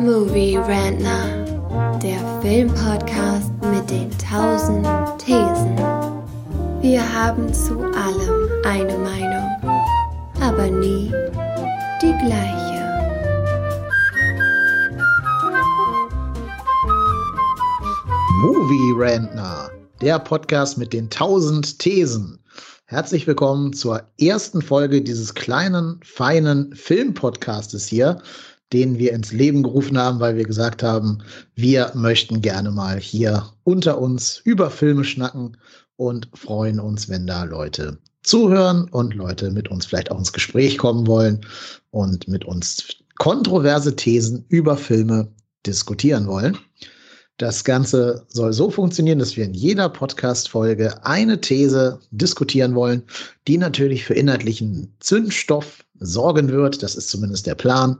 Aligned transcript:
Movie 0.00 0.56
Rantner, 0.56 1.44
der 2.02 2.18
Filmpodcast 2.42 3.52
mit 3.70 3.88
den 3.88 4.10
tausend 4.18 4.86
Thesen. 5.18 5.76
Wir 6.80 7.00
haben 7.00 7.52
zu 7.54 7.78
allem 7.78 8.48
eine 8.64 8.98
Meinung, 8.98 9.48
aber 10.40 10.66
nie 10.66 11.12
die 12.02 12.12
gleiche. 12.24 12.74
Movie 18.40 18.94
Rantner, 18.96 19.70
der 20.00 20.18
Podcast 20.18 20.76
mit 20.76 20.92
den 20.92 21.08
tausend 21.08 21.78
Thesen. 21.78 22.40
Herzlich 22.86 23.26
willkommen 23.26 23.72
zur 23.72 24.02
ersten 24.20 24.60
Folge 24.60 25.02
dieses 25.02 25.34
kleinen, 25.34 26.00
feinen 26.04 26.74
Filmpodcastes 26.74 27.86
hier, 27.86 28.20
den 28.74 28.98
wir 28.98 29.12
ins 29.12 29.32
Leben 29.32 29.62
gerufen 29.62 29.96
haben, 29.96 30.18
weil 30.18 30.36
wir 30.36 30.44
gesagt 30.44 30.82
haben, 30.82 31.18
wir 31.54 31.92
möchten 31.94 32.42
gerne 32.42 32.72
mal 32.72 32.98
hier 32.98 33.46
unter 33.62 34.00
uns 34.00 34.40
über 34.44 34.68
Filme 34.68 35.04
schnacken 35.04 35.56
und 35.96 36.28
freuen 36.34 36.80
uns, 36.80 37.08
wenn 37.08 37.24
da 37.26 37.44
Leute 37.44 37.98
zuhören 38.24 38.88
und 38.90 39.14
Leute 39.14 39.52
mit 39.52 39.68
uns 39.68 39.86
vielleicht 39.86 40.10
auch 40.10 40.18
ins 40.18 40.32
Gespräch 40.32 40.76
kommen 40.76 41.06
wollen 41.06 41.40
und 41.92 42.26
mit 42.26 42.44
uns 42.44 42.84
kontroverse 43.16 43.94
Thesen 43.94 44.44
über 44.48 44.76
Filme 44.76 45.28
diskutieren 45.64 46.26
wollen. 46.26 46.58
Das 47.38 47.64
Ganze 47.64 48.24
soll 48.28 48.52
so 48.52 48.70
funktionieren, 48.70 49.18
dass 49.18 49.36
wir 49.36 49.44
in 49.44 49.54
jeder 49.54 49.88
Podcast-Folge 49.88 51.04
eine 51.04 51.40
These 51.40 51.98
diskutieren 52.12 52.76
wollen, 52.76 53.02
die 53.48 53.58
natürlich 53.58 54.04
für 54.04 54.14
inhaltlichen 54.14 54.94
Zündstoff 55.00 55.84
sorgen 55.98 56.48
wird. 56.48 56.80
Das 56.82 56.94
ist 56.94 57.08
zumindest 57.08 57.46
der 57.48 57.56
Plan. 57.56 57.98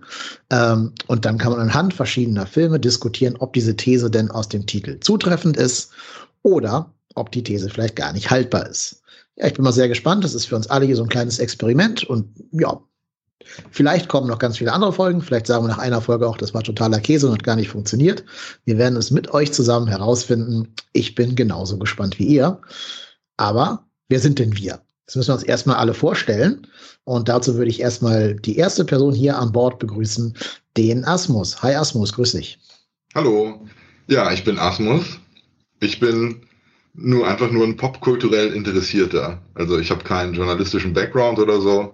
Ähm, 0.50 0.92
und 1.08 1.24
dann 1.24 1.38
kann 1.38 1.50
man 1.50 1.60
anhand 1.60 1.94
verschiedener 1.94 2.46
Filme 2.46 2.78
diskutieren, 2.78 3.34
ob 3.38 3.54
diese 3.54 3.76
These 3.76 4.08
denn 4.08 4.30
aus 4.30 4.48
dem 4.48 4.66
Titel 4.66 5.00
zutreffend 5.00 5.56
ist 5.56 5.90
oder 6.42 6.92
ob 7.16 7.32
die 7.32 7.42
These 7.42 7.70
vielleicht 7.70 7.96
gar 7.96 8.12
nicht 8.12 8.30
haltbar 8.30 8.68
ist. 8.68 9.02
Ja, 9.36 9.48
ich 9.48 9.54
bin 9.54 9.64
mal 9.64 9.72
sehr 9.72 9.88
gespannt. 9.88 10.22
Das 10.22 10.34
ist 10.34 10.46
für 10.46 10.54
uns 10.54 10.68
alle 10.68 10.86
hier 10.86 10.96
so 10.96 11.02
ein 11.02 11.08
kleines 11.08 11.40
Experiment 11.40 12.04
und 12.04 12.28
ja, 12.52 12.80
Vielleicht 13.70 14.08
kommen 14.08 14.28
noch 14.28 14.38
ganz 14.38 14.58
viele 14.58 14.72
andere 14.72 14.92
Folgen. 14.92 15.20
Vielleicht 15.20 15.46
sagen 15.46 15.64
wir 15.64 15.68
nach 15.68 15.78
einer 15.78 16.00
Folge 16.00 16.28
auch, 16.28 16.36
das 16.36 16.54
war 16.54 16.62
totaler 16.62 17.00
Käse 17.00 17.26
und 17.26 17.34
hat 17.34 17.44
gar 17.44 17.56
nicht 17.56 17.68
funktioniert. 17.68 18.24
Wir 18.64 18.78
werden 18.78 18.96
es 18.96 19.10
mit 19.10 19.32
euch 19.32 19.52
zusammen 19.52 19.88
herausfinden. 19.88 20.74
Ich 20.92 21.14
bin 21.14 21.34
genauso 21.34 21.78
gespannt 21.78 22.18
wie 22.18 22.26
ihr. 22.26 22.60
Aber 23.36 23.86
wer 24.08 24.20
sind 24.20 24.38
denn 24.38 24.56
wir? 24.56 24.80
Das 25.06 25.16
müssen 25.16 25.28
wir 25.28 25.34
uns 25.34 25.42
erstmal 25.42 25.76
alle 25.76 25.94
vorstellen. 25.94 26.66
Und 27.04 27.28
dazu 27.28 27.56
würde 27.56 27.70
ich 27.70 27.80
erstmal 27.80 28.34
die 28.36 28.56
erste 28.56 28.84
Person 28.84 29.14
hier 29.14 29.38
an 29.38 29.52
Bord 29.52 29.78
begrüßen, 29.78 30.36
den 30.76 31.04
Asmus. 31.04 31.62
Hi 31.62 31.74
Asmus, 31.74 32.12
grüß 32.14 32.32
dich. 32.32 32.58
Hallo. 33.14 33.66
Ja, 34.08 34.32
ich 34.32 34.44
bin 34.44 34.58
Asmus. 34.58 35.04
Ich 35.80 36.00
bin 36.00 36.46
nur 36.94 37.26
einfach 37.26 37.50
nur 37.50 37.64
ein 37.64 37.76
popkulturell 37.76 38.52
Interessierter. 38.52 39.42
Also 39.54 39.78
ich 39.78 39.90
habe 39.90 40.04
keinen 40.04 40.34
journalistischen 40.34 40.92
Background 40.92 41.38
oder 41.38 41.60
so. 41.60 41.92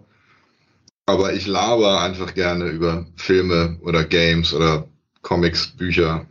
Aber 1.06 1.32
ich 1.34 1.46
laber 1.46 2.00
einfach 2.00 2.34
gerne 2.34 2.66
über 2.66 3.06
Filme 3.16 3.78
oder 3.82 4.04
Games 4.04 4.54
oder 4.54 4.88
Comics, 5.22 5.68
Bücher, 5.76 6.26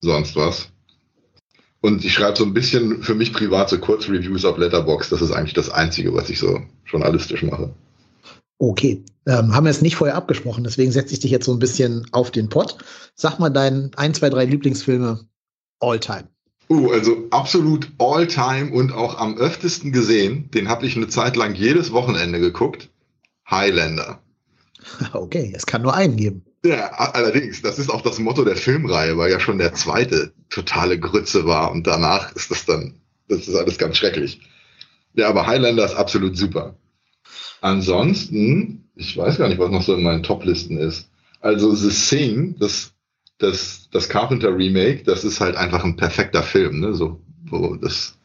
sonst 0.00 0.36
was. 0.36 0.68
Und 1.80 2.04
ich 2.04 2.12
schreibe 2.12 2.36
so 2.36 2.44
ein 2.44 2.54
bisschen 2.54 3.02
für 3.02 3.14
mich 3.14 3.32
privat 3.32 3.70
so 3.70 3.78
Kurzreviews 3.78 4.44
auf 4.44 4.58
Letterbox. 4.58 5.10
Das 5.10 5.22
ist 5.22 5.32
eigentlich 5.32 5.54
das 5.54 5.70
Einzige, 5.70 6.12
was 6.14 6.30
ich 6.30 6.38
so 6.38 6.60
journalistisch 6.86 7.42
mache. 7.42 7.72
Okay, 8.58 9.04
ähm, 9.26 9.54
haben 9.54 9.64
wir 9.64 9.70
es 9.70 9.82
nicht 9.82 9.94
vorher 9.94 10.16
abgesprochen, 10.16 10.64
deswegen 10.64 10.90
setze 10.90 11.12
ich 11.12 11.20
dich 11.20 11.30
jetzt 11.30 11.44
so 11.44 11.52
ein 11.52 11.60
bisschen 11.60 12.06
auf 12.10 12.32
den 12.32 12.48
Pott. 12.48 12.78
Sag 13.14 13.38
mal 13.38 13.50
deinen 13.50 13.92
ein, 13.96 14.14
zwei, 14.14 14.30
drei 14.30 14.44
Lieblingsfilme 14.44 15.28
all 15.78 16.00
time. 16.00 16.24
Uh, 16.68 16.90
also 16.90 17.16
absolut 17.30 17.88
all 17.98 18.26
time 18.26 18.72
und 18.72 18.92
auch 18.92 19.18
am 19.18 19.38
öftesten 19.38 19.92
gesehen. 19.92 20.50
Den 20.50 20.68
habe 20.68 20.86
ich 20.86 20.96
eine 20.96 21.08
Zeit 21.08 21.36
lang 21.36 21.54
jedes 21.54 21.92
Wochenende 21.92 22.40
geguckt. 22.40 22.90
Highlander. 23.50 24.22
Okay, 25.12 25.52
es 25.54 25.66
kann 25.66 25.82
nur 25.82 25.94
einen 25.94 26.16
geben. 26.16 26.44
Ja, 26.64 26.90
allerdings, 26.90 27.62
das 27.62 27.78
ist 27.78 27.90
auch 27.90 28.00
das 28.00 28.18
Motto 28.18 28.44
der 28.44 28.56
Filmreihe, 28.56 29.16
weil 29.16 29.30
ja 29.30 29.38
schon 29.38 29.58
der 29.58 29.74
zweite 29.74 30.32
totale 30.50 30.98
Grütze 30.98 31.44
war 31.44 31.70
und 31.70 31.86
danach 31.86 32.34
ist 32.34 32.50
das 32.50 32.64
dann, 32.64 32.94
das 33.28 33.46
ist 33.46 33.54
alles 33.54 33.78
ganz 33.78 33.96
schrecklich. 33.96 34.40
Ja, 35.14 35.28
aber 35.28 35.46
Highlander 35.46 35.84
ist 35.84 35.94
absolut 35.94 36.36
super. 36.36 36.76
Ansonsten, 37.60 38.88
ich 38.94 39.16
weiß 39.16 39.38
gar 39.38 39.48
nicht, 39.48 39.58
was 39.58 39.70
noch 39.70 39.82
so 39.82 39.94
in 39.94 40.02
meinen 40.02 40.22
Toplisten 40.22 40.78
ist. 40.78 41.08
Also 41.40 41.74
The 41.74 41.90
Thing, 41.90 42.56
das, 42.58 42.92
das, 43.38 43.88
das 43.92 44.08
Carpenter 44.08 44.56
Remake, 44.56 45.04
das 45.04 45.24
ist 45.24 45.40
halt 45.40 45.56
einfach 45.56 45.84
ein 45.84 45.96
perfekter 45.96 46.42
Film, 46.42 46.80
ne? 46.80 46.94
So, 46.94 47.20
wo 47.44 47.76
das 47.76 48.16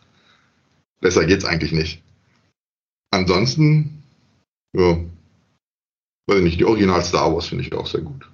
besser 1.01 1.25
geht's 1.25 1.45
eigentlich 1.45 1.71
nicht. 1.71 2.01
Ansonsten, 3.11 4.03
ja, 4.75 4.97
weiß 6.27 6.37
ich 6.37 6.43
nicht, 6.43 6.59
die 6.59 6.65
Original 6.65 7.03
Star 7.03 7.33
Wars 7.33 7.47
finde 7.47 7.63
ich 7.63 7.73
auch 7.73 7.87
sehr 7.87 8.01
gut. 8.01 8.29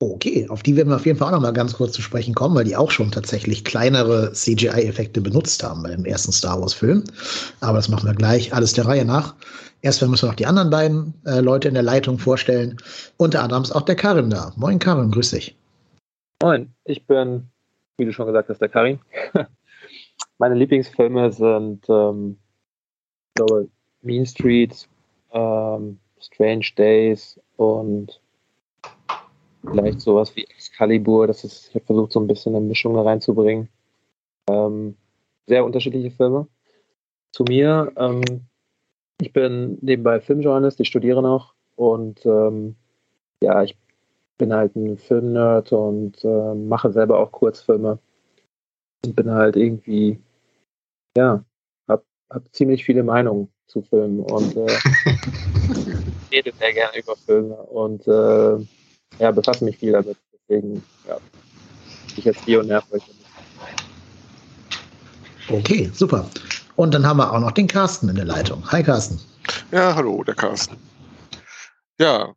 Okay, 0.00 0.46
auf 0.48 0.62
die 0.62 0.76
werden 0.76 0.90
wir 0.90 0.96
auf 0.96 1.06
jeden 1.06 1.18
Fall 1.18 1.28
auch 1.28 1.32
noch 1.32 1.40
mal 1.40 1.52
ganz 1.52 1.74
kurz 1.74 1.92
zu 1.92 2.02
sprechen 2.02 2.32
kommen, 2.32 2.54
weil 2.54 2.64
die 2.64 2.76
auch 2.76 2.92
schon 2.92 3.10
tatsächlich 3.10 3.64
kleinere 3.64 4.32
CGI-Effekte 4.32 5.20
benutzt 5.20 5.64
haben 5.64 5.82
beim 5.82 6.04
ersten 6.04 6.30
Star 6.30 6.60
Wars-Film. 6.60 7.02
Aber 7.60 7.78
das 7.78 7.88
machen 7.88 8.06
wir 8.06 8.14
gleich 8.14 8.54
alles 8.54 8.74
der 8.74 8.86
Reihe 8.86 9.04
nach. 9.04 9.34
Erstmal 9.82 10.10
müssen 10.10 10.22
wir 10.22 10.28
noch 10.28 10.36
die 10.36 10.46
anderen 10.46 10.70
beiden 10.70 11.14
äh, 11.24 11.40
Leute 11.40 11.66
in 11.66 11.74
der 11.74 11.82
Leitung 11.82 12.18
vorstellen. 12.18 12.76
Unter 13.16 13.42
anderem 13.42 13.64
ist 13.64 13.72
auch 13.72 13.82
der 13.82 13.96
Karim 13.96 14.30
da. 14.30 14.52
Moin 14.56 14.78
Karim, 14.78 15.10
grüß 15.10 15.30
dich. 15.30 15.56
Moin, 16.42 16.72
ich 16.84 17.04
bin, 17.04 17.48
wie 17.96 18.04
du 18.04 18.12
schon 18.12 18.26
gesagt 18.26 18.48
hast, 18.48 18.60
der 18.60 18.68
Karim. 18.68 19.00
Meine 20.38 20.54
Lieblingsfilme 20.54 21.32
sind, 21.32 21.84
ähm, 21.88 22.38
ich 23.28 23.34
glaube, 23.34 23.68
Mean 24.02 24.26
Street, 24.26 24.88
ähm, 25.32 25.98
Strange 26.20 26.66
Days 26.76 27.40
und 27.56 28.20
vielleicht 29.62 30.00
sowas 30.00 30.34
wie 30.36 30.44
Excalibur. 30.44 31.26
Das 31.26 31.44
ist, 31.44 31.68
ich 31.68 31.74
habe 31.74 31.86
versucht, 31.86 32.12
so 32.12 32.20
ein 32.20 32.26
bisschen 32.26 32.54
eine 32.54 32.64
Mischung 32.64 32.94
da 32.94 33.02
reinzubringen. 33.02 33.68
Ähm, 34.48 34.96
sehr 35.46 35.64
unterschiedliche 35.64 36.10
Filme. 36.10 36.46
Zu 37.32 37.44
mir, 37.44 37.92
ähm, 37.96 38.22
ich 39.20 39.32
bin 39.32 39.78
nebenbei 39.80 40.20
Filmjournalist, 40.20 40.80
ich 40.80 40.88
studiere 40.88 41.22
noch 41.22 41.54
und 41.76 42.24
ähm, 42.24 42.76
ja, 43.42 43.62
ich 43.62 43.76
bin 44.38 44.52
halt 44.52 44.76
ein 44.76 44.96
Filmnerd 44.96 45.72
und 45.72 46.24
äh, 46.24 46.54
mache 46.54 46.92
selber 46.92 47.18
auch 47.18 47.32
Kurzfilme 47.32 47.98
und 49.04 49.16
bin 49.16 49.30
halt 49.30 49.56
irgendwie, 49.56 50.20
ja, 51.16 51.44
hab, 51.88 52.04
hab 52.30 52.54
ziemlich 52.54 52.84
viele 52.84 53.02
Meinungen 53.02 53.48
zu 53.66 53.82
Filmen 53.82 54.20
und 54.20 54.56
äh, 54.56 54.66
rede 56.30 56.52
sehr 56.58 56.72
gerne 56.72 56.98
über 56.98 57.16
Filme 57.16 57.54
und 57.54 58.06
äh, 58.06 58.66
ja, 59.18 59.30
befasse 59.30 59.64
mich 59.64 59.78
viel 59.78 59.92
damit. 59.92 60.16
Deswegen, 60.32 60.84
ja, 61.06 61.18
ich 62.16 62.24
jetzt 62.24 62.44
hier 62.44 62.60
und 62.60 62.68
nerv 62.68 62.84
euch. 62.92 63.02
Okay, 65.48 65.90
super. 65.94 66.28
Und 66.76 66.94
dann 66.94 67.06
haben 67.06 67.16
wir 67.16 67.32
auch 67.32 67.40
noch 67.40 67.52
den 67.52 67.66
Carsten 67.66 68.08
in 68.08 68.16
der 68.16 68.24
Leitung. 68.24 68.70
Hi 68.70 68.82
Carsten. 68.82 69.20
Ja, 69.72 69.94
hallo, 69.94 70.22
der 70.24 70.34
Carsten. 70.34 70.76
Ja, 71.98 72.34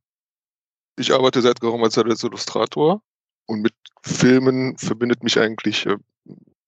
ich 0.97 1.13
arbeite 1.13 1.41
seit 1.41 1.59
geraumer 1.59 1.89
Zeit 1.89 2.05
als 2.05 2.23
Illustrator 2.23 3.01
und 3.47 3.61
mit 3.61 3.73
Filmen 4.03 4.77
verbindet 4.77 5.23
mich 5.23 5.39
eigentlich 5.39 5.85
äh, 5.85 5.97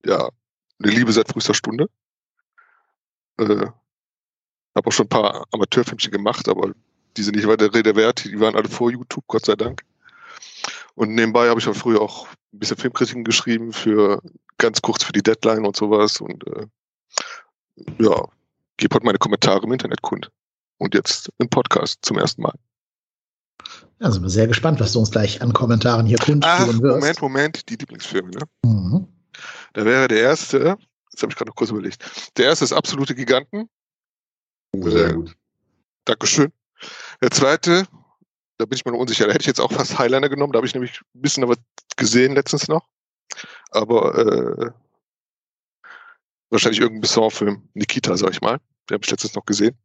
ja 0.06 0.30
eine 0.80 0.92
Liebe 0.92 1.12
seit 1.12 1.30
frühester 1.30 1.54
Stunde. 1.54 1.90
Äh, 3.40 3.68
habe 4.76 4.88
auch 4.88 4.92
schon 4.92 5.06
ein 5.06 5.10
paar 5.10 5.46
Amateurfilmchen 5.52 6.12
gemacht, 6.12 6.48
aber 6.50 6.74
die 7.18 7.24
sind 7.24 7.36
nicht 7.36 7.48
weiter 7.48 7.74
Rede 7.74 7.96
wert. 7.96 8.26
Die 8.26 8.40
waren 8.40 8.56
alle 8.56 8.70
vor 8.70 8.92
YouTube, 8.92 9.26
Gott 9.28 9.46
sei 9.46 9.56
Dank. 9.56 9.82
Und 10.96 11.10
nebenbei 11.10 11.50
habe 11.50 11.60
ich 11.60 11.68
auch 11.68 11.76
früher 11.76 12.02
auch 12.02 12.28
ein 12.54 12.60
bisschen 12.60 12.78
Filmkritiken 12.78 13.24
geschrieben 13.24 13.74
für 13.74 14.22
ganz 14.58 14.82
kurz 14.82 15.04
für 15.04 15.12
die 15.12 15.24
Deadline 15.24 15.66
und 15.66 15.76
sowas. 15.76 16.22
Und 16.22 16.46
äh, 16.48 16.68
ja, 18.00 18.28
gebe 18.78 18.94
halt 18.94 19.04
meine 19.04 19.18
Kommentare 19.18 19.64
im 19.64 19.74
Internet 19.74 20.02
kund. 20.02 20.32
Und 20.78 20.94
jetzt 20.94 21.32
im 21.40 21.50
Podcast 21.50 22.00
zum 22.02 22.18
ersten 22.18 22.42
Mal. 22.42 22.54
Also 24.00 24.20
bin 24.20 24.30
sehr 24.30 24.48
gespannt, 24.48 24.80
was 24.80 24.94
du 24.94 25.00
uns 25.00 25.12
gleich 25.12 25.42
an 25.42 25.54
Kommentaren 25.54 26.06
hier 26.06 26.18
kundtun 26.18 26.42
wirst. 26.82 26.82
Moment, 26.82 27.22
Moment, 27.22 27.70
die 27.70 27.76
Lieblingsfilme, 27.76 28.32
ne? 28.32 28.42
Mhm. 28.66 29.08
Da 29.74 29.86
wäre 29.86 30.08
der 30.08 30.20
erste, 30.20 30.78
jetzt 31.12 31.22
habe 31.22 31.32
ich 31.32 31.38
gerade 31.38 31.50
noch 31.50 31.56
kurz 31.56 31.72
überlegt. 31.72 32.04
Der 32.38 32.46
erste 32.46 32.66
ist 32.66 32.74
Absolute 32.74 33.16
Giganten. 33.16 33.70
Sehr 34.76 35.14
gut. 35.14 35.36
Dankeschön. 36.06 36.52
Der 37.24 37.32
zweite, 37.32 37.88
da 38.58 38.66
bin 38.66 38.76
ich 38.76 38.84
mir 38.84 38.92
noch 38.92 39.00
unsicher, 39.00 39.26
da 39.26 39.32
hätte 39.32 39.44
ich 39.44 39.48
jetzt 39.48 39.62
auch 39.62 39.72
fast 39.72 39.98
Highlander 39.98 40.28
genommen, 40.28 40.52
da 40.52 40.58
habe 40.58 40.68
ich 40.68 40.74
nämlich 40.74 41.00
ein 41.16 41.22
bisschen 41.22 41.48
was 41.48 41.56
gesehen 41.96 42.36
letztens 42.36 42.68
noch. 42.68 42.86
Aber 43.72 44.18
äh, 44.18 44.72
wahrscheinlich 46.50 46.82
irgendein 46.82 47.00
Besson-Film, 47.00 47.70
Nikita, 47.76 48.18
sag 48.18 48.32
ich 48.32 48.42
mal. 48.42 48.58
Den 48.90 48.96
habe 48.96 49.06
ich 49.06 49.10
letztens 49.10 49.36
noch 49.36 49.46
gesehen. 49.46 49.78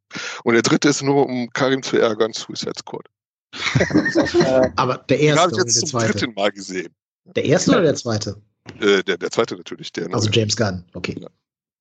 Und 0.42 0.54
der 0.54 0.62
dritte 0.62 0.88
ist 0.88 1.00
nur, 1.00 1.26
um 1.26 1.48
Karim 1.50 1.80
zu 1.80 1.96
ärgern, 1.96 2.32
Suicide 2.32 2.72
Squad. 2.76 3.06
Aber 4.74 4.98
der 5.08 5.18
Den 5.18 5.26
erste 5.28 5.42
habe 5.42 5.52
ich 5.52 5.58
jetzt 5.58 5.78
zum 5.78 5.88
zweite? 5.90 6.12
dritten 6.12 6.34
Mal 6.34 6.50
gesehen. 6.50 6.92
Der 7.24 7.44
erste 7.44 7.70
oder 7.70 7.82
der 7.82 7.94
zweite? 7.94 8.42
Äh, 8.80 9.04
der, 9.04 9.16
der 9.16 9.30
zweite 9.30 9.54
natürlich, 9.54 9.92
der 9.92 10.12
Also. 10.12 10.28
James 10.28 10.56
Gunn, 10.56 10.84
okay. 10.92 11.14
Ja. 11.20 11.28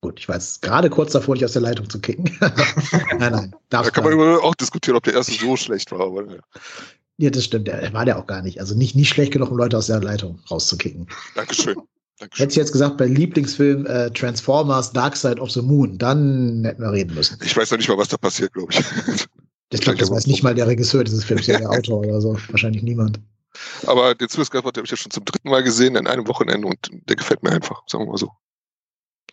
Gut, 0.00 0.20
ich 0.20 0.28
war 0.28 0.36
jetzt 0.36 0.62
gerade 0.62 0.90
kurz 0.90 1.12
davor, 1.12 1.34
dich 1.34 1.44
aus 1.44 1.52
der 1.52 1.62
Leitung 1.62 1.90
zu 1.90 2.00
kicken. 2.00 2.24
nein, 3.18 3.32
nein. 3.32 3.56
Da 3.68 3.82
kann 3.90 4.04
man 4.04 4.12
über- 4.12 4.42
auch 4.44 4.54
diskutieren, 4.54 4.96
ob 4.96 5.02
der 5.02 5.14
erste 5.14 5.32
so 5.32 5.56
schlecht 5.56 5.90
war. 5.90 6.00
Aber, 6.00 6.24
ja. 6.24 6.38
ja, 7.16 7.30
das 7.30 7.44
stimmt. 7.44 7.66
Der 7.66 7.92
war 7.92 8.04
der 8.04 8.18
auch 8.18 8.26
gar 8.26 8.42
nicht. 8.42 8.60
Also 8.60 8.76
nicht, 8.76 8.94
nicht 8.94 9.08
schlecht 9.08 9.32
genug, 9.32 9.50
um 9.50 9.56
Leute 9.56 9.76
aus 9.76 9.88
der 9.88 10.00
Leitung 10.00 10.38
rauszukicken. 10.50 11.08
Dankeschön. 11.34 11.74
Dankeschön. 12.20 12.42
Hättest 12.44 12.56
du 12.56 12.60
jetzt 12.60 12.72
gesagt, 12.72 12.96
bei 12.96 13.06
Lieblingsfilm 13.06 13.86
äh, 13.86 14.10
Transformers 14.10 14.92
Dark 14.92 15.16
Side 15.16 15.40
of 15.40 15.50
the 15.50 15.62
Moon, 15.62 15.98
dann 15.98 16.64
hätten 16.64 16.82
wir 16.82 16.92
reden 16.92 17.14
müssen. 17.14 17.38
Ich 17.44 17.56
weiß 17.56 17.70
noch 17.72 17.78
nicht 17.78 17.88
mal, 17.88 17.98
was 17.98 18.08
da 18.08 18.16
passiert, 18.16 18.52
glaube 18.54 18.72
ich. 18.72 18.80
Ich 19.70 19.82
glaube, 19.82 19.98
das 19.98 20.10
weiß 20.10 20.26
nicht 20.26 20.42
mal 20.42 20.54
der 20.54 20.66
Regisseur 20.66 21.04
dieses 21.04 21.24
Films, 21.24 21.46
ja 21.46 21.58
der 21.58 21.68
Autor 21.68 21.98
oder 21.98 22.22
so. 22.22 22.38
Wahrscheinlich 22.48 22.82
niemand. 22.82 23.20
Aber 23.86 24.14
den 24.14 24.26
Suicide 24.28 24.46
Squad 24.46 24.76
habe 24.78 24.86
ich 24.86 24.90
ja 24.90 24.96
schon 24.96 25.10
zum 25.10 25.26
dritten 25.26 25.50
Mal 25.50 25.62
gesehen 25.62 25.94
in 25.94 26.06
einem 26.06 26.26
Wochenende 26.26 26.66
und 26.66 26.78
der 27.06 27.16
gefällt 27.16 27.42
mir 27.42 27.50
einfach, 27.50 27.82
sagen 27.86 28.04
wir 28.04 28.12
mal 28.12 28.16
so. 28.16 28.30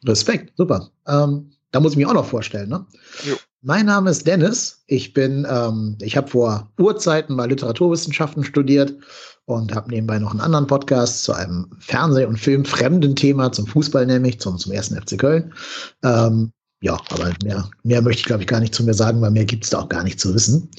Respekt, 0.08 0.54
super. 0.58 0.90
Ähm, 1.08 1.52
da 1.72 1.80
muss 1.80 1.92
ich 1.92 1.98
mich 1.98 2.08
auch 2.08 2.14
noch 2.14 2.26
vorstellen. 2.26 2.70
Ne? 2.70 2.86
Jo. 3.26 3.36
Mein 3.62 3.88
Name 3.88 4.12
ist 4.12 4.28
Dennis. 4.28 4.84
Ich 4.88 5.14
bin, 5.14 5.46
ähm, 5.50 5.98
ich 6.02 6.16
habe 6.16 6.28
vor 6.28 6.72
Urzeiten 6.80 7.36
mal 7.36 7.50
Literaturwissenschaften 7.50 8.44
studiert 8.44 8.94
und 9.46 9.74
habe 9.74 9.90
nebenbei 9.90 10.20
noch 10.20 10.32
einen 10.32 10.42
anderen 10.42 10.68
Podcast 10.68 11.24
zu 11.24 11.34
einem 11.34 11.68
Fernseh- 11.80 12.26
und 12.26 12.38
Filmfremden 12.38 13.16
Thema, 13.16 13.52
zum 13.52 13.68
Fußball 13.68 14.06
nämlich, 14.06 14.40
zum, 14.40 14.58
zum 14.58 14.72
ersten 14.72 14.96
FC 14.96 15.18
Köln. 15.18 15.54
Ähm, 16.04 16.52
ja, 16.82 16.98
aber 17.10 17.34
mehr, 17.44 17.70
mehr 17.84 18.02
möchte 18.02 18.20
ich, 18.20 18.26
glaube 18.26 18.44
ich, 18.44 18.48
gar 18.48 18.60
nicht 18.60 18.76
zu 18.76 18.84
mir 18.84 18.94
sagen, 18.94 19.22
weil 19.22 19.32
mehr 19.32 19.46
gibt 19.46 19.64
es 19.64 19.72
da 19.72 19.80
auch 19.80 19.90
gar 19.90 20.04
nicht 20.04 20.20
zu 20.20 20.34
wissen. 20.34 20.70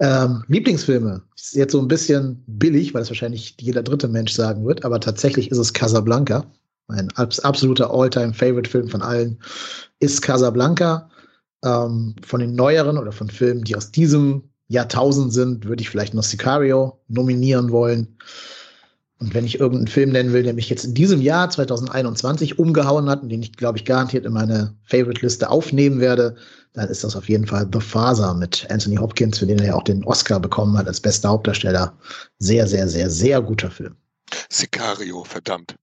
Ähm, 0.00 0.44
Lieblingsfilme 0.48 1.22
ist 1.36 1.54
jetzt 1.54 1.72
so 1.72 1.80
ein 1.80 1.88
bisschen 1.88 2.42
billig, 2.46 2.94
weil 2.94 3.02
es 3.02 3.10
wahrscheinlich 3.10 3.56
jeder 3.60 3.82
dritte 3.82 4.08
Mensch 4.08 4.32
sagen 4.32 4.66
wird, 4.66 4.84
aber 4.84 5.00
tatsächlich 5.00 5.50
ist 5.50 5.58
es 5.58 5.72
Casablanca. 5.72 6.46
Mein 6.88 7.10
abs 7.16 7.38
absoluter 7.40 7.90
All-Time-Favorite-Film 7.90 8.88
von 8.88 9.02
allen 9.02 9.38
ist 10.00 10.22
Casablanca. 10.22 11.08
Ähm, 11.64 12.14
von 12.24 12.40
den 12.40 12.54
neueren 12.54 12.98
oder 12.98 13.12
von 13.12 13.28
Filmen, 13.28 13.64
die 13.64 13.76
aus 13.76 13.90
diesem 13.90 14.44
Jahrtausend 14.68 15.32
sind, 15.32 15.66
würde 15.66 15.82
ich 15.82 15.90
vielleicht 15.90 16.14
noch 16.14 16.22
Sicario 16.22 17.00
nominieren 17.08 17.72
wollen. 17.72 18.16
Und 19.20 19.34
wenn 19.34 19.44
ich 19.44 19.58
irgendeinen 19.58 19.88
Film 19.88 20.10
nennen 20.10 20.32
will, 20.32 20.44
der 20.44 20.54
mich 20.54 20.70
jetzt 20.70 20.84
in 20.84 20.94
diesem 20.94 21.20
Jahr 21.20 21.50
2021 21.50 22.58
umgehauen 22.58 23.10
hat 23.10 23.22
und 23.22 23.30
den 23.30 23.42
ich, 23.42 23.52
glaube 23.56 23.76
ich, 23.76 23.84
garantiert 23.84 24.24
in 24.24 24.32
meine 24.32 24.74
Favorite-Liste 24.84 25.50
aufnehmen 25.50 26.00
werde, 26.00 26.36
dann 26.74 26.88
ist 26.88 27.02
das 27.02 27.16
auf 27.16 27.28
jeden 27.28 27.46
Fall 27.46 27.68
The 27.72 27.80
Father 27.80 28.32
mit 28.34 28.66
Anthony 28.70 28.96
Hopkins, 28.96 29.38
für 29.38 29.46
den 29.46 29.58
er 29.58 29.66
ja 29.66 29.74
auch 29.74 29.82
den 29.82 30.04
Oscar 30.04 30.38
bekommen 30.38 30.78
hat 30.78 30.86
als 30.86 31.00
bester 31.00 31.30
Hauptdarsteller. 31.30 31.92
Sehr, 32.38 32.68
sehr, 32.68 32.86
sehr, 32.86 33.10
sehr 33.10 33.42
guter 33.42 33.70
Film. 33.70 33.96
Sicario, 34.50 35.24
verdammt. 35.24 35.74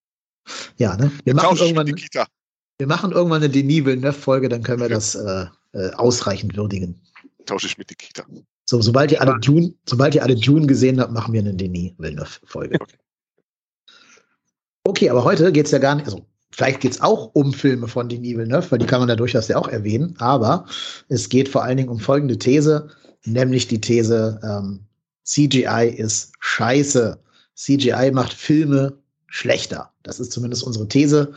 Ja, 0.78 0.96
ne? 0.98 1.12
Wir 1.24 1.36
machen 1.36 1.58
irgendwann, 1.58 1.88
wir 1.88 2.88
machen 2.88 3.12
irgendwann 3.12 3.44
eine 3.44 3.50
Denis 3.50 3.86
Villeneuve-Folge, 3.86 4.50
dann 4.50 4.64
können 4.64 4.82
wir 4.82 4.90
das 4.90 5.16
äh, 5.16 5.46
äh, 5.74 5.92
ausreichend 5.94 6.56
würdigen. 6.56 7.02
Tausche 7.46 7.68
ich 7.68 7.78
mit 7.78 7.90
Nikita. 7.90 8.24
So, 8.66 8.82
sobald 8.82 9.12
ihr 9.12 9.22
alle 9.22 9.40
Dune, 9.40 9.74
sobald 9.88 10.16
ihr 10.16 10.24
alle 10.24 10.36
Dune 10.36 10.66
gesehen 10.66 11.00
habt, 11.00 11.12
machen 11.12 11.34
wir 11.34 11.42
eine 11.42 11.54
Denis 11.54 11.94
Villeneuve-Folge. 11.98 12.80
Okay. 12.82 12.98
Okay, 14.88 15.10
aber 15.10 15.24
heute 15.24 15.52
geht's 15.52 15.72
ja 15.72 15.80
gar 15.80 15.96
nicht, 15.96 16.06
also 16.06 16.26
vielleicht 16.52 16.82
geht's 16.82 17.02
auch 17.02 17.32
um 17.34 17.54
Filme 17.54 17.88
von 17.88 18.08
Denis 18.08 18.38
Villeneuve, 18.38 18.72
weil 18.72 18.80
die 18.80 18.86
kann 18.86 19.00
man 19.00 19.08
da 19.08 19.16
durchaus 19.16 19.48
ja 19.48 19.58
auch 19.58 19.68
erwähnen, 19.68 20.16
aber 20.20 20.66
es 21.10 21.30
geht 21.30 21.50
vor 21.50 21.64
allen 21.64 21.78
Dingen 21.78 21.90
um 21.90 22.00
folgende 22.00 22.38
These, 22.38 22.90
nämlich 23.26 23.68
die 23.68 23.82
These, 23.82 24.40
ähm, 24.44 24.86
CGI 25.26 25.94
ist 25.98 26.34
scheiße. 26.40 27.20
CGI 27.56 28.12
macht 28.14 28.34
Filme 28.34 28.98
schlechter. 29.36 29.92
Das 30.04 30.20
ist 30.20 30.32
zumindest 30.32 30.64
unsere 30.64 30.88
These. 30.88 31.34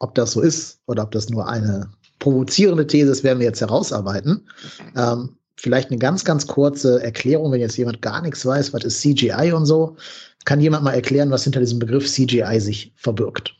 Ob 0.00 0.14
das 0.14 0.32
so 0.32 0.40
ist 0.40 0.80
oder 0.86 1.02
ob 1.02 1.10
das 1.12 1.30
nur 1.30 1.48
eine 1.48 1.90
provozierende 2.18 2.86
These 2.86 3.10
ist, 3.10 3.24
werden 3.24 3.38
wir 3.38 3.46
jetzt 3.46 3.60
herausarbeiten. 3.60 4.46
Ähm, 4.94 5.36
vielleicht 5.56 5.90
eine 5.90 5.98
ganz, 5.98 6.24
ganz 6.24 6.46
kurze 6.46 7.02
Erklärung, 7.02 7.50
wenn 7.50 7.60
jetzt 7.60 7.78
jemand 7.78 8.02
gar 8.02 8.20
nichts 8.20 8.44
weiß, 8.44 8.72
was 8.72 8.84
ist 8.84 9.00
CGI 9.00 9.52
und 9.52 9.66
so. 9.66 9.96
Kann 10.44 10.60
jemand 10.60 10.84
mal 10.84 10.92
erklären, 10.92 11.30
was 11.30 11.44
hinter 11.44 11.60
diesem 11.60 11.78
Begriff 11.78 12.06
CGI 12.06 12.60
sich 12.60 12.92
verbirgt? 12.96 13.54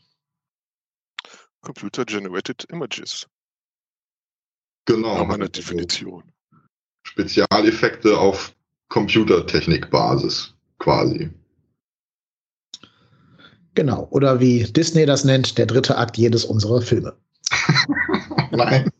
Computer 1.61 2.05
Generated 2.05 2.65
Images. 2.69 3.27
Genau. 4.85 5.17
Nach 5.17 5.27
meiner 5.27 5.43
also 5.45 5.51
Definition. 5.51 6.23
Spezialeffekte 7.03 8.17
auf 8.17 8.53
Computertechnikbasis 8.89 10.53
quasi. 10.77 11.29
Genau. 13.79 14.09
Oder 14.11 14.41
wie 14.41 14.63
Disney 14.63 15.05
das 15.05 15.23
nennt, 15.23 15.57
der 15.57 15.65
dritte 15.65 15.97
Akt 15.97 16.17
jedes 16.17 16.43
unserer 16.43 16.81
Filme. 16.81 17.15
Nein. 18.51 18.91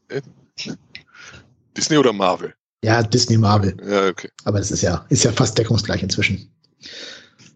Disney 1.76 1.98
oder 1.98 2.14
Marvel? 2.14 2.56
Ja, 2.82 3.04
Disney 3.04 3.38
Marvel. 3.38 3.76
Ja, 3.86 4.08
okay. 4.08 4.30
Aber 4.46 4.58
es 4.58 4.72
ist 4.72 4.82
ja, 4.82 5.06
ist 5.10 5.26
ja 5.26 5.34
fast 5.34 5.58
deckungsgleich 5.58 6.02
inzwischen. 6.02 6.50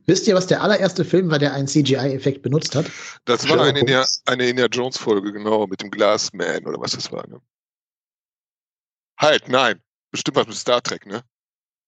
Wisst 0.05 0.27
ihr, 0.27 0.35
was 0.35 0.47
der 0.47 0.61
allererste 0.61 1.05
Film 1.05 1.31
war, 1.31 1.39
der 1.39 1.53
einen 1.53 1.65
CGI-Effekt 1.65 2.41
benutzt 2.41 2.75
hat? 2.75 2.87
Das 3.23 3.47
war 3.47 3.61
eine 3.61 3.79
Indiana, 3.79 4.01
Holmes. 4.01 4.21
eine 4.25 4.45
Indiana 4.49 4.69
Jones 4.69 4.97
Folge, 4.97 5.31
genau, 5.31 5.65
mit 5.65 5.81
dem 5.81 5.91
Glassman 5.91 6.65
oder 6.65 6.81
was 6.81 6.91
das 6.91 7.09
war, 7.09 7.25
ne? 7.29 7.39
Halt, 9.17 9.47
nein. 9.47 9.79
Bestimmt 10.11 10.35
was 10.35 10.47
mit 10.47 10.57
Star 10.57 10.83
Trek, 10.83 11.05
ne? 11.05 11.23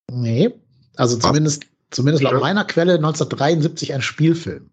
Nee. 0.10 0.54
Also 0.96 1.18
zumindest, 1.18 1.66
zumindest 1.92 2.24
laut 2.24 2.40
meiner 2.40 2.64
Quelle 2.64 2.94
1973 2.94 3.94
ein 3.94 4.02
Spielfilm. 4.02 4.70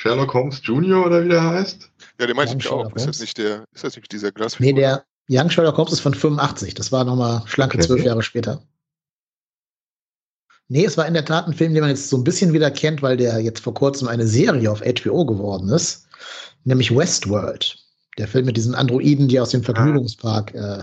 Sherlock 0.00 0.32
Holmes 0.32 0.62
Jr. 0.64 1.04
oder 1.04 1.22
wie 1.22 1.28
der 1.28 1.44
heißt? 1.44 1.90
Ja, 2.18 2.26
den 2.26 2.34
meinte 2.34 2.56
ich 2.56 2.70
auch. 2.70 2.90
Ist 2.96 3.06
das 3.06 3.20
nicht 3.20 3.36
der, 3.36 3.64
ist 3.74 3.84
das 3.84 3.96
nicht 3.96 4.10
dieser 4.10 4.32
Glasfigur? 4.32 4.72
Nee, 4.72 4.80
der 4.80 5.04
Young 5.28 5.50
Sherlock 5.50 5.76
Holmes 5.76 5.92
ist 5.92 6.00
von 6.00 6.14
85. 6.14 6.72
Das 6.72 6.90
war 6.90 7.04
nochmal 7.04 7.42
schlanke 7.44 7.76
Okay. 7.76 7.86
zwölf 7.86 8.02
Jahre 8.02 8.22
später. 8.22 8.62
Nee, 10.68 10.86
es 10.86 10.96
war 10.96 11.06
in 11.06 11.12
der 11.12 11.26
Tat 11.26 11.46
ein 11.46 11.52
Film, 11.52 11.74
den 11.74 11.82
man 11.82 11.90
jetzt 11.90 12.08
so 12.08 12.16
ein 12.16 12.24
bisschen 12.24 12.54
wieder 12.54 12.70
kennt, 12.70 13.02
weil 13.02 13.18
der 13.18 13.40
jetzt 13.40 13.60
vor 13.60 13.74
kurzem 13.74 14.08
eine 14.08 14.26
Serie 14.26 14.70
auf 14.70 14.80
HBO 14.80 15.26
geworden 15.26 15.68
ist. 15.68 16.06
Nämlich 16.64 16.96
Westworld. 16.96 17.76
Der 18.16 18.26
Film 18.26 18.46
mit 18.46 18.56
diesen 18.56 18.74
Androiden, 18.74 19.28
die 19.28 19.38
aus 19.38 19.50
dem 19.50 19.62
Vergnügungspark 19.62 20.54
äh, 20.54 20.82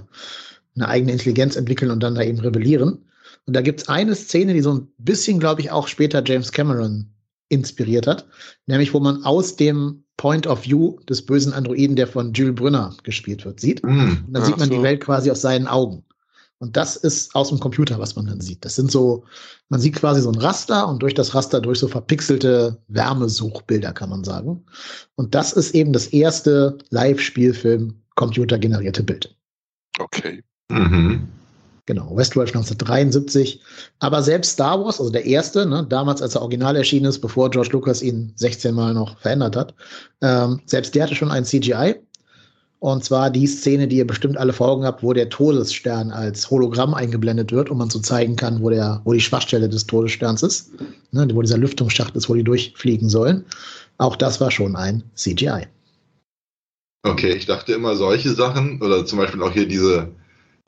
eine 0.75 0.87
eigene 0.87 1.13
Intelligenz 1.13 1.55
entwickeln 1.55 1.89
und 1.89 2.01
dann 2.01 2.13
da 2.13 2.21
eben 2.21 2.39
rebellieren. 2.39 3.03
Und 3.47 3.55
da 3.55 3.61
gibt's 3.61 3.89
eine 3.89 4.13
Szene, 4.13 4.53
die 4.53 4.61
so 4.61 4.75
ein 4.75 4.87
bisschen, 4.99 5.39
glaube 5.39 5.61
ich, 5.61 5.71
auch 5.71 5.87
später 5.87 6.21
James 6.23 6.51
Cameron 6.51 7.09
inspiriert 7.49 8.07
hat. 8.07 8.27
Nämlich, 8.65 8.93
wo 8.93 8.99
man 8.99 9.23
aus 9.23 9.55
dem 9.55 10.03
Point 10.17 10.47
of 10.47 10.65
View 10.65 10.99
des 11.07 11.25
bösen 11.25 11.53
Androiden, 11.53 11.95
der 11.95 12.07
von 12.07 12.33
Jules 12.33 12.55
Brünner 12.55 12.95
gespielt 13.03 13.45
wird, 13.45 13.59
sieht. 13.59 13.83
Hm. 13.83 14.25
Und 14.27 14.33
dann 14.33 14.43
sieht 14.43 14.57
man 14.57 14.69
so. 14.69 14.75
die 14.75 14.83
Welt 14.83 15.01
quasi 15.01 15.29
aus 15.31 15.41
seinen 15.41 15.67
Augen. 15.67 16.03
Und 16.59 16.75
das 16.75 16.95
ist 16.95 17.35
aus 17.35 17.49
dem 17.49 17.59
Computer, 17.59 17.99
was 17.99 18.15
man 18.15 18.25
dann 18.25 18.41
sieht. 18.41 18.65
Das 18.65 18.75
sind 18.75 18.91
so, 18.91 19.23
man 19.69 19.79
sieht 19.79 19.95
quasi 19.95 20.21
so 20.21 20.31
ein 20.31 20.39
Raster 20.39 20.87
und 20.87 21.03
durch 21.03 21.13
das 21.13 21.35
Raster 21.35 21.61
durch 21.61 21.77
so 21.77 21.87
verpixelte 21.87 22.81
Wärmesuchbilder, 22.87 23.93
kann 23.93 24.09
man 24.09 24.23
sagen. 24.23 24.65
Und 25.15 25.35
das 25.35 25.53
ist 25.53 25.75
eben 25.75 25.93
das 25.93 26.07
erste 26.07 26.79
Live-Spielfilm 26.89 27.93
computergenerierte 28.15 29.03
Bild. 29.03 29.35
Okay. 29.99 30.43
Mhm. 30.69 31.27
Genau, 31.87 32.15
Westworld 32.15 32.49
1973. 32.49 33.61
Aber 33.99 34.21
selbst 34.21 34.51
Star 34.51 34.83
Wars, 34.83 34.99
also 34.99 35.09
der 35.09 35.25
erste, 35.25 35.65
ne, 35.65 35.85
damals 35.87 36.21
als 36.21 36.35
er 36.35 36.41
original 36.41 36.75
erschienen 36.75 37.05
ist, 37.05 37.19
bevor 37.19 37.49
George 37.49 37.69
Lucas 37.71 38.01
ihn 38.01 38.33
16 38.35 38.75
Mal 38.75 38.93
noch 38.93 39.17
verändert 39.19 39.55
hat, 39.55 39.73
ähm, 40.21 40.59
selbst 40.65 40.93
der 40.93 41.03
hatte 41.03 41.15
schon 41.15 41.31
ein 41.31 41.45
CGI. 41.45 41.95
Und 42.79 43.05
zwar 43.05 43.31
die 43.31 43.47
Szene, 43.47 43.87
die 43.87 43.97
ihr 43.97 44.05
bestimmt 44.05 44.37
alle 44.37 44.53
vor 44.53 44.67
Augen 44.67 44.83
habt, 44.83 45.01
wo 45.01 45.13
der 45.13 45.29
Todesstern 45.29 46.11
als 46.11 46.51
Hologramm 46.51 46.93
eingeblendet 46.93 47.51
wird 47.51 47.71
und 47.71 47.77
man 47.77 47.89
so 47.89 47.99
zeigen 47.99 48.35
kann, 48.35 48.61
wo, 48.61 48.69
der, 48.69 49.01
wo 49.05 49.13
die 49.13 49.21
Schwachstelle 49.21 49.69
des 49.69 49.87
Todessterns 49.87 50.43
ist, 50.43 50.71
ne, 51.11 51.27
wo 51.33 51.41
dieser 51.41 51.57
Lüftungsschacht 51.57 52.15
ist, 52.17 52.29
wo 52.29 52.35
die 52.35 52.43
durchfliegen 52.43 53.09
sollen. 53.09 53.45
Auch 53.97 54.17
das 54.17 54.41
war 54.41 54.51
schon 54.51 54.75
ein 54.75 55.03
CGI. 55.15 55.67
Okay, 57.03 57.31
ich 57.31 57.45
dachte 57.45 57.71
immer 57.71 57.95
solche 57.95 58.33
Sachen, 58.33 58.81
oder 58.81 59.05
zum 59.05 59.19
Beispiel 59.19 59.41
auch 59.41 59.53
hier 59.53 59.67
diese, 59.67 60.09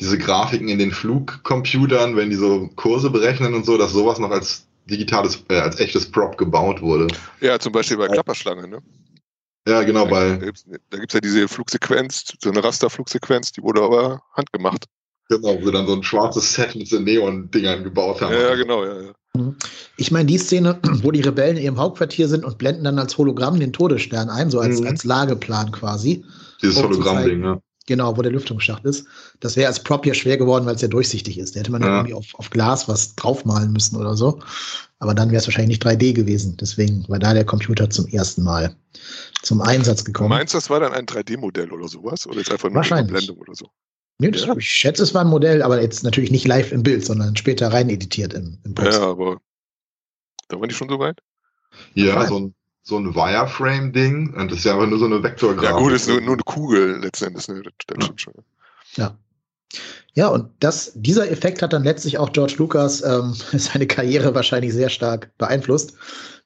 diese 0.01 0.17
Grafiken 0.17 0.69
in 0.69 0.79
den 0.79 0.91
Flugcomputern, 0.91 2.15
wenn 2.15 2.29
die 2.29 2.35
so 2.35 2.69
Kurse 2.75 3.09
berechnen 3.09 3.53
und 3.53 3.65
so, 3.65 3.77
dass 3.77 3.91
sowas 3.91 4.19
noch 4.19 4.31
als 4.31 4.65
digitales, 4.89 5.43
äh, 5.49 5.55
als 5.59 5.79
echtes 5.79 6.09
Prop 6.09 6.37
gebaut 6.37 6.81
wurde. 6.81 7.07
Ja, 7.41 7.59
zum 7.59 7.71
Beispiel 7.73 7.97
bei 7.97 8.07
Klapperschlange, 8.07 8.67
ne? 8.67 8.79
Ja, 9.67 9.83
genau, 9.83 10.05
Da 10.05 10.09
bei, 10.11 10.35
gibt's, 10.37 10.65
da 10.89 10.97
gibt's 10.97 11.13
ja 11.13 11.19
diese 11.19 11.47
Flugsequenz, 11.47 12.33
so 12.41 12.49
eine 12.49 12.63
Rasterflugsequenz, 12.63 13.51
die 13.51 13.61
wurde 13.61 13.81
aber 13.83 14.21
handgemacht. 14.33 14.85
genau, 15.27 15.59
wo 15.61 15.65
sie 15.65 15.71
dann 15.71 15.85
so 15.85 15.93
ein 15.93 16.01
schwarzes 16.03 16.53
Set 16.53 16.75
mit 16.75 16.87
so 16.87 16.99
Neon-Dingern 16.99 17.83
gebaut 17.83 18.21
haben. 18.21 18.33
Ja, 18.33 18.49
ja, 18.49 18.55
genau, 18.55 18.83
ja, 18.85 19.01
ja. 19.01 19.53
Ich 19.97 20.11
meine, 20.11 20.25
die 20.25 20.37
Szene, 20.39 20.79
wo 21.03 21.11
die 21.11 21.21
Rebellen 21.21 21.57
in 21.57 21.63
ihrem 21.63 21.77
Hauptquartier 21.77 22.27
sind 22.29 22.45
und 22.45 22.57
blenden 22.57 22.85
dann 22.85 22.97
als 22.97 23.15
Hologramm 23.17 23.59
den 23.59 23.73
Todesstern 23.73 24.29
ein, 24.29 24.49
so 24.49 24.59
als, 24.59 24.79
Mhm. 24.79 24.87
als 24.87 25.03
Lageplan 25.03 25.71
quasi. 25.71 26.23
Dieses 26.63 26.77
Um 26.77 26.85
Hologramm-Ding, 26.85 27.41
ne? 27.41 27.61
Genau, 27.89 28.15
wo 28.15 28.21
der 28.21 28.31
Lüftungsschacht 28.31 28.85
ist. 28.85 29.07
Das 29.39 29.57
wäre 29.57 29.67
als 29.67 29.81
Prop 29.81 30.05
ja 30.05 30.13
schwer 30.13 30.37
geworden, 30.37 30.67
weil 30.67 30.75
es 30.75 30.81
ja 30.83 30.87
durchsichtig 30.87 31.39
ist. 31.39 31.55
Da 31.55 31.61
hätte 31.61 31.71
man 31.71 31.81
ja. 31.81 31.87
irgendwie 31.97 32.13
auf, 32.13 32.27
auf 32.35 32.51
Glas 32.51 32.87
was 32.87 33.15
draufmalen 33.15 33.71
müssen 33.71 33.95
oder 33.95 34.15
so. 34.15 34.39
Aber 34.99 35.15
dann 35.15 35.31
wäre 35.31 35.39
es 35.39 35.47
wahrscheinlich 35.47 35.79
nicht 35.83 35.87
3D 35.87 36.13
gewesen. 36.13 36.55
Deswegen 36.57 37.03
war 37.09 37.17
da 37.17 37.33
der 37.33 37.45
Computer 37.45 37.89
zum 37.89 38.05
ersten 38.05 38.43
Mal 38.43 38.75
zum 39.41 39.59
Einsatz 39.61 40.05
gekommen. 40.05 40.29
Meinst 40.29 40.53
du, 40.53 40.57
das 40.57 40.69
war 40.69 40.79
dann 40.79 40.93
ein 40.93 41.07
3D-Modell 41.07 41.71
oder 41.71 41.87
sowas? 41.87 42.27
Oder 42.27 42.41
ist 42.41 42.51
einfach 42.51 42.69
nur 42.69 42.83
eine 42.83 43.07
Blendung 43.07 43.37
oder 43.37 43.55
so? 43.55 43.65
Nee, 44.19 44.29
das, 44.29 44.45
ja. 44.45 44.55
ich 44.55 44.69
schätze, 44.69 45.01
es 45.01 45.15
war 45.15 45.21
ein 45.21 45.29
Modell, 45.29 45.63
aber 45.63 45.81
jetzt 45.81 46.03
natürlich 46.03 46.29
nicht 46.29 46.47
live 46.47 46.71
im 46.71 46.83
Bild, 46.83 47.03
sondern 47.03 47.35
später 47.37 47.73
rein 47.73 47.89
editiert 47.89 48.35
im, 48.35 48.59
im 48.65 48.75
Post. 48.75 48.99
Ja, 48.99 49.07
aber 49.07 49.41
da 50.49 50.59
waren 50.59 50.69
die 50.69 50.75
schon 50.75 50.89
so 50.89 50.99
weit? 50.99 51.21
Ja, 51.95 52.27
so 52.27 52.37
ein, 52.37 52.55
so 52.89 52.97
ein 52.97 53.15
Wireframe-Ding. 53.15 54.33
Und 54.33 54.51
das 54.51 54.59
ist 54.59 54.65
ja 54.65 54.73
einfach 54.73 54.87
nur 54.87 54.99
so 54.99 55.05
eine 55.05 55.23
Vektorgrafik. 55.23 55.69
Ja, 55.69 55.77
gut, 55.77 55.93
das 55.93 56.01
ist 56.01 56.09
nur, 56.09 56.21
nur 56.21 56.33
eine 56.33 56.43
Kugel 56.43 56.99
letzten 57.01 57.27
Endes. 57.27 57.47
Ne? 57.47 57.61
Das 57.87 58.07
ja. 58.07 58.13
Schon. 58.17 58.33
ja. 58.95 59.17
Ja, 60.15 60.27
und 60.27 60.49
das, 60.59 60.91
dieser 60.95 61.31
Effekt 61.31 61.61
hat 61.61 61.71
dann 61.71 61.83
letztlich 61.83 62.17
auch 62.17 62.33
George 62.33 62.55
Lucas 62.57 63.03
ähm, 63.03 63.35
seine 63.53 63.87
Karriere 63.87 64.35
wahrscheinlich 64.35 64.73
sehr 64.73 64.89
stark 64.89 65.31
beeinflusst, 65.37 65.93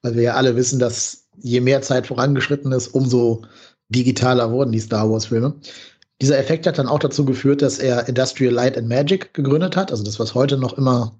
weil 0.01 0.15
wir 0.15 0.23
ja 0.23 0.33
alle 0.35 0.55
wissen, 0.55 0.77
dass 0.77 1.25
je 1.41 1.61
mehr 1.61 1.81
Zeit 1.81 2.05
vorangeschritten 2.07 2.71
ist, 2.73 2.89
umso 2.89 3.43
digitaler 3.89 4.51
wurden 4.51 4.71
die 4.71 4.79
Star 4.79 5.09
Wars-Filme. 5.09 5.55
Dieser 6.21 6.37
Effekt 6.37 6.67
hat 6.67 6.77
dann 6.77 6.87
auch 6.87 6.99
dazu 6.99 7.25
geführt, 7.25 7.61
dass 7.61 7.79
er 7.79 8.07
Industrial 8.07 8.53
Light 8.53 8.77
and 8.77 8.87
Magic 8.87 9.33
gegründet 9.33 9.75
hat, 9.75 9.91
also 9.91 10.03
das, 10.03 10.19
was 10.19 10.35
heute 10.35 10.57
noch 10.57 10.77
immer 10.77 11.17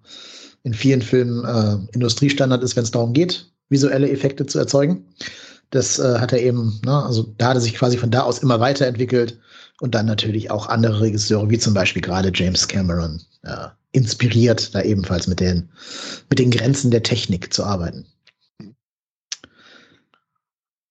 in 0.64 0.74
vielen 0.74 1.02
Filmen 1.02 1.44
äh, 1.46 1.94
Industriestandard 1.94 2.64
ist, 2.64 2.76
wenn 2.76 2.84
es 2.84 2.92
darum 2.92 3.14
geht, 3.14 3.53
visuelle 3.74 4.10
Effekte 4.10 4.46
zu 4.46 4.60
erzeugen. 4.60 5.06
Das 5.72 6.00
äh, 6.00 6.20
hat 6.20 6.32
er 6.32 6.42
eben, 6.42 6.80
ne, 6.86 7.04
also 7.04 7.34
da 7.38 7.50
hat 7.50 7.58
er 7.58 7.62
sich 7.62 7.74
quasi 7.74 7.98
von 7.98 8.12
da 8.12 8.22
aus 8.22 8.40
immer 8.40 8.62
weiterentwickelt 8.62 9.38
und 9.82 9.94
dann 9.94 10.06
natürlich 10.06 10.50
auch 10.50 10.68
andere 10.68 11.02
Regisseure, 11.02 11.50
wie 11.50 11.58
zum 11.58 11.74
Beispiel 11.74 12.02
gerade 12.02 12.32
James 12.34 12.68
Cameron, 12.68 13.22
äh, 13.42 13.68
inspiriert, 13.92 14.74
da 14.74 14.82
ebenfalls 14.82 15.28
mit 15.28 15.40
den, 15.40 15.70
mit 16.30 16.40
den 16.40 16.52
Grenzen 16.52 16.92
der 16.92 17.04
Technik 17.04 17.54
zu 17.54 17.64
arbeiten. 17.64 18.06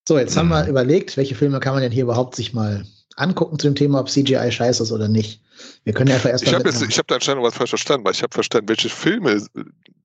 So, 0.07 0.19
jetzt 0.19 0.37
haben 0.37 0.49
wir 0.49 0.67
überlegt, 0.67 1.17
welche 1.17 1.35
Filme 1.35 1.61
kann 1.61 1.75
man 1.75 1.83
denn 1.83 1.93
hier 1.93 2.03
überhaupt 2.03 2.35
sich 2.35 2.53
mal 2.53 2.85
angucken 3.17 3.59
zu 3.59 3.69
dem 3.69 3.75
Thema, 3.75 4.01
ob 4.01 4.09
CGI 4.09 4.51
scheiße 4.51 4.83
ist 4.83 4.93
oder 4.93 5.09
nicht. 5.09 5.41
Wir 5.85 5.93
können 5.93 6.09
ja 6.09 6.17
einfach 6.17 6.31
erstmal. 6.31 6.53
Ich 6.53 6.59
habe 6.59 6.69
jetzt, 6.69 6.83
ich 6.83 6.99
habe 6.99 7.07
da 7.09 7.17
anscheinend 7.17 7.43
was 7.43 7.55
falsch 7.55 7.71
verstanden, 7.71 8.05
weil 8.05 8.13
ich 8.13 8.23
habe 8.23 8.33
verstanden, 8.33 8.69
welche 8.69 8.89
Filme, 8.89 9.45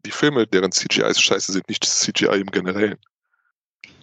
die 0.05 0.11
Filme, 0.11 0.47
deren 0.47 0.71
CGI 0.71 1.13
scheiße 1.13 1.51
sind, 1.51 1.67
nicht 1.67 1.85
CGI 1.85 2.41
im 2.41 2.51
Generellen. 2.51 2.97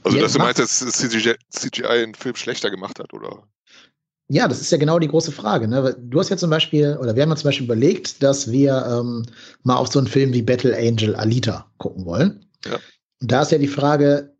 Also, 0.02 0.16
ja, 0.16 0.22
dass 0.22 0.32
du 0.32 0.38
meinst, 0.38 0.58
dass 0.58 0.78
CGI, 0.78 1.34
CGI 1.50 1.86
einen 1.86 2.14
Film 2.14 2.36
schlechter 2.36 2.70
gemacht 2.70 2.98
hat, 2.98 3.12
oder? 3.14 3.44
Ja, 4.28 4.48
das 4.48 4.60
ist 4.60 4.72
ja 4.72 4.78
genau 4.78 4.98
die 4.98 5.08
große 5.08 5.32
Frage. 5.32 5.68
Ne? 5.68 5.96
Du 5.98 6.18
hast 6.18 6.30
ja 6.30 6.36
zum 6.36 6.50
Beispiel, 6.50 6.96
oder 7.00 7.14
wir 7.14 7.22
haben 7.22 7.30
ja 7.30 7.36
zum 7.36 7.48
Beispiel 7.48 7.66
überlegt, 7.66 8.22
dass 8.22 8.50
wir 8.50 8.84
ähm, 8.86 9.26
mal 9.62 9.76
auf 9.76 9.92
so 9.92 9.98
einen 9.98 10.08
Film 10.08 10.32
wie 10.32 10.42
Battle 10.42 10.76
Angel 10.76 11.14
Alita 11.14 11.70
gucken 11.76 12.06
wollen. 12.06 12.46
Ja. 12.64 12.78
Und 13.20 13.32
da 13.32 13.42
ist 13.42 13.52
ja 13.52 13.58
die 13.58 13.68
Frage, 13.68 14.33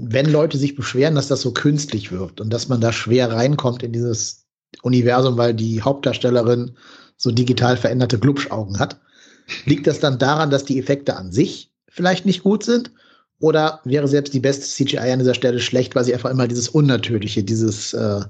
wenn 0.00 0.30
Leute 0.30 0.58
sich 0.58 0.76
beschweren, 0.76 1.14
dass 1.14 1.28
das 1.28 1.40
so 1.40 1.52
künstlich 1.52 2.12
wirkt 2.12 2.40
und 2.40 2.52
dass 2.52 2.68
man 2.68 2.80
da 2.80 2.92
schwer 2.92 3.32
reinkommt 3.32 3.82
in 3.82 3.92
dieses 3.92 4.46
Universum, 4.82 5.36
weil 5.38 5.54
die 5.54 5.82
Hauptdarstellerin 5.82 6.76
so 7.16 7.30
digital 7.30 7.76
veränderte 7.76 8.18
Glubschaugen 8.18 8.78
hat, 8.78 9.00
liegt 9.64 9.86
das 9.86 10.00
dann 10.00 10.18
daran, 10.18 10.50
dass 10.50 10.64
die 10.64 10.78
Effekte 10.78 11.16
an 11.16 11.32
sich 11.32 11.72
vielleicht 11.88 12.26
nicht 12.26 12.42
gut 12.42 12.62
sind? 12.62 12.90
Oder 13.38 13.80
wäre 13.84 14.08
selbst 14.08 14.32
die 14.32 14.40
beste 14.40 14.64
CGI 14.66 15.12
an 15.12 15.18
dieser 15.18 15.34
Stelle 15.34 15.60
schlecht, 15.60 15.94
weil 15.94 16.04
sie 16.04 16.14
einfach 16.14 16.30
immer 16.30 16.48
dieses 16.48 16.68
Unnatürliche, 16.68 17.42
dieses, 17.42 17.92
äh, 17.92 18.20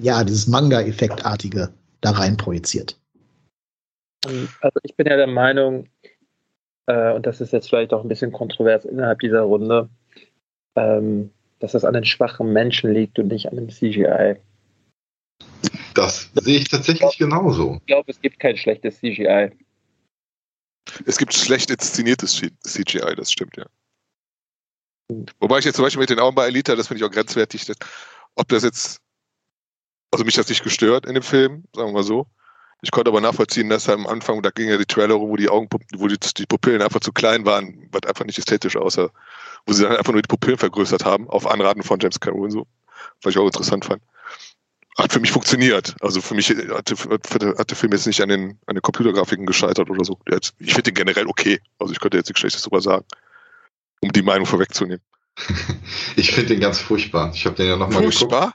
ja, 0.00 0.24
dieses 0.24 0.46
Manga-Effektartige 0.46 1.70
da 2.00 2.10
rein 2.10 2.36
projiziert? 2.36 2.96
Also 4.24 4.80
ich 4.82 4.96
bin 4.96 5.06
ja 5.06 5.16
der 5.16 5.26
Meinung, 5.26 5.88
äh, 6.86 7.12
und 7.12 7.26
das 7.26 7.40
ist 7.40 7.52
jetzt 7.52 7.68
vielleicht 7.68 7.92
auch 7.92 8.02
ein 8.02 8.08
bisschen 8.08 8.32
kontrovers 8.32 8.84
innerhalb 8.84 9.20
dieser 9.20 9.42
Runde, 9.42 9.88
ähm, 10.78 11.30
dass 11.58 11.72
das 11.72 11.84
an 11.84 11.94
den 11.94 12.04
schwachen 12.04 12.52
Menschen 12.52 12.92
liegt 12.92 13.18
und 13.18 13.28
nicht 13.28 13.48
an 13.48 13.56
dem 13.56 13.68
CGI. 13.68 14.36
Das 15.94 16.30
sehe 16.34 16.58
ich 16.58 16.68
tatsächlich 16.68 17.08
ich 17.10 17.18
glaub, 17.18 17.30
genauso. 17.30 17.74
Ich 17.80 17.86
glaube, 17.86 18.10
es 18.10 18.20
gibt 18.20 18.38
kein 18.38 18.56
schlechtes 18.56 18.98
CGI. 18.98 19.50
Es 21.04 21.18
gibt 21.18 21.34
schlecht 21.34 21.70
inszeniertes 21.70 22.40
CGI, 22.62 23.14
das 23.16 23.32
stimmt, 23.32 23.56
ja. 23.56 23.66
Wobei 25.40 25.58
ich 25.58 25.64
jetzt 25.64 25.76
zum 25.76 25.84
Beispiel 25.84 26.00
mit 26.00 26.10
den 26.10 26.20
Augen 26.20 26.34
bei 26.34 26.46
Elita, 26.46 26.76
das 26.76 26.88
finde 26.88 27.02
ich 27.02 27.08
auch 27.08 27.12
grenzwertig, 27.12 27.64
dass, 27.64 27.76
ob 28.34 28.48
das 28.48 28.62
jetzt, 28.62 29.00
also 30.10 30.24
mich 30.24 30.38
hat 30.38 30.48
nicht 30.48 30.62
gestört 30.62 31.06
in 31.06 31.14
dem 31.14 31.22
Film, 31.22 31.64
sagen 31.74 31.88
wir 31.88 31.94
mal 31.94 32.02
so. 32.02 32.26
Ich 32.82 32.92
konnte 32.92 33.10
aber 33.10 33.20
nachvollziehen, 33.20 33.68
dass 33.68 33.88
am 33.88 34.06
Anfang, 34.06 34.42
da 34.42 34.50
ging 34.50 34.68
ja 34.68 34.76
die 34.76 34.86
Trailer, 34.86 35.18
wo 35.18 35.36
die 35.36 35.48
Augen, 35.48 35.68
wo 35.96 36.06
die, 36.06 36.16
die 36.36 36.46
Pupillen 36.46 36.80
einfach 36.80 37.00
zu 37.00 37.12
klein 37.12 37.44
waren, 37.44 37.88
was 37.90 38.02
einfach 38.08 38.24
nicht 38.24 38.38
ästhetisch 38.38 38.76
aussah 38.76 39.10
wo 39.68 39.74
sie 39.74 39.82
dann 39.82 39.96
einfach 39.96 40.12
nur 40.12 40.22
die 40.22 40.28
Pupillen 40.28 40.58
vergrößert 40.58 41.04
haben, 41.04 41.28
auf 41.28 41.46
Anraten 41.46 41.82
von 41.82 42.00
James 42.00 42.18
Cameron, 42.18 42.50
so, 42.50 42.66
was 43.22 43.34
ich 43.34 43.38
auch 43.38 43.46
interessant 43.46 43.84
fand. 43.84 44.02
Hat 44.96 45.12
für 45.12 45.20
mich 45.20 45.30
funktioniert. 45.30 45.94
Also 46.00 46.20
für 46.20 46.34
mich 46.34 46.50
hat, 46.50 46.90
hat 46.90 47.70
der 47.70 47.76
Film 47.76 47.92
jetzt 47.92 48.06
nicht 48.06 48.20
an 48.20 48.30
den, 48.30 48.58
an 48.66 48.74
den 48.74 48.82
Computergrafiken 48.82 49.46
gescheitert 49.46 49.90
oder 49.90 50.04
so. 50.04 50.18
Ich 50.58 50.72
finde 50.72 50.90
den 50.90 50.94
generell 50.94 51.26
okay. 51.26 51.60
Also 51.78 51.92
ich 51.92 52.00
könnte 52.00 52.16
jetzt 52.16 52.28
nichts 52.28 52.40
Schlechtes 52.40 52.62
drüber 52.62 52.80
sagen, 52.80 53.04
um 54.00 54.10
die 54.10 54.22
Meinung 54.22 54.46
vorwegzunehmen. 54.46 55.02
ich 56.16 56.32
finde 56.32 56.54
den 56.54 56.60
ganz 56.60 56.80
furchtbar. 56.80 57.30
Ich 57.32 57.44
habe 57.44 57.54
den 57.54 57.66
ja 57.68 57.76
nochmal 57.76 58.00
geguckt. 58.00 58.16
Furchtbar? 58.16 58.54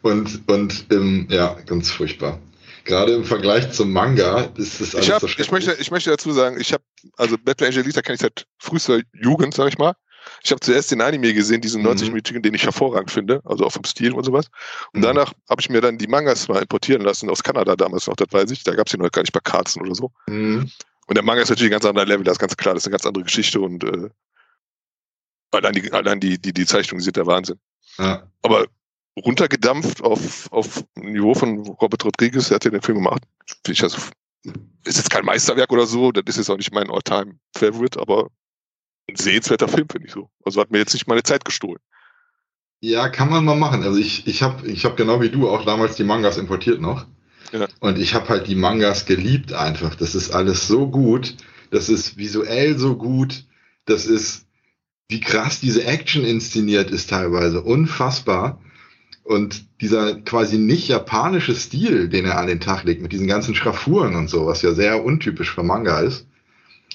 Und, 0.00 0.48
und 0.48 0.86
ähm, 0.92 1.26
ja, 1.28 1.56
ganz 1.66 1.90
furchtbar 1.90 2.38
gerade 2.86 3.12
im 3.12 3.24
Vergleich 3.24 3.70
zum 3.72 3.92
Manga 3.92 4.48
ist 4.56 4.80
es 4.80 4.94
alles 4.94 5.06
ich 5.06 5.12
hab, 5.12 5.20
so 5.20 5.26
ich 5.26 5.50
möchte, 5.50 5.76
ich 5.78 5.90
möchte 5.90 6.10
dazu 6.10 6.32
sagen, 6.32 6.58
ich 6.60 6.72
habe, 6.72 6.82
also 7.16 7.36
Battle 7.38 7.66
Angelita 7.66 8.00
kenne 8.00 8.14
ich 8.14 8.20
seit 8.20 8.46
frühester 8.58 9.00
Jugend, 9.12 9.54
sag 9.54 9.68
ich 9.68 9.78
mal. 9.78 9.94
Ich 10.42 10.50
habe 10.50 10.60
zuerst 10.60 10.90
den 10.90 11.00
Anime 11.00 11.32
gesehen, 11.34 11.60
diesen 11.60 11.86
90-minütigen, 11.86 12.38
mhm. 12.38 12.42
den 12.42 12.54
ich 12.54 12.64
hervorragend 12.64 13.10
finde, 13.10 13.40
also 13.44 13.64
auch 13.64 13.72
vom 13.72 13.84
Stil 13.84 14.12
und 14.12 14.24
sowas. 14.24 14.46
Und 14.92 15.00
mhm. 15.00 15.04
danach 15.04 15.32
habe 15.48 15.60
ich 15.60 15.68
mir 15.68 15.80
dann 15.80 15.98
die 15.98 16.08
Mangas 16.08 16.48
mal 16.48 16.62
importieren 16.62 17.02
lassen 17.02 17.30
aus 17.30 17.42
Kanada 17.42 17.76
damals 17.76 18.06
noch, 18.06 18.16
das 18.16 18.28
weiß 18.32 18.50
ich. 18.50 18.64
Da 18.64 18.74
gab 18.74 18.86
es 18.86 18.92
ja 18.92 18.98
noch 18.98 19.10
gar 19.10 19.22
nicht 19.22 19.32
bei 19.32 19.40
Karzen 19.40 19.82
oder 19.82 19.94
so. 19.94 20.10
Mhm. 20.26 20.70
Und 21.06 21.14
der 21.14 21.22
Manga 21.22 21.42
ist 21.42 21.50
natürlich 21.50 21.70
ein 21.70 21.78
ganz 21.78 21.84
anderer 21.84 22.06
Level, 22.06 22.24
das 22.24 22.32
ist 22.32 22.40
ganz 22.40 22.56
klar, 22.56 22.74
das 22.74 22.82
ist 22.82 22.88
eine 22.88 22.92
ganz 22.92 23.06
andere 23.06 23.24
Geschichte 23.24 23.60
und 23.60 23.84
äh, 23.84 24.10
allein, 25.52 25.74
die, 25.74 25.92
allein 25.92 26.18
die, 26.18 26.38
die, 26.40 26.52
die 26.52 26.66
Zeichnungen 26.66 27.02
sind 27.02 27.16
der 27.16 27.26
Wahnsinn. 27.26 27.60
Ja. 27.98 28.28
Aber 28.42 28.66
runtergedampft 29.24 30.02
auf, 30.02 30.50
auf 30.52 30.84
Niveau 30.94 31.34
von 31.34 31.66
Robert 31.66 32.04
Rodriguez, 32.04 32.48
der 32.48 32.56
hat 32.56 32.64
ja 32.64 32.70
den 32.70 32.82
Film 32.82 32.98
gemacht. 32.98 33.22
Ich 33.66 33.82
also, 33.82 33.98
ist 34.84 34.96
jetzt 34.96 35.10
kein 35.10 35.24
Meisterwerk 35.24 35.72
oder 35.72 35.86
so, 35.86 36.12
das 36.12 36.24
ist 36.26 36.36
jetzt 36.36 36.50
auch 36.50 36.56
nicht 36.56 36.72
mein 36.72 36.90
All-Time-Favorite, 36.90 38.00
aber 38.00 38.30
ein 39.08 39.16
sehenswerter 39.16 39.68
Film, 39.68 39.88
finde 39.88 40.08
ich 40.08 40.12
so. 40.12 40.30
Also 40.44 40.60
hat 40.60 40.70
mir 40.70 40.78
jetzt 40.78 40.92
nicht 40.92 41.06
meine 41.06 41.22
Zeit 41.22 41.44
gestohlen. 41.44 41.80
Ja, 42.80 43.08
kann 43.08 43.30
man 43.30 43.44
mal 43.44 43.56
machen. 43.56 43.82
Also 43.82 43.98
ich, 43.98 44.26
ich 44.26 44.42
habe 44.42 44.66
ich 44.68 44.84
hab 44.84 44.96
genau 44.96 45.20
wie 45.20 45.30
du 45.30 45.48
auch 45.48 45.64
damals 45.64 45.96
die 45.96 46.04
Mangas 46.04 46.36
importiert 46.36 46.80
noch. 46.80 47.06
Ja. 47.52 47.68
Und 47.80 47.98
ich 47.98 48.14
habe 48.14 48.28
halt 48.28 48.48
die 48.48 48.54
Mangas 48.54 49.06
geliebt 49.06 49.52
einfach. 49.52 49.94
Das 49.94 50.14
ist 50.14 50.30
alles 50.30 50.66
so 50.68 50.88
gut. 50.88 51.36
Das 51.70 51.88
ist 51.88 52.16
visuell 52.16 52.78
so 52.78 52.96
gut. 52.96 53.44
Das 53.86 54.06
ist, 54.06 54.46
wie 55.08 55.20
krass 55.20 55.60
diese 55.60 55.84
Action 55.84 56.24
inszeniert 56.24 56.90
ist 56.90 57.10
teilweise. 57.10 57.62
Unfassbar. 57.62 58.60
Und 59.26 59.80
dieser 59.80 60.20
quasi 60.20 60.56
nicht 60.56 60.86
japanische 60.86 61.54
Stil, 61.54 62.08
den 62.08 62.24
er 62.26 62.38
an 62.38 62.46
den 62.46 62.60
Tag 62.60 62.84
legt, 62.84 63.02
mit 63.02 63.12
diesen 63.12 63.26
ganzen 63.26 63.56
Schraffuren 63.56 64.14
und 64.14 64.30
so, 64.30 64.46
was 64.46 64.62
ja 64.62 64.72
sehr 64.72 65.04
untypisch 65.04 65.52
für 65.52 65.64
Manga 65.64 65.98
ist, 66.00 66.28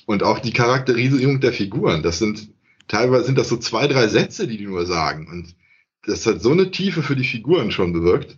und 0.06 0.24
auch 0.24 0.40
die 0.40 0.54
Charakterisierung 0.54 1.42
der 1.42 1.52
Figuren. 1.52 2.04
Das 2.04 2.20
sind 2.20 2.50
teilweise 2.88 3.26
sind 3.26 3.38
das 3.38 3.50
so 3.50 3.58
zwei, 3.58 3.88
drei 3.88 4.08
Sätze, 4.08 4.48
die 4.48 4.58
die 4.58 4.66
nur 4.66 4.86
sagen. 4.86 5.28
Und 5.28 5.56
das 6.06 6.26
hat 6.26 6.42
so 6.42 6.52
eine 6.52 6.72
Tiefe 6.72 7.04
für 7.04 7.16
die 7.16 7.26
Figuren 7.26 7.72
schon 7.72 7.94
bewirkt. 7.94 8.38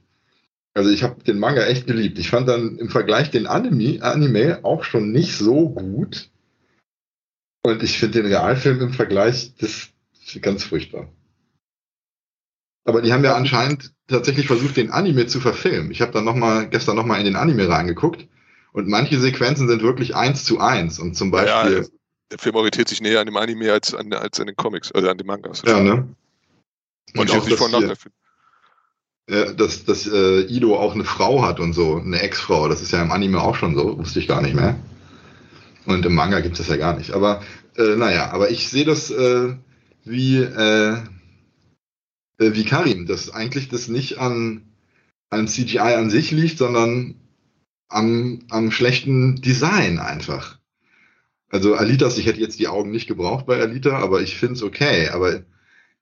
Also 0.74 0.90
ich 0.90 1.04
habe 1.04 1.24
den 1.24 1.40
Manga 1.40 1.64
echt 1.66 1.86
geliebt. 1.86 2.18
Ich 2.18 2.30
fand 2.30 2.48
dann 2.48 2.78
im 2.78 2.90
Vergleich 2.90 3.30
den 3.30 3.46
Anime, 3.46 4.02
Anime 4.02 4.64
auch 4.64 4.84
schon 4.84 5.12
nicht 5.12 5.38
so 5.38 5.70
gut. 5.70 6.32
Und 7.64 7.84
ich 7.84 8.00
finde 8.00 8.24
den 8.24 8.32
Realfilm 8.32 8.82
im 8.82 8.94
Vergleich 8.94 9.54
das 9.58 9.90
ganz 10.42 10.64
furchtbar. 10.64 11.10
Aber 12.86 13.02
die 13.02 13.14
haben 13.14 13.24
ja 13.24 13.36
anscheinend 13.36 13.94
tatsächlich 14.08 14.48
versucht, 14.48 14.78
den 14.78 14.92
Anime 14.92 15.28
zu 15.28 15.40
verfilmen. 15.40 15.92
Ich 15.92 16.02
habe 16.02 16.12
dann 16.12 16.26
noch 16.26 16.36
mal 16.36 16.68
gestern 16.68 16.96
noch 16.96 17.06
mal 17.06 17.18
in 17.18 17.26
den 17.26 17.36
Anime 17.36 17.70
reingeguckt 17.70 18.28
und 18.74 18.88
manche 18.88 19.20
Sequenzen 19.20 19.68
sind 19.68 19.82
wirklich 19.82 20.16
eins 20.16 20.44
zu 20.44 20.60
eins. 20.60 21.00
Und 21.00 21.16
zum 21.16 21.32
Beispiel. 21.32 21.82
Ja, 21.82 21.88
der 22.32 22.40
Film 22.40 22.56
orientiert 22.56 22.90
sich 22.90 23.02
näher 23.02 23.20
an 23.20 23.28
dem 23.28 23.38
Anime 23.38 23.72
als 23.72 23.94
an, 23.94 24.12
als 24.14 24.40
an 24.40 24.48
den 24.48 24.56
Comics, 24.56 24.92
also 24.92 25.10
an 25.10 25.18
den 25.18 25.28
Mangas. 25.28 25.62
Ja, 25.66 25.80
ne? 25.80 26.16
Und, 27.14 27.20
und 27.20 27.32
auch, 27.32 27.46
nicht 27.46 27.58
von 27.58 27.72
nach 27.72 27.82
ja, 29.30 29.54
dass, 29.54 29.86
dass 29.86 30.06
äh, 30.06 30.42
Ido 30.42 30.78
auch 30.78 30.96
eine 30.96 31.06
Frau 31.06 31.44
hat 31.44 31.60
und 31.60 31.74
so, 31.74 31.98
eine 31.98 32.20
Ex-Frau. 32.20 32.68
Das 32.68 32.82
ist 32.82 32.92
ja 32.92 33.02
im 33.02 33.12
Anime 33.12 33.42
auch 33.42 33.56
schon 33.56 33.76
so, 33.76 33.98
wusste 33.98 34.20
ich 34.20 34.28
gar 34.28 34.42
nicht 34.42 34.54
mehr. 34.54 34.76
Und 35.86 36.06
im 36.06 36.16
Manga 36.16 36.42
gibt 36.42 36.54
es 36.54 36.60
das 36.60 36.68
ja 36.68 36.76
gar 36.76 36.98
nicht. 36.98 37.12
Aber 37.12 37.42
äh, 37.78 37.96
naja, 37.96 38.32
aber 38.32 38.52
ich 38.52 38.70
sehe 38.70 38.84
das 38.84 39.12
äh, 39.12 39.54
wie, 40.04 40.38
äh, 42.40 42.54
wie 42.54 42.66
Karim, 42.66 43.06
dass 43.06 43.30
eigentlich 43.30 43.70
das 43.70 43.88
nicht 43.88 44.18
an 44.20 44.64
an 45.34 45.48
CGI 45.48 45.80
an 45.80 46.10
sich 46.10 46.32
liegt, 46.32 46.58
sondern 46.58 47.16
am, 47.90 48.40
am 48.50 48.72
schlechten 48.72 49.42
Design 49.42 50.00
einfach. 50.00 50.60
Also 51.50 51.76
Alitas, 51.76 52.18
ich 52.18 52.26
hätte 52.26 52.40
jetzt 52.40 52.60
die 52.60 52.68
Augen 52.68 52.92
nicht 52.92 53.08
gebraucht 53.08 53.46
bei 53.46 53.60
Alita, 53.60 53.98
aber 53.98 54.22
ich 54.22 54.36
finde 54.38 54.56
es 54.56 54.64
okay. 54.64 55.10
Aber 55.10 55.44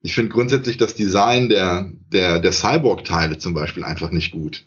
ich 0.01 0.13
finde 0.13 0.31
grundsätzlich 0.31 0.77
das 0.77 0.95
Design 0.95 1.49
der, 1.49 1.91
der, 2.11 2.39
der 2.39 2.51
Cyborg-Teile 2.51 3.37
zum 3.37 3.53
Beispiel 3.53 3.83
einfach 3.83 4.11
nicht 4.11 4.31
gut. 4.31 4.65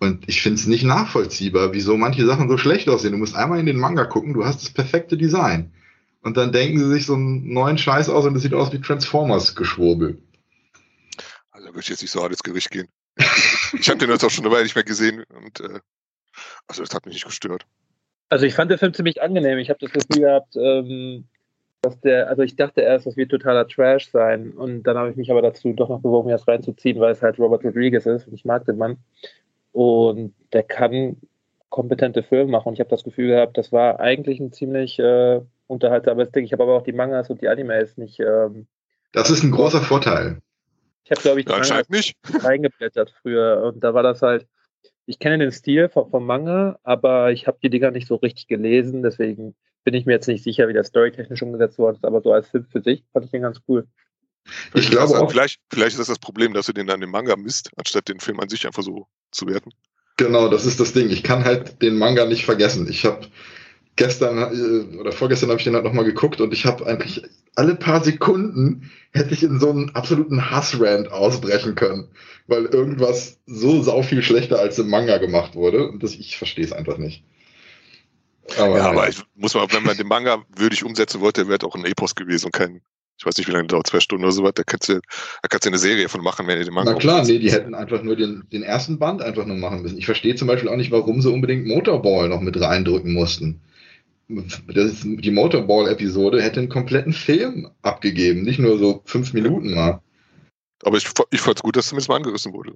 Und 0.00 0.28
ich 0.28 0.42
finde 0.42 0.60
es 0.60 0.66
nicht 0.66 0.84
nachvollziehbar, 0.84 1.72
wieso 1.72 1.96
manche 1.96 2.26
Sachen 2.26 2.48
so 2.48 2.56
schlecht 2.58 2.88
aussehen. 2.88 3.12
Du 3.12 3.18
musst 3.18 3.34
einmal 3.34 3.58
in 3.58 3.66
den 3.66 3.78
Manga 3.78 4.04
gucken, 4.04 4.34
du 4.34 4.44
hast 4.44 4.62
das 4.62 4.70
perfekte 4.70 5.16
Design. 5.16 5.72
Und 6.22 6.36
dann 6.36 6.52
denken 6.52 6.78
sie 6.78 6.90
sich 6.90 7.06
so 7.06 7.14
einen 7.14 7.52
neuen 7.52 7.78
Scheiß 7.78 8.08
aus 8.08 8.26
und 8.26 8.36
es 8.36 8.42
sieht 8.42 8.54
aus 8.54 8.72
wie 8.72 8.80
Transformers-Geschwurbel. 8.80 10.18
Würde 11.78 11.84
ich 11.84 11.90
jetzt 11.90 12.02
nicht 12.02 12.10
so 12.10 12.20
hart 12.20 12.32
ins 12.32 12.42
Gericht 12.42 12.72
gehen. 12.72 12.88
ich 13.72 13.88
habe 13.88 14.00
den 14.00 14.10
jetzt 14.10 14.24
auch 14.24 14.30
schon 14.30 14.44
eine 14.44 14.52
Weile 14.52 14.64
nicht 14.64 14.74
mehr 14.74 14.82
gesehen 14.82 15.22
und 15.32 15.60
äh, 15.60 15.78
also 16.66 16.82
das 16.82 16.92
hat 16.92 17.06
mich 17.06 17.14
nicht 17.14 17.24
gestört. 17.24 17.66
Also 18.30 18.46
ich 18.46 18.54
fand 18.54 18.68
den 18.72 18.78
Film 18.78 18.92
ziemlich 18.94 19.22
angenehm. 19.22 19.58
Ich 19.58 19.70
habe 19.70 19.78
das 19.78 19.92
Gefühl 19.92 20.24
gehabt, 20.24 20.56
ähm, 20.56 21.28
dass 21.82 22.00
der, 22.00 22.28
also 22.28 22.42
ich 22.42 22.56
dachte 22.56 22.80
erst, 22.80 23.06
das 23.06 23.16
wird 23.16 23.30
totaler 23.30 23.68
Trash 23.68 24.10
sein. 24.10 24.50
Und 24.50 24.82
dann 24.82 24.98
habe 24.98 25.08
ich 25.10 25.16
mich 25.16 25.30
aber 25.30 25.40
dazu 25.40 25.72
doch 25.72 25.88
noch 25.88 26.00
bewogen, 26.00 26.30
das 26.30 26.48
reinzuziehen, 26.48 26.98
weil 26.98 27.12
es 27.12 27.22
halt 27.22 27.38
Robert 27.38 27.64
Rodriguez 27.64 28.06
ist 28.06 28.26
und 28.26 28.34
ich 28.34 28.44
mag 28.44 28.64
den 28.64 28.76
Mann. 28.76 28.96
Und 29.70 30.34
der 30.52 30.64
kann 30.64 31.16
kompetente 31.68 32.24
Filme 32.24 32.50
machen. 32.50 32.70
Und 32.70 32.74
ich 32.74 32.80
habe 32.80 32.90
das 32.90 33.04
Gefühl 33.04 33.28
gehabt, 33.28 33.56
das 33.56 33.70
war 33.70 34.00
eigentlich 34.00 34.40
ein 34.40 34.50
ziemlich 34.50 34.98
äh, 34.98 35.42
unterhaltsames 35.68 36.32
Ding. 36.32 36.44
Ich 36.44 36.52
habe 36.52 36.64
aber 36.64 36.74
auch 36.74 36.82
die 36.82 36.92
Mangas 36.92 37.30
und 37.30 37.40
die 37.40 37.48
Animes 37.48 37.96
nicht. 37.98 38.18
Ähm, 38.18 38.66
das 39.12 39.30
ist 39.30 39.44
ein 39.44 39.52
großer 39.52 39.80
Vorteil. 39.80 40.40
Ich 41.08 41.10
habe, 41.12 41.22
glaube 41.22 41.40
ich, 41.40 41.68
ja, 41.68 41.82
nicht. 41.88 42.16
reingeblättert 42.44 43.14
früher. 43.22 43.62
Und 43.62 43.82
da 43.82 43.94
war 43.94 44.02
das 44.02 44.20
halt, 44.20 44.46
ich 45.06 45.18
kenne 45.18 45.38
den 45.38 45.52
Stil 45.52 45.88
vom, 45.88 46.10
vom 46.10 46.26
Manga, 46.26 46.78
aber 46.82 47.32
ich 47.32 47.46
habe 47.46 47.58
die 47.62 47.70
Dinger 47.70 47.90
nicht 47.90 48.06
so 48.06 48.16
richtig 48.16 48.46
gelesen. 48.46 49.02
Deswegen 49.02 49.54
bin 49.84 49.94
ich 49.94 50.04
mir 50.04 50.12
jetzt 50.12 50.28
nicht 50.28 50.44
sicher, 50.44 50.68
wie 50.68 50.74
das 50.74 50.88
storytechnisch 50.88 51.40
umgesetzt 51.40 51.78
worden 51.78 51.96
ist. 51.96 52.04
Aber 52.04 52.20
so 52.20 52.32
als 52.32 52.50
Film 52.50 52.66
für 52.70 52.82
sich 52.82 53.04
fand 53.12 53.24
ich 53.24 53.30
den 53.30 53.42
ganz 53.42 53.60
cool. 53.68 53.86
Ich 54.74 54.90
glaube 54.90 55.02
also, 55.02 55.16
auch. 55.16 55.30
Vielleicht, 55.30 55.60
vielleicht 55.70 55.92
ist 55.92 56.00
das 56.00 56.08
das 56.08 56.18
Problem, 56.18 56.52
dass 56.52 56.66
du 56.66 56.74
den 56.74 56.86
dann 56.86 57.00
im 57.00 57.10
Manga 57.10 57.36
misst, 57.36 57.70
anstatt 57.76 58.08
den 58.08 58.20
Film 58.20 58.38
an 58.40 58.50
sich 58.50 58.66
einfach 58.66 58.82
so 58.82 59.06
zu 59.30 59.46
werten. 59.46 59.70
Genau, 60.18 60.48
das 60.48 60.66
ist 60.66 60.78
das 60.78 60.92
Ding. 60.92 61.08
Ich 61.08 61.22
kann 61.22 61.44
halt 61.44 61.80
den 61.80 61.96
Manga 61.96 62.26
nicht 62.26 62.44
vergessen. 62.44 62.86
Ich 62.90 63.06
habe 63.06 63.26
gestern 63.98 64.38
äh, 64.38 64.96
oder 64.96 65.12
vorgestern 65.12 65.50
habe 65.50 65.58
ich 65.58 65.64
den 65.64 65.74
halt 65.74 65.84
nochmal 65.84 66.06
geguckt 66.06 66.40
und 66.40 66.54
ich 66.54 66.64
habe 66.64 66.86
eigentlich 66.86 67.22
alle 67.54 67.74
paar 67.74 68.02
Sekunden 68.02 68.90
hätte 69.12 69.34
ich 69.34 69.42
in 69.42 69.60
so 69.60 69.68
einen 69.68 69.94
absoluten 69.94 70.50
Hassrand 70.50 71.12
ausbrechen 71.12 71.74
können, 71.74 72.08
weil 72.46 72.64
irgendwas 72.64 73.38
so 73.46 73.82
sau 73.82 74.02
viel 74.02 74.22
schlechter 74.22 74.58
als 74.58 74.78
im 74.78 74.88
Manga 74.88 75.18
gemacht 75.18 75.54
wurde 75.54 75.88
und 75.88 76.02
das, 76.02 76.14
ich 76.14 76.38
verstehe 76.38 76.64
es 76.64 76.72
einfach 76.72 76.96
nicht. 76.96 77.24
Aber, 78.56 78.78
ja, 78.78 78.88
aber 78.88 79.08
ich 79.08 79.20
muss 79.34 79.54
mal, 79.54 79.66
wenn 79.70 79.82
man 79.82 79.96
den 79.96 80.06
Manga 80.06 80.42
würdig 80.56 80.84
umsetzen 80.84 81.20
wollte, 81.20 81.48
wäre 81.48 81.66
auch 81.66 81.74
ein 81.74 81.84
Epos 81.84 82.14
gewesen 82.14 82.46
und 82.46 82.52
kein, 82.52 82.80
ich 83.18 83.26
weiß 83.26 83.36
nicht, 83.36 83.48
wie 83.48 83.52
lange 83.52 83.66
dauert, 83.66 83.88
zwei 83.88 84.00
Stunden 84.00 84.24
oder 84.24 84.32
so 84.32 84.44
was, 84.44 84.54
da 84.54 84.62
kannst 84.62 84.88
du, 84.88 84.94
da 84.94 85.48
kannst 85.50 85.66
du 85.66 85.70
eine 85.70 85.78
Serie 85.78 86.08
von 86.08 86.22
machen, 86.22 86.46
wenn 86.46 86.58
ihr 86.58 86.64
den 86.64 86.72
Manga 86.72 86.92
Na 86.92 86.98
klar, 86.98 87.24
nee, 87.24 87.38
die 87.38 87.52
hätten 87.52 87.74
einfach 87.74 88.02
nur 88.02 88.16
den, 88.16 88.44
den 88.52 88.62
ersten 88.62 88.98
Band 88.98 89.20
einfach 89.20 89.44
nur 89.44 89.56
machen 89.56 89.82
müssen. 89.82 89.98
Ich 89.98 90.06
verstehe 90.06 90.36
zum 90.36 90.48
Beispiel 90.48 90.70
auch 90.70 90.76
nicht, 90.76 90.92
warum 90.92 91.20
sie 91.20 91.30
unbedingt 91.30 91.66
Motorball 91.66 92.28
noch 92.28 92.40
mit 92.40 92.58
reindrücken 92.58 93.12
mussten 93.12 93.60
das 94.28 95.00
die 95.02 95.30
Motorball-Episode 95.30 96.42
hätte 96.42 96.60
einen 96.60 96.68
kompletten 96.68 97.12
Film 97.12 97.70
abgegeben, 97.82 98.42
nicht 98.42 98.58
nur 98.58 98.78
so 98.78 99.02
fünf 99.06 99.32
Minuten 99.32 99.74
mal. 99.74 100.02
Aber 100.84 100.96
ich, 100.96 101.08
ich 101.30 101.40
fand 101.40 101.58
es 101.58 101.62
gut, 101.62 101.76
dass 101.76 101.88
zumindest 101.88 102.08
mal 102.08 102.16
angerissen 102.16 102.52
wurde. 102.52 102.74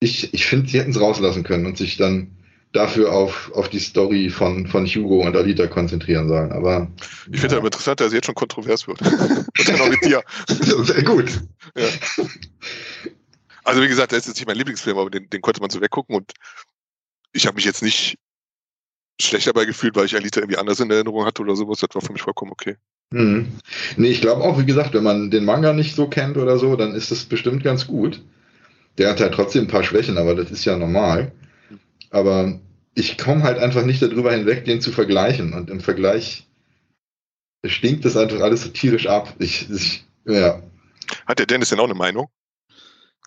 Ich, 0.00 0.34
ich 0.34 0.46
finde, 0.46 0.68
sie 0.68 0.78
hätten 0.78 0.90
es 0.90 1.00
rauslassen 1.00 1.44
können 1.44 1.66
und 1.66 1.78
sich 1.78 1.96
dann 1.96 2.36
dafür 2.72 3.12
auf, 3.12 3.52
auf 3.54 3.68
die 3.68 3.78
Story 3.78 4.28
von, 4.28 4.66
von 4.66 4.84
Hugo 4.84 5.24
und 5.24 5.36
Alita 5.36 5.68
konzentrieren 5.68 6.28
sollen. 6.28 6.50
Aber 6.50 6.90
ich 7.30 7.40
finde 7.40 7.54
ja. 7.54 7.58
aber 7.58 7.68
interessant, 7.68 8.00
dass 8.00 8.08
es 8.08 8.14
jetzt 8.14 8.26
schon 8.26 8.34
kontrovers 8.34 8.88
wird. 8.88 9.00
und 9.02 9.68
dann 9.68 9.80
auch 9.80 9.88
mit 9.88 10.04
dir. 10.04 10.22
Sehr 10.48 11.04
gut. 11.04 11.40
Ja. 11.76 11.88
Also 13.62 13.80
wie 13.80 13.88
gesagt, 13.88 14.12
das 14.12 14.18
ist 14.20 14.26
jetzt 14.26 14.36
nicht 14.38 14.48
mein 14.48 14.56
Lieblingsfilm, 14.56 14.98
aber 14.98 15.08
den, 15.08 15.30
den 15.30 15.40
konnte 15.40 15.60
man 15.60 15.70
so 15.70 15.80
weggucken 15.80 16.16
und 16.16 16.32
ich 17.32 17.46
habe 17.46 17.54
mich 17.54 17.64
jetzt 17.64 17.82
nicht 17.82 18.18
schlecht 19.20 19.46
dabei 19.46 19.64
gefühlt, 19.64 19.94
weil 19.96 20.06
ich 20.06 20.16
Alita 20.16 20.40
irgendwie 20.40 20.58
anders 20.58 20.80
in 20.80 20.90
Erinnerung 20.90 21.24
hatte 21.24 21.42
oder 21.42 21.56
sowas. 21.56 21.78
Das 21.78 21.94
war 21.94 22.02
für 22.02 22.12
mich 22.12 22.22
vollkommen 22.22 22.52
okay. 22.52 22.76
Mhm. 23.10 23.52
Nee, 23.96 24.08
ich 24.08 24.20
glaube 24.20 24.42
auch, 24.42 24.58
wie 24.58 24.66
gesagt, 24.66 24.94
wenn 24.94 25.04
man 25.04 25.30
den 25.30 25.44
Manga 25.44 25.72
nicht 25.72 25.94
so 25.94 26.08
kennt 26.08 26.36
oder 26.36 26.58
so, 26.58 26.76
dann 26.76 26.94
ist 26.94 27.10
das 27.10 27.24
bestimmt 27.24 27.62
ganz 27.62 27.86
gut. 27.86 28.20
Der 28.98 29.10
hat 29.10 29.20
halt 29.20 29.34
trotzdem 29.34 29.64
ein 29.64 29.68
paar 29.68 29.84
Schwächen, 29.84 30.18
aber 30.18 30.34
das 30.34 30.50
ist 30.50 30.64
ja 30.64 30.76
normal. 30.76 31.32
Aber 32.10 32.60
ich 32.94 33.18
komme 33.18 33.42
halt 33.42 33.58
einfach 33.58 33.84
nicht 33.84 34.02
darüber 34.02 34.32
hinweg, 34.32 34.64
den 34.64 34.80
zu 34.80 34.92
vergleichen. 34.92 35.52
Und 35.52 35.70
im 35.70 35.80
Vergleich 35.80 36.46
stinkt 37.64 38.04
das 38.04 38.16
einfach 38.16 38.40
alles 38.40 38.62
so 38.62 38.68
tierisch 38.70 39.06
ab. 39.06 39.34
Ich, 39.38 39.68
ich, 39.70 40.04
ja. 40.24 40.62
Hat 41.26 41.38
der 41.38 41.46
Dennis 41.46 41.70
denn 41.70 41.80
auch 41.80 41.84
eine 41.84 41.94
Meinung? 41.94 42.28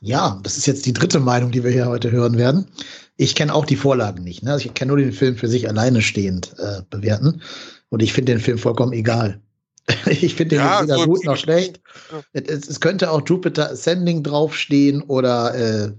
Ja, 0.01 0.39
das 0.43 0.57
ist 0.57 0.67
jetzt 0.67 0.85
die 0.85 0.93
dritte 0.93 1.19
Meinung, 1.19 1.51
die 1.51 1.63
wir 1.63 1.71
hier 1.71 1.87
heute 1.87 2.11
hören 2.11 2.37
werden. 2.37 2.67
Ich 3.15 3.33
kenne 3.33 3.53
auch 3.53 3.65
die 3.65 3.75
Vorlagen 3.75 4.23
nicht. 4.23 4.43
Ne? 4.43 4.51
Also 4.51 4.65
ich 4.65 4.73
kann 4.73 4.89
nur 4.89 4.97
den 4.97 5.11
Film 5.11 5.35
für 5.35 5.47
sich 5.47 5.67
alleine 5.67 6.01
stehend 6.01 6.53
äh, 6.59 6.81
bewerten. 6.89 7.41
Und 7.89 8.03
ich 8.03 8.13
finde 8.13 8.33
den 8.33 8.41
Film 8.41 8.59
vollkommen 8.59 8.93
egal. 8.93 9.41
ich 10.05 10.35
finde 10.35 10.57
den 10.57 10.65
ja, 10.65 10.83
weder 10.83 10.97
so 10.97 11.05
gut 11.05 11.25
noch 11.25 11.37
schlecht. 11.37 11.79
Ja. 12.11 12.41
Es, 12.43 12.67
es, 12.67 12.79
könnte 12.79 13.09
auch 13.09 13.21
Jupiter 13.25 13.71
Ascending 13.71 14.21
draufstehen 14.21 15.01
oder 15.03 15.55
äh, 15.55 15.91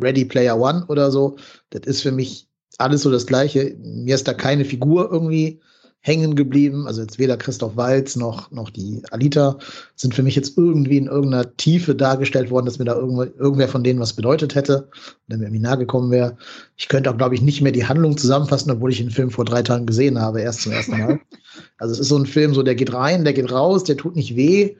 Ready 0.00 0.26
Player 0.26 0.58
One 0.58 0.84
oder 0.86 1.10
so. 1.10 1.36
Das 1.70 1.82
ist 1.86 2.02
für 2.02 2.12
mich 2.12 2.48
alles 2.78 3.02
so 3.02 3.10
das 3.10 3.26
Gleiche. 3.26 3.74
Mir 3.82 4.14
ist 4.14 4.28
da 4.28 4.34
keine 4.34 4.64
Figur 4.64 5.10
irgendwie 5.10 5.60
hängen 6.02 6.34
geblieben. 6.34 6.86
Also 6.86 7.02
jetzt 7.02 7.18
weder 7.18 7.36
Christoph 7.36 7.76
Walz 7.76 8.16
noch, 8.16 8.50
noch 8.50 8.70
die 8.70 9.02
Alita 9.10 9.58
sind 9.96 10.14
für 10.14 10.22
mich 10.22 10.34
jetzt 10.34 10.56
irgendwie 10.56 10.96
in 10.96 11.06
irgendeiner 11.06 11.56
Tiefe 11.56 11.94
dargestellt 11.94 12.50
worden, 12.50 12.66
dass 12.66 12.78
mir 12.78 12.86
da 12.86 12.94
irgendwer 12.96 13.68
von 13.68 13.84
denen 13.84 14.00
was 14.00 14.14
bedeutet 14.14 14.54
hätte 14.54 14.88
oder 15.28 15.36
mir 15.36 15.44
irgendwie 15.44 15.62
nahe 15.62 15.78
gekommen 15.78 16.10
wäre. 16.10 16.36
Ich 16.76 16.88
könnte 16.88 17.10
auch, 17.10 17.18
glaube 17.18 17.34
ich, 17.34 17.42
nicht 17.42 17.60
mehr 17.60 17.72
die 17.72 17.86
Handlung 17.86 18.16
zusammenfassen, 18.16 18.70
obwohl 18.70 18.90
ich 18.90 18.98
den 18.98 19.10
Film 19.10 19.30
vor 19.30 19.44
drei 19.44 19.62
Tagen 19.62 19.86
gesehen 19.86 20.18
habe, 20.18 20.40
erst 20.40 20.62
zum 20.62 20.72
ersten 20.72 20.98
Mal. 20.98 21.20
Also 21.78 21.94
es 21.94 22.00
ist 22.00 22.08
so 22.08 22.16
ein 22.16 22.26
Film, 22.26 22.54
so 22.54 22.62
der 22.62 22.76
geht 22.76 22.92
rein, 22.92 23.24
der 23.24 23.32
geht 23.32 23.50
raus, 23.50 23.82
der 23.82 23.96
tut 23.96 24.14
nicht 24.14 24.36
weh, 24.36 24.76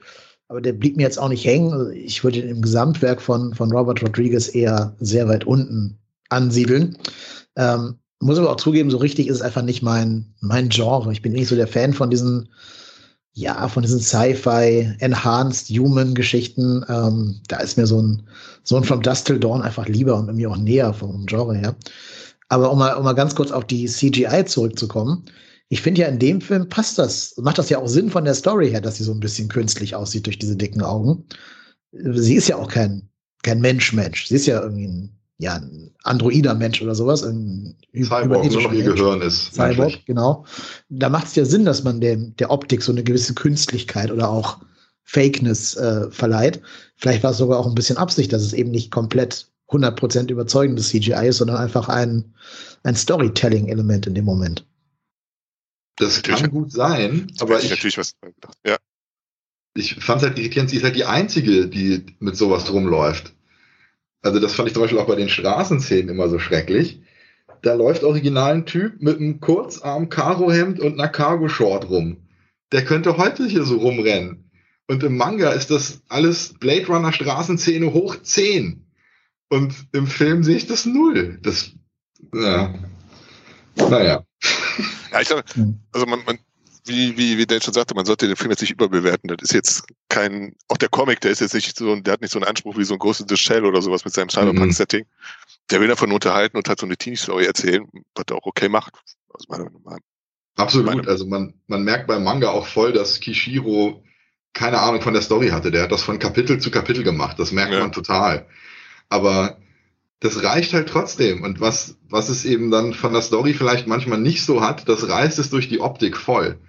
aber 0.47 0.61
der 0.61 0.71
blieb 0.73 0.95
mir 0.95 1.03
jetzt 1.03 1.19
auch 1.19 1.27
nicht 1.27 1.45
hängen. 1.45 1.73
Also 1.73 1.89
ich 1.89 2.23
würde 2.23 2.39
ihn 2.39 2.47
im 2.47 2.61
Gesamtwerk 2.61 3.21
von, 3.21 3.53
von 3.53 3.71
Robert 3.71 4.01
Rodriguez 4.01 4.55
eher 4.55 4.95
sehr 4.99 5.27
weit 5.27 5.45
unten 5.45 5.97
ansiedeln. 6.29 6.97
Ähm, 7.57 7.95
muss 8.21 8.37
aber 8.37 8.51
auch 8.51 8.57
zugeben, 8.57 8.91
so 8.91 8.97
richtig 8.97 9.27
ist 9.27 9.37
es 9.37 9.41
einfach 9.41 9.63
nicht 9.63 9.81
mein, 9.81 10.33
mein 10.41 10.69
Genre. 10.69 11.11
Ich 11.11 11.21
bin 11.21 11.33
nicht 11.33 11.47
so 11.47 11.55
der 11.55 11.67
Fan 11.67 11.93
von 11.93 12.09
diesen, 12.09 12.49
ja, 13.33 13.67
von 13.67 13.81
diesen 13.81 13.99
Sci-Fi, 13.99 14.95
Enhanced 14.99 15.69
Human 15.69 16.13
Geschichten. 16.13 16.85
Ähm, 16.87 17.41
da 17.47 17.57
ist 17.57 17.77
mir 17.77 17.87
so 17.87 18.01
ein, 18.01 18.27
so 18.63 18.77
ein 18.77 18.83
From 18.83 19.01
Dust 19.01 19.27
Till 19.27 19.39
Dawn 19.39 19.61
einfach 19.61 19.87
lieber 19.87 20.15
und 20.17 20.33
mir 20.35 20.51
auch 20.51 20.57
näher 20.57 20.93
vom 20.93 21.25
Genre 21.25 21.55
her. 21.55 21.75
Aber 22.49 22.71
um 22.71 22.79
mal, 22.79 22.93
um 22.93 23.03
mal 23.03 23.13
ganz 23.13 23.33
kurz 23.33 23.51
auf 23.51 23.65
die 23.65 23.85
CGI 23.85 24.45
zurückzukommen. 24.45 25.25
Ich 25.69 25.81
finde 25.81 26.01
ja 26.01 26.07
in 26.07 26.19
dem 26.19 26.41
Film 26.41 26.67
passt 26.67 26.99
das, 26.99 27.33
macht 27.37 27.57
das 27.57 27.69
ja 27.69 27.79
auch 27.79 27.87
Sinn 27.87 28.09
von 28.09 28.25
der 28.25 28.35
Story 28.35 28.69
her, 28.69 28.81
dass 28.81 28.97
sie 28.97 29.05
so 29.05 29.13
ein 29.13 29.21
bisschen 29.21 29.47
künstlich 29.47 29.95
aussieht 29.95 30.25
durch 30.25 30.37
diese 30.37 30.57
dicken 30.57 30.81
Augen. 30.81 31.25
Sie 31.93 32.35
ist 32.35 32.49
ja 32.49 32.57
auch 32.57 32.67
kein, 32.67 33.09
kein 33.41 33.61
Mensch-Mensch. 33.61 34.27
Sie 34.27 34.35
ist 34.35 34.47
ja 34.47 34.61
irgendwie 34.61 34.87
ein 34.87 35.20
ja, 35.41 35.55
ein 35.55 35.91
androider 36.03 36.53
Mensch 36.53 36.83
oder 36.83 36.93
sowas. 36.93 37.23
Ein 37.23 37.75
Cyborg, 37.95 38.51
nur 38.51 38.61
noch 38.61 38.73
ihr 38.73 38.83
Gehirn 38.83 39.21
ist. 39.21 39.53
Cyborg, 39.53 39.77
menschlich. 39.77 40.05
genau. 40.05 40.45
Da 40.89 41.09
macht 41.09 41.27
es 41.27 41.35
ja 41.35 41.45
Sinn, 41.45 41.65
dass 41.65 41.83
man 41.83 41.99
dem, 41.99 42.35
der 42.35 42.51
Optik 42.51 42.83
so 42.83 42.91
eine 42.91 43.03
gewisse 43.03 43.33
Künstlichkeit 43.33 44.11
oder 44.11 44.29
auch 44.29 44.59
Fakeness 45.03 45.75
äh, 45.77 46.11
verleiht. 46.11 46.61
Vielleicht 46.95 47.23
war 47.23 47.31
es 47.31 47.37
sogar 47.37 47.57
auch 47.57 47.65
ein 47.65 47.73
bisschen 47.73 47.97
Absicht, 47.97 48.31
dass 48.31 48.43
es 48.43 48.53
eben 48.53 48.69
nicht 48.69 48.91
komplett 48.91 49.47
100% 49.69 50.29
überzeugendes 50.29 50.89
CGI 50.89 51.29
ist, 51.29 51.37
sondern 51.37 51.57
einfach 51.57 51.89
ein, 51.89 52.35
ein 52.83 52.95
Storytelling-Element 52.95 54.05
in 54.05 54.13
dem 54.13 54.25
Moment. 54.25 54.67
Das 55.95 56.17
natürlich. 56.17 56.41
kann 56.41 56.51
gut 56.51 56.71
sein, 56.71 57.31
aber 57.39 57.59
ich, 57.59 57.71
natürlich 57.71 57.97
was 57.97 58.13
gedacht. 58.21 58.57
Ja. 58.63 58.77
Ich 59.73 59.95
fand 59.95 60.21
es 60.21 60.27
halt 60.27 60.37
irritierend, 60.37 60.69
sie 60.69 60.77
ist 60.77 60.83
halt 60.83 60.95
die 60.95 61.05
einzige, 61.05 61.67
die 61.67 62.05
mit 62.19 62.37
sowas 62.37 62.71
rumläuft. 62.71 63.33
Also 64.21 64.39
das 64.39 64.53
fand 64.53 64.67
ich 64.67 64.73
zum 64.73 64.83
Beispiel 64.83 64.99
auch 64.99 65.07
bei 65.07 65.15
den 65.15 65.29
Straßenszenen 65.29 66.09
immer 66.09 66.29
so 66.29 66.39
schrecklich. 66.39 67.01
Da 67.61 67.73
läuft 67.73 68.03
original 68.03 68.53
ein 68.53 68.65
Typ 68.65 69.01
mit 69.01 69.17
einem 69.17 69.39
Kurzarm 69.39 70.09
Karohemd 70.09 70.79
und 70.79 70.93
einer 70.93 71.09
Cargo-Short 71.09 71.89
rum. 71.89 72.27
Der 72.71 72.85
könnte 72.85 73.17
heute 73.17 73.45
hier 73.45 73.63
so 73.63 73.77
rumrennen. 73.77 74.51
Und 74.87 75.03
im 75.03 75.17
Manga 75.17 75.51
ist 75.51 75.71
das 75.71 76.01
alles 76.09 76.53
Blade 76.59 76.87
Runner 76.87 77.13
Straßenszene 77.13 77.93
hoch 77.93 78.17
10. 78.21 78.85
Und 79.49 79.73
im 79.91 80.07
Film 80.07 80.43
sehe 80.43 80.57
ich 80.57 80.67
das 80.67 80.85
null. 80.85 81.39
Das, 81.41 81.71
ja. 82.33 82.73
Naja. 83.75 84.23
Ja, 85.11 85.21
ich 85.21 85.27
glaube, 85.27 85.43
also 85.91 86.05
man, 86.05 86.23
man, 86.25 86.39
wie, 86.85 87.17
wie, 87.17 87.37
wie 87.37 87.45
Dan 87.45 87.61
schon 87.61 87.73
sagte, 87.73 87.93
man 87.95 88.05
sollte 88.05 88.27
den 88.27 88.35
Film 88.35 88.49
jetzt 88.51 88.61
nicht 88.61 88.71
überbewerten. 88.71 89.27
Das 89.29 89.37
ist 89.41 89.53
jetzt 89.53 89.83
kein, 90.09 90.55
auch 90.67 90.77
der 90.77 90.89
Comic, 90.89 91.21
der 91.21 91.31
ist 91.31 91.41
jetzt 91.41 91.53
nicht 91.53 91.77
so, 91.77 91.95
der 91.95 92.13
hat 92.13 92.21
nicht 92.21 92.31
so 92.31 92.39
einen 92.39 92.47
Anspruch 92.47 92.77
wie 92.77 92.83
so 92.83 92.93
ein 92.95 92.99
großes 92.99 93.25
The 93.29 93.37
Shell 93.37 93.65
oder 93.65 93.81
sowas 93.81 94.03
mit 94.05 94.13
seinem 94.13 94.29
Cyberpunk-Setting. 94.29 95.05
der 95.69 95.79
will 95.79 95.87
davon 95.87 96.11
unterhalten 96.11 96.57
und 96.57 96.67
hat 96.67 96.79
so 96.79 96.85
eine 96.85 96.97
Teenie-Story 96.97 97.45
erzählen, 97.45 97.87
was 98.15 98.25
er 98.29 98.35
auch 98.37 98.45
okay 98.45 98.67
macht. 98.69 98.93
Also 99.33 99.45
meiner 99.49 99.65
Meinung 99.65 99.81
nach. 99.85 99.97
Absolut. 100.57 100.87
Meine- 100.87 101.07
Also 101.07 101.25
man, 101.25 101.53
man 101.67 101.83
merkt 101.83 102.07
beim 102.07 102.23
Manga 102.23 102.49
auch 102.49 102.67
voll, 102.67 102.91
dass 102.93 103.19
Kishiro 103.19 104.03
keine 104.53 104.79
Ahnung 104.79 105.01
von 105.01 105.13
der 105.13 105.21
Story 105.21 105.49
hatte. 105.49 105.71
Der 105.71 105.83
hat 105.83 105.91
das 105.93 106.03
von 106.03 106.19
Kapitel 106.19 106.59
zu 106.59 106.71
Kapitel 106.71 107.03
gemacht. 107.03 107.39
Das 107.39 107.51
merkt 107.53 107.71
Ja. 107.73 107.79
man 107.79 107.91
total. 107.93 108.47
Aber 109.07 109.59
das 110.19 110.43
reicht 110.43 110.73
halt 110.73 110.89
trotzdem. 110.89 111.41
Und 111.43 111.61
was, 111.61 111.95
was 112.09 112.27
es 112.29 112.43
eben 112.43 112.69
dann 112.69 112.93
von 112.93 113.13
der 113.13 113.21
Story 113.21 113.53
vielleicht 113.53 113.87
manchmal 113.87 114.19
nicht 114.19 114.43
so 114.43 114.61
hat, 114.61 114.89
das 114.89 115.07
reißt 115.07 115.39
es 115.39 115.49
durch 115.51 115.69
die 115.69 115.79
Optik 115.79 116.17
voll. 116.17 116.59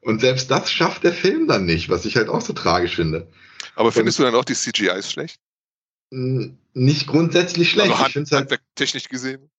Und 0.00 0.20
selbst 0.20 0.50
das 0.50 0.70
schafft 0.70 1.04
der 1.04 1.12
Film 1.12 1.48
dann 1.48 1.66
nicht, 1.66 1.88
was 1.88 2.04
ich 2.04 2.16
halt 2.16 2.28
auch 2.28 2.40
so 2.40 2.52
tragisch 2.52 2.96
finde. 2.96 3.28
Aber 3.74 3.92
findest 3.92 4.18
du 4.18 4.22
dann 4.22 4.34
auch 4.34 4.44
die 4.44 4.54
CGIs 4.54 5.10
schlecht? 5.10 5.40
Nicht 6.10 7.06
grundsätzlich 7.06 7.70
schlecht. 7.70 7.90
Also 7.90 8.06
ich 8.06 8.12
finde 8.12 8.26
es 8.26 8.32
halt, 8.32 8.40
handwerktechnisch 8.42 9.08
gesehen? 9.08 9.50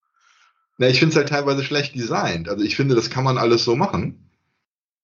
na, 0.79 0.87
ich 0.87 0.99
find's 0.99 1.17
halt 1.17 1.29
teilweise 1.29 1.63
schlecht 1.63 1.93
designt. 1.93 2.47
Also 2.47 2.63
ich 2.63 2.75
finde, 2.77 2.95
das 2.95 3.09
kann 3.09 3.25
man 3.25 3.37
alles 3.37 3.65
so 3.65 3.75
machen. 3.75 4.29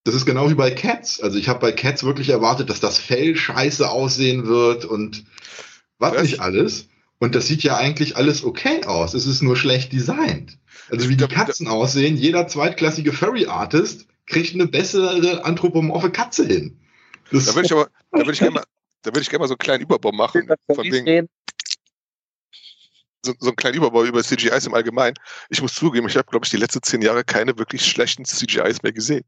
Das 0.06 0.16
ist 0.16 0.26
genau 0.26 0.50
wie 0.50 0.56
bei 0.56 0.72
Cats. 0.72 1.20
Also 1.20 1.38
ich 1.38 1.50
habe 1.50 1.60
bei 1.60 1.74
Cats 1.74 2.04
wirklich 2.04 2.30
erwartet, 2.30 2.70
dass 2.70 2.80
das 2.80 2.98
Fell 2.98 3.36
scheiße 3.36 3.90
aussehen 3.90 4.48
wird 4.48 4.86
und 4.86 5.26
was 6.00 6.14
Was? 6.14 6.22
nicht 6.24 6.40
alles. 6.40 6.88
Und 7.20 7.36
das 7.36 7.48
sieht 7.48 7.64
ja 7.64 7.76
eigentlich 7.76 8.16
alles 8.16 8.44
okay 8.44 8.86
aus. 8.86 9.14
Es 9.14 9.26
ist 9.26 9.42
nur 9.42 9.58
schlecht 9.58 9.92
designt. 9.92 10.58
Also 10.90 11.10
wie 11.10 11.18
die 11.18 11.28
Katzen 11.28 11.68
aussehen, 11.68 12.16
jeder 12.16 12.48
zweitklassige 12.48 13.12
Furry-Artist 13.12 14.08
kriegt 14.28 14.54
eine 14.54 14.68
bessere 14.68 15.44
anthropomorphe 15.44 16.12
Katze 16.12 16.46
hin. 16.46 16.80
Das, 17.32 17.46
Da 17.46 17.56
würde 17.56 17.66
ich 17.66 17.72
aber, 17.72 17.90
da 18.12 18.20
würde 18.20 18.32
ich 18.34 18.40
gerne 18.40 18.52
mal, 18.56 18.64
da 19.02 19.12
würde 19.12 19.22
ich 19.22 19.30
gerne 19.30 19.42
mal 19.42 19.48
so 19.48 19.54
einen 19.54 19.60
kleinen 19.60 19.84
Überbau 19.84 20.12
machen, 20.12 20.48
von 20.74 20.86
wegen, 20.86 21.28
so, 23.26 23.34
so 23.40 23.48
einen 23.48 23.56
kleinen 23.56 23.76
Überbau 23.76 24.04
über 24.04 24.24
CGIs 24.24 24.68
im 24.68 24.74
Allgemeinen. 24.74 25.16
Ich 25.50 25.62
muss 25.62 25.74
zugeben, 25.74 26.08
ich 26.08 26.16
habe, 26.16 26.30
glaube 26.30 26.46
ich, 26.46 26.52
die 26.52 26.58
letzten 26.58 26.84
zehn 26.84 27.02
Jahre 27.02 27.24
keine 27.24 27.58
wirklich 27.58 27.86
schlechten 27.86 28.24
CGIs 28.24 28.84
mehr 28.84 28.94
gesehen. 28.94 29.26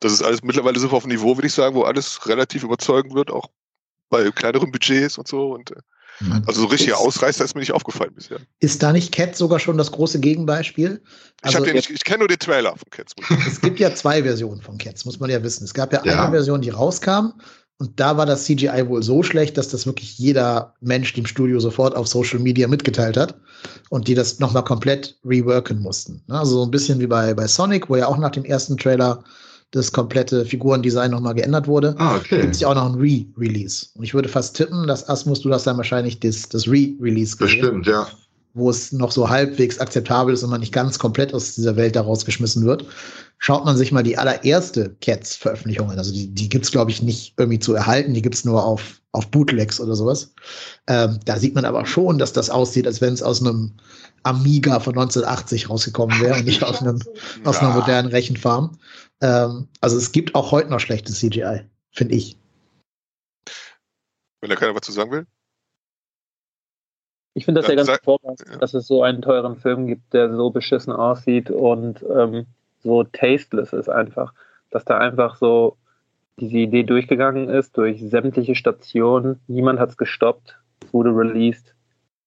Das 0.00 0.12
ist 0.12 0.22
alles 0.22 0.42
mittlerweile 0.42 0.78
so 0.78 0.90
auf 0.90 1.04
einem 1.04 1.14
Niveau, 1.14 1.36
würde 1.36 1.46
ich 1.46 1.52
sagen, 1.52 1.74
wo 1.74 1.82
alles 1.82 2.26
relativ 2.26 2.62
überzeugend 2.62 3.14
wird, 3.14 3.30
auch 3.30 3.50
bei 4.08 4.30
kleineren 4.30 4.70
Budgets 4.70 5.18
und 5.18 5.28
so. 5.28 5.52
Und 5.52 5.72
äh, 5.72 5.80
also 6.46 6.62
so 6.62 6.66
richtiger 6.68 6.94
ist, 6.94 7.00
Ausreißer 7.00 7.44
ist 7.44 7.54
mir 7.54 7.60
nicht 7.60 7.72
aufgefallen 7.72 8.12
bisher. 8.14 8.38
ist 8.60 8.82
da 8.82 8.92
nicht 8.92 9.12
Cat 9.12 9.36
sogar 9.36 9.58
schon 9.58 9.76
das 9.78 9.90
große 9.92 10.20
Gegenbeispiel? 10.20 11.02
Ich, 11.04 11.44
Also 11.54 11.64
den 11.64 11.74
nicht, 11.74 11.90
ich 11.90 12.04
kenne 12.04 12.20
nur 12.20 12.28
den 12.28 12.38
Trailer 12.38 12.70
von 12.76 12.88
Cats. 12.90 13.12
es 13.48 13.60
gibt 13.60 13.80
ja 13.80 13.94
zwei 13.94 14.22
Versionen 14.22 14.60
von 14.62 14.78
Cats, 14.78 15.04
muss 15.04 15.18
man 15.20 15.30
ja 15.30 15.42
wissen. 15.42 15.64
Es 15.64 15.74
gab 15.74 15.92
ja, 15.92 16.02
Ja. 16.04 16.22
eine 16.22 16.30
Version, 16.32 16.60
die 16.60 16.70
rauskam 16.70 17.32
und 17.78 17.98
da 17.98 18.16
war 18.16 18.24
das 18.24 18.44
CGI 18.44 18.86
wohl 18.88 19.02
so 19.02 19.22
schlecht, 19.24 19.56
dass 19.58 19.68
das 19.68 19.84
wirklich 19.86 20.16
jeder 20.16 20.74
Mensch 20.80 21.12
dem 21.14 21.26
Studio 21.26 21.58
sofort 21.58 21.96
auf 21.96 22.06
Social 22.06 22.38
Media 22.38 22.68
mitgeteilt 22.68 23.16
hat 23.16 23.34
und 23.90 24.06
die 24.06 24.14
das 24.14 24.38
nochmal 24.38 24.62
komplett 24.64 25.18
reworken 25.24 25.80
mussten. 25.80 26.22
Also 26.28 26.58
so 26.58 26.62
ein 26.64 26.70
bisschen 26.70 27.00
wie 27.00 27.08
bei, 27.08 27.34
bei 27.34 27.48
Sonic, 27.48 27.90
wo 27.90 27.96
ja 27.96 28.06
auch 28.06 28.16
nach 28.18 28.30
dem 28.30 28.44
ersten 28.44 28.76
Trailer 28.76 29.24
das 29.74 29.90
komplette 29.90 30.44
Figurendesign 30.44 31.10
nochmal 31.10 31.34
geändert 31.34 31.66
wurde. 31.66 31.94
ah, 31.98 32.16
okay. 32.16 32.42
Gibt 32.42 32.54
es 32.54 32.60
ja 32.60 32.68
auch 32.68 32.74
noch 32.76 32.86
ein 32.86 32.94
Re-Release. 32.94 33.86
Und 33.94 34.04
ich 34.04 34.14
würde 34.14 34.28
fast 34.28 34.56
tippen, 34.56 34.86
dass 34.86 35.08
Asmus, 35.08 35.40
du 35.40 35.48
das 35.48 35.64
dann 35.64 35.76
wahrscheinlich 35.76 36.20
das, 36.20 36.48
das 36.48 36.68
Re-Release 36.68 37.36
gesehen, 37.36 37.60
Bestimmt, 37.60 37.86
ja. 37.86 38.06
wo 38.54 38.70
es 38.70 38.92
noch 38.92 39.10
so 39.10 39.28
halbwegs 39.28 39.80
akzeptabel 39.80 40.32
ist 40.32 40.44
und 40.44 40.50
man 40.50 40.60
nicht 40.60 40.72
ganz 40.72 40.98
komplett 41.00 41.34
aus 41.34 41.56
dieser 41.56 41.74
Welt 41.74 41.96
da 41.96 42.02
rausgeschmissen 42.02 42.64
wird. 42.64 42.86
Schaut 43.38 43.64
man 43.64 43.76
sich 43.76 43.90
mal 43.90 44.04
die 44.04 44.16
allererste 44.16 44.94
Cats-Veröffentlichung 45.00 45.90
an. 45.90 45.98
Also 45.98 46.12
die, 46.12 46.28
die 46.28 46.48
gibt's 46.48 46.70
glaube 46.70 46.92
ich, 46.92 47.02
nicht 47.02 47.34
irgendwie 47.36 47.58
zu 47.58 47.74
erhalten. 47.74 48.14
Die 48.14 48.22
gibt's 48.22 48.44
nur 48.44 48.64
auf, 48.64 49.00
auf 49.10 49.26
Bootlegs 49.26 49.80
oder 49.80 49.96
sowas. 49.96 50.32
Ähm, 50.86 51.18
da 51.24 51.36
sieht 51.36 51.56
man 51.56 51.64
aber 51.64 51.84
schon, 51.84 52.18
dass 52.18 52.32
das 52.32 52.48
aussieht, 52.48 52.86
als 52.86 53.00
wenn 53.00 53.12
es 53.12 53.24
aus 53.24 53.40
einem 53.40 53.72
Amiga 54.22 54.80
von 54.80 54.94
1980 54.94 55.68
rausgekommen 55.68 56.18
wäre 56.20 56.38
und 56.38 56.46
nicht 56.46 56.62
aus, 56.62 56.80
einem, 56.80 57.00
aus 57.44 57.58
einer 57.58 57.74
modernen 57.74 58.08
Rechenfarm. 58.08 58.78
Ähm, 59.20 59.68
also 59.80 59.96
es 59.96 60.12
gibt 60.12 60.34
auch 60.34 60.52
heute 60.52 60.70
noch 60.70 60.80
schlechtes 60.80 61.20
CGI, 61.20 61.62
finde 61.90 62.14
ich. 62.14 62.38
Wenn 64.40 64.50
da 64.50 64.56
keiner 64.56 64.74
was 64.74 64.82
zu 64.82 64.92
sagen 64.92 65.10
will. 65.10 65.26
Ich 67.34 67.44
finde 67.44 67.60
das 67.60 67.68
Ja, 67.68 67.74
ganz 67.74 67.88
hervorragend, 67.88 68.44
ja. 68.48 68.58
dass 68.58 68.74
es 68.74 68.86
so 68.86 69.02
einen 69.02 69.20
teuren 69.20 69.56
Film 69.56 69.86
gibt, 69.86 70.12
der 70.12 70.34
so 70.34 70.50
beschissen 70.50 70.92
aussieht 70.92 71.50
und 71.50 72.02
ähm, 72.02 72.46
so 72.78 73.02
tasteless 73.02 73.72
ist 73.72 73.88
einfach. 73.88 74.32
Dass 74.70 74.84
da 74.84 74.98
einfach 74.98 75.36
so 75.36 75.76
diese 76.38 76.58
Idee 76.58 76.84
durchgegangen 76.84 77.48
ist 77.48 77.76
durch 77.76 78.00
sämtliche 78.00 78.54
Stationen. 78.54 79.40
Niemand 79.46 79.80
hat 79.80 79.90
es 79.90 79.96
gestoppt. 79.96 80.58
Es 80.84 80.92
wurde 80.92 81.10
released. 81.10 81.74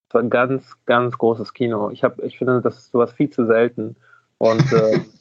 Es 0.08 0.14
war 0.14 0.22
ein 0.22 0.30
ganz, 0.30 0.76
ganz 0.86 1.18
großes 1.18 1.54
Kino. 1.54 1.90
Ich, 1.92 2.04
hab, 2.04 2.22
ich 2.24 2.38
finde, 2.38 2.62
das 2.62 2.78
ist 2.78 2.92
sowas 2.92 3.12
viel 3.14 3.30
zu 3.30 3.46
selten. 3.46 3.96
Und 4.38 4.72
äh, 4.74 5.00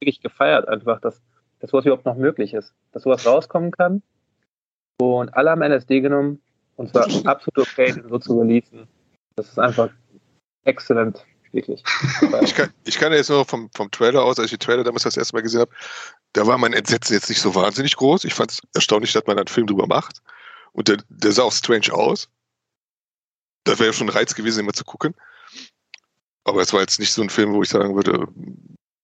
wirklich 0.00 0.20
gefeiert 0.20 0.68
einfach, 0.68 1.00
dass, 1.00 1.20
dass 1.60 1.70
sowas 1.70 1.84
überhaupt 1.84 2.04
noch 2.04 2.16
möglich 2.16 2.54
ist. 2.54 2.72
Dass 2.92 3.02
sowas 3.02 3.26
rauskommen 3.26 3.70
kann. 3.70 4.02
Und 5.00 5.34
alle 5.34 5.50
haben 5.50 5.62
LSD 5.62 6.00
genommen. 6.00 6.40
Und 6.76 6.90
zwar 6.90 7.04
absolut 7.26 7.68
okay, 7.68 7.92
den 7.92 8.08
so 8.08 8.18
zu 8.18 8.38
releasen. 8.38 8.86
Das 9.36 9.48
ist 9.48 9.58
einfach 9.58 9.90
exzellent, 10.64 11.24
wirklich. 11.52 11.82
Ich 12.42 12.54
kann, 12.54 12.72
ich 12.84 12.98
kann 12.98 13.12
ja 13.12 13.18
jetzt 13.18 13.30
nur 13.30 13.44
vom, 13.44 13.70
vom 13.74 13.90
Trailer 13.90 14.22
aus, 14.22 14.38
als 14.38 14.46
ich 14.46 14.58
den 14.58 14.60
Trailer 14.60 14.84
damals 14.84 15.02
das 15.02 15.16
erste 15.16 15.34
Mal 15.34 15.42
gesehen 15.42 15.60
habe, 15.60 15.72
da 16.32 16.46
war 16.46 16.58
mein 16.58 16.72
Entsetzen 16.72 17.14
jetzt 17.14 17.28
nicht 17.28 17.40
so 17.40 17.54
wahnsinnig 17.54 17.96
groß. 17.96 18.24
Ich 18.24 18.34
fand 18.34 18.52
es 18.52 18.60
erstaunlich, 18.74 19.12
dass 19.12 19.26
man 19.26 19.38
einen 19.38 19.46
Film 19.46 19.66
drüber 19.66 19.86
macht. 19.86 20.22
Und 20.72 20.88
der, 20.88 20.98
der 21.08 21.32
sah 21.32 21.44
auch 21.44 21.52
strange 21.52 21.92
aus. 21.92 22.28
Das 23.64 23.78
wäre 23.78 23.88
ja 23.88 23.92
schon 23.92 24.08
ein 24.08 24.16
Reiz 24.16 24.34
gewesen, 24.34 24.60
immer 24.60 24.72
zu 24.72 24.84
gucken. 24.84 25.14
Aber 26.44 26.60
es 26.60 26.72
war 26.72 26.80
jetzt 26.80 27.00
nicht 27.00 27.12
so 27.12 27.22
ein 27.22 27.30
Film, 27.30 27.54
wo 27.54 27.62
ich 27.62 27.68
sagen 27.68 27.94
würde, 27.94 28.26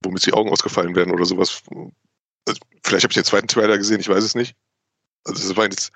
womit 0.03 0.27
die 0.27 0.33
Augen 0.33 0.51
ausgefallen 0.51 0.95
werden 0.95 1.13
oder 1.13 1.25
sowas. 1.25 1.63
Also, 2.47 2.61
vielleicht 2.85 3.05
habe 3.05 3.13
ich 3.13 3.17
den 3.17 3.25
zweiten 3.25 3.49
Trailer 3.49 3.79
gesehen, 3.79 4.01
ich 4.01 4.09
weiß 4.09 4.25
es 4.25 4.35
nicht. 4.35 4.55
Also 5.25 5.51
es 5.51 5.57
war 5.57 5.65
jetzt, 5.65 5.93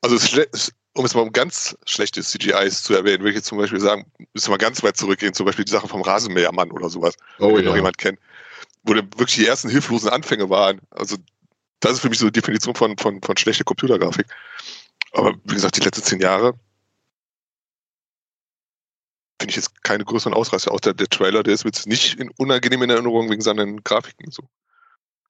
also 0.00 0.16
es, 0.16 0.72
um 0.94 1.04
jetzt 1.04 1.14
mal 1.14 1.22
um 1.22 1.32
ganz 1.32 1.76
schlechte 1.86 2.22
CGIs 2.22 2.82
zu 2.82 2.94
erwähnen, 2.94 3.20
würde 3.20 3.30
ich 3.30 3.36
jetzt 3.36 3.48
zum 3.48 3.58
Beispiel 3.58 3.80
sagen, 3.80 4.10
müssen 4.32 4.52
wir 4.52 4.58
ganz 4.58 4.82
weit 4.82 4.96
zurückgehen, 4.96 5.34
zum 5.34 5.46
Beispiel 5.46 5.64
die 5.64 5.72
Sache 5.72 5.88
vom 5.88 6.02
Rasenmähermann 6.02 6.70
oder 6.70 6.88
sowas, 6.88 7.14
Oh 7.38 7.56
wenn 7.56 7.64
noch 7.64 7.72
ja. 7.72 7.76
jemand 7.76 7.98
kennt, 7.98 8.18
wo 8.84 8.94
dann 8.94 9.10
wirklich 9.16 9.36
die 9.36 9.46
ersten 9.46 9.68
hilflosen 9.68 10.08
Anfänge 10.08 10.48
waren. 10.50 10.80
Also 10.90 11.16
das 11.80 11.92
ist 11.92 12.00
für 12.00 12.08
mich 12.08 12.18
so 12.18 12.26
die 12.26 12.40
Definition 12.40 12.74
von, 12.74 12.96
von, 12.98 13.20
von 13.22 13.36
schlechter 13.36 13.64
Computergrafik. 13.64 14.26
Aber 15.12 15.34
wie 15.44 15.54
gesagt, 15.54 15.76
die 15.76 15.80
letzten 15.80 16.04
zehn 16.04 16.20
Jahre 16.20 16.54
finde 19.38 19.50
ich 19.50 19.56
jetzt 19.56 19.82
keine 19.84 20.04
größeren 20.04 20.34
Ausreißer. 20.34 20.72
Auch 20.72 20.80
der, 20.80 20.94
der 20.94 21.08
Trailer, 21.08 21.42
der 21.42 21.54
ist 21.54 21.64
mir 21.64 21.70
jetzt 21.70 21.86
nicht 21.86 22.18
in 22.18 22.30
unangenehm 22.38 22.82
in 22.82 22.90
Erinnerung 22.90 23.30
wegen 23.30 23.42
seinen 23.42 23.82
Grafiken. 23.84 24.30
So. 24.30 24.42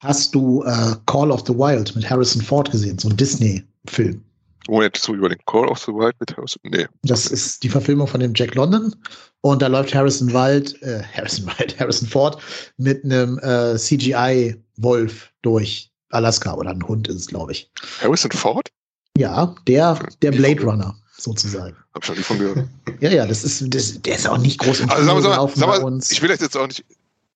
Hast 0.01 0.33
du 0.33 0.63
äh, 0.63 0.95
Call 1.05 1.31
of 1.31 1.43
the 1.45 1.53
Wild 1.53 1.95
mit 1.95 2.09
Harrison 2.09 2.41
Ford 2.41 2.71
gesehen, 2.71 2.97
so 2.97 3.09
ein 3.09 3.17
Disney-Film? 3.17 4.23
Moment, 4.67 4.97
so 4.97 5.13
über 5.13 5.29
den 5.29 5.39
Call 5.45 5.67
of 5.67 5.79
the 5.79 5.91
Wild 5.91 6.15
mit 6.19 6.35
Harrison? 6.35 6.61
Nee. 6.63 6.85
Das 7.03 7.27
ist 7.27 7.63
die 7.63 7.69
Verfilmung 7.69 8.07
von 8.07 8.19
dem 8.19 8.33
Jack 8.35 8.55
London. 8.55 8.95
Und 9.41 9.61
da 9.61 9.67
läuft 9.67 9.93
Harrison 9.95 10.31
Wald, 10.33 10.81
äh, 10.81 11.01
Harrison 11.15 11.47
Wald, 11.47 11.77
Harrison 11.79 12.07
Ford 12.07 12.41
mit 12.77 13.03
einem 13.03 13.39
äh, 13.39 13.77
CGI-Wolf 13.77 15.31
durch 15.41 15.91
Alaska 16.11 16.53
oder 16.53 16.71
ein 16.71 16.87
Hund 16.87 17.07
ist 17.07 17.15
es, 17.15 17.27
glaube 17.27 17.51
ich. 17.51 17.71
Harrison 18.01 18.31
Ford? 18.31 18.69
Ja, 19.17 19.55
der, 19.67 19.99
der 20.21 20.31
Blade 20.31 20.63
Runner, 20.63 20.95
sozusagen. 21.21 21.75
Hab 21.93 22.03
ich 22.03 22.09
noch 22.09 22.17
nie 22.17 22.23
von 22.23 22.39
gehört. 22.39 22.67
Ja, 23.01 23.09
ja, 23.09 23.25
das 23.25 23.45
ist, 23.45 23.73
das, 23.73 24.01
der 24.01 24.15
ist 24.17 24.27
auch 24.27 24.37
nicht 24.37 24.59
groß 24.59 24.81
im 24.81 24.89
Also 24.89 25.05
sag 25.05 25.13
mal, 25.13 25.21
Kino 25.21 25.21
sag 25.21 25.29
mal, 25.29 25.35
gelaufen 25.35 25.59
sag 25.59 25.69
bei 25.69 25.79
uns. 25.79 26.11
ich 26.11 26.21
will 26.21 26.27
das 26.27 26.41
jetzt 26.41 26.57
auch 26.57 26.67
nicht, 26.67 26.83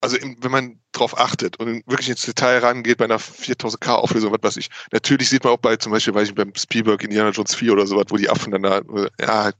also 0.01 0.17
wenn 0.41 0.51
man 0.51 0.79
drauf 0.91 1.17
achtet 1.17 1.57
und 1.57 1.87
wirklich 1.87 2.09
ins 2.09 2.23
Detail 2.23 2.57
rangeht 2.57 2.97
bei 2.97 3.05
einer 3.05 3.19
4000K 3.19 3.93
Auflösung, 3.93 4.33
was 4.33 4.43
weiß 4.43 4.57
ich, 4.57 4.69
natürlich 4.91 5.29
sieht 5.29 5.45
man 5.45 5.53
auch 5.53 5.57
bei 5.57 5.77
zum 5.77 5.93
Beispiel, 5.93 6.13
weiß 6.13 6.27
ich, 6.27 6.35
beim 6.35 6.53
Spielberg 6.55 7.01
Indiana 7.01 7.29
Jones 7.29 7.55
4 7.55 7.71
oder 7.71 7.87
sowas, 7.87 8.07
wo 8.09 8.17
die 8.17 8.29
Affen 8.29 8.51
dann 8.51 8.63
da, 8.63 8.81
ja, 9.21 9.51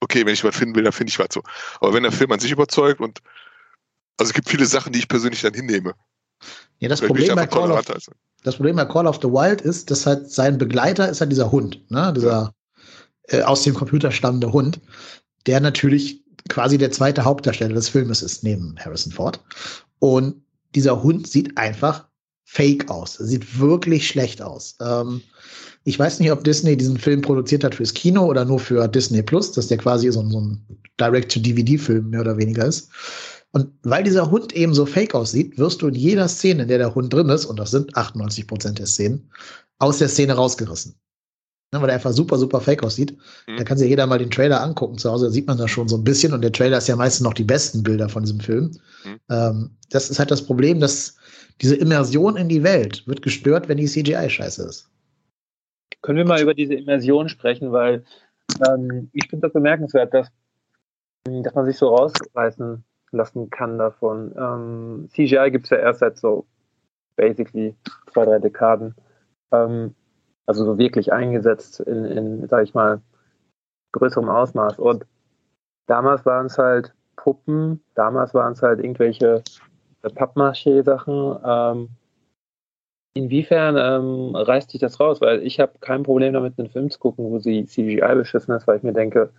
okay, 0.00 0.24
wenn 0.24 0.32
ich 0.32 0.42
was 0.42 0.56
finden 0.56 0.74
will, 0.74 0.84
dann 0.84 0.94
finde 0.94 1.10
ich 1.10 1.18
was 1.18 1.28
so. 1.30 1.42
Aber 1.80 1.92
wenn 1.92 2.02
der 2.02 2.12
Film 2.12 2.32
an 2.32 2.40
sich 2.40 2.50
überzeugt 2.50 3.00
und, 3.00 3.20
also 4.16 4.30
es 4.30 4.34
gibt 4.34 4.48
viele 4.48 4.64
Sachen, 4.64 4.94
die 4.94 4.98
ich 4.98 5.08
persönlich 5.08 5.42
dann 5.42 5.52
hinnehme. 5.52 5.92
ja, 6.78 6.88
das 6.88 7.02
Problem, 7.02 7.34
bei 7.34 7.46
Call 7.46 7.70
of, 7.70 7.84
das 8.42 8.56
Problem 8.56 8.76
bei 8.76 8.86
Call 8.86 9.06
of 9.06 9.16
the 9.20 9.28
Wild 9.28 9.60
ist, 9.60 9.90
dass 9.90 10.06
halt 10.06 10.30
sein 10.30 10.56
Begleiter 10.56 11.10
ist 11.10 11.20
halt 11.20 11.30
dieser 11.30 11.52
Hund, 11.52 11.82
ne? 11.90 12.14
dieser 12.14 12.54
äh, 13.30 13.42
aus 13.42 13.62
dem 13.62 13.74
Computer 13.74 14.10
stammende 14.10 14.52
Hund, 14.52 14.80
der 15.46 15.60
natürlich 15.60 16.22
quasi 16.48 16.78
der 16.78 16.90
zweite 16.90 17.24
Hauptdarsteller 17.24 17.74
des 17.74 17.88
Filmes 17.88 18.22
ist, 18.22 18.44
neben 18.44 18.76
Harrison 18.78 19.12
Ford. 19.12 19.40
Und 19.98 20.42
dieser 20.74 21.02
Hund 21.02 21.26
sieht 21.26 21.56
einfach 21.56 22.08
fake 22.44 22.90
aus. 22.90 23.14
Sieht 23.14 23.58
wirklich 23.58 24.08
schlecht 24.08 24.42
aus. 24.42 24.76
Ähm, 24.80 25.22
ich 25.84 25.98
weiß 25.98 26.20
nicht, 26.20 26.30
ob 26.30 26.44
Disney 26.44 26.76
diesen 26.76 26.98
Film 26.98 27.22
produziert 27.22 27.64
hat 27.64 27.74
fürs 27.76 27.94
Kino 27.94 28.26
oder 28.26 28.44
nur 28.44 28.58
für 28.58 28.86
Disney 28.88 29.22
Plus, 29.22 29.52
dass 29.52 29.68
der 29.68 29.78
quasi 29.78 30.10
so, 30.10 30.28
so 30.28 30.40
ein 30.40 30.66
Direct-to-DVD-Film 31.00 32.10
mehr 32.10 32.20
oder 32.20 32.36
weniger 32.36 32.66
ist. 32.66 32.90
Und 33.52 33.68
weil 33.82 34.04
dieser 34.04 34.30
Hund 34.30 34.52
eben 34.52 34.74
so 34.74 34.86
fake 34.86 35.14
aussieht, 35.14 35.58
wirst 35.58 35.82
du 35.82 35.88
in 35.88 35.94
jeder 35.94 36.28
Szene, 36.28 36.62
in 36.62 36.68
der 36.68 36.78
der 36.78 36.94
Hund 36.94 37.12
drin 37.12 37.28
ist, 37.30 37.46
und 37.46 37.58
das 37.58 37.70
sind 37.70 37.96
98 37.96 38.46
Prozent 38.46 38.78
der 38.78 38.86
Szenen, 38.86 39.30
aus 39.78 39.98
der 39.98 40.08
Szene 40.08 40.34
rausgerissen. 40.34 40.94
Ne, 41.72 41.80
weil 41.80 41.86
der 41.86 41.96
einfach 41.96 42.12
super, 42.12 42.36
super 42.36 42.60
fake 42.60 42.82
aussieht. 42.82 43.16
Mhm. 43.46 43.56
Da 43.56 43.64
kann 43.64 43.78
sich 43.78 43.88
jeder 43.88 44.06
mal 44.06 44.18
den 44.18 44.30
Trailer 44.30 44.60
angucken 44.62 44.98
zu 44.98 45.10
Hause, 45.10 45.26
da 45.26 45.30
sieht 45.30 45.46
man 45.46 45.58
das 45.58 45.70
schon 45.70 45.88
so 45.88 45.96
ein 45.96 46.04
bisschen 46.04 46.32
und 46.32 46.42
der 46.42 46.52
Trailer 46.52 46.78
ist 46.78 46.88
ja 46.88 46.96
meistens 46.96 47.24
noch 47.24 47.34
die 47.34 47.44
besten 47.44 47.82
Bilder 47.82 48.08
von 48.08 48.22
diesem 48.22 48.40
Film. 48.40 48.72
Mhm. 49.04 49.20
Ähm, 49.30 49.70
das 49.90 50.10
ist 50.10 50.18
halt 50.18 50.30
das 50.30 50.44
Problem, 50.44 50.80
dass 50.80 51.16
diese 51.60 51.76
Immersion 51.76 52.36
in 52.36 52.48
die 52.48 52.62
Welt 52.62 53.06
wird 53.06 53.22
gestört, 53.22 53.68
wenn 53.68 53.76
die 53.76 53.86
CGI 53.86 54.30
scheiße 54.30 54.66
ist. 54.66 54.90
Können 56.02 56.18
wir 56.18 56.24
mal 56.24 56.40
über 56.40 56.54
diese 56.54 56.74
Immersion 56.74 57.28
sprechen, 57.28 57.72
weil 57.72 58.04
ähm, 58.66 59.10
ich 59.12 59.28
finde 59.28 59.46
das 59.46 59.52
bemerkenswert, 59.52 60.14
dass, 60.14 60.28
dass 61.24 61.54
man 61.54 61.66
sich 61.66 61.76
so 61.76 61.94
rausreißen 61.94 62.82
lassen 63.12 63.50
kann 63.50 63.78
davon. 63.78 64.34
Ähm, 64.38 65.08
CGI 65.10 65.50
gibt 65.50 65.66
es 65.66 65.70
ja 65.70 65.78
erst 65.78 66.00
seit 66.00 66.16
so 66.16 66.46
basically 67.16 67.74
zwei, 68.12 68.24
drei 68.24 68.38
Dekaden. 68.38 68.94
Ähm, 69.52 69.94
also 70.50 70.64
so 70.64 70.78
wirklich 70.78 71.12
eingesetzt 71.12 71.78
in, 71.78 72.04
in 72.04 72.48
sag 72.48 72.64
ich 72.64 72.74
mal, 72.74 73.00
größerem 73.92 74.28
Ausmaß. 74.28 74.80
Und 74.80 75.06
damals 75.86 76.26
waren 76.26 76.46
es 76.46 76.58
halt 76.58 76.92
Puppen, 77.14 77.80
damals 77.94 78.34
waren 78.34 78.54
es 78.54 78.60
halt 78.60 78.80
irgendwelche 78.80 79.44
Pappmaché-Sachen. 80.02 81.38
Ähm, 81.44 81.88
inwiefern 83.14 83.76
ähm, 83.78 84.34
reißt 84.34 84.72
sich 84.72 84.80
das 84.80 84.98
raus? 84.98 85.20
Weil 85.20 85.40
ich 85.44 85.60
habe 85.60 85.74
kein 85.80 86.02
Problem 86.02 86.32
damit, 86.32 86.58
einen 86.58 86.70
Film 86.70 86.90
zu 86.90 86.98
gucken, 86.98 87.30
wo 87.30 87.38
sie 87.38 87.64
CGI 87.64 88.16
beschissen 88.16 88.52
ist, 88.52 88.66
weil 88.66 88.78
ich 88.78 88.82
mir 88.82 88.92
denke, 88.92 89.30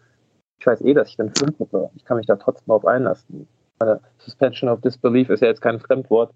ich 0.62 0.65
weiß 0.65 0.80
eh, 0.82 0.93
dass 0.93 1.10
ich 1.10 1.17
den 1.17 1.36
Film 1.36 1.58
gucke. 1.58 1.89
Ich 1.95 2.06
kann 2.06 2.15
mich 2.15 2.28
da 2.28 2.38
trotzdem 2.38 2.67
drauf 2.67 2.86
einlassen. 2.86 3.50
Suspension 4.19 4.69
of 4.69 4.80
Disbelief 4.80 5.30
ist 5.30 5.41
ja 5.41 5.50
jetzt 5.50 5.62
kein 5.62 5.82
Fremdwort. 5.82 6.34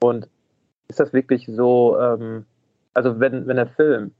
Und 0.00 0.28
ist 0.86 1.00
das 1.00 1.12
wirklich 1.12 1.46
so, 1.46 1.98
ähm, 1.98 2.46
also 2.96 3.20
wenn, 3.20 3.46
wenn 3.46 3.56
der 3.56 3.66
Film, 3.66 4.14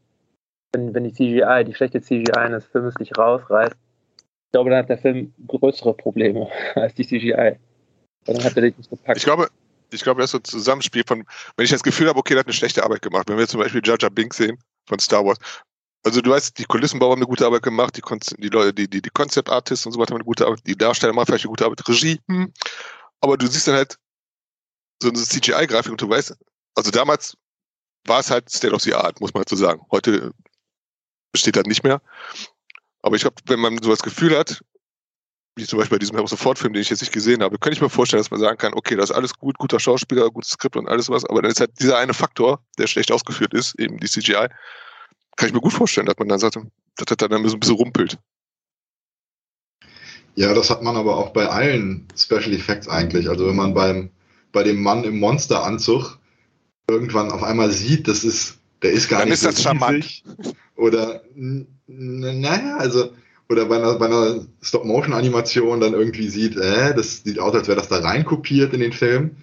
wenn, 0.73 0.95
wenn 0.95 1.05
die 1.05 1.13
CGI, 1.13 1.65
die 1.65 1.75
schlechte 1.75 2.03
CGI 2.03 2.33
eines 2.33 2.67
Films 2.67 2.95
nicht 2.99 3.17
rausreißt, 3.17 3.75
ich 3.75 4.53
glaube, 4.53 4.71
dann 4.71 4.81
hat 4.81 4.91
der 4.91 4.99
Film 4.99 5.33
größere 5.49 5.95
Probleme 5.95 6.49
als 6.75 6.95
die 6.95 7.07
CGI. 7.07 7.57
Dann 8.27 8.45
hat 8.45 8.55
er 8.55 8.63
dich 8.63 8.77
nicht 8.77 8.91
gepackt. 8.91 9.17
Ich 9.17 9.25
glaube, 9.25 9.49
ich 9.91 10.03
glaube, 10.03 10.21
das 10.21 10.29
ist 10.29 10.33
so 10.33 10.39
ein 10.39 10.45
Zusammenspiel 10.45 11.05
von, 11.07 11.25
wenn 11.57 11.65
ich 11.65 11.71
das 11.71 11.83
Gefühl 11.83 12.09
habe, 12.09 12.19
okay, 12.19 12.35
der 12.35 12.41
hat 12.41 12.47
eine 12.47 12.53
schlechte 12.53 12.85
Arbeit 12.85 13.01
gemacht. 13.01 13.29
Wenn 13.31 13.39
wir 13.39 13.49
zum 13.49 13.61
Beispiel 13.61 13.81
Jar 13.83 13.97
Jar 13.99 14.11
Binks 14.11 14.37
sehen 14.37 14.59
von 14.87 14.99
Star 14.99 15.25
Wars. 15.25 15.39
Also 16.05 16.21
du 16.21 16.31
weißt, 16.31 16.59
die 16.59 16.65
Kulissenbauer 16.65 17.13
haben 17.13 17.21
eine 17.21 17.27
gute 17.27 17.47
Arbeit 17.47 17.63
gemacht, 17.63 17.97
die, 17.97 18.37
die 18.37 18.49
Leute, 18.49 18.75
die, 18.75 18.89
die, 18.89 19.01
die 19.01 19.11
Concept 19.11 19.49
Artists 19.49 19.87
und 19.87 19.93
so 19.93 19.99
weiter 19.99 20.11
haben 20.11 20.21
eine 20.21 20.25
gute 20.25 20.47
Arbeit, 20.47 20.61
die 20.67 20.77
Darsteller 20.77 21.15
machen 21.15 21.27
vielleicht 21.27 21.45
eine 21.45 21.51
gute 21.51 21.65
Arbeit, 21.65 21.89
Regie, 21.89 22.21
hm. 22.29 22.53
aber 23.21 23.37
du 23.37 23.47
siehst 23.49 23.67
dann 23.67 23.75
halt 23.75 23.97
so 25.03 25.09
eine 25.09 25.19
CGI-Grafik 25.19 25.91
und 25.91 26.01
du 26.01 26.09
weißt, 26.09 26.37
also 26.77 26.91
damals 26.93 27.37
war 28.09 28.21
es 28.21 28.31
halt 28.31 28.51
State 28.51 28.75
of 28.75 28.83
the 28.83 28.95
Art, 28.95 29.21
muss 29.21 29.35
man 29.35 29.43
dazu 29.43 29.57
sagen. 29.57 29.83
Heute 29.91 30.33
besteht 31.33 31.57
das 31.57 31.67
nicht 31.67 31.85
mehr. 31.85 32.01
Aber 33.03 33.17
ich 33.17 33.23
glaube, 33.23 33.37
wenn 33.47 33.61
man 33.61 33.79
so 33.83 33.91
das 33.91 34.03
Gefühl 34.03 34.37
hat, 34.37 34.63
wie 35.57 35.67
zum 35.67 35.79
Beispiel 35.79 35.97
bei 35.97 36.01
diesem 36.01 36.27
Sofort-Film, 36.27 36.75
den 36.75 36.83
ich 36.83 36.91
jetzt 36.91 37.01
nicht 37.01 37.13
gesehen 37.13 37.43
habe, 37.43 37.59
könnte 37.59 37.77
ich 37.77 37.83
mir 37.83 37.89
vorstellen, 37.89 38.21
dass 38.21 38.31
man 38.31 38.41
sagen 38.41 38.59
kann, 38.59 38.75
okay, 38.75 38.95
das 38.95 39.11
ist 39.11 39.17
alles 39.17 39.35
gut, 39.35 39.57
guter 39.59 39.81
Schauspieler, 39.81 40.31
gutes 40.31 40.51
Skript 40.51 40.77
und 40.77 40.89
alles 40.89 41.09
was, 41.09 41.25
aber 41.25 41.41
dann 41.41 41.51
ist 41.51 41.61
halt 41.61 41.71
dieser 41.81 41.97
eine 41.97 42.13
Faktor, 42.13 42.61
der 42.79 42.87
schlecht 42.87 43.11
ausgeführt 43.11 43.55
ist, 43.55 43.79
eben 43.79 43.99
die 43.99 44.07
CGI, 44.07 44.49
kann 45.37 45.49
ich 45.49 45.55
mir 45.55 45.61
gut 45.61 45.73
vorstellen, 45.73 46.07
dass 46.07 46.19
man 46.19 46.29
dann 46.29 46.39
sagt, 46.39 46.57
dass 46.57 47.07
das 47.07 47.17
dann 47.17 47.49
so 47.49 47.57
ein 47.57 47.61
bisschen 47.61 47.77
rumpelt. 47.77 48.19
Ja, 50.35 50.53
das 50.53 50.69
hat 50.69 50.83
man 50.83 50.97
aber 50.97 51.17
auch 51.17 51.31
bei 51.31 51.49
allen 51.49 52.07
Special 52.15 52.53
Effects 52.53 52.89
eigentlich. 52.89 53.29
Also 53.29 53.47
wenn 53.47 53.57
man 53.57 53.73
beim, 53.73 54.11
bei 54.53 54.63
dem 54.63 54.83
Mann 54.83 55.05
im 55.05 55.19
Monsteranzug 55.19 56.19
irgendwann 56.91 57.31
auf 57.31 57.43
einmal 57.43 57.71
sieht, 57.71 58.09
das 58.09 58.25
ist, 58.25 58.59
der 58.83 58.93
ist 58.93 59.09
gar 59.09 59.21
dann 59.21 59.29
nicht 59.29 59.35
ist 59.35 59.43
so 59.43 59.49
das 59.49 59.63
charmant. 59.63 60.23
Oder, 60.77 61.23
naja, 61.87 62.77
also, 62.77 63.13
oder 63.49 63.67
bei 63.67 63.77
einer, 63.77 63.95
bei 63.99 64.07
einer 64.07 64.47
Stop-Motion-Animation 64.63 65.81
dann 65.81 65.95
irgendwie 65.95 66.29
sieht, 66.29 66.57
äh, 66.57 66.95
das 66.95 67.23
sieht 67.25 67.39
aus, 67.39 67.55
als 67.55 67.69
wäre 67.69 67.79
das 67.79 67.89
da 67.89 67.99
reinkopiert 67.99 68.73
in 68.75 68.81
den 68.81 68.93
Film. 68.93 69.37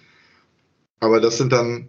Aber 1.00 1.20
das 1.20 1.38
sind 1.38 1.52
dann, 1.52 1.88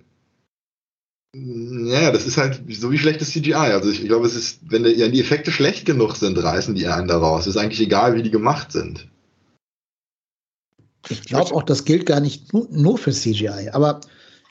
ja, 1.34 2.12
das 2.12 2.26
ist 2.26 2.38
halt 2.38 2.62
so 2.70 2.92
wie 2.92 2.98
schlechtes 2.98 3.32
CGI. 3.32 3.54
Also 3.54 3.90
ich, 3.90 4.02
ich 4.02 4.08
glaube, 4.08 4.26
es 4.26 4.36
ist, 4.36 4.60
wenn 4.70 4.84
die, 4.84 4.92
ja, 4.92 5.08
die 5.08 5.20
Effekte 5.22 5.52
schlecht 5.52 5.86
genug 5.86 6.16
sind, 6.16 6.42
reißen 6.42 6.76
die 6.76 6.88
einen 6.88 7.08
da 7.08 7.18
raus. 7.18 7.42
Es 7.42 7.56
ist 7.56 7.58
eigentlich 7.58 7.82
egal, 7.82 8.16
wie 8.16 8.24
die 8.24 8.32
gemacht 8.32 8.72
sind. 8.72 9.08
Ich 11.10 11.24
glaube 11.26 11.54
auch, 11.54 11.64
das 11.64 11.86
gilt 11.86 12.06
gar 12.06 12.20
nicht 12.20 12.52
nur 12.54 12.98
für 12.98 13.12
CGI. 13.12 13.70
Aber 13.74 14.02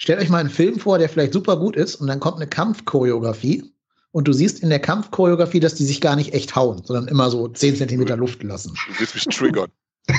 stellt 0.05 0.21
euch 0.21 0.29
mal 0.29 0.37
einen 0.37 0.51
Film 0.51 0.79
vor, 0.79 0.99
der 0.99 1.09
vielleicht 1.09 1.33
super 1.33 1.57
gut 1.57 1.77
ist 1.77 1.95
und 1.95 2.09
dann 2.09 2.21
kommt 2.21 2.37
eine 2.37 2.47
Kampfchoreografie 2.47 3.73
und 4.12 4.29
du 4.29 4.35
siehst 4.35 4.62
in 4.62 4.69
der 4.69 4.79
Kampfchoreografie, 4.79 5.61
dass 5.61 5.77
die 5.77 5.87
sich 5.87 6.03
gar 6.03 6.14
nicht 6.14 6.35
echt 6.35 6.55
hauen, 6.55 6.83
sondern 6.85 7.09
immer 7.09 7.31
so 7.31 7.49
10 7.49 7.77
Zentimeter 7.77 8.14
Luft 8.14 8.43
lassen. 8.43 8.75
Du 8.75 9.01
willst 9.01 9.14
mich 9.14 9.25
triggern. 9.25 9.71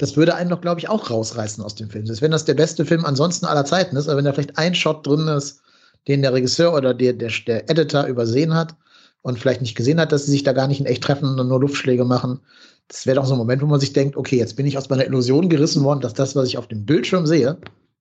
das 0.00 0.16
würde 0.16 0.34
einen 0.34 0.48
doch, 0.48 0.62
glaube 0.62 0.80
ich, 0.80 0.88
auch 0.88 1.10
rausreißen 1.10 1.62
aus 1.62 1.74
dem 1.74 1.90
Film. 1.90 2.06
Selbst 2.06 2.22
wenn 2.22 2.30
das 2.30 2.46
der 2.46 2.54
beste 2.54 2.86
Film 2.86 3.04
ansonsten 3.04 3.44
aller 3.44 3.66
Zeiten 3.66 3.96
ist, 3.96 4.08
aber 4.08 4.16
wenn 4.16 4.24
da 4.24 4.32
vielleicht 4.32 4.56
ein 4.56 4.74
Shot 4.74 5.06
drin 5.06 5.28
ist, 5.28 5.60
den 6.08 6.22
der 6.22 6.32
Regisseur 6.32 6.72
oder 6.72 6.94
der, 6.94 7.12
der, 7.12 7.30
der 7.46 7.68
Editor 7.68 8.06
übersehen 8.06 8.54
hat 8.54 8.76
und 9.20 9.38
vielleicht 9.38 9.60
nicht 9.60 9.74
gesehen 9.74 10.00
hat, 10.00 10.10
dass 10.10 10.24
sie 10.24 10.30
sich 10.30 10.42
da 10.42 10.54
gar 10.54 10.68
nicht 10.68 10.80
in 10.80 10.86
echt 10.86 11.04
treffen 11.04 11.38
und 11.38 11.48
nur 11.48 11.60
Luftschläge 11.60 12.06
machen, 12.06 12.40
das 12.88 13.04
wäre 13.04 13.16
doch 13.16 13.26
so 13.26 13.34
ein 13.34 13.38
Moment, 13.38 13.60
wo 13.60 13.66
man 13.66 13.80
sich 13.80 13.92
denkt, 13.92 14.16
okay, 14.16 14.38
jetzt 14.38 14.56
bin 14.56 14.64
ich 14.64 14.78
aus 14.78 14.88
meiner 14.88 15.04
Illusion 15.04 15.50
gerissen 15.50 15.84
worden, 15.84 16.00
dass 16.00 16.14
das, 16.14 16.34
was 16.34 16.48
ich 16.48 16.56
auf 16.56 16.66
dem 16.66 16.86
Bildschirm 16.86 17.26
sehe, 17.26 17.58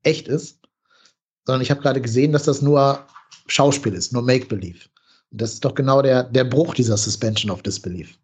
echt 0.07 0.27
ist, 0.27 0.59
sondern 1.45 1.61
ich 1.61 1.69
habe 1.69 1.81
gerade 1.81 2.01
gesehen, 2.01 2.31
dass 2.31 2.43
das 2.43 2.61
nur 2.61 3.05
Schauspiel 3.47 3.93
ist, 3.93 4.13
nur 4.13 4.21
Make-Believe. 4.21 4.87
Und 5.31 5.41
das 5.41 5.53
ist 5.53 5.65
doch 5.65 5.75
genau 5.75 6.01
der, 6.01 6.23
der 6.23 6.43
Bruch 6.43 6.73
dieser 6.73 6.97
Suspension 6.97 7.51
of 7.51 7.61
Disbelief. 7.61 8.17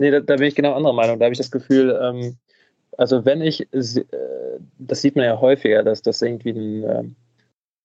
Nee, 0.00 0.10
da, 0.10 0.20
da, 0.20 0.36
bin 0.36 0.46
ich 0.46 0.54
genau 0.54 0.74
anderer 0.74 0.94
Meinung. 0.94 1.18
Da 1.18 1.24
habe 1.26 1.32
ich 1.32 1.38
das 1.38 1.50
Gefühl, 1.50 1.98
ähm, 2.02 2.36
also 2.96 3.24
wenn 3.24 3.42
ich, 3.42 3.60
äh, 3.72 4.04
das 4.78 5.02
sieht 5.02 5.16
man 5.16 5.26
ja 5.26 5.40
häufiger, 5.40 5.82
dass 5.82 6.02
das 6.02 6.22
irgendwie 6.22 6.50
ein 6.50 6.84
ähm, 6.84 7.16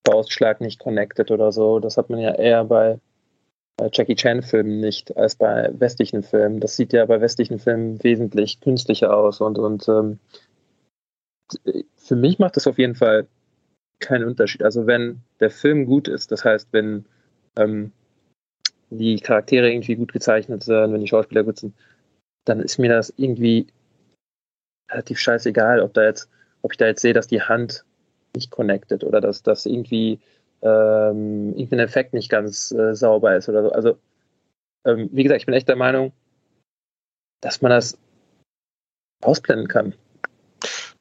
Faustschlag 0.08 0.62
nicht 0.62 0.80
connected 0.80 1.32
oder 1.32 1.52
so. 1.52 1.80
Das 1.80 1.98
hat 1.98 2.10
man 2.10 2.20
ja 2.20 2.34
eher 2.36 2.64
bei, 2.64 3.00
bei 3.78 3.90
Jackie 3.92 4.16
Chan-Filmen 4.16 4.80
nicht 4.80 5.16
als 5.18 5.36
bei 5.36 5.70
westlichen 5.74 6.24
Filmen. 6.24 6.62
Das 6.62 6.76
sieht 6.76 6.94
ja 6.94 7.06
bei 7.06 7.20
westlichen 7.20 7.60
Filmen 7.60 8.02
wesentlich 8.04 8.62
künstlicher 8.62 9.16
aus 9.16 9.42
und, 9.42 9.58
und 9.58 9.88
ähm, 9.90 10.20
für 12.06 12.16
mich 12.16 12.38
macht 12.38 12.56
das 12.56 12.68
auf 12.68 12.78
jeden 12.78 12.96
Fall 12.96 13.28
keinen 14.00 14.26
Unterschied. 14.26 14.64
Also 14.64 14.86
wenn 14.86 15.22
der 15.40 15.50
Film 15.50 15.86
gut 15.86 16.08
ist, 16.08 16.32
das 16.32 16.46
heißt, 16.46 16.70
wenn 16.72 17.06
ähm, 17.58 17.92
die 18.92 19.20
Charaktere 19.20 19.72
irgendwie 19.72 19.96
gut 19.96 20.14
gezeichnet 20.14 20.64
sind, 20.64 20.94
wenn 20.94 21.02
die 21.02 21.08
Schauspieler 21.08 21.44
gut 21.44 21.60
sind, 21.60 21.76
dann 22.46 22.60
ist 22.60 22.78
mir 22.78 22.90
das 22.90 23.12
irgendwie 23.18 23.68
relativ 24.92 25.18
scheißegal, 25.20 25.80
ob 25.80 25.94
da 25.96 26.04
jetzt, 26.04 26.30
ob 26.62 26.74
ich 26.74 26.78
da 26.78 26.86
jetzt 26.86 27.02
sehe, 27.02 27.14
dass 27.14 27.28
die 27.28 27.42
Hand 27.42 27.84
nicht 28.36 28.52
connected 28.52 29.04
oder 29.04 29.20
dass 29.20 29.42
das 29.42 29.66
irgendwie 29.66 30.20
ähm, 30.62 31.54
irgendein 31.56 31.80
Effekt 31.80 32.14
nicht 32.14 32.30
ganz 32.30 32.72
äh, 32.72 32.94
sauber 32.94 33.36
ist 33.36 33.50
oder 33.50 33.64
so. 33.64 33.72
Also, 33.72 33.98
ähm, 34.86 35.10
wie 35.12 35.24
gesagt, 35.24 35.42
ich 35.42 35.46
bin 35.48 35.56
echt 35.56 35.70
der 35.70 35.76
Meinung, 35.76 36.12
dass 37.42 37.64
man 37.64 37.72
das 37.72 37.98
ausblenden 39.24 39.68
kann. 39.68 39.96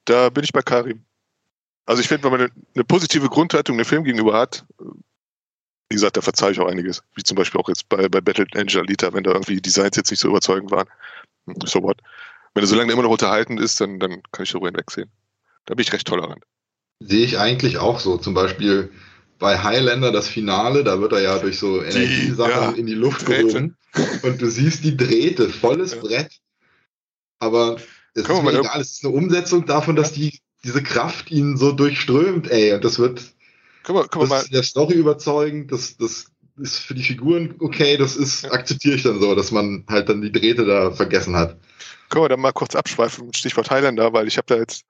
Da 0.05 0.31
bin 0.31 0.45
ich 0.45 0.53
bei 0.53 0.63
Karim. 0.63 1.05
Also 1.87 2.01
ich 2.01 2.09
finde, 2.09 2.25
wenn 2.25 2.33
man 2.33 2.41
eine, 2.41 2.51
eine, 2.75 2.85
positive 2.85 3.29
Grundhaltung 3.29 3.77
dem 3.77 3.85
Film 3.85 4.05
gegenüber 4.05 4.39
hat, 4.39 4.65
wie 4.79 5.97
gesagt, 5.97 6.17
da 6.17 6.23
verzeihe 6.23 6.53
ich 6.53 6.61
auch 6.61 6.69
einiges. 6.69 7.03
Wie 7.15 7.23
zum 7.23 7.37
Beispiel 7.37 7.61
auch 7.61 7.69
jetzt 7.69 7.89
bei, 7.89 8.09
bei 8.09 8.21
Battle 8.21 8.47
Angel 8.55 8.81
Alita, 8.81 9.13
wenn 9.13 9.23
da 9.23 9.33
irgendwie 9.33 9.57
die 9.57 9.63
Designs 9.63 9.97
jetzt 9.97 10.11
nicht 10.11 10.21
so 10.21 10.29
überzeugend 10.29 10.71
waren 10.71 10.89
so 11.65 11.83
what. 11.83 12.01
Wenn 12.55 12.63
er 12.63 12.67
so 12.67 12.77
lange 12.77 12.93
immer 12.93 13.03
noch 13.03 13.11
unterhalten 13.11 13.59
ist, 13.59 13.81
dann, 13.81 13.99
dann 13.99 14.23
kann 14.33 14.45
ich 14.45 14.53
darüber 14.53 14.69
hinwegsehen. 14.69 15.11
Da 15.67 15.75
bin 15.75 15.83
ich 15.83 15.93
recht 15.93 16.07
tolerant. 16.07 16.45
Sehe 17.01 17.25
ich 17.25 17.39
eigentlich 17.39 17.79
auch 17.79 17.99
so. 17.99 18.17
Zum 18.17 18.35
Beispiel 18.35 18.91
bei 19.39 19.59
Highlander 19.59 20.13
das 20.13 20.29
Finale, 20.29 20.85
da 20.85 21.01
wird 21.01 21.13
er 21.13 21.23
ja 21.23 21.39
durch 21.39 21.59
so 21.59 21.83
Energiesachen 21.83 22.51
ja, 22.53 22.71
in 22.71 22.87
die 22.87 22.95
Luft 22.95 23.27
gehoben. 23.27 23.77
Und 24.23 24.41
du 24.41 24.49
siehst 24.49 24.85
die 24.85 24.97
Drähte, 24.97 25.49
volles 25.49 25.95
ja. 25.95 26.01
Brett. 26.01 26.41
Aber 27.41 27.77
es 28.15 28.29
ist 28.29 28.43
mir 28.43 28.59
egal, 28.59 28.81
es 28.81 28.93
ist 28.93 29.05
eine 29.05 29.15
Umsetzung 29.15 29.67
davon, 29.67 29.97
dass 29.97 30.13
die, 30.13 30.39
diese 30.63 30.83
Kraft 30.83 31.31
ihn 31.31 31.57
so 31.57 31.73
durchströmt, 31.73 32.51
ey. 32.51 32.73
Und 32.75 32.85
das 32.85 32.99
wird 32.99 33.35
können 33.83 33.99
wir, 33.99 34.09
können 34.09 34.23
das 34.23 34.31
wir 34.31 34.37
mal, 34.37 34.49
der 34.49 34.63
Story 34.63 34.95
überzeugend, 34.95 35.71
das, 35.71 35.97
das 35.97 36.27
ist 36.57 36.79
für 36.79 36.95
die 36.95 37.03
Figuren 37.03 37.55
okay, 37.59 37.97
das 37.97 38.17
ist, 38.17 38.51
akzeptiere 38.51 38.97
ich 38.97 39.03
dann 39.03 39.21
so, 39.21 39.35
dass 39.35 39.51
man 39.51 39.85
halt 39.89 40.09
dann 40.09 40.23
die 40.23 40.33
Drähte 40.33 40.65
da 40.65 40.91
vergessen 40.91 41.37
hat. 41.37 41.59
Können 42.09 42.25
wir 42.25 42.29
dann 42.29 42.41
mal 42.41 42.53
kurz 42.53 42.75
abschweifen, 42.75 43.35
Stichwort 43.35 43.71
Highlander, 43.71 44.13
weil 44.13 44.29
ich 44.29 44.39
habe 44.39 44.47
da 44.47 44.57
jetzt 44.57 44.85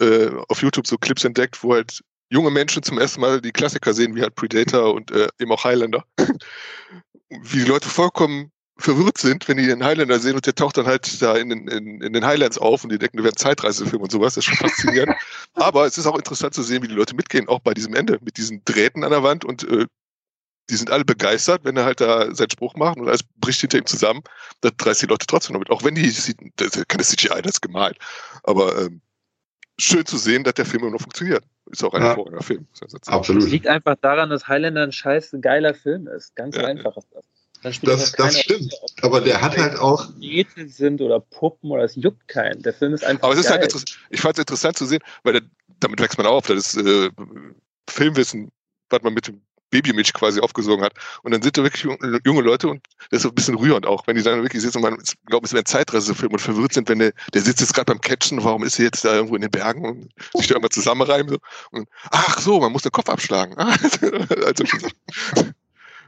äh, 0.00 0.30
auf 0.48 0.62
YouTube 0.62 0.86
so 0.86 0.96
Clips 0.96 1.24
entdeckt, 1.24 1.62
wo 1.62 1.74
halt 1.74 2.02
junge 2.30 2.50
Menschen 2.50 2.82
zum 2.82 2.98
ersten 2.98 3.20
Mal 3.20 3.40
die 3.40 3.52
Klassiker 3.52 3.94
sehen, 3.94 4.16
wie 4.16 4.22
halt 4.22 4.34
Predator 4.34 4.94
und 4.94 5.10
äh, 5.10 5.28
eben 5.38 5.52
auch 5.52 5.64
Highlander. 5.64 6.04
wie 7.28 7.58
die 7.58 7.64
Leute 7.64 7.88
vollkommen 7.88 8.50
verwirrt 8.78 9.18
sind, 9.18 9.48
wenn 9.48 9.56
die 9.56 9.66
den 9.66 9.82
Highlander 9.82 10.18
sehen 10.18 10.34
und 10.34 10.44
der 10.46 10.54
taucht 10.54 10.76
dann 10.76 10.86
halt 10.86 11.22
da 11.22 11.34
in 11.36 11.48
den, 11.48 11.68
in, 11.68 12.00
in 12.02 12.12
den 12.12 12.26
Highlands 12.26 12.58
auf 12.58 12.84
und 12.84 12.92
die 12.92 12.98
denken, 12.98 13.18
wir 13.18 13.24
werden 13.24 13.36
Zeitreisefilm 13.36 14.02
und 14.02 14.12
sowas. 14.12 14.34
Das 14.34 14.46
ist 14.46 14.54
schon 14.54 14.68
faszinierend. 14.68 15.16
Aber 15.54 15.86
es 15.86 15.96
ist 15.96 16.06
auch 16.06 16.16
interessant 16.16 16.54
zu 16.54 16.62
sehen, 16.62 16.82
wie 16.82 16.88
die 16.88 16.94
Leute 16.94 17.14
mitgehen, 17.14 17.48
auch 17.48 17.60
bei 17.60 17.72
diesem 17.72 17.94
Ende, 17.94 18.18
mit 18.22 18.36
diesen 18.36 18.62
Drähten 18.64 19.04
an 19.04 19.10
der 19.10 19.22
Wand 19.22 19.44
und 19.44 19.64
äh, 19.68 19.86
die 20.68 20.76
sind 20.76 20.90
alle 20.90 21.04
begeistert, 21.04 21.64
wenn 21.64 21.76
er 21.76 21.84
halt 21.84 22.00
da 22.00 22.34
seinen 22.34 22.50
Spruch 22.50 22.74
macht 22.74 22.98
und 22.98 23.08
alles 23.08 23.22
bricht 23.36 23.60
hinter 23.60 23.78
ihm 23.78 23.86
zusammen. 23.86 24.22
Da 24.60 24.70
reißt 24.78 25.02
die 25.02 25.06
Leute 25.06 25.26
trotzdem 25.26 25.54
noch 25.54 25.60
mit. 25.60 25.70
Auch 25.70 25.84
wenn 25.84 25.94
die, 25.94 26.06
das 26.06 26.28
ist 26.76 26.88
keine 26.88 27.04
CGI, 27.04 27.40
das 27.42 27.52
ist 27.52 27.62
gemalt. 27.62 27.96
Aber 28.42 28.76
ähm, 28.82 29.00
schön 29.78 30.04
zu 30.06 30.16
sehen, 30.16 30.44
dass 30.44 30.54
der 30.54 30.66
Film 30.66 30.82
immer 30.82 30.92
noch 30.92 31.00
funktioniert. 31.00 31.44
Ist 31.70 31.84
auch 31.84 31.94
ein 31.94 32.02
ja. 32.02 32.08
hervorragender 32.08 32.42
Film. 32.42 32.66
Absolut. 33.06 33.44
Es 33.44 33.50
liegt 33.50 33.66
einfach 33.66 33.96
daran, 34.00 34.30
dass 34.30 34.48
Highlander 34.48 34.82
ein 34.82 34.92
scheiß 34.92 35.36
geiler 35.40 35.74
Film 35.74 36.08
ist. 36.08 36.34
Ganz 36.34 36.56
ja, 36.56 36.64
einfach 36.64 36.96
ist 36.96 37.08
das. 37.12 37.24
Das, 37.82 38.12
das 38.12 38.40
stimmt. 38.40 38.72
Rolle, 38.72 39.02
aber 39.02 39.20
der 39.20 39.40
hat 39.40 39.56
halt 39.56 39.78
auch. 39.78 40.08
Rätsel 40.20 40.68
sind 40.68 41.00
oder 41.00 41.20
Puppen 41.20 41.70
oder 41.70 41.84
es 41.84 41.96
juckt 41.96 42.28
keinen. 42.28 42.62
Der 42.62 42.72
Film 42.72 42.94
ist 42.94 43.04
einfach. 43.04 43.24
Aber 43.24 43.34
es 43.34 43.40
ist 43.40 43.50
halt 43.50 43.62
geil. 43.62 43.70
halt 43.72 43.98
ich 44.10 44.20
fand 44.20 44.36
es 44.36 44.42
interessant 44.42 44.78
zu 44.78 44.86
sehen, 44.86 45.02
weil 45.24 45.34
der, 45.34 45.42
damit 45.80 46.00
wächst 46.00 46.18
man 46.18 46.26
auf. 46.26 46.46
Das 46.46 46.74
ist 46.74 46.86
äh, 46.86 47.10
Filmwissen, 47.88 48.50
was 48.90 49.02
man 49.02 49.14
mit 49.14 49.26
dem 49.26 49.40
Babymilch 49.70 50.12
quasi 50.12 50.40
aufgesogen 50.40 50.84
hat. 50.84 50.92
Und 51.22 51.32
dann 51.32 51.42
sind 51.42 51.58
da 51.58 51.62
wirklich 51.62 51.82
junge 51.82 52.40
Leute 52.40 52.68
und 52.68 52.86
das 53.10 53.18
ist 53.18 53.22
so 53.24 53.28
ein 53.30 53.34
bisschen 53.34 53.56
rührend 53.56 53.86
auch, 53.86 54.06
wenn 54.06 54.16
die 54.16 54.22
dann 54.22 54.42
wirklich 54.42 54.62
sitzen 54.62 54.78
und 54.78 54.82
man 54.84 55.02
glaubt, 55.26 55.46
es 55.46 55.52
wäre 55.52 55.62
ein 55.62 55.66
Zeitreisefilm 55.66 56.32
und 56.32 56.38
verwirrt 56.38 56.72
sind, 56.72 56.88
wenn 56.88 57.00
der, 57.00 57.12
der 57.34 57.42
sitzt 57.42 57.60
jetzt 57.60 57.74
gerade 57.74 57.92
beim 57.92 58.00
Catchen, 58.00 58.42
warum 58.44 58.62
ist 58.62 58.78
er 58.78 58.86
jetzt 58.86 59.04
da 59.04 59.14
irgendwo 59.14 59.34
in 59.34 59.42
den 59.42 59.50
Bergen 59.50 59.84
und 59.84 60.12
sich 60.34 60.46
da 60.46 60.56
immer 60.56 60.70
zusammenreimen 60.70 61.28
so. 61.28 61.38
Und 61.72 61.88
ach 62.10 62.38
so, 62.38 62.60
man 62.60 62.72
muss 62.72 62.82
den 62.82 62.92
Kopf 62.92 63.08
abschlagen. 63.08 63.54
also, 63.58 64.64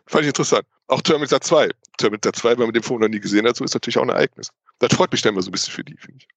Fand 0.09 0.23
ich 0.23 0.29
interessant. 0.29 0.67
Auch 0.89 1.03
Terminator 1.03 1.41
2. 1.41 1.69
Terminator 1.99 2.33
2, 2.33 2.51
wenn 2.53 2.67
man 2.67 2.73
den 2.73 2.83
vorher 2.83 3.07
noch 3.09 3.13
nie 3.13 3.21
gesehen 3.21 3.47
hat, 3.47 3.57
so 3.57 3.65
ist 3.65 3.75
natürlich 3.75 3.99
auch 3.99 4.03
ein 4.03 4.09
Ereignis. 4.09 4.49
Das 4.79 4.93
freut 4.95 5.13
mich 5.13 5.23
dann 5.23 5.35
immer 5.35 5.43
so 5.43 5.51
ein 5.51 5.53
bisschen 5.53 5.73
für 5.73 5.85
die, 5.85 5.97
finde 5.99 6.19
ich. 6.19 6.29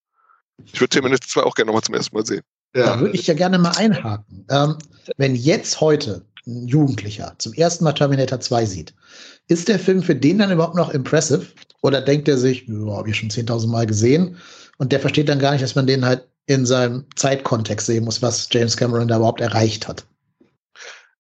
Ich 0.73 0.79
würde 0.79 0.89
Terminator 0.89 1.27
2 1.27 1.43
auch 1.43 1.55
gerne 1.55 1.67
nochmal 1.67 1.83
zum 1.83 1.95
ersten 1.95 2.15
Mal 2.15 2.25
sehen. 2.25 2.43
Ja. 2.75 2.85
Da 2.85 2.99
würde 2.99 3.15
ich 3.15 3.27
ja 3.27 3.33
gerne 3.33 3.57
mal 3.57 3.75
einhaken. 3.77 4.45
Ähm, 4.49 4.77
wenn 5.17 5.35
jetzt 5.35 5.79
heute 5.81 6.25
ein 6.45 6.67
Jugendlicher 6.67 7.35
zum 7.37 7.53
ersten 7.53 7.83
Mal 7.83 7.93
Terminator 7.93 8.39
2 8.39 8.65
sieht, 8.65 8.93
ist 9.47 9.67
der 9.67 9.79
Film 9.79 10.03
für 10.03 10.15
den 10.15 10.39
dann 10.39 10.51
überhaupt 10.51 10.75
noch 10.75 10.89
impressive? 10.89 11.45
Oder 11.81 12.01
denkt 12.01 12.27
er 12.27 12.37
sich, 12.37 12.67
ja, 12.67 12.93
habe 12.95 13.09
ich 13.09 13.17
schon 13.17 13.29
10.000 13.29 13.67
Mal 13.67 13.85
gesehen? 13.85 14.37
Und 14.77 14.91
der 14.91 14.99
versteht 14.99 15.29
dann 15.29 15.39
gar 15.39 15.51
nicht, 15.51 15.63
dass 15.63 15.75
man 15.75 15.87
den 15.87 16.05
halt 16.05 16.27
in 16.47 16.65
seinem 16.65 17.05
Zeitkontext 17.15 17.87
sehen 17.87 18.03
muss, 18.03 18.21
was 18.21 18.47
James 18.51 18.75
Cameron 18.75 19.07
da 19.07 19.17
überhaupt 19.17 19.41
erreicht 19.41 19.87
hat. 19.87 20.05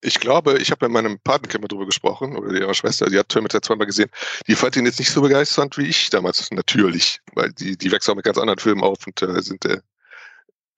Ich 0.03 0.19
glaube, 0.19 0.57
ich 0.57 0.71
habe 0.71 0.85
mit 0.87 0.93
meinem 0.93 1.19
Patenkind 1.19 1.71
darüber 1.71 1.85
gesprochen, 1.85 2.35
oder 2.35 2.59
ihrer 2.59 2.73
Schwester, 2.73 3.07
die 3.07 3.19
hat 3.19 3.29
Terminator 3.29 3.61
zweimal 3.61 3.85
gesehen. 3.85 4.09
Die 4.47 4.55
fand 4.55 4.75
ihn 4.75 4.85
jetzt 4.85 4.99
nicht 4.99 5.11
so 5.11 5.21
begeisternd 5.21 5.77
wie 5.77 5.87
ich 5.87 6.09
damals, 6.09 6.49
natürlich. 6.51 7.19
Weil 7.33 7.51
die, 7.53 7.77
die 7.77 7.91
wächst 7.91 8.09
auch 8.09 8.15
mit 8.15 8.25
ganz 8.25 8.39
anderen 8.39 8.59
Filmen 8.59 8.83
auf 8.83 9.05
und 9.05 9.21
äh, 9.21 9.41
sind 9.41 9.63
äh, 9.65 9.79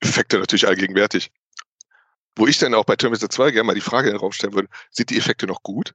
Effekte 0.02 0.40
natürlich 0.40 0.68
allgegenwärtig. 0.68 1.32
Wo 2.36 2.48
ich 2.48 2.58
dann 2.58 2.74
auch 2.74 2.84
bei 2.84 2.96
Terminator 2.96 3.30
2 3.30 3.52
gerne 3.52 3.68
mal 3.68 3.76
die 3.76 3.82
Frage 3.82 4.12
herausstellen 4.12 4.54
würde, 4.54 4.68
sind 4.92 5.10
die 5.10 5.18
Effekte 5.18 5.48
noch 5.48 5.64
gut? 5.64 5.94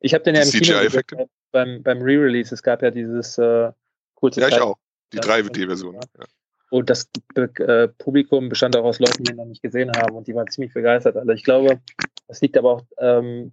Ich 0.00 0.14
habe 0.14 0.24
den 0.24 0.36
ja 0.36 0.42
im 0.42 0.50
Kino 0.50 1.26
beim, 1.52 1.82
beim 1.82 2.02
Re-Release. 2.02 2.54
Es 2.54 2.62
gab 2.62 2.82
ja 2.82 2.90
dieses 2.90 3.38
äh, 3.38 3.72
kurze 4.14 4.40
Ja, 4.40 4.48
ich 4.48 4.60
auch. 4.60 4.76
Die 5.12 5.18
3D-Version. 5.18 5.94
Ja. 5.94 6.24
Und 6.70 6.90
das 6.90 7.08
äh, 7.34 7.88
Publikum 7.88 8.48
bestand 8.48 8.76
auch 8.76 8.84
aus 8.84 8.98
Leuten, 8.98 9.22
die 9.24 9.32
ihn 9.32 9.36
noch 9.36 9.44
nicht 9.44 9.62
gesehen 9.62 9.92
haben 9.96 10.16
und 10.16 10.26
die 10.26 10.34
waren 10.34 10.48
ziemlich 10.48 10.74
begeistert. 10.74 11.16
Also 11.16 11.30
ich 11.30 11.44
glaube, 11.44 11.80
das 12.26 12.40
liegt 12.40 12.56
aber 12.56 12.72
auch 12.72 12.82
ähm, 12.98 13.52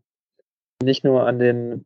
nicht 0.82 1.04
nur 1.04 1.28
an 1.28 1.40
den 1.40 1.86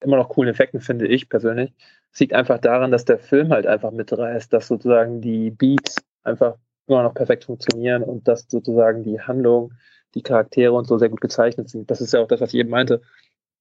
immer 0.00 0.16
noch 0.16 0.28
coolen 0.28 0.50
Effekten, 0.50 0.80
finde 0.80 1.06
ich 1.06 1.28
persönlich. 1.28 1.72
Es 2.12 2.20
liegt 2.20 2.34
einfach 2.34 2.58
daran, 2.58 2.90
dass 2.90 3.04
der 3.04 3.18
Film 3.18 3.50
halt 3.50 3.66
einfach 3.66 3.90
mitreißt, 3.90 4.52
dass 4.52 4.68
sozusagen 4.68 5.20
die 5.20 5.50
Beats 5.50 5.96
einfach 6.22 6.56
immer 6.86 7.02
noch 7.02 7.14
perfekt 7.14 7.44
funktionieren 7.44 8.02
und 8.02 8.28
dass 8.28 8.46
sozusagen 8.48 9.02
die 9.02 9.20
Handlung, 9.20 9.72
die 10.14 10.22
Charaktere 10.22 10.72
und 10.72 10.86
so 10.86 10.98
sehr 10.98 11.08
gut 11.08 11.20
gezeichnet 11.20 11.68
sind. 11.68 11.90
Das 11.90 12.00
ist 12.00 12.12
ja 12.12 12.20
auch 12.20 12.28
das, 12.28 12.40
was 12.40 12.54
ich 12.54 12.60
eben 12.60 12.70
meinte. 12.70 13.02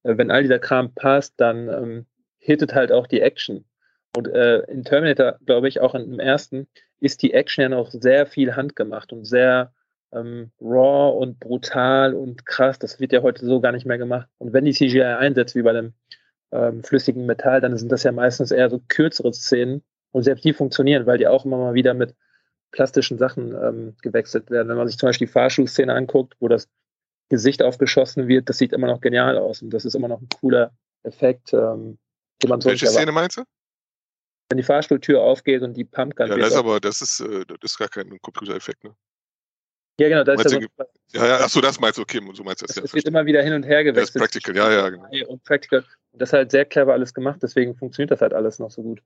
Äh, 0.04 0.18
wenn 0.18 0.32
all 0.32 0.44
dieser 0.44 0.60
Kram 0.60 0.94
passt, 0.94 1.34
dann 1.38 1.70
ähm, 1.70 2.06
hittet 2.38 2.76
halt 2.76 2.92
auch 2.92 3.08
die 3.08 3.22
Action. 3.22 3.66
Und 4.16 4.28
äh, 4.28 4.60
in 4.72 4.84
Terminator, 4.84 5.38
glaube 5.46 5.68
ich, 5.68 5.82
auch 5.82 5.94
im 5.96 6.20
ersten, 6.20 6.68
ist 7.00 7.22
die 7.22 7.34
Action 7.34 7.64
ja 7.64 7.70
noch 7.70 7.92
sehr 7.92 8.26
viel 8.26 8.56
handgemacht 8.56 9.12
und 9.12 9.26
sehr 9.26 9.74
ähm, 10.14 10.52
raw 10.62 11.18
und 11.18 11.40
brutal 11.40 12.14
und 12.14 12.46
krass. 12.46 12.80
Das 12.80 13.00
wird 13.00 13.12
ja 13.12 13.22
heute 13.22 13.46
so 13.46 13.60
gar 13.60 13.72
nicht 13.72 13.86
mehr 13.86 13.98
gemacht. 13.98 14.28
Und 14.38 14.54
wenn 14.54 14.66
die 14.66 14.74
CGI 14.74 15.02
einsetzt, 15.02 15.56
wie 15.56 15.64
bei 15.64 15.74
dem 15.74 15.94
ähm, 16.52 16.84
flüssigen 16.84 17.26
Metall, 17.26 17.62
dann 17.62 17.78
sind 17.78 17.92
das 17.92 18.04
ja 18.04 18.12
meistens 18.12 18.52
eher 18.52 18.70
so 18.70 18.82
kürzere 18.88 19.34
Szenen. 19.34 19.84
Und 20.12 20.24
selbst 20.24 20.46
die 20.46 20.54
funktionieren, 20.54 21.06
weil 21.06 21.18
die 21.18 21.28
auch 21.28 21.44
immer 21.44 21.58
mal 21.58 21.74
wieder 21.74 21.94
mit 21.94 22.16
plastischen 22.72 23.18
Sachen 23.18 23.54
ähm, 23.54 23.96
gewechselt 24.02 24.50
werden. 24.50 24.70
Wenn 24.70 24.78
man 24.78 24.88
sich 24.88 24.98
zum 24.98 25.10
Beispiel 25.10 25.28
die 25.28 25.34
Fahrschulszene 25.34 25.94
anguckt, 25.94 26.36
wo 26.40 26.48
das 26.48 26.70
Gesicht 27.30 27.62
aufgeschossen 27.62 28.28
wird, 28.28 28.50
das 28.50 28.58
sieht 28.58 28.72
immer 28.72 28.88
noch 28.88 29.02
genial 29.02 29.38
aus 29.38 29.62
und 29.62 29.72
das 29.72 29.84
ist 29.84 29.96
immer 29.96 30.08
noch 30.08 30.22
ein 30.22 30.30
cooler 30.40 30.72
Effekt. 31.04 31.54
Ähm, 31.54 31.98
den 32.42 32.50
man 32.50 32.64
Welche 32.64 32.88
Szene 32.88 33.12
meinst 33.12 33.38
du? 33.38 33.44
Wenn 34.50 34.58
die 34.58 34.64
Fahrstuhltür 34.64 35.22
aufgeht 35.22 35.64
und 35.64 35.76
die 35.76 35.86
Pumpgun. 35.86 36.28
Ja, 36.28 36.38
das 36.38 36.50
ist 36.50 36.56
aber, 36.56 36.80
das 36.80 37.02
ist, 37.02 37.20
äh, 37.20 37.46
das 37.48 37.72
ist 37.72 37.78
gar 37.78 37.88
kein 37.88 38.20
Computereffekt, 38.22 38.84
ne? 38.84 38.96
Ja, 39.98 40.10
genau, 40.10 40.24
das 40.26 40.44
ist 40.44 40.52
ja, 40.52 40.60
so, 40.60 40.86
ja, 41.14 41.26
ja, 41.26 41.38
achso, 41.38 41.62
das 41.62 41.80
meinst 41.80 41.98
du, 41.98 42.02
okay, 42.02 42.20
so 42.34 42.44
meinst 42.44 42.62
du 42.62 42.66
das. 42.66 42.76
Es 42.76 42.92
ja, 42.92 42.94
wird 42.96 43.08
immer 43.08 43.26
wieder 43.26 43.42
hin 43.42 43.54
und 43.54 43.64
her 43.64 43.82
gewechselt. 43.84 44.16
Das 44.16 44.16
ist 44.16 44.22
Practical, 44.22 44.56
ja, 44.56 44.70
ja, 44.70 44.90
genau. 44.90 45.08
Und 45.28 45.44
Practical. 45.46 45.86
Und 46.12 46.22
das 46.22 46.30
ist 46.30 46.34
halt 46.34 46.52
sehr 46.52 46.66
clever 46.66 46.92
alles 46.92 47.14
gemacht, 47.14 47.40
deswegen 47.42 47.76
funktioniert 47.78 48.12
das 48.12 48.20
halt 48.20 48.34
alles 48.34 48.60
noch 48.60 48.72
so 48.72 48.82
gut. 48.82 49.02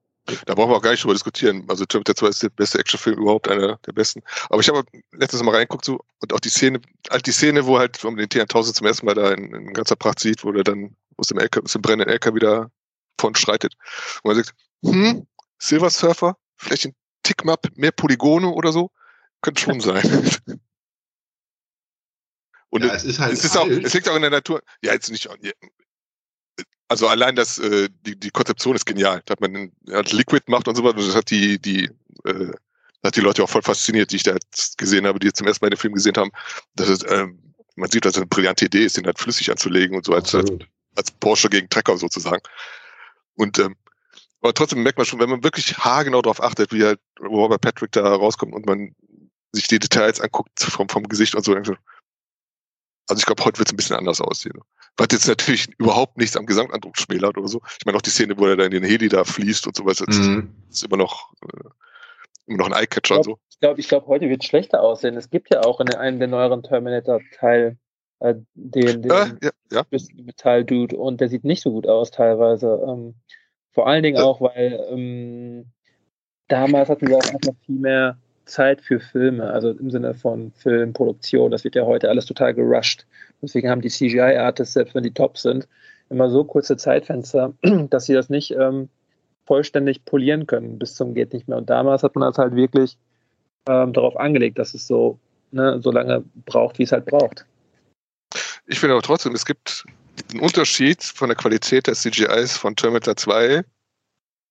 Da 0.45 0.55
brauchen 0.55 0.71
wir 0.71 0.77
auch 0.77 0.81
gar 0.81 0.91
nicht 0.91 1.03
drüber 1.03 1.13
diskutieren. 1.13 1.63
Also 1.67 1.85
Terminator 1.85 2.15
2 2.15 2.27
ist 2.27 2.43
der 2.43 2.49
beste 2.49 2.79
Actionfilm 2.79 3.19
überhaupt, 3.19 3.47
einer 3.47 3.77
der 3.85 3.91
besten. 3.91 4.23
Aber 4.49 4.61
ich 4.61 4.69
habe 4.69 4.83
letztes 5.11 5.43
Mal 5.43 5.53
reingeguckt 5.53 5.85
so, 5.85 5.99
und 6.21 6.33
auch 6.33 6.39
die 6.39 6.49
Szene, 6.49 6.81
halt 7.11 7.25
die 7.27 7.31
Szene, 7.31 7.67
wo 7.67 7.77
halt 7.77 8.03
man 8.03 8.15
den 8.15 8.27
T1000 8.27 8.73
zum 8.73 8.87
ersten 8.87 9.05
Mal 9.05 9.15
da 9.15 9.31
in, 9.31 9.53
in 9.53 9.73
ganzer 9.73 9.95
Pracht 9.95 10.19
sieht, 10.19 10.43
wo 10.43 10.51
der 10.51 10.63
dann 10.63 10.95
aus 11.17 11.27
dem, 11.27 11.37
LK, 11.37 11.63
aus 11.63 11.73
dem 11.73 11.83
brennenden 11.83 12.15
LK 12.15 12.33
wieder 12.33 12.71
von 13.19 13.35
schreitet. 13.35 13.75
Und 14.23 14.29
man 14.29 14.43
sagt, 14.43 14.55
hm, 14.83 15.27
Silver 15.57 15.89
Surfer, 15.89 16.37
vielleicht 16.57 16.85
ein 16.85 16.95
Tick 17.23 17.43
mehr 17.45 17.91
Polygone 17.91 18.49
oder 18.49 18.71
so, 18.71 18.91
könnte 19.41 19.61
schon 19.61 19.79
sein. 19.81 20.03
Und 22.69 22.83
ja, 22.83 22.93
es 22.93 23.03
ist 23.03 23.19
halt. 23.19 23.33
Es, 23.33 23.43
ist 23.43 23.57
auch, 23.57 23.67
es 23.67 23.93
liegt 23.93 24.07
auch 24.07 24.15
in 24.15 24.21
der 24.21 24.31
Natur. 24.31 24.61
Ja, 24.81 24.93
jetzt 24.93 25.09
nicht. 25.09 25.27
Also 26.87 27.07
allein 27.07 27.35
das, 27.35 27.57
äh, 27.59 27.89
die, 28.01 28.19
die 28.19 28.29
Konzeption 28.29 28.75
ist 28.75 28.85
genial. 28.85 29.21
Da 29.25 29.33
hat 29.33 29.41
man 29.41 29.71
hat 29.91 30.11
Liquid 30.11 30.43
macht 30.47 30.67
und 30.67 30.75
so 30.75 30.83
weiter. 30.83 30.97
Das 30.97 31.15
hat 31.15 31.29
die, 31.29 31.59
die, 31.59 31.89
äh, 32.25 32.51
hat 33.03 33.15
die 33.15 33.21
Leute 33.21 33.43
auch 33.43 33.49
voll 33.49 33.61
fasziniert, 33.61 34.11
die 34.11 34.17
ich 34.17 34.23
da 34.23 34.33
jetzt 34.33 34.77
gesehen 34.77 35.07
habe, 35.07 35.19
die 35.19 35.27
jetzt 35.27 35.37
zum 35.37 35.47
ersten 35.47 35.65
Mal 35.65 35.69
den 35.69 35.77
Film 35.77 35.93
gesehen 35.93 36.15
haben. 36.17 36.31
Das 36.75 36.89
ist, 36.89 37.05
ähm, 37.09 37.53
man 37.75 37.89
sieht, 37.89 38.05
dass 38.05 38.13
es 38.13 38.17
eine 38.17 38.27
brillante 38.27 38.65
Idee 38.65 38.85
ist, 38.85 38.97
den 38.97 39.05
halt 39.05 39.19
flüssig 39.19 39.49
anzulegen 39.49 39.95
und 39.95 40.05
so 40.05 40.13
als, 40.13 40.33
als, 40.35 40.51
als 40.95 41.11
Porsche 41.11 41.49
gegen 41.49 41.69
Trecker 41.69 41.97
sozusagen. 41.97 42.41
Und 43.35 43.57
ähm, 43.59 43.75
aber 44.41 44.53
trotzdem 44.53 44.83
merkt 44.83 44.97
man 44.97 45.05
schon, 45.05 45.19
wenn 45.19 45.29
man 45.29 45.43
wirklich 45.43 45.77
haargenau 45.77 46.21
darauf 46.21 46.41
achtet, 46.41 46.71
wie 46.71 46.83
halt 46.83 46.99
Robert 47.19 47.61
Patrick 47.61 47.91
da 47.91 48.15
rauskommt 48.15 48.53
und 48.53 48.65
man 48.65 48.95
sich 49.51 49.67
die 49.67 49.79
Details 49.79 50.21
anguckt 50.21 50.59
vom, 50.59 50.87
vom 50.87 51.03
Gesicht 51.03 51.35
und 51.35 51.43
so, 51.43 51.53
also 53.09 53.19
ich 53.19 53.25
glaube, 53.25 53.43
heute 53.43 53.57
wird 53.57 53.67
es 53.67 53.73
ein 53.73 53.77
bisschen 53.77 53.95
anders 53.95 54.21
aussehen. 54.21 54.59
Was 54.97 55.07
jetzt 55.11 55.27
natürlich 55.27 55.67
überhaupt 55.79 56.17
nichts 56.17 56.37
am 56.37 56.45
Gesamteindruck 56.45 56.97
schmälert 56.97 57.37
oder 57.37 57.47
so. 57.47 57.61
Ich 57.79 57.85
meine 57.85 57.97
auch 57.97 58.03
die 58.03 58.11
Szene, 58.11 58.37
wo 58.37 58.45
er 58.45 58.55
da 58.55 58.65
in 58.65 58.71
den 58.71 58.83
Heli 58.83 59.09
da 59.09 59.23
fließt 59.23 59.65
und 59.65 59.75
sowas, 59.75 60.01
mhm. 60.01 60.53
ist 60.69 60.83
immer 60.83 60.97
noch, 60.97 61.33
äh, 61.41 61.69
immer 62.45 62.59
noch 62.59 62.67
ein 62.67 62.73
Eyecatcher 62.73 63.17
und 63.17 63.23
so. 63.23 63.39
Ich 63.49 63.59
glaube, 63.59 63.79
ich 63.79 63.87
glaube, 63.87 64.07
heute 64.07 64.29
wird 64.29 64.43
es 64.43 64.47
schlechter 64.47 64.81
aussehen. 64.81 65.17
Es 65.17 65.29
gibt 65.29 65.51
ja 65.51 65.63
auch 65.63 65.79
in 65.79 65.93
einem 65.95 66.19
der 66.19 66.27
neueren 66.27 66.61
Terminator-Teil 66.61 67.77
äh, 68.19 68.35
den, 68.53 69.01
den 69.01 69.11
äh, 69.11 69.31
ja, 69.41 69.51
ja. 69.71 69.85
Metall-Dude 69.89 70.95
und 70.95 71.19
der 71.19 71.29
sieht 71.29 71.43
nicht 71.45 71.63
so 71.63 71.71
gut 71.71 71.87
aus 71.87 72.11
teilweise. 72.11 72.79
Ähm, 72.87 73.15
vor 73.71 73.87
allen 73.87 74.03
Dingen 74.03 74.17
auch, 74.17 74.41
weil 74.41 74.79
ähm, 74.91 75.65
damals 76.47 76.89
hatten 76.89 77.07
wir 77.07 77.17
auch 77.17 77.33
einfach 77.33 77.53
viel 77.65 77.75
mehr 77.75 78.17
Zeit 78.45 78.81
für 78.81 78.99
Filme, 78.99 79.51
also 79.51 79.71
im 79.71 79.91
Sinne 79.91 80.13
von 80.13 80.51
Filmproduktion. 80.53 81.51
Das 81.51 81.63
wird 81.63 81.75
ja 81.75 81.85
heute 81.85 82.09
alles 82.09 82.25
total 82.25 82.53
gerusht. 82.53 83.05
Deswegen 83.41 83.69
haben 83.69 83.81
die 83.81 83.89
CGI-Artists, 83.89 84.73
selbst 84.73 84.95
wenn 84.95 85.03
die 85.03 85.13
top 85.13 85.37
sind, 85.37 85.67
immer 86.09 86.29
so 86.29 86.43
kurze 86.43 86.75
Zeitfenster, 86.75 87.53
dass 87.89 88.05
sie 88.05 88.13
das 88.13 88.29
nicht 88.29 88.51
ähm, 88.51 88.89
vollständig 89.45 90.03
polieren 90.05 90.47
können 90.47 90.79
bis 90.79 90.95
zum 90.95 91.13
geht 91.13 91.33
nicht 91.33 91.47
mehr. 91.47 91.57
Und 91.57 91.69
damals 91.69 92.03
hat 92.03 92.15
man 92.15 92.27
das 92.27 92.37
halt 92.37 92.55
wirklich 92.55 92.97
ähm, 93.67 93.93
darauf 93.93 94.17
angelegt, 94.17 94.59
dass 94.59 94.73
es 94.73 94.87
so, 94.87 95.19
ne, 95.51 95.79
so 95.81 95.91
lange 95.91 96.23
braucht, 96.45 96.79
wie 96.79 96.83
es 96.83 96.91
halt 96.91 97.05
braucht. 97.05 97.45
Ich 98.65 98.79
finde 98.79 98.93
aber 98.93 99.01
trotzdem, 99.01 99.33
es 99.33 99.45
gibt 99.45 99.85
einen 100.31 100.41
Unterschied 100.41 101.03
von 101.03 101.29
der 101.29 101.35
Qualität 101.35 101.87
der 101.87 101.95
CGIs 101.95 102.57
von 102.57 102.75
Terminator 102.75 103.15
2 103.15 103.63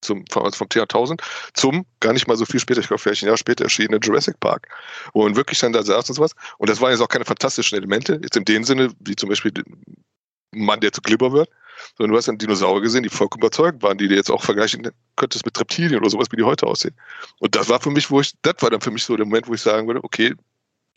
zum, 0.01 0.25
vom, 0.31 0.53
vom 0.53 0.69
T1000 0.69 1.21
zum 1.55 1.85
gar 2.01 2.13
nicht 2.13 2.29
mal 2.29 2.37
so 2.37 2.45
viel 2.45 2.61
später, 2.61 2.81
ich 2.81 2.89
glaube 2.89 3.03
vielleicht 3.03 3.23
ein 3.23 3.27
Jahr 3.27 3.37
später 3.37 3.65
erschienenen 3.65 4.01
Jurassic 4.01 4.39
Park, 4.41 4.69
wo 5.13 5.25
man 5.25 5.37
wirklich 5.37 5.59
dann 5.59 5.73
da 5.73 5.83
saß 5.83 6.09
und 6.11 6.17
sowas. 6.17 6.33
Und 6.59 6.71
das 6.71 6.81
waren 6.81 6.91
jetzt 6.91 7.01
auch 7.01 7.09
keine 7.09 7.25
fantastischen 7.25 7.79
Elemente, 7.79 8.21
jetzt 8.23 8.37
in 8.37 8.45
dem 8.45 8.65
Sinne, 8.65 8.93
wie 9.01 9.17
zum 9.17 9.29
Beispiel 9.29 9.53
ein 9.57 10.65
Mann, 10.65 10.81
der 10.81 10.93
zu 10.93 11.03
Glibber 11.03 11.33
wird, 11.33 11.51
sondern 11.97 12.13
du 12.13 12.19
hast 12.19 12.29
dann 12.29 12.39
Dinosaurier 12.39 12.83
gesehen, 12.83 13.03
die 13.03 13.09
vollkommen 13.09 13.43
überzeugend 13.43 13.83
waren, 13.83 13.99
die 13.99 14.09
du 14.09 14.15
jetzt 14.15 14.31
auch 14.31 14.43
vergleichen 14.43 14.89
könntest 15.17 15.45
mit 15.45 15.59
Reptilien 15.59 16.01
oder 16.01 16.11
sowas, 16.11 16.29
wie 16.31 16.37
die 16.37 16.45
heute 16.45 16.67
aussehen. 16.67 16.95
Und 17.39 17.55
das 17.55 17.69
war 17.69 17.81
für 17.81 17.91
mich, 17.91 18.11
wo 18.11 18.21
ich, 18.21 18.33
das 18.43 18.55
war 18.61 18.71
dann 18.71 18.81
für 18.81 18.91
mich 18.91 19.05
so 19.05 19.17
der 19.17 19.27
Moment, 19.27 19.49
wo 19.49 19.55
ich 19.55 19.61
sagen 19.61 19.87
würde, 19.87 20.03
okay, 20.05 20.35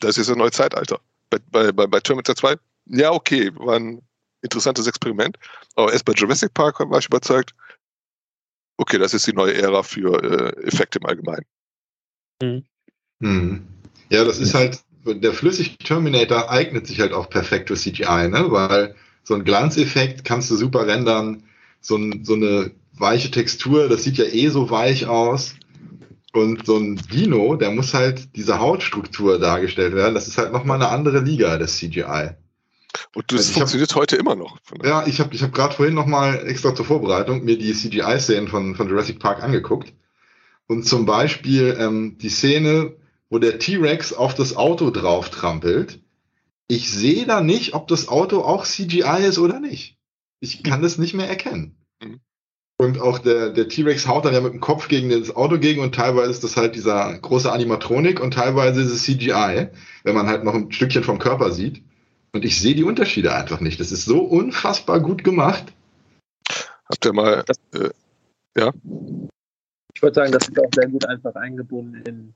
das 0.00 0.10
ist 0.10 0.28
jetzt 0.28 0.30
ein 0.30 0.38
neues 0.38 0.52
Zeitalter. 0.52 1.00
Bei, 1.30 1.72
bei, 1.72 1.86
bei 1.86 2.00
Terminator 2.00 2.36
2, 2.36 2.56
ja, 2.86 3.12
okay, 3.12 3.50
waren 3.56 4.02
interessantes 4.42 4.86
Experiment. 4.86 5.38
Aber 5.74 5.92
erst 5.92 6.04
bei 6.04 6.12
Jurassic 6.12 6.52
Park 6.54 6.80
war 6.80 6.98
ich 6.98 7.06
überzeugt, 7.06 7.54
okay, 8.76 8.98
das 8.98 9.14
ist 9.14 9.26
die 9.26 9.32
neue 9.32 9.54
Ära 9.54 9.82
für 9.82 10.22
äh, 10.22 10.66
Effekte 10.66 10.98
im 10.98 11.06
Allgemeinen. 11.06 11.46
Mhm. 12.42 12.64
Mhm. 13.20 13.66
Ja, 14.10 14.24
das 14.24 14.38
ist 14.38 14.54
halt, 14.54 14.80
der 15.06 15.32
flüssige 15.32 15.78
Terminator 15.78 16.50
eignet 16.50 16.86
sich 16.86 17.00
halt 17.00 17.12
auch 17.12 17.30
perfekt 17.30 17.68
für 17.68 17.76
CGI, 17.76 18.28
ne? 18.28 18.46
weil 18.50 18.94
so 19.22 19.34
ein 19.34 19.44
Glanzeffekt 19.44 20.24
kannst 20.24 20.50
du 20.50 20.56
super 20.56 20.86
rendern, 20.86 21.44
so, 21.80 21.96
ein, 21.96 22.24
so 22.24 22.34
eine 22.34 22.72
weiche 22.92 23.30
Textur, 23.30 23.88
das 23.88 24.04
sieht 24.04 24.18
ja 24.18 24.24
eh 24.24 24.48
so 24.48 24.70
weich 24.70 25.06
aus. 25.06 25.54
Und 26.34 26.64
so 26.64 26.78
ein 26.78 26.96
Dino, 26.96 27.56
der 27.56 27.70
muss 27.70 27.92
halt 27.92 28.34
diese 28.36 28.58
Hautstruktur 28.58 29.38
dargestellt 29.38 29.94
werden. 29.94 30.14
Das 30.14 30.28
ist 30.28 30.38
halt 30.38 30.50
nochmal 30.50 30.76
eine 30.76 30.88
andere 30.88 31.20
Liga, 31.20 31.58
das 31.58 31.76
CGI. 31.76 32.30
Und 33.14 33.30
das 33.32 33.40
also 33.40 33.52
funktioniert 33.52 33.90
hab, 33.90 34.00
heute 34.00 34.16
immer 34.16 34.34
noch. 34.34 34.58
Ja, 34.82 35.06
ich 35.06 35.20
habe 35.20 35.34
ich 35.34 35.42
hab 35.42 35.52
gerade 35.52 35.74
vorhin 35.74 35.94
nochmal 35.94 36.46
extra 36.46 36.74
zur 36.74 36.84
Vorbereitung 36.84 37.44
mir 37.44 37.58
die 37.58 37.72
CGI-Szenen 37.72 38.48
von, 38.48 38.74
von 38.74 38.88
Jurassic 38.88 39.18
Park 39.18 39.42
angeguckt. 39.42 39.92
Und 40.66 40.84
zum 40.84 41.06
Beispiel 41.06 41.76
ähm, 41.78 42.16
die 42.18 42.28
Szene, 42.28 42.96
wo 43.28 43.38
der 43.38 43.58
T-Rex 43.58 44.12
auf 44.12 44.34
das 44.34 44.56
Auto 44.56 44.90
drauf 44.90 45.30
trampelt. 45.30 46.00
Ich 46.68 46.90
sehe 46.90 47.26
da 47.26 47.40
nicht, 47.40 47.74
ob 47.74 47.88
das 47.88 48.08
Auto 48.08 48.40
auch 48.42 48.64
CGI 48.64 49.24
ist 49.26 49.38
oder 49.38 49.60
nicht. 49.60 49.98
Ich 50.40 50.62
kann 50.62 50.82
das 50.82 50.98
nicht 50.98 51.14
mehr 51.14 51.28
erkennen. 51.28 51.76
Mhm. 52.02 52.20
Und 52.78 53.00
auch 53.00 53.18
der, 53.18 53.50
der 53.50 53.68
T-Rex 53.68 54.08
haut 54.08 54.24
dann 54.24 54.34
ja 54.34 54.40
mit 54.40 54.52
dem 54.52 54.60
Kopf 54.60 54.88
gegen 54.88 55.10
das 55.10 55.36
Auto 55.36 55.58
gegen 55.58 55.82
und 55.82 55.94
teilweise 55.94 56.30
ist 56.30 56.42
das 56.42 56.56
halt 56.56 56.74
dieser 56.74 57.16
große 57.18 57.52
Animatronik 57.52 58.18
und 58.20 58.34
teilweise 58.34 58.80
ist 58.80 58.90
es 58.90 59.04
CGI, 59.04 59.68
wenn 60.04 60.14
man 60.14 60.26
halt 60.26 60.42
noch 60.44 60.54
ein 60.54 60.72
Stückchen 60.72 61.04
vom 61.04 61.18
Körper 61.18 61.52
sieht. 61.52 61.82
Und 62.34 62.44
ich 62.44 62.60
sehe 62.60 62.74
die 62.74 62.84
Unterschiede 62.84 63.34
einfach 63.34 63.60
nicht. 63.60 63.78
Das 63.78 63.92
ist 63.92 64.06
so 64.06 64.20
unfassbar 64.20 65.00
gut 65.00 65.22
gemacht. 65.22 65.72
Habt 66.86 67.04
ihr 67.04 67.12
mal, 67.12 67.44
äh, 67.74 67.90
ja? 68.56 68.72
Ich 69.94 70.02
würde 70.02 70.14
sagen, 70.14 70.32
das 70.32 70.48
ist 70.48 70.58
auch 70.58 70.70
sehr 70.74 70.88
gut 70.88 71.06
einfach 71.06 71.34
eingebunden 71.34 72.02
in 72.06 72.34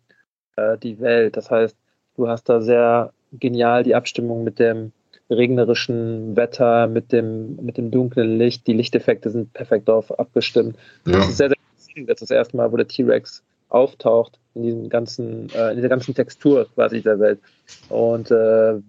äh, 0.57 0.77
die 0.79 1.01
Welt. 1.01 1.37
Das 1.37 1.51
heißt, 1.51 1.77
du 2.17 2.29
hast 2.29 2.49
da 2.49 2.61
sehr 2.61 3.13
genial 3.33 3.83
die 3.85 3.95
Abstimmung 3.95 4.45
mit 4.45 4.59
dem 4.59 4.93
regnerischen 5.31 6.37
Wetter, 6.37 6.87
mit 6.87 7.11
dem, 7.13 7.57
mit 7.57 7.79
dem 7.79 7.91
dunklen 7.91 8.39
Licht. 8.39 8.67
Die 8.67 8.75
Lichteffekte 8.75 9.31
sind 9.31 9.53
perfekt 9.55 9.89
darauf 9.89 10.17
abgestimmt. 10.19 10.77
Ja. 11.07 11.19
Das 11.19 11.29
ist 11.31 11.39
sehr, 11.39 11.49
sehr 11.49 11.57
interessant. 11.57 12.09
Das 12.09 12.15
ist 12.17 12.31
das 12.31 12.37
erste 12.37 12.57
Mal, 12.57 12.71
wo 12.71 12.77
der 12.77 12.87
T-Rex 12.87 13.43
auftaucht 13.69 14.39
in 14.55 14.63
diesem 14.63 14.89
ganzen, 14.89 15.51
äh, 15.51 15.71
in 15.71 15.77
dieser 15.77 15.89
ganzen 15.89 16.15
Textur 16.15 16.69
quasi 16.75 17.03
der 17.03 17.19
Welt. 17.19 17.41
Und 17.89 18.31
äh, 18.31 18.75
das, 18.75 18.83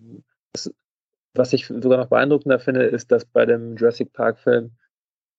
was 1.38 1.54
ich 1.54 1.68
sogar 1.68 1.98
noch 1.98 2.08
beeindruckender 2.08 2.60
finde, 2.60 2.84
ist, 2.84 3.12
dass 3.12 3.26
bei 3.26 3.46
dem 3.46 3.76
Jurassic 3.76 4.14
Park 4.14 4.40
Film 4.40 4.72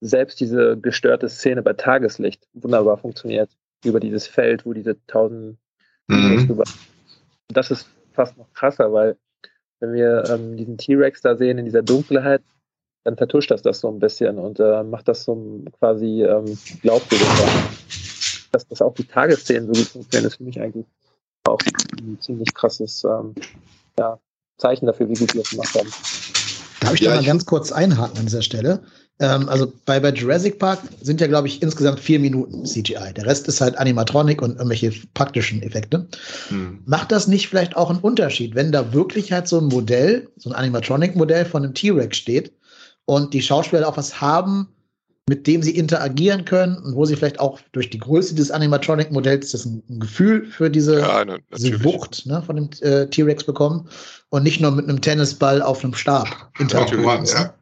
selbst 0.01 0.41
diese 0.41 0.77
gestörte 0.79 1.29
Szene 1.29 1.63
bei 1.63 1.73
Tageslicht 1.73 2.47
wunderbar 2.53 2.99
funktioniert. 2.99 3.51
Über 3.85 4.01
dieses 4.01 4.27
Feld, 4.27 4.67
wo 4.67 4.73
diese 4.73 4.97
tausend 5.07 5.59
mhm. 6.09 6.63
Das 7.49 7.71
ist 7.71 7.89
fast 8.13 8.37
noch 8.37 8.53
krasser, 8.53 8.93
weil 8.93 9.17
wenn 9.81 9.93
wir 9.93 10.25
ähm, 10.29 10.57
diesen 10.57 10.77
T-Rex 10.77 11.21
da 11.21 11.37
sehen 11.37 11.59
in 11.59 11.65
dieser 11.65 11.83
Dunkelheit, 11.83 12.43
dann 13.05 13.17
vertuscht 13.17 13.51
das 13.51 13.63
das 13.63 13.81
so 13.81 13.89
ein 13.89 14.01
bisschen 14.01 14.39
und 14.39 14.59
äh, 14.59 14.83
macht 14.83 15.09
das 15.09 15.25
so 15.25 15.63
quasi 15.79 16.25
ähm, 16.25 16.59
glaubwürdig. 16.83 17.29
Dass 18.51 18.67
das 18.67 18.83
auch 18.83 18.95
die 18.95 19.05
Tagesszenen 19.05 19.73
so 19.73 19.81
gut 19.81 19.89
funktionieren, 19.91 20.27
ist 20.27 20.37
für 20.37 20.45
mich 20.45 20.61
eigentlich 20.61 20.87
auch 21.45 21.61
ein 22.01 22.21
ziemlich 22.21 22.53
krasses 22.55 23.05
ähm, 23.05 23.35
ja, 23.99 24.19
Zeichen 24.59 24.87
dafür, 24.87 25.09
wie 25.09 25.15
gut 25.15 25.35
wir 25.35 25.43
das 25.43 25.51
gemacht 25.51 25.75
haben. 25.75 25.89
Darf 26.81 26.95
ich 26.95 27.01
ja, 27.01 27.11
da 27.11 27.17
mal 27.17 27.25
ganz 27.25 27.47
kurz 27.47 27.73
einhaken 27.73 28.19
an 28.19 28.27
dieser 28.27 28.43
Stelle? 28.43 28.83
Ähm, 29.21 29.49
also 29.49 29.73
bei, 29.85 29.99
bei 29.99 30.11
Jurassic 30.11 30.59
Park 30.59 30.81
sind 31.01 31.21
ja, 31.21 31.27
glaube 31.27 31.49
ich, 31.49 31.61
insgesamt 31.63 32.01
vier 32.01 32.21
Minuten 32.21 32.65
CGI. 32.65 33.13
Der 33.17 33.27
Rest 33.27 33.49
ist 33.49 33.61
halt 33.61 33.77
Animatronic 33.79 34.41
und 34.43 34.57
irgendwelche 34.57 34.93
praktischen 35.15 35.63
Effekte. 35.63 36.07
Hm. 36.49 36.81
Macht 36.87 37.11
das 37.11 37.27
nicht 37.27 37.49
vielleicht 37.49 37.77
auch 37.77 37.91
einen 37.91 38.01
Unterschied, 38.01 38.55
wenn 38.55 38.71
da 38.71 38.93
wirklich 38.93 39.33
halt 39.33 39.49
so 39.49 39.59
ein 39.59 39.67
Modell, 39.67 40.29
so 40.37 40.51
ein 40.51 40.57
Animatronic-Modell 40.57 41.45
von 41.45 41.65
einem 41.65 41.75
T-Rex 41.75 42.17
steht 42.17 42.53
und 43.07 43.35
die 43.35 43.43
Schauspieler 43.43 43.89
auch 43.89 43.97
was 43.97 44.21
haben, 44.21 44.69
mit 45.29 45.47
dem 45.47 45.63
sie 45.63 45.77
interagieren 45.77 46.45
können 46.45 46.77
und 46.79 46.95
wo 46.95 47.05
sie 47.05 47.17
vielleicht 47.17 47.41
auch 47.41 47.61
durch 47.73 47.91
die 47.91 47.99
Größe 47.99 48.35
des 48.35 48.51
Animatronic-Modells 48.51 49.53
das 49.53 49.67
ein, 49.67 49.83
Gefühl 50.01 50.47
für 50.47 50.71
diese, 50.71 51.01
ja, 51.01 51.25
ne, 51.25 51.39
diese 51.57 51.85
Wucht 51.85 52.27
ne, 52.27 52.43
von 52.43 52.57
dem 52.57 52.71
äh, 52.81 53.07
T-Rex 53.07 53.45
bekommen 53.45 53.89
und 54.31 54.43
nicht 54.43 54.61
nur 54.61 54.71
mit 54.71 54.89
einem 54.89 55.01
Tennisball 55.01 55.63
auf 55.63 55.85
einem 55.85 55.95
Stab 55.95 56.51
interagieren. 56.59 57.05
Ja, 57.27 57.55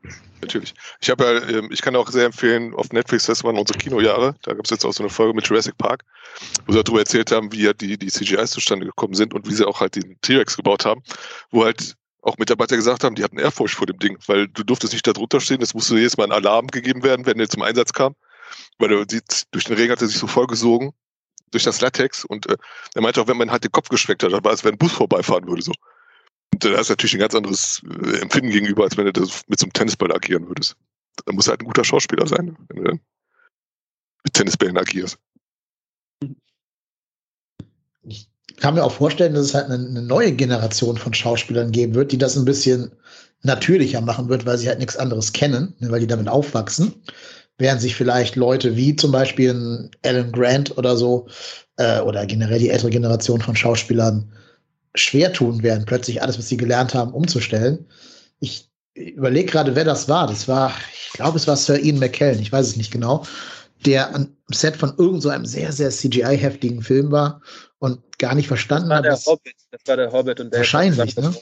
Natürlich. 0.43 0.75
Ich 1.01 1.11
habe 1.11 1.25
ja, 1.25 1.59
ähm, 1.59 1.71
ich 1.73 1.83
kann 1.83 1.97
auch 1.97 2.09
sehr 2.09 2.27
empfehlen, 2.27 2.75
auf 2.75 2.93
Netflix, 2.93 3.27
das 3.27 3.43
waren 3.43 3.59
unsere 3.59 3.79
Kinojahre, 3.79 4.35
da 4.43 4.53
gab 4.55 4.65
es 4.65 4.71
jetzt 4.71 4.85
auch 4.85 4.93
so 4.93 5.03
eine 5.03 5.11
Folge 5.11 5.35
mit 5.35 5.47
Jurassic 5.49 5.77
Park, 5.79 6.05
wo 6.67 6.73
sie 6.73 6.83
darüber 6.83 7.01
erzählt 7.01 7.33
haben, 7.33 7.51
wie 7.53 7.65
ja 7.65 7.73
die, 7.73 7.99
die 7.99 8.07
CGIs 8.07 8.51
zustande 8.51 8.87
gekommen 8.87 9.15
sind 9.15 9.35
und 9.35 9.49
wie 9.49 9.55
sie 9.55 9.67
auch 9.67 9.81
halt 9.81 9.97
den 9.97 10.17
T-Rex 10.21 10.57
gebaut 10.57 10.85
haben, 10.85 11.03
wo 11.51 11.65
halt 11.65 11.97
auch 12.27 12.39
Mitarbeiter 12.39 12.77
gesagt 12.77 13.05
haben, 13.05 13.15
die 13.15 13.23
hatten 13.23 13.39
Ehrfurcht 13.39 13.75
vor 13.75 13.87
dem 13.87 13.99
Ding, 13.99 14.19
weil 14.27 14.49
du 14.49 14.65
durftest 14.65 14.93
nicht 14.93 15.07
da 15.07 15.13
drunter 15.13 15.41
stehen, 15.41 15.63
es 15.63 15.75
musste 15.75 15.97
jedes 15.97 16.17
Mal 16.17 16.25
ein 16.25 16.33
Alarm 16.33 16.67
gegeben 16.67 17.03
werden, 17.05 17.25
wenn 17.25 17.39
der 17.39 17.49
zum 17.49 17.63
Einsatz 17.63 17.93
kam, 17.93 18.17
weil 18.79 18.93
er 18.93 19.07
sieht, 19.09 19.45
durch 19.53 19.65
den 19.65 19.77
Regen 19.77 19.93
hat 19.93 20.03
er 20.03 20.09
sich 20.09 20.19
so 20.19 20.27
vollgesogen, 20.27 20.93
durch 21.53 21.63
das 21.63 21.81
Latex 21.81 22.25
und 22.25 22.47
äh, 22.49 22.57
er 22.95 23.03
meinte 23.03 23.21
auch, 23.23 23.29
wenn 23.29 23.37
man 23.37 23.51
halt 23.53 23.63
den 23.63 23.71
Kopf 23.71 23.89
geschweckt 23.89 24.25
hat, 24.25 24.33
dann 24.33 24.45
war 24.45 24.53
es, 24.53 24.65
wenn 24.65 24.75
ein 24.75 24.79
Bus 24.79 24.93
vorbeifahren 24.93 25.47
würde, 25.47 25.63
so. 25.63 25.73
Und 26.53 26.65
da 26.65 26.77
hast 26.77 26.89
du 26.89 26.93
natürlich 26.93 27.15
ein 27.15 27.21
ganz 27.21 27.35
anderes 27.35 27.83
äh, 27.85 28.19
Empfinden 28.19 28.51
gegenüber, 28.51 28.85
als 28.85 28.97
wenn 28.97 29.07
du 29.07 29.13
das 29.13 29.43
mit 29.47 29.61
so 29.61 29.67
einem 29.67 29.73
Tennisball 29.73 30.13
agieren 30.13 30.49
würdest. 30.49 30.77
Da 31.25 31.33
muss 31.33 31.49
halt 31.49 31.61
ein 31.61 31.67
guter 31.67 31.85
Schauspieler 31.85 32.27
sein, 32.27 32.57
wenn 32.69 32.77
du 32.77 32.85
dann 32.85 33.01
mit 34.25 34.35
Tennisbällen 34.35 34.77
agierst. 34.77 35.19
Ich 38.03 38.29
kann 38.59 38.75
mir 38.75 38.85
auch 38.85 38.93
vorstellen, 38.93 39.35
dass 39.35 39.47
es 39.47 39.55
halt 39.55 39.67
eine, 39.67 39.87
eine, 39.87 40.03
neue 40.03 40.33
Generation 40.33 40.97
von 40.97 41.13
Schauspielern 41.13 41.73
geben 41.73 41.95
wird, 41.95 42.13
die 42.13 42.19
das 42.19 42.37
ein 42.37 42.45
bisschen 42.45 42.91
natürlicher 43.43 44.01
machen 44.01 44.29
wird, 44.29 44.47
weil 44.47 44.59
sie 44.59 44.69
halt 44.69 44.79
nichts 44.79 44.97
anderes 44.97 45.33
kennen, 45.33 45.75
ne, 45.79 45.91
weil 45.91 46.01
die 46.01 46.07
damit 46.07 46.29
aufwachsen. 46.29 46.95
Während 47.59 47.81
sich 47.81 47.95
vielleicht 47.95 48.37
Leute 48.37 48.77
wie 48.77 48.97
zum 48.97 49.13
Beispiel 49.13 49.91
Alan 50.05 50.33
Grant 50.33 50.77
oder 50.77 50.97
so 50.97 51.27
äh, 51.77 52.01
oder 52.01 52.27
generell 52.27 52.59
die 52.59 52.71
ältere 52.71 52.91
Generation 52.91 53.41
von 53.41 53.57
Schauspielern 53.57 54.31
schwer 54.95 55.33
tun 55.33 55.63
werden, 55.63 55.85
plötzlich 55.87 56.23
alles, 56.23 56.39
was 56.39 56.49
sie 56.49 56.57
gelernt 56.57 56.95
haben, 56.95 57.13
umzustellen. 57.13 57.87
Ich 58.41 58.71
überlege 58.95 59.51
gerade, 59.51 59.75
wer 59.75 59.85
das 59.85 60.09
war. 60.09 60.27
Das 60.27 60.49
war, 60.49 60.73
ich 60.93 61.13
glaube, 61.13 61.39
es 61.39 61.47
war 61.47 61.57
Sir 61.57 61.79
Ian 61.79 61.99
McKellen, 61.99 62.41
ich 62.41 62.53
weiß 62.53 62.67
es 62.67 62.77
nicht 62.77 62.91
genau, 62.91 63.25
der 63.85 64.15
am 64.15 64.29
Set 64.51 64.77
von 64.77 64.95
irgend 64.97 65.23
so 65.23 65.33
sehr, 65.45 65.73
sehr 65.73 65.91
CGI-heftigen 65.91 66.83
Film 66.83 67.11
war 67.11 67.41
und 67.79 68.01
gar 68.19 68.35
nicht 68.35 68.49
verstanden 68.49 68.91
das 68.91 68.99
hat. 68.99 69.07
Was, 69.07 69.27
Hobbit. 69.27 69.55
Das 69.71 69.81
war 69.87 69.97
der 69.97 70.13
Hobbit 70.13 70.41
und 70.41 70.53
der 70.53 70.61
Wahrscheinlich, 70.61 71.17
ne? 71.17 71.35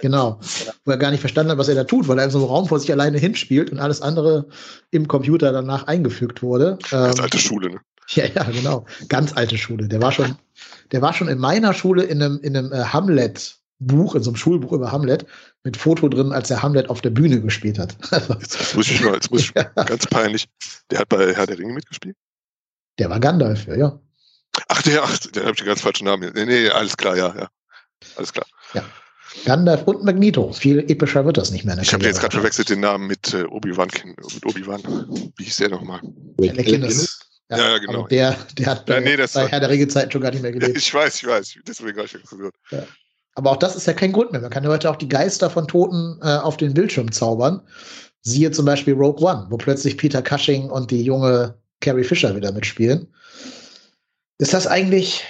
Genau. 0.00 0.38
genau. 0.38 0.40
Wo 0.84 0.92
er 0.92 0.98
gar 0.98 1.10
nicht 1.10 1.20
verstanden 1.20 1.52
hat, 1.52 1.58
was 1.58 1.68
er 1.68 1.74
da 1.74 1.84
tut, 1.84 2.08
weil 2.08 2.18
er 2.18 2.24
in 2.24 2.30
so 2.30 2.38
einem 2.38 2.48
Raum 2.48 2.66
vor 2.66 2.78
sich 2.80 2.90
alleine 2.92 3.18
hinspielt 3.18 3.70
und 3.70 3.78
alles 3.78 4.02
andere 4.02 4.48
im 4.90 5.08
Computer 5.08 5.52
danach 5.52 5.86
eingefügt 5.86 6.42
wurde. 6.42 6.78
Ganz 6.90 7.18
ähm, 7.18 7.24
alte 7.24 7.38
Schule, 7.38 7.70
ne? 7.70 7.80
Ja, 8.12 8.24
ja, 8.26 8.42
genau. 8.42 8.86
Ganz 9.08 9.36
alte 9.36 9.56
Schule. 9.56 9.86
Der 9.86 10.02
war 10.02 10.10
schon, 10.10 10.36
der 10.90 11.00
war 11.00 11.12
schon 11.12 11.28
in 11.28 11.38
meiner 11.38 11.74
Schule 11.74 12.02
in 12.02 12.20
einem, 12.20 12.40
in 12.40 12.56
einem 12.56 12.72
äh, 12.72 12.82
Hamlet-Buch, 12.82 14.16
in 14.16 14.22
so 14.24 14.30
einem 14.30 14.36
Schulbuch 14.36 14.72
über 14.72 14.90
Hamlet, 14.90 15.26
mit 15.62 15.76
Foto 15.76 16.08
drin, 16.08 16.32
als 16.32 16.50
er 16.50 16.60
Hamlet 16.60 16.90
auf 16.90 17.02
der 17.02 17.10
Bühne 17.10 17.40
gespielt 17.40 17.78
hat. 17.78 17.96
jetzt 18.40 18.74
muss 18.74 18.90
ich 18.90 19.00
mal, 19.02 19.14
jetzt 19.14 19.30
muss 19.30 19.42
ich, 19.42 19.52
ja. 19.56 19.62
ganz 19.62 20.08
peinlich. 20.08 20.48
Der 20.90 20.98
hat 20.98 21.08
bei 21.08 21.32
Herr 21.34 21.46
der 21.46 21.58
Ringe 21.58 21.72
mitgespielt? 21.72 22.16
Der 22.98 23.10
war 23.10 23.20
Gandalf, 23.20 23.66
ja, 23.68 23.76
ja. 23.76 24.00
Ach, 24.68 24.82
der, 24.82 25.02
ach, 25.02 25.18
der 25.18 25.42
habe 25.42 25.52
ich 25.52 25.58
den 25.58 25.66
ganz 25.66 25.80
falschen 25.80 26.04
Namen. 26.04 26.32
Nee, 26.34 26.44
nee, 26.44 26.68
alles 26.68 26.96
klar, 26.96 27.16
ja, 27.16 27.34
ja. 27.36 27.48
Alles 28.16 28.32
klar. 28.32 28.46
Ja. 28.74 28.84
Gandalf 29.44 29.82
und 29.84 30.04
Magneto. 30.04 30.52
Viel 30.52 30.80
epischer 30.90 31.24
wird 31.24 31.36
das 31.36 31.50
nicht 31.50 31.64
mehr. 31.64 31.78
Ich 31.80 31.92
habe 31.92 32.04
jetzt 32.04 32.20
gerade 32.20 32.34
verwechselt 32.34 32.68
den 32.68 32.80
Namen 32.80 33.06
mit 33.06 33.32
äh, 33.32 33.44
Obi-Wan. 33.44 33.88
Mit 34.04 34.46
Obi-Wan. 34.46 34.82
Wie 35.36 35.44
hieß 35.44 35.56
der 35.58 35.68
nochmal? 35.68 36.00
Anakin 36.40 36.82
ist 36.82 37.30
ja, 37.50 37.72
ja, 37.72 37.78
genau. 37.78 38.06
Der, 38.06 38.36
der 38.56 38.66
hat 38.66 38.88
ja, 38.88 39.00
nee, 39.00 39.16
bei 39.16 39.48
Herr 39.48 39.60
der 39.60 39.70
Regelzeiten 39.70 40.12
schon 40.12 40.20
gar 40.20 40.30
nicht 40.30 40.42
mehr 40.42 40.52
gelebt. 40.52 40.76
Ich 40.76 40.94
weiß, 40.94 41.16
ich 41.16 41.26
weiß. 41.26 41.54
Deswegen 41.66 41.96
habe 41.96 42.06
ich 42.06 42.12
das 42.12 42.30
gehört. 42.30 42.54
Ja. 42.70 42.84
Aber 43.34 43.50
auch 43.50 43.56
das 43.56 43.74
ist 43.74 43.86
ja 43.86 43.92
kein 43.92 44.12
Grund 44.12 44.30
mehr. 44.32 44.40
Man 44.40 44.50
kann 44.50 44.62
ja 44.62 44.70
heute 44.70 44.88
auch 44.88 44.96
die 44.96 45.08
Geister 45.08 45.50
von 45.50 45.66
Toten 45.66 46.18
äh, 46.22 46.36
auf 46.36 46.56
den 46.56 46.74
Bildschirm 46.74 47.10
zaubern. 47.10 47.60
Siehe 48.22 48.50
zum 48.52 48.66
Beispiel 48.66 48.94
Rogue 48.94 49.26
One, 49.26 49.46
wo 49.50 49.56
plötzlich 49.56 49.96
Peter 49.96 50.22
Cushing 50.22 50.70
und 50.70 50.90
die 50.90 51.02
junge 51.02 51.58
Carrie 51.80 52.04
Fisher 52.04 52.36
wieder 52.36 52.52
mitspielen. 52.52 53.12
Ist 54.40 54.54
das 54.54 54.66
eigentlich, 54.66 55.22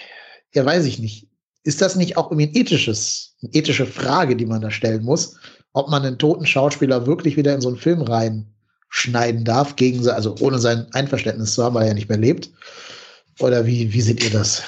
ja, 0.55 0.65
weiß 0.65 0.85
ich 0.85 1.01
nicht. 1.01 1.27
Ist 1.65 1.83
das 1.83 1.97
nicht 1.97 2.17
auch 2.17 2.31
irgendwie 2.31 2.47
ein 2.47 2.55
ethisches, 2.55 3.35
eine 3.43 3.53
ethische 3.53 3.85
Frage, 3.85 4.37
die 4.37 4.47
man 4.47 4.61
da 4.61 4.71
stellen 4.71 5.03
muss, 5.03 5.37
ob 5.73 5.91
man 5.91 6.05
einen 6.05 6.17
toten 6.17 6.47
Schauspieler 6.47 7.07
wirklich 7.09 7.37
wieder 7.37 7.53
in 7.53 7.61
so 7.61 7.69
einen 7.69 7.77
Film 7.77 8.03
rein 8.03 8.47
schneiden 8.89 9.45
darf, 9.45 9.75
gegen, 9.75 10.09
also 10.09 10.37
ohne 10.39 10.61
sein 10.61 10.87
Einverständnis 10.93 11.55
zu 11.55 11.65
haben, 11.65 11.75
weil 11.75 11.83
er 11.83 11.89
ja 11.89 11.95
nicht 11.95 12.09
mehr 12.09 12.19
lebt? 12.19 12.51
Oder 13.41 13.67
wie, 13.67 13.93
wie 13.93 14.01
seht 14.01 14.23
ihr 14.23 14.31
das? 14.31 14.63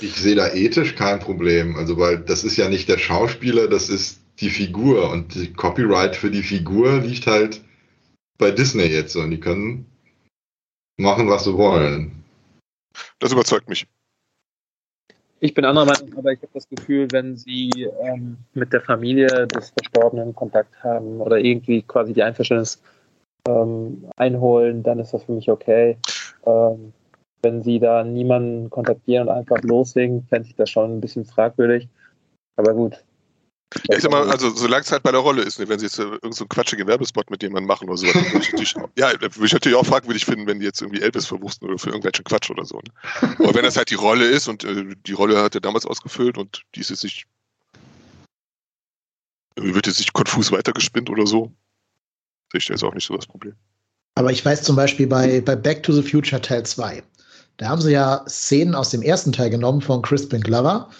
Ich 0.00 0.14
sehe 0.14 0.36
da 0.36 0.52
ethisch 0.52 0.94
kein 0.94 1.18
Problem. 1.18 1.74
Also, 1.74 1.98
weil 1.98 2.18
das 2.18 2.44
ist 2.44 2.56
ja 2.56 2.68
nicht 2.68 2.88
der 2.88 2.98
Schauspieler, 2.98 3.66
das 3.66 3.88
ist 3.88 4.20
die 4.38 4.50
Figur 4.50 5.10
und 5.10 5.34
die 5.34 5.52
Copyright 5.52 6.14
für 6.14 6.30
die 6.30 6.42
Figur 6.42 7.00
liegt 7.00 7.26
halt 7.26 7.60
bei 8.38 8.52
Disney 8.52 8.84
jetzt 8.84 9.16
und 9.16 9.32
die 9.32 9.40
können 9.40 9.86
machen, 10.98 11.28
was 11.28 11.44
sie 11.44 11.54
wollen. 11.54 12.21
Das 13.18 13.32
überzeugt 13.32 13.68
mich. 13.68 13.86
Ich 15.40 15.54
bin 15.54 15.64
anderer 15.64 15.86
Meinung, 15.86 16.16
aber 16.16 16.32
ich 16.32 16.40
habe 16.40 16.52
das 16.54 16.68
Gefühl, 16.68 17.08
wenn 17.10 17.36
Sie 17.36 17.70
ähm, 18.00 18.36
mit 18.54 18.72
der 18.72 18.80
Familie 18.80 19.48
des 19.48 19.70
Verstorbenen 19.70 20.36
Kontakt 20.36 20.72
haben 20.84 21.20
oder 21.20 21.38
irgendwie 21.38 21.82
quasi 21.82 22.12
die 22.12 22.22
Einverständnis 22.22 22.80
ähm, 23.48 24.08
einholen, 24.16 24.84
dann 24.84 25.00
ist 25.00 25.12
das 25.12 25.24
für 25.24 25.32
mich 25.32 25.50
okay. 25.50 25.96
Ähm, 26.46 26.92
wenn 27.42 27.62
Sie 27.62 27.80
da 27.80 28.04
niemanden 28.04 28.70
kontaktieren 28.70 29.28
und 29.28 29.34
einfach 29.34 29.60
loslegen, 29.62 30.22
fände 30.28 30.48
ich 30.48 30.54
das 30.54 30.70
schon 30.70 30.98
ein 30.98 31.00
bisschen 31.00 31.24
fragwürdig. 31.24 31.88
Aber 32.56 32.72
gut, 32.74 33.02
ja, 33.88 33.96
ich 33.96 34.02
sag 34.02 34.10
mal, 34.10 34.28
also 34.30 34.50
solange 34.50 34.82
es 34.82 34.92
halt 34.92 35.02
bei 35.02 35.12
der 35.12 35.20
Rolle 35.20 35.42
ist, 35.42 35.58
ne, 35.58 35.68
wenn 35.68 35.78
sie 35.78 35.86
jetzt 35.86 35.98
äh, 35.98 36.02
irgendeinen 36.02 36.32
so 36.32 36.46
quatschigen 36.46 36.86
Werbespot 36.86 37.30
mit 37.30 37.42
jemandem 37.42 37.66
machen 37.66 37.88
oder 37.88 37.96
so, 37.96 38.06
ja, 38.06 39.12
würde 39.20 39.44
ich 39.44 39.52
natürlich 39.52 39.76
auch 39.76 39.86
fragwürdig 39.86 40.24
finden, 40.24 40.46
wenn 40.46 40.60
die 40.60 40.66
jetzt 40.66 40.80
irgendwie 40.80 41.02
Elvis 41.02 41.26
verwusten 41.26 41.68
oder 41.68 41.78
für 41.78 41.90
irgendwelchen 41.90 42.24
Quatsch 42.24 42.50
oder 42.50 42.64
so. 42.64 42.78
Ne? 42.78 43.36
Aber 43.38 43.54
wenn 43.54 43.64
das 43.64 43.76
halt 43.76 43.90
die 43.90 43.96
Rolle 43.96 44.26
ist 44.26 44.48
und 44.48 44.64
äh, 44.64 44.94
die 45.06 45.12
Rolle 45.12 45.42
hat 45.42 45.54
er 45.54 45.60
damals 45.60 45.86
ausgefüllt 45.86 46.38
und 46.38 46.62
die 46.74 46.80
ist 46.80 46.90
jetzt 46.90 47.04
nicht, 47.04 47.26
wird 49.56 49.86
jetzt 49.86 49.98
nicht 49.98 50.12
konfus 50.12 50.52
weitergespinnt 50.52 51.10
oder 51.10 51.26
so, 51.26 51.52
sehe 52.50 52.58
ich 52.58 52.66
da 52.66 52.74
jetzt 52.74 52.84
auch 52.84 52.94
nicht 52.94 53.06
so 53.06 53.16
das 53.16 53.26
Problem. 53.26 53.54
Aber 54.14 54.30
ich 54.30 54.44
weiß 54.44 54.62
zum 54.62 54.76
Beispiel 54.76 55.06
bei, 55.06 55.40
bei 55.40 55.56
Back 55.56 55.82
to 55.82 55.92
the 55.92 56.02
Future 56.02 56.40
Teil 56.40 56.64
2, 56.64 57.02
da 57.56 57.68
haben 57.68 57.80
sie 57.80 57.92
ja 57.92 58.24
Szenen 58.28 58.74
aus 58.74 58.90
dem 58.90 59.02
ersten 59.02 59.32
Teil 59.32 59.50
genommen 59.50 59.80
von 59.80 60.02
Crispin 60.02 60.42
Glover 60.42 60.90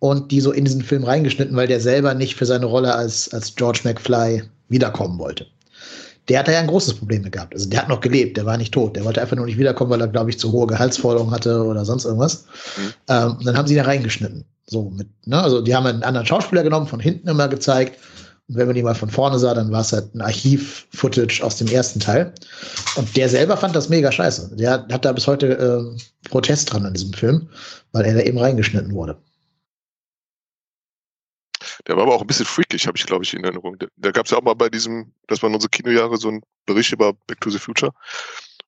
und 0.00 0.30
die 0.30 0.40
so 0.40 0.52
in 0.52 0.64
diesen 0.64 0.82
Film 0.82 1.04
reingeschnitten, 1.04 1.56
weil 1.56 1.66
der 1.66 1.80
selber 1.80 2.14
nicht 2.14 2.36
für 2.36 2.46
seine 2.46 2.66
Rolle 2.66 2.94
als, 2.94 3.32
als 3.32 3.54
George 3.54 3.80
McFly 3.84 4.42
wiederkommen 4.68 5.18
wollte. 5.18 5.46
Der 6.28 6.40
hat 6.40 6.48
da 6.48 6.52
ja 6.52 6.60
ein 6.60 6.66
großes 6.66 6.94
Problem 6.94 7.22
mit 7.22 7.32
gehabt. 7.32 7.54
Also 7.54 7.68
der 7.68 7.80
hat 7.80 7.88
noch 7.88 8.00
gelebt, 8.00 8.36
der 8.36 8.44
war 8.44 8.58
nicht 8.58 8.74
tot. 8.74 8.94
Der 8.96 9.04
wollte 9.04 9.20
einfach 9.20 9.36
nur 9.36 9.46
nicht 9.46 9.58
wiederkommen, 9.58 9.90
weil 9.90 10.00
er, 10.00 10.08
glaube 10.08 10.28
ich, 10.28 10.38
zu 10.38 10.52
hohe 10.52 10.66
Gehaltsforderungen 10.66 11.32
hatte 11.32 11.64
oder 11.64 11.86
sonst 11.86 12.04
irgendwas. 12.04 12.44
Mhm. 12.76 12.92
Ähm, 13.08 13.36
und 13.38 13.46
dann 13.46 13.56
haben 13.56 13.66
sie 13.66 13.74
ihn 13.74 13.78
da 13.78 13.84
reingeschnitten. 13.84 14.44
So 14.66 14.90
mit, 14.90 15.08
ne? 15.26 15.42
Also 15.42 15.62
die 15.62 15.74
haben 15.74 15.86
einen 15.86 16.02
anderen 16.02 16.26
Schauspieler 16.26 16.62
genommen, 16.62 16.86
von 16.86 17.00
hinten 17.00 17.28
immer 17.28 17.48
gezeigt. 17.48 17.98
Und 18.48 18.56
wenn 18.56 18.66
man 18.66 18.76
die 18.76 18.82
mal 18.82 18.94
von 18.94 19.08
vorne 19.08 19.38
sah, 19.38 19.54
dann 19.54 19.70
war 19.72 19.80
es 19.80 19.92
halt 19.92 20.14
ein 20.14 20.20
Archiv-Footage 20.20 21.42
aus 21.42 21.56
dem 21.56 21.68
ersten 21.68 22.00
Teil. 22.00 22.34
Und 22.96 23.16
der 23.16 23.30
selber 23.30 23.56
fand 23.56 23.74
das 23.74 23.88
mega 23.88 24.12
scheiße. 24.12 24.56
Der 24.56 24.86
hat 24.90 25.04
da 25.04 25.12
bis 25.12 25.26
heute 25.26 25.46
äh, 25.58 26.28
Protest 26.28 26.72
dran 26.72 26.84
an 26.84 26.92
diesem 26.92 27.14
Film, 27.14 27.48
weil 27.92 28.04
er 28.04 28.14
da 28.14 28.20
eben 28.20 28.38
reingeschnitten 28.38 28.92
wurde. 28.92 29.16
Der 31.88 31.96
war 31.96 32.02
aber 32.04 32.14
auch 32.14 32.20
ein 32.20 32.26
bisschen 32.26 32.44
freakig, 32.44 32.86
habe 32.86 32.98
ich, 32.98 33.06
glaube 33.06 33.24
ich, 33.24 33.32
in 33.32 33.42
Erinnerung. 33.42 33.76
Da, 33.96 34.10
gab 34.10 34.26
es 34.26 34.30
ja 34.30 34.38
auch 34.38 34.42
mal 34.42 34.54
bei 34.54 34.68
diesem, 34.68 35.12
das 35.26 35.42
waren 35.42 35.54
unsere 35.54 35.70
Kinojahre, 35.70 36.18
so 36.18 36.28
ein 36.28 36.42
Bericht 36.66 36.92
über 36.92 37.14
Back 37.26 37.40
to 37.40 37.48
the 37.48 37.58
Future. 37.58 37.92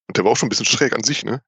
Und 0.09 0.17
der 0.17 0.25
war 0.25 0.33
auch 0.33 0.37
schon 0.37 0.47
ein 0.47 0.51
bisschen 0.51 0.67
schräg 0.67 0.95
an 0.95 1.05
sich, 1.05 1.23
ne? 1.23 1.43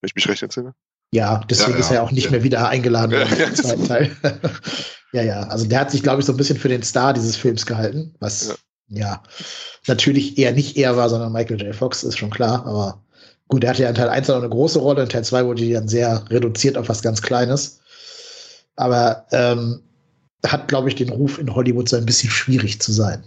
Wenn 0.00 0.08
ich 0.08 0.14
mich 0.14 0.28
recht 0.28 0.42
entsinne. 0.42 0.74
Ja, 1.10 1.42
deswegen 1.50 1.72
ja, 1.72 1.78
ja. 1.78 1.84
ist 1.84 1.90
er 1.90 2.02
auch 2.04 2.12
nicht 2.12 2.26
ja. 2.26 2.30
mehr 2.30 2.44
wieder 2.44 2.68
eingeladen 2.68 3.12
worden 3.12 3.40
im 3.48 3.54
zweiten 3.56 3.86
Teil. 3.86 4.16
ja, 5.12 5.22
ja. 5.22 5.40
Also 5.48 5.66
der 5.66 5.80
hat 5.80 5.90
sich, 5.90 6.02
glaube 6.02 6.20
ich, 6.20 6.26
so 6.26 6.32
ein 6.32 6.36
bisschen 6.36 6.58
für 6.58 6.68
den 6.68 6.82
Star 6.82 7.12
dieses 7.12 7.36
Films 7.36 7.66
gehalten, 7.66 8.14
was 8.20 8.56
ja, 8.88 9.22
natürlich 9.88 10.38
eher 10.38 10.52
nicht 10.52 10.76
er 10.76 10.96
war, 10.96 11.08
sondern 11.08 11.32
Michael 11.32 11.60
J. 11.60 11.74
Fox, 11.74 12.04
ist 12.04 12.18
schon 12.18 12.30
klar. 12.30 12.64
Aber 12.66 13.02
gut, 13.48 13.64
er 13.64 13.70
hatte 13.70 13.82
ja 13.82 13.88
in 13.88 13.96
Teil 13.96 14.08
1 14.08 14.28
noch 14.28 14.36
eine 14.36 14.48
große 14.48 14.78
Rolle, 14.78 15.02
in 15.02 15.08
Teil 15.08 15.24
2 15.24 15.44
wurde 15.44 15.62
die 15.62 15.72
dann 15.72 15.88
sehr 15.88 16.24
reduziert 16.30 16.78
auf 16.78 16.88
was 16.88 17.02
ganz 17.02 17.20
Kleines. 17.20 17.80
Aber 18.76 19.26
ähm, 19.32 19.82
hat, 20.52 20.68
glaube 20.68 20.88
ich, 20.88 20.94
den 20.94 21.08
Ruf 21.08 21.38
in 21.38 21.54
Hollywood 21.54 21.88
so 21.88 21.96
ein 21.96 22.06
bisschen 22.06 22.30
schwierig 22.30 22.80
zu 22.80 22.92
sein. 22.92 23.24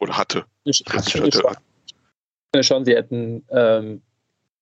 Oder 0.00 0.16
hatte. 0.16 0.44
Ich, 0.64 0.84
hatte. 0.88 1.26
Ich, 1.26 1.34
ich, 2.54 2.66
schon, 2.66 2.84
sie 2.84 2.94
hätten 2.94 3.44
ähm, 3.50 4.02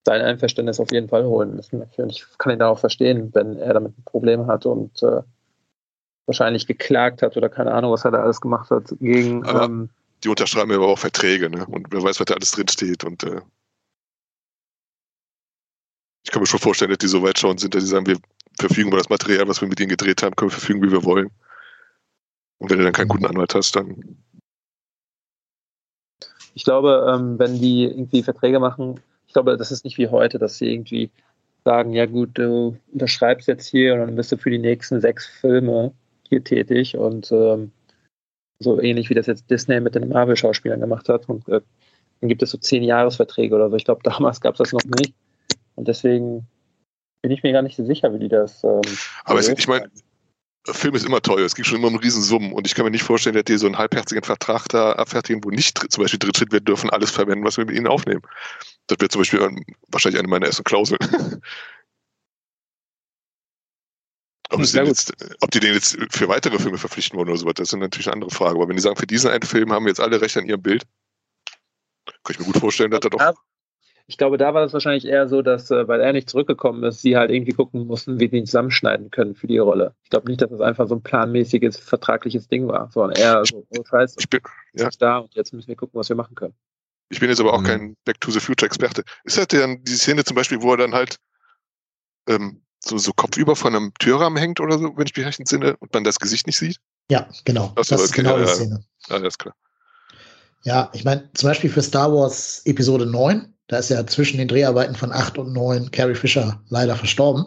sein 0.04 0.22
Einverständnis 0.22 0.80
auf 0.80 0.90
jeden 0.92 1.08
Fall 1.08 1.24
holen 1.24 1.56
müssen. 1.56 1.84
Ich 2.08 2.24
kann 2.38 2.52
ihn 2.52 2.62
auch 2.62 2.78
verstehen, 2.78 3.30
wenn 3.34 3.56
er 3.56 3.74
damit 3.74 3.98
ein 3.98 4.04
Problem 4.04 4.46
hat 4.46 4.66
und 4.66 5.02
äh, 5.02 5.22
wahrscheinlich 6.26 6.66
geklagt 6.66 7.22
hat 7.22 7.36
oder 7.36 7.48
keine 7.48 7.72
Ahnung, 7.72 7.92
was 7.92 8.04
er 8.04 8.12
da 8.12 8.22
alles 8.22 8.40
gemacht 8.40 8.70
hat 8.70 8.94
gegen. 9.00 9.44
Ähm, 9.46 9.90
die 10.24 10.28
unterschreiben 10.28 10.72
aber 10.72 10.88
auch 10.88 10.98
Verträge, 10.98 11.50
ne? 11.50 11.66
Und 11.66 11.88
wer 11.90 12.02
weiß, 12.02 12.18
was 12.20 12.26
da 12.26 12.34
alles 12.34 12.52
drinsteht. 12.52 13.04
Und 13.04 13.22
äh, 13.24 13.40
ich 16.24 16.30
kann 16.30 16.40
mir 16.40 16.46
schon 16.46 16.60
vorstellen, 16.60 16.90
dass 16.90 16.98
die 16.98 17.08
so 17.08 17.22
weit 17.22 17.38
schauen 17.38 17.58
sind, 17.58 17.74
dass 17.74 17.82
sie 17.82 17.90
sagen, 17.90 18.06
wir 18.06 18.18
verfügen 18.58 18.88
über 18.88 18.98
das 18.98 19.08
Material, 19.08 19.46
was 19.48 19.60
wir 19.60 19.68
mit 19.68 19.78
ihnen 19.80 19.90
gedreht 19.90 20.22
haben, 20.22 20.34
können 20.34 20.50
wir 20.50 20.56
verfügen, 20.56 20.82
wie 20.82 20.90
wir 20.90 21.04
wollen. 21.04 21.30
Und 22.58 22.70
wenn 22.70 22.78
du 22.78 22.84
dann 22.84 22.92
keinen 22.92 23.08
guten 23.08 23.26
Anwalt 23.26 23.54
hast, 23.54 23.76
dann. 23.76 24.16
Ich 26.54 26.64
glaube, 26.64 27.06
ähm, 27.12 27.38
wenn 27.38 27.60
die 27.60 27.84
irgendwie 27.84 28.22
Verträge 28.22 28.60
machen, 28.60 29.00
ich 29.26 29.32
glaube, 29.32 29.56
das 29.56 29.70
ist 29.70 29.84
nicht 29.84 29.98
wie 29.98 30.08
heute, 30.08 30.38
dass 30.38 30.58
sie 30.58 30.72
irgendwie 30.72 31.10
sagen, 31.64 31.92
ja 31.92 32.06
gut, 32.06 32.30
du 32.34 32.78
unterschreibst 32.92 33.48
jetzt 33.48 33.66
hier 33.66 33.94
und 33.94 34.00
dann 34.00 34.16
bist 34.16 34.32
du 34.32 34.38
für 34.38 34.50
die 34.50 34.58
nächsten 34.58 35.00
sechs 35.00 35.26
Filme 35.26 35.92
hier 36.28 36.42
tätig 36.42 36.96
und 36.96 37.30
ähm, 37.32 37.72
so 38.58 38.80
ähnlich 38.80 39.10
wie 39.10 39.14
das 39.14 39.26
jetzt 39.26 39.50
Disney 39.50 39.80
mit 39.80 39.94
den 39.94 40.08
Marvel-Schauspielern 40.08 40.80
gemacht 40.80 41.08
hat. 41.08 41.28
Und 41.28 41.48
äh, 41.48 41.60
dann 42.20 42.28
gibt 42.28 42.42
es 42.42 42.50
so 42.50 42.58
zehn 42.58 42.82
Jahresverträge 42.82 43.54
oder 43.54 43.68
so. 43.68 43.76
Ich 43.76 43.84
glaube, 43.84 44.00
damals 44.04 44.40
gab 44.40 44.54
es 44.54 44.58
das 44.58 44.72
noch 44.72 44.84
nicht. 44.98 45.14
Und 45.74 45.88
deswegen 45.88 46.46
bin 47.22 47.30
ich 47.32 47.42
mir 47.42 47.52
gar 47.52 47.62
nicht 47.62 47.76
so 47.76 47.84
sicher, 47.84 48.14
wie 48.14 48.18
die 48.18 48.28
das. 48.28 48.64
Ähm, 48.64 48.80
Aber 49.24 49.40
es, 49.40 49.48
ich 49.48 49.68
meine, 49.68 49.90
Film 50.72 50.94
ist 50.94 51.04
immer 51.04 51.20
teuer, 51.22 51.44
es 51.44 51.54
ging 51.54 51.64
schon 51.64 51.78
immer 51.78 51.88
um 51.88 51.96
Riesensummen 51.96 52.52
und 52.52 52.66
ich 52.66 52.74
kann 52.74 52.84
mir 52.84 52.90
nicht 52.90 53.04
vorstellen, 53.04 53.34
dass 53.34 53.44
die 53.44 53.56
so 53.56 53.66
einen 53.66 53.78
halbherzigen 53.78 54.24
Vertrag 54.24 54.68
da 54.68 54.92
abfertigen, 54.92 55.42
wo 55.44 55.50
nicht 55.50 55.78
zum 55.92 56.02
Beispiel 56.02 56.18
drin 56.18 56.32
steht, 56.34 56.52
wir 56.52 56.60
dürfen 56.60 56.90
alles 56.90 57.10
verwenden, 57.10 57.44
was 57.44 57.56
wir 57.56 57.64
mit 57.64 57.76
ihnen 57.76 57.86
aufnehmen. 57.86 58.22
Das 58.86 58.98
wäre 59.00 59.08
zum 59.08 59.20
Beispiel 59.20 59.40
wahrscheinlich 59.88 60.18
eine 60.18 60.28
meiner 60.28 60.46
ersten 60.46 60.64
Klauseln. 60.64 60.98
ob, 64.50 64.60
jetzt, 64.60 65.12
ob, 65.40 65.50
die 65.50 65.60
den 65.60 65.74
jetzt 65.74 65.96
für 66.10 66.28
weitere 66.28 66.58
Filme 66.58 66.78
verpflichten 66.78 67.18
wollen 67.18 67.28
oder 67.28 67.38
sowas, 67.38 67.54
das 67.54 67.72
ist 67.72 67.78
natürlich 67.78 68.06
eine 68.08 68.14
andere 68.14 68.30
Frage. 68.30 68.56
Aber 68.56 68.68
wenn 68.68 68.76
die 68.76 68.82
sagen, 68.82 68.96
für 68.96 69.06
diesen 69.06 69.30
einen 69.30 69.42
Film 69.42 69.72
haben 69.72 69.84
wir 69.84 69.90
jetzt 69.90 70.00
alle 70.00 70.20
Recht 70.20 70.36
an 70.36 70.46
ihrem 70.46 70.62
Bild, 70.62 70.84
kann 72.06 72.34
ich 72.34 72.38
mir 72.38 72.46
gut 72.46 72.58
vorstellen, 72.58 72.90
dass 72.90 73.00
da 73.00 73.08
doch 73.08 73.34
ich 74.08 74.18
glaube, 74.18 74.38
da 74.38 74.54
war 74.54 74.62
das 74.62 74.72
wahrscheinlich 74.72 75.04
eher 75.04 75.28
so, 75.28 75.42
dass, 75.42 75.70
äh, 75.70 75.88
weil 75.88 76.00
er 76.00 76.12
nicht 76.12 76.30
zurückgekommen 76.30 76.84
ist, 76.84 77.02
sie 77.02 77.16
halt 77.16 77.30
irgendwie 77.30 77.52
gucken 77.52 77.86
mussten, 77.86 78.20
wie 78.20 78.28
sie 78.28 78.36
ihn 78.36 78.46
zusammenschneiden 78.46 79.10
können 79.10 79.34
für 79.34 79.48
die 79.48 79.58
Rolle. 79.58 79.94
Ich 80.04 80.10
glaube 80.10 80.28
nicht, 80.28 80.40
dass 80.40 80.50
das 80.50 80.60
einfach 80.60 80.88
so 80.88 80.94
ein 80.94 81.02
planmäßiges, 81.02 81.76
vertragliches 81.78 82.46
Ding 82.48 82.68
war, 82.68 82.88
sondern 82.92 83.20
eher 83.20 83.44
so, 83.44 83.66
oh 83.76 83.84
Scheiße, 83.84 84.16
ich 84.20 84.30
bin 84.30 84.40
ja. 84.74 84.88
da 84.98 85.18
und 85.18 85.34
jetzt 85.34 85.52
müssen 85.52 85.68
wir 85.68 85.76
gucken, 85.76 85.98
was 85.98 86.08
wir 86.08 86.16
machen 86.16 86.36
können. 86.36 86.54
Ich 87.08 87.20
bin 87.20 87.28
jetzt 87.28 87.40
aber 87.40 87.52
auch 87.52 87.60
mhm. 87.60 87.66
kein 87.66 87.96
Back 88.04 88.20
to 88.20 88.30
the 88.30 88.40
Future 88.40 88.66
Experte. 88.66 89.02
Ist 89.24 89.38
halt 89.38 89.52
dann 89.52 89.82
die 89.82 89.94
Szene 89.94 90.24
zum 90.24 90.36
Beispiel, 90.36 90.62
wo 90.62 90.72
er 90.72 90.76
dann 90.76 90.94
halt 90.94 91.16
ähm, 92.28 92.62
so, 92.84 92.98
so 92.98 93.12
kopfüber 93.12 93.56
von 93.56 93.74
einem 93.74 93.92
Türrahmen 93.98 94.38
hängt 94.38 94.60
oder 94.60 94.78
so, 94.78 94.96
wenn 94.96 95.06
ich 95.06 95.16
mich 95.16 95.26
recht 95.26 95.40
entsinne, 95.40 95.76
und 95.78 95.92
man 95.92 96.04
das 96.04 96.20
Gesicht 96.20 96.46
nicht 96.46 96.58
sieht? 96.58 96.78
Ja, 97.10 97.28
genau. 97.44 97.72
Das, 97.74 97.88
das 97.88 98.02
ist 98.02 98.10
okay, 98.10 98.22
genau 98.22 98.38
ja, 98.38 98.44
die 98.44 98.50
Szene. 98.50 98.84
Ja, 99.08 99.18
ja, 99.18 99.26
ist 99.26 99.38
klar. 99.38 99.54
Ja, 100.62 100.90
ich 100.92 101.04
meine, 101.04 101.30
zum 101.34 101.48
Beispiel 101.48 101.70
für 101.70 101.82
Star 101.82 102.12
Wars 102.12 102.62
Episode 102.64 103.06
9 103.06 103.52
da 103.68 103.78
ist 103.78 103.90
ja 103.90 104.06
zwischen 104.06 104.38
den 104.38 104.48
Dreharbeiten 104.48 104.94
von 104.94 105.12
8 105.12 105.38
und 105.38 105.52
9 105.52 105.90
Carrie 105.90 106.14
Fisher 106.14 106.60
leider 106.68 106.96
verstorben. 106.96 107.46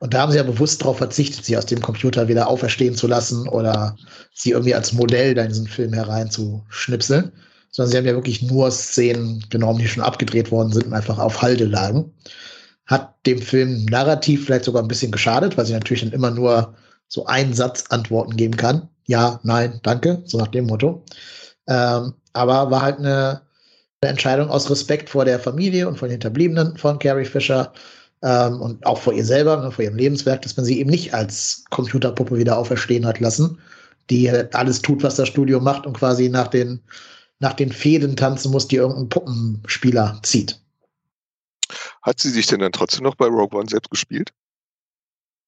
Und 0.00 0.12
da 0.12 0.20
haben 0.20 0.32
sie 0.32 0.38
ja 0.38 0.42
bewusst 0.42 0.82
darauf 0.82 0.98
verzichtet, 0.98 1.44
sie 1.44 1.56
aus 1.56 1.66
dem 1.66 1.80
Computer 1.80 2.28
wieder 2.28 2.48
auferstehen 2.48 2.94
zu 2.94 3.06
lassen 3.06 3.48
oder 3.48 3.96
sie 4.34 4.50
irgendwie 4.50 4.74
als 4.74 4.92
Modell 4.92 5.34
da 5.34 5.42
in 5.42 5.48
diesen 5.48 5.68
Film 5.68 5.92
hereinzuschnipseln. 5.92 7.32
Sondern 7.70 7.90
sie 7.90 7.98
haben 7.98 8.06
ja 8.06 8.14
wirklich 8.14 8.42
nur 8.42 8.70
Szenen 8.70 9.44
genommen, 9.50 9.78
die 9.78 9.88
schon 9.88 10.02
abgedreht 10.02 10.50
worden 10.50 10.72
sind 10.72 10.86
und 10.86 10.92
einfach 10.92 11.18
auf 11.18 11.42
Halde 11.42 11.64
lagen. 11.64 12.12
Hat 12.86 13.14
dem 13.26 13.40
Film 13.40 13.84
narrativ 13.86 14.46
vielleicht 14.46 14.64
sogar 14.64 14.82
ein 14.82 14.88
bisschen 14.88 15.12
geschadet, 15.12 15.56
weil 15.56 15.66
sie 15.66 15.72
natürlich 15.72 16.02
dann 16.02 16.12
immer 16.12 16.30
nur 16.30 16.74
so 17.08 17.26
einen 17.26 17.54
Satz 17.54 17.84
Antworten 17.88 18.36
geben 18.36 18.56
kann. 18.56 18.88
Ja, 19.06 19.40
nein, 19.42 19.80
danke, 19.82 20.22
so 20.24 20.38
nach 20.38 20.48
dem 20.48 20.66
Motto. 20.66 21.04
Ähm, 21.68 22.14
aber 22.32 22.70
war 22.70 22.82
halt 22.82 22.98
eine 22.98 23.45
eine 24.06 24.12
Entscheidung 24.12 24.48
aus 24.48 24.70
Respekt 24.70 25.10
vor 25.10 25.24
der 25.24 25.40
Familie 25.40 25.88
und 25.88 25.98
vor 25.98 26.08
den 26.08 26.12
Hinterbliebenen 26.12 26.76
von 26.76 26.98
Carrie 26.98 27.24
Fisher 27.24 27.72
ähm, 28.22 28.60
und 28.60 28.86
auch 28.86 28.98
vor 28.98 29.12
ihr 29.12 29.24
selber, 29.24 29.56
ne, 29.56 29.70
vor 29.70 29.84
ihrem 29.84 29.96
Lebenswerk, 29.96 30.42
dass 30.42 30.56
man 30.56 30.64
sie 30.64 30.78
eben 30.78 30.90
nicht 30.90 31.12
als 31.12 31.64
Computerpuppe 31.70 32.38
wieder 32.38 32.56
auferstehen 32.56 33.04
hat 33.04 33.20
lassen, 33.20 33.58
die 34.08 34.30
alles 34.30 34.80
tut, 34.80 35.02
was 35.02 35.16
das 35.16 35.28
Studio 35.28 35.60
macht 35.60 35.86
und 35.86 35.98
quasi 35.98 36.28
nach 36.28 36.48
den, 36.48 36.80
nach 37.40 37.54
den 37.54 37.72
Fäden 37.72 38.16
tanzen 38.16 38.52
muss, 38.52 38.68
die 38.68 38.76
irgendein 38.76 39.08
Puppenspieler 39.08 40.20
zieht. 40.22 40.60
Hat 42.02 42.20
sie 42.20 42.30
sich 42.30 42.46
denn 42.46 42.60
dann 42.60 42.72
trotzdem 42.72 43.02
noch 43.02 43.16
bei 43.16 43.26
Rogue 43.26 43.58
One 43.58 43.68
selbst 43.68 43.90
gespielt? 43.90 44.30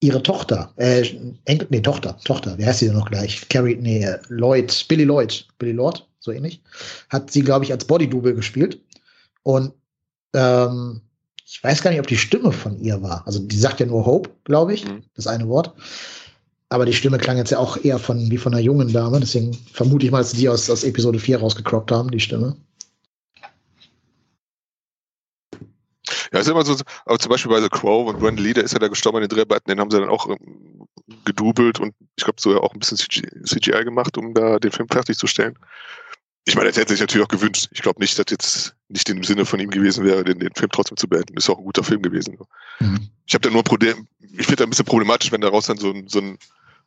Ihre 0.00 0.22
Tochter, 0.22 0.72
äh, 0.76 1.04
Enkel, 1.44 1.66
nee, 1.70 1.80
Tochter, 1.80 2.16
Tochter, 2.24 2.56
wie 2.58 2.66
heißt 2.66 2.80
sie 2.80 2.86
denn 2.86 2.96
noch 2.96 3.10
gleich? 3.10 3.48
Carrie, 3.48 3.76
nee, 3.76 4.08
Lloyd, 4.28 4.86
Billy 4.88 5.04
Lloyd, 5.04 5.46
Billy 5.58 5.72
Lord, 5.72 6.07
so 6.28 6.32
ähnlich, 6.32 6.62
hat 7.08 7.30
sie, 7.30 7.42
glaube 7.42 7.64
ich, 7.64 7.72
als 7.72 7.84
Body-Double 7.86 8.34
gespielt. 8.34 8.80
Und 9.42 9.72
ähm, 10.34 11.00
ich 11.44 11.64
weiß 11.64 11.82
gar 11.82 11.90
nicht, 11.90 12.00
ob 12.00 12.06
die 12.06 12.18
Stimme 12.18 12.52
von 12.52 12.78
ihr 12.78 13.00
war. 13.02 13.26
Also 13.26 13.38
die 13.38 13.58
sagt 13.58 13.80
ja 13.80 13.86
nur 13.86 14.04
Hope, 14.04 14.30
glaube 14.44 14.74
ich, 14.74 14.84
mhm. 14.84 15.02
das 15.14 15.26
eine 15.26 15.48
Wort. 15.48 15.74
aber 16.68 16.84
die 16.84 16.92
Stimme 16.92 17.16
klang 17.16 17.38
jetzt 17.38 17.50
ja 17.50 17.58
auch 17.58 17.82
eher 17.82 17.98
von, 17.98 18.30
wie 18.30 18.36
von 18.36 18.52
einer 18.52 18.62
jungen 18.62 18.92
Dame. 18.92 19.20
Deswegen 19.20 19.54
vermute 19.72 20.04
ich 20.04 20.12
mal, 20.12 20.18
dass 20.18 20.32
sie 20.32 20.36
die 20.36 20.48
aus, 20.48 20.68
aus 20.68 20.84
Episode 20.84 21.18
4 21.18 21.40
rausgecroppt 21.40 21.90
haben, 21.90 22.10
die 22.10 22.20
Stimme. 22.20 22.56
Ja, 26.32 26.40
ist 26.40 26.48
immer 26.48 26.64
so, 26.64 26.76
aber 27.06 27.18
zum 27.18 27.30
Beispiel 27.30 27.50
bei 27.50 27.62
The 27.62 27.70
Crow 27.70 28.06
und 28.08 28.18
Brandon 28.18 28.44
Lee, 28.44 28.52
der 28.52 28.64
ist 28.64 28.72
ja 28.72 28.78
da 28.78 28.88
gestorben 28.88 29.18
in 29.18 29.28
den 29.28 29.34
Dreharbeiten, 29.34 29.70
den 29.70 29.80
haben 29.80 29.90
sie 29.90 29.98
dann 29.98 30.10
auch 30.10 30.28
ähm, 30.28 30.86
gedubelt 31.24 31.80
und 31.80 31.94
ich 32.16 32.24
glaube 32.24 32.40
so 32.40 32.52
ja 32.52 32.58
auch 32.58 32.74
ein 32.74 32.80
bisschen 32.80 32.98
CGI 32.98 33.84
gemacht, 33.84 34.18
um 34.18 34.34
da 34.34 34.58
den 34.58 34.70
Film 34.70 34.88
fertigzustellen. 34.88 35.58
Ich 36.48 36.56
meine, 36.56 36.70
das 36.70 36.78
hätte 36.78 36.94
sich 36.94 37.00
natürlich 37.00 37.26
auch 37.26 37.30
gewünscht. 37.30 37.68
Ich 37.72 37.82
glaube 37.82 38.00
nicht, 38.00 38.18
dass 38.18 38.24
jetzt 38.30 38.74
nicht 38.88 39.06
im 39.10 39.22
Sinne 39.22 39.44
von 39.44 39.60
ihm 39.60 39.68
gewesen 39.68 40.02
wäre, 40.02 40.24
den, 40.24 40.38
den 40.38 40.54
Film 40.54 40.70
trotzdem 40.72 40.96
zu 40.96 41.06
beenden. 41.06 41.36
Ist 41.36 41.50
auch 41.50 41.58
ein 41.58 41.64
guter 41.64 41.84
Film 41.84 42.00
gewesen. 42.00 42.38
Mhm. 42.80 43.10
Ich 43.26 43.34
habe 43.34 43.42
da 43.42 43.50
nur 43.50 43.60
ein 43.60 43.64
Problem, 43.64 44.08
ich 44.18 44.46
finde 44.46 44.56
da 44.56 44.64
ein 44.64 44.70
bisschen 44.70 44.86
problematisch, 44.86 45.30
wenn 45.30 45.42
daraus 45.42 45.66
dann 45.66 45.76
so 45.76 45.90
ein, 45.90 46.08
so 46.08 46.20
ein 46.20 46.38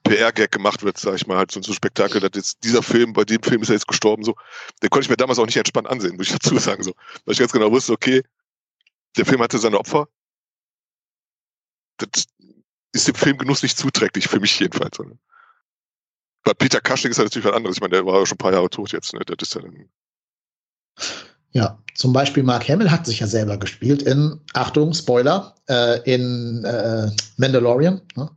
PR-Gag 0.03 0.51
gemacht 0.51 0.81
wird, 0.81 0.97
sag 0.97 1.13
ich 1.13 1.27
mal, 1.27 1.37
halt 1.37 1.51
so 1.51 1.59
ein 1.59 1.73
Spektakel, 1.75 2.19
dass 2.19 2.31
jetzt 2.33 2.63
dieser 2.63 2.81
Film, 2.81 3.13
bei 3.13 3.23
dem 3.23 3.43
Film 3.43 3.61
ist 3.61 3.69
er 3.69 3.75
jetzt 3.75 3.87
gestorben, 3.87 4.23
so, 4.23 4.33
den 4.81 4.89
konnte 4.89 5.05
ich 5.05 5.09
mir 5.11 5.17
damals 5.17 5.37
auch 5.37 5.45
nicht 5.45 5.57
entspannt 5.57 5.87
ansehen, 5.87 6.17
muss 6.17 6.25
ich 6.25 6.33
dazu 6.39 6.57
sagen, 6.57 6.81
so. 6.81 6.95
Weil 7.25 7.33
ich 7.33 7.39
ganz 7.39 7.51
genau 7.51 7.71
wusste, 7.71 7.93
okay, 7.93 8.23
der 9.15 9.27
Film 9.27 9.43
hatte 9.43 9.59
seine 9.59 9.77
Opfer. 9.77 10.07
Das 11.97 12.25
ist 12.93 13.07
dem 13.07 13.13
Filmgenuss 13.13 13.61
nicht 13.61 13.77
zuträglich, 13.77 14.27
für 14.27 14.39
mich 14.39 14.59
jedenfalls. 14.59 14.97
Bei 16.43 16.53
Peter 16.53 16.79
Cushing 16.81 17.11
ist 17.11 17.17
das 17.17 17.25
natürlich 17.25 17.45
was 17.45 17.55
anderes. 17.55 17.77
Ich 17.77 17.81
meine, 17.81 17.95
der 17.95 18.05
war 18.05 18.19
ja 18.19 18.25
schon 18.25 18.35
ein 18.35 18.39
paar 18.39 18.53
Jahre 18.53 18.69
tot 18.69 18.91
jetzt. 18.91 19.13
Ne? 19.13 19.21
Das 19.25 19.35
ist 19.41 19.55
ja 19.55 19.61
dann 19.61 19.89
ja, 21.53 21.77
zum 21.95 22.13
Beispiel 22.13 22.43
Mark 22.43 22.67
Hamill 22.69 22.89
hat 22.89 23.05
sich 23.05 23.19
ja 23.19 23.27
selber 23.27 23.57
gespielt 23.57 24.03
in, 24.03 24.39
Achtung, 24.53 24.93
Spoiler, 24.93 25.55
äh, 25.67 25.99
in 26.11 26.63
äh, 26.63 27.09
Mandalorian. 27.37 28.01
Ne? 28.15 28.29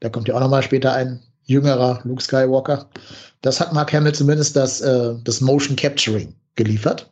Da 0.00 0.08
kommt 0.08 0.28
ja 0.28 0.34
auch 0.34 0.40
nochmal 0.40 0.62
später 0.62 0.92
ein 0.92 1.20
jüngerer 1.44 2.00
Luke 2.04 2.22
Skywalker. 2.22 2.88
Das 3.42 3.60
hat 3.60 3.72
Mark 3.72 3.92
Hamill 3.92 4.12
zumindest 4.12 4.56
das, 4.56 4.80
äh, 4.80 5.14
das 5.22 5.40
Motion 5.40 5.76
Capturing 5.76 6.34
geliefert, 6.56 7.10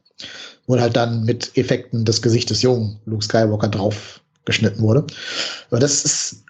wo 0.66 0.78
halt 0.78 0.97
dann 0.97 1.24
mit 1.24 1.57
Effekten 1.57 2.05
das 2.05 2.20
Gesicht 2.20 2.51
des 2.51 2.62
jungen 2.62 3.01
Luke 3.07 3.24
Skywalker 3.24 3.68
drauf 3.68 4.20
geschnitten 4.45 4.80
wurde. 4.82 5.07
Aber 5.70 5.78
das 5.78 6.05
ist, 6.05 6.45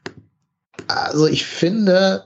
also 0.88 1.26
ich 1.26 1.44
finde, 1.44 2.24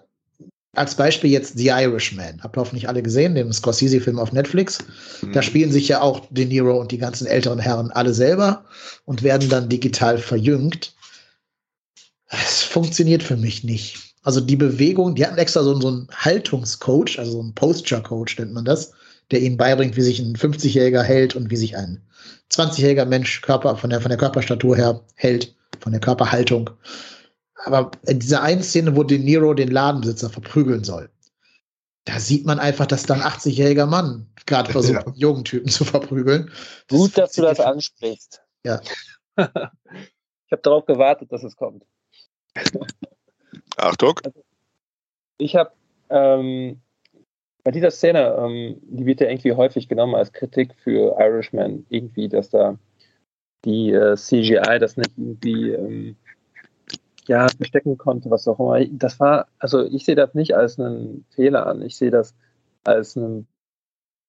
als 0.73 0.95
Beispiel 0.95 1.31
jetzt 1.31 1.59
The 1.59 1.68
Irishman. 1.68 2.41
Habt 2.43 2.57
ihr 2.57 2.61
hoffentlich 2.61 2.89
alle 2.89 3.03
gesehen, 3.03 3.35
den 3.35 3.53
Scorsese-Film 3.53 4.18
auf 4.18 4.33
Netflix. 4.33 4.79
Mhm. 5.23 5.33
Da 5.33 5.43
spielen 5.43 5.73
sich 5.73 5.89
ja 5.89 6.01
auch 6.01 6.27
De 6.31 6.45
Niro 6.45 6.79
und 6.81 6.93
die 6.93 6.99
ganzen 6.99 7.27
älteren 7.27 7.59
Herren 7.59 7.91
alle 7.91 8.14
selber 8.14 8.64
und 9.05 9.23
werden 9.23 9.49
dann 9.49 9.68
digital 9.68 10.18
verjüngt. 10.18 10.95
Es 12.29 12.62
funktioniert 12.62 13.23
für 13.23 13.37
mich 13.37 13.64
nicht. 13.64 13.99
Also 14.23 14.41
die 14.41 14.57
Bewegung, 14.57 15.14
die 15.14 15.27
hatten 15.27 15.39
extra 15.39 15.62
so, 15.62 15.81
so 15.81 15.89
einen 15.89 16.09
Haltungscoach, 16.12 17.18
also 17.18 17.33
so 17.33 17.41
einen 17.41 17.55
Posture-Coach 17.55 18.39
nennt 18.39 18.53
man 18.53 18.64
das, 18.64 18.93
der 19.31 19.41
ihnen 19.41 19.57
beibringt, 19.57 19.97
wie 19.97 20.03
sich 20.03 20.21
ein 20.21 20.37
50-Jähriger 20.37 21.03
hält 21.03 21.35
und 21.35 21.51
wie 21.51 21.57
sich 21.57 21.77
ein 21.77 22.03
20-jähriger 22.53 23.07
Mensch 23.07 23.41
Körper, 23.41 23.77
von 23.77 23.91
der, 23.91 24.01
von 24.01 24.11
der 24.11 24.18
Körperstatur 24.18 24.77
her 24.77 25.01
hält, 25.14 25.55
von 25.81 25.93
der 25.93 26.01
Körperhaltung 26.01 26.71
aber 27.65 27.91
in 28.07 28.19
dieser 28.19 28.43
einen 28.43 28.63
Szene, 28.63 28.97
wo 28.97 29.03
De 29.03 29.19
Niro 29.19 29.55
den 29.55 29.71
Ladenbesitzer 29.71 30.31
verprügeln 30.31 30.85
soll, 30.85 31.11
da 32.05 32.19
sieht 32.19 32.47
man 32.47 32.59
einfach, 32.59 32.87
dass 32.87 33.05
da 33.05 33.15
ein 33.15 33.21
80-jähriger 33.21 33.87
Mann 33.87 34.27
gerade 34.47 34.73
versucht, 34.73 35.01
ja. 35.01 35.07
einen 35.07 35.17
jungen 35.17 35.45
Typen 35.45 35.69
zu 35.69 35.85
verprügeln. 35.85 36.51
Das 36.89 36.99
Gut, 36.99 37.19
dass 37.19 37.33
du 37.33 37.43
das 37.43 37.61
ansprichst. 37.61 38.43
Ja. 38.65 38.81
ich 39.37 39.47
habe 39.47 40.63
darauf 40.63 40.87
gewartet, 40.87 41.33
dass 41.33 41.45
es 41.45 41.57
kommt. 41.57 41.85
Achtung. 43.77 44.19
Also, 44.25 44.45
ich 45.39 45.57
habe 45.57 45.73
ähm, 46.11 46.81
bei 47.63 47.71
dieser 47.71 47.91
Szene, 47.91 48.35
ähm, 48.39 48.81
die 48.83 49.07
wird 49.07 49.21
ja 49.21 49.29
irgendwie 49.29 49.53
häufig 49.53 49.89
genommen 49.89 50.15
als 50.15 50.33
Kritik 50.33 50.75
für 50.83 51.17
Irishman, 51.19 51.87
irgendwie, 51.89 52.29
dass 52.29 52.51
da 52.51 52.79
die 53.65 53.93
äh, 53.93 54.17
CGI 54.17 54.79
das 54.79 54.97
nicht 54.97 55.13
irgendwie 55.17 55.71
ähm, 55.71 56.17
ja, 57.31 57.47
verstecken 57.49 57.97
konnte, 57.97 58.28
was 58.28 58.49
auch 58.49 58.59
immer. 58.59 58.85
Das 58.91 59.20
war, 59.20 59.47
also 59.61 59.85
ich 59.85 60.05
sehe 60.05 60.16
das 60.16 60.35
nicht 60.35 60.57
als 60.57 60.81
einen 60.81 61.24
Fehler 61.31 61.64
an. 61.64 61.81
Ich 61.81 61.97
sehe 61.97 62.11
das 62.11 62.35
als 62.83 63.16
einen 63.16 63.47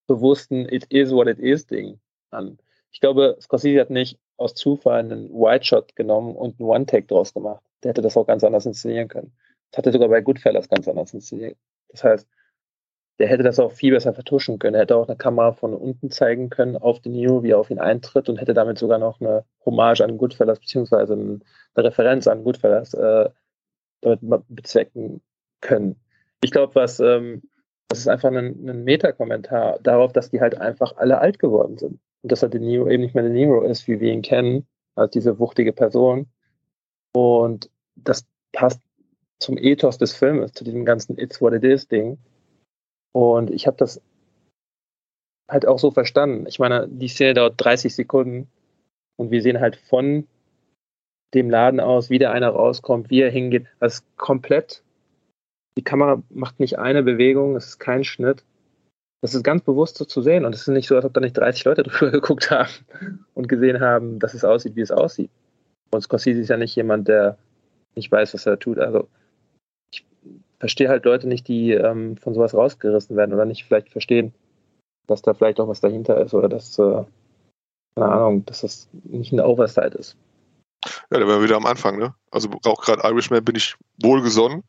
bewussten 0.06 0.70
It 0.70 0.86
is 0.90 1.12
what 1.12 1.28
it 1.28 1.40
is 1.40 1.66
Ding 1.66 2.00
an. 2.30 2.60
Ich 2.92 3.02
glaube, 3.02 3.38
Scorsese 3.42 3.82
hat 3.82 3.90
nicht 3.90 4.20
aus 4.38 4.54
Zufall 4.54 5.00
einen 5.00 5.32
White 5.32 5.66
Shot 5.66 5.96
genommen 5.96 6.36
und 6.36 6.60
einen 6.60 6.70
One-Take 6.70 7.08
draus 7.08 7.34
gemacht. 7.34 7.64
Der 7.82 7.90
hätte 7.90 8.04
das 8.04 8.16
auch 8.18 8.28
ganz 8.28 8.44
anders 8.44 8.68
inszenieren 8.68 9.08
können. 9.08 9.34
Das 9.72 9.80
hat 9.80 9.88
er 9.88 9.94
sogar 9.94 10.10
bei 10.10 10.22
Goodfellas 10.22 10.70
ganz 10.70 10.88
anders 10.88 11.12
inszeniert. 11.12 11.58
Das 11.90 12.04
heißt, 12.04 12.28
der 13.20 13.28
hätte 13.28 13.44
das 13.44 13.60
auch 13.60 13.72
viel 13.72 13.94
besser 13.94 14.14
vertuschen 14.14 14.58
können. 14.58 14.76
Er 14.76 14.82
hätte 14.82 14.96
auch 14.96 15.08
eine 15.08 15.18
Kamera 15.18 15.52
von 15.52 15.74
unten 15.74 16.10
zeigen 16.10 16.50
können 16.50 16.78
auf 16.78 17.00
den 17.02 17.12
Neo, 17.12 17.44
wie 17.44 17.52
er 17.52 17.60
auf 17.60 17.70
ihn 17.70 17.80
eintritt 17.80 18.30
und 18.30 18.38
hätte 18.38 18.54
damit 18.54 18.78
sogar 18.78 18.98
noch 18.98 19.22
eine 19.22 19.46
Hommage 19.66 20.02
an 20.02 20.18
Goodfellas 20.18 20.60
beziehungsweise 20.60 21.14
eine 21.14 21.40
Referenz 21.78 22.28
an 22.28 22.44
Goodfellas 22.44 22.94
äh, 22.94 23.30
damit 24.02 24.44
bezwecken 24.48 25.22
können. 25.62 25.98
Ich 26.44 26.52
glaube, 26.52 26.74
was 26.74 27.00
ähm, 27.00 27.44
das 27.92 28.00
ist 28.00 28.08
einfach 28.08 28.30
ein, 28.30 28.38
ein 28.38 28.84
Meta-Kommentar 28.86 29.80
darauf, 29.84 30.14
dass 30.14 30.30
die 30.30 30.40
halt 30.40 30.58
einfach 30.58 30.96
alle 30.96 31.20
alt 31.20 31.40
geworden 31.40 31.78
sind 31.78 32.00
und 32.22 32.32
dass 32.32 32.42
halt 32.42 32.54
der 32.54 32.62
Neo 32.62 32.88
eben 32.88 33.04
nicht 33.04 33.16
mehr 33.16 33.24
der 33.26 33.34
Nero 33.34 33.64
ist, 33.64 33.86
wie 33.88 34.00
wir 34.00 34.14
ihn 34.14 34.22
kennen, 34.22 34.66
als 34.96 35.12
diese 35.12 35.40
wuchtige 35.40 35.74
Person. 35.74 36.28
Und 37.14 37.70
das 37.96 38.26
passt 38.54 38.80
zum 39.40 39.58
Ethos 39.58 39.98
des 39.98 40.14
Filmes, 40.14 40.54
zu 40.54 40.64
diesem 40.64 40.86
ganzen 40.86 41.18
It's 41.18 41.42
What 41.42 41.54
It 41.54 41.66
Is 41.66 41.88
Ding. 41.88 42.18
Und 43.14 43.52
ich 43.52 43.68
habe 43.68 43.78
das 43.78 44.02
halt 45.50 45.68
auch 45.68 45.80
so 45.80 45.92
verstanden. 45.92 46.46
Ich 46.48 46.60
meine, 46.60 46.88
die 46.88 47.08
Szene 47.08 47.34
dauert 47.34 47.56
30 47.58 47.94
Sekunden 47.94 48.48
und 49.18 49.32
wir 49.32 49.42
sehen 49.42 49.60
halt 49.60 49.76
von 49.76 50.28
dem 51.34 51.50
Laden 51.50 51.80
aus, 51.80 52.10
wie 52.10 52.20
der 52.20 52.32
einer 52.32 52.50
rauskommt, 52.50 53.10
wie 53.10 53.22
er 53.22 53.30
hingeht. 53.30 53.68
Das 53.80 53.96
ist 53.96 54.18
komplett. 54.18 54.84
Die 55.78 55.84
Kamera 55.84 56.22
macht 56.30 56.60
nicht 56.60 56.80
eine 56.80 57.04
Bewegung, 57.04 57.56
es 57.56 57.68
ist 57.68 57.80
kein 57.80 58.04
Schnitt. 58.04 58.44
Das 59.22 59.36
ist 59.36 59.44
ganz 59.44 59.62
bewusst 59.64 59.98
so 59.98 60.06
zu 60.06 60.22
sehen 60.22 60.46
und 60.46 60.56
es 60.56 60.62
ist 60.62 60.68
nicht 60.68 60.88
so, 60.88 60.96
als 60.96 61.06
ob 61.06 61.14
da 61.14 61.22
nicht 61.22 61.38
30 61.38 61.64
Leute 61.66 61.84
drüber 61.84 62.12
geguckt 62.12 62.50
haben 62.50 62.72
und 63.34 63.48
gesehen 63.48 63.80
haben, 63.80 64.20
dass 64.20 64.34
es 64.34 64.44
aussieht, 64.44 64.76
wie 64.76 64.82
es 64.82 64.92
aussieht. 64.92 65.30
Und 65.92 66.02
Scorsese 66.02 66.42
ist 66.42 66.50
ja 66.50 66.58
nicht 66.58 66.76
jemand, 66.76 67.08
der 67.08 67.38
nicht 67.96 68.12
weiß, 68.12 68.34
was 68.34 68.46
er 68.46 68.58
tut. 68.58 68.80
Also 68.80 69.08
verstehe 70.62 70.90
halt 70.90 71.06
Leute 71.06 71.28
nicht, 71.28 71.48
die 71.48 71.72
ähm, 71.72 72.18
von 72.18 72.36
sowas 72.36 72.54
rausgerissen 72.54 73.18
werden 73.18 73.34
oder 73.34 73.46
nicht 73.46 73.66
vielleicht 73.66 73.90
verstehen, 73.90 74.32
dass 75.08 75.24
da 75.24 75.34
vielleicht 75.34 75.60
auch 75.60 75.68
was 75.68 75.82
dahinter 75.82 76.22
ist 76.22 76.36
oder 76.36 76.48
dass, 76.48 76.78
äh, 76.78 77.04
keine 77.96 78.12
Ahnung, 78.12 78.46
dass 78.46 78.62
das 78.62 78.88
nicht 79.04 79.34
eine 79.34 79.44
Oversight 79.44 79.96
ist. 79.96 80.16
Ja, 80.86 81.20
da 81.20 81.28
wären 81.28 81.40
wir 81.40 81.44
wieder 81.44 81.58
am 81.58 81.66
Anfang, 81.66 81.98
ne? 81.98 82.14
Also 82.30 82.48
auch 82.66 82.84
gerade 82.84 83.02
Irishman 83.04 83.44
bin 83.44 83.56
ich 83.56 83.76
wohlgesonnen. 84.04 84.64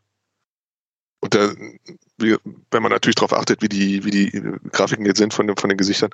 Und 1.20 1.34
wie, 2.16 2.36
wenn 2.70 2.82
man 2.82 2.90
natürlich 2.90 3.16
darauf 3.16 3.34
achtet, 3.34 3.61
wie 3.61 3.68
die, 3.68 4.03
wie 4.05 4.11
die 4.11 4.30
Grafiken 4.72 5.05
jetzt 5.05 5.18
sind 5.18 5.34
von, 5.34 5.47
den, 5.47 5.57
von 5.57 5.68
den 5.68 5.76
Gesichtern, 5.76 6.11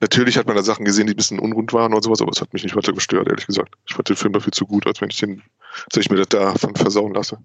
natürlich 0.00 0.36
hat 0.36 0.46
man 0.46 0.54
da 0.54 0.62
Sachen 0.62 0.84
gesehen, 0.84 1.06
die 1.06 1.14
ein 1.14 1.16
bisschen 1.16 1.40
unrund 1.40 1.72
waren 1.72 1.94
und 1.94 2.02
sowas, 2.04 2.20
aber 2.20 2.30
es 2.30 2.42
hat 2.42 2.52
mich 2.52 2.62
nicht 2.62 2.76
weiter 2.76 2.92
gestört, 2.92 3.26
ehrlich 3.26 3.46
gesagt. 3.46 3.74
Ich 3.86 3.94
fand 3.94 4.08
den 4.08 4.16
Film 4.16 4.34
dafür 4.34 4.52
zu 4.52 4.66
gut, 4.66 4.86
als 4.86 5.00
wenn 5.00 5.10
ich 5.10 5.18
den, 5.18 5.42
als 5.86 5.96
ich 5.96 6.10
mir 6.10 6.18
das 6.18 6.28
davon 6.28 6.76
versauen 6.76 7.14
lasse 7.14 7.38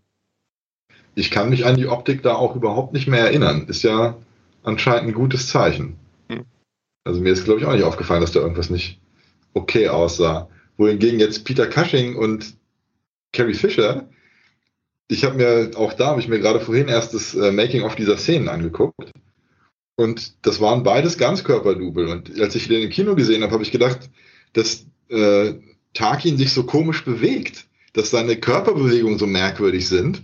ich 1.19 1.31
kann 1.31 1.49
mich 1.49 1.65
an 1.65 1.75
die 1.75 1.87
Optik 1.87 2.23
da 2.23 2.35
auch 2.35 2.55
überhaupt 2.55 2.93
nicht 2.93 3.07
mehr 3.07 3.21
erinnern. 3.21 3.67
Ist 3.67 3.83
ja 3.83 4.17
anscheinend 4.63 5.09
ein 5.09 5.13
gutes 5.13 5.47
Zeichen. 5.47 5.97
Hm. 6.29 6.45
Also 7.03 7.19
mir 7.21 7.33
ist, 7.33 7.43
glaube 7.43 7.59
ich, 7.59 7.65
auch 7.65 7.73
nicht 7.73 7.83
aufgefallen, 7.83 8.21
dass 8.21 8.31
da 8.31 8.39
irgendwas 8.39 8.69
nicht 8.69 8.99
okay 9.53 9.89
aussah. 9.89 10.49
Wohingegen 10.77 11.19
jetzt 11.19 11.43
Peter 11.43 11.67
Cushing 11.67 12.15
und 12.15 12.55
Carrie 13.33 13.53
Fisher, 13.53 14.07
ich 15.09 15.25
habe 15.25 15.35
mir 15.35 15.71
auch 15.75 15.93
da, 15.93 16.07
habe 16.07 16.21
ich 16.21 16.29
mir 16.29 16.39
gerade 16.39 16.61
vorhin 16.61 16.87
erst 16.87 17.13
das 17.13 17.35
äh, 17.35 17.51
Making-of 17.51 17.95
dieser 17.95 18.17
Szenen 18.17 18.47
angeguckt. 18.47 19.11
Und 19.95 20.45
das 20.45 20.61
waren 20.61 20.83
beides 20.83 21.17
Ganzkörperdouble. 21.17 22.09
Und 22.09 22.39
als 22.39 22.55
ich 22.55 22.69
den 22.69 22.83
im 22.83 22.89
Kino 22.89 23.15
gesehen 23.15 23.43
habe, 23.43 23.51
habe 23.51 23.63
ich 23.63 23.71
gedacht, 23.71 24.09
dass 24.53 24.85
äh, 25.09 25.55
Tarkin 25.93 26.37
sich 26.37 26.53
so 26.53 26.63
komisch 26.63 27.03
bewegt, 27.03 27.65
dass 27.91 28.11
seine 28.11 28.37
Körperbewegungen 28.37 29.19
so 29.19 29.27
merkwürdig 29.27 29.89
sind 29.89 30.21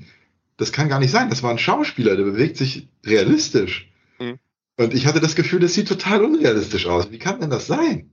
das 0.58 0.72
kann 0.72 0.89
gar 0.89 0.99
nicht 0.99 1.12
sein. 1.12 1.30
Das 1.30 1.43
war 1.43 1.51
ein 1.51 1.58
Schauspieler, 1.58 2.16
der 2.16 2.24
bewegt 2.24 2.58
sich 2.58 2.88
realistisch. 3.06 3.91
Mhm. 4.20 4.39
Und 4.78 4.93
ich 4.93 5.06
hatte 5.06 5.20
das 5.20 5.36
Gefühl, 5.36 5.60
das 5.60 5.74
sieht 5.74 5.88
total 5.88 6.24
unrealistisch 6.24 6.88
aus. 6.88 7.12
Wie 7.12 7.20
kann 7.20 7.39
denn 7.39 7.49
das 7.49 7.68
sein? 7.68 8.12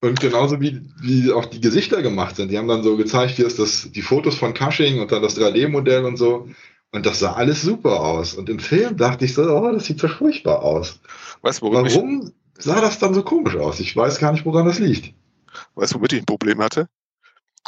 Und 0.00 0.20
genauso 0.20 0.60
wie, 0.60 0.82
wie 1.00 1.32
auch 1.32 1.44
die 1.44 1.60
Gesichter 1.60 2.02
gemacht 2.02 2.34
sind. 2.34 2.50
Die 2.50 2.58
haben 2.58 2.66
dann 2.66 2.82
so 2.82 2.96
gezeigt, 2.96 3.36
hier 3.36 3.46
ist 3.46 3.60
das, 3.60 3.90
die 3.92 4.02
Fotos 4.02 4.34
von 4.36 4.52
Cushing 4.52 5.00
und 5.00 5.12
dann 5.12 5.22
das 5.22 5.38
3D-Modell 5.38 6.04
und 6.04 6.16
so. 6.16 6.48
Und 6.90 7.06
das 7.06 7.20
sah 7.20 7.34
alles 7.34 7.62
super 7.62 8.00
aus. 8.00 8.34
Und 8.34 8.48
im 8.48 8.58
Film 8.58 8.96
dachte 8.96 9.24
ich 9.24 9.34
so, 9.34 9.42
oh, 9.42 9.70
das 9.72 9.86
sieht 9.86 10.00
so 10.00 10.08
furchtbar 10.08 10.62
aus. 10.62 11.00
Weißt, 11.42 11.62
Warum 11.62 12.32
sah 12.58 12.80
das 12.80 12.98
dann 12.98 13.14
so 13.14 13.22
komisch 13.22 13.56
aus? 13.56 13.78
Ich 13.78 13.96
weiß 13.96 14.18
gar 14.18 14.32
nicht, 14.32 14.44
woran 14.44 14.66
das 14.66 14.80
liegt. 14.80 15.14
Weißt 15.76 15.94
du, 15.94 15.98
womit 15.98 16.12
ich 16.14 16.20
ein 16.20 16.26
Problem 16.26 16.60
hatte? 16.60 16.88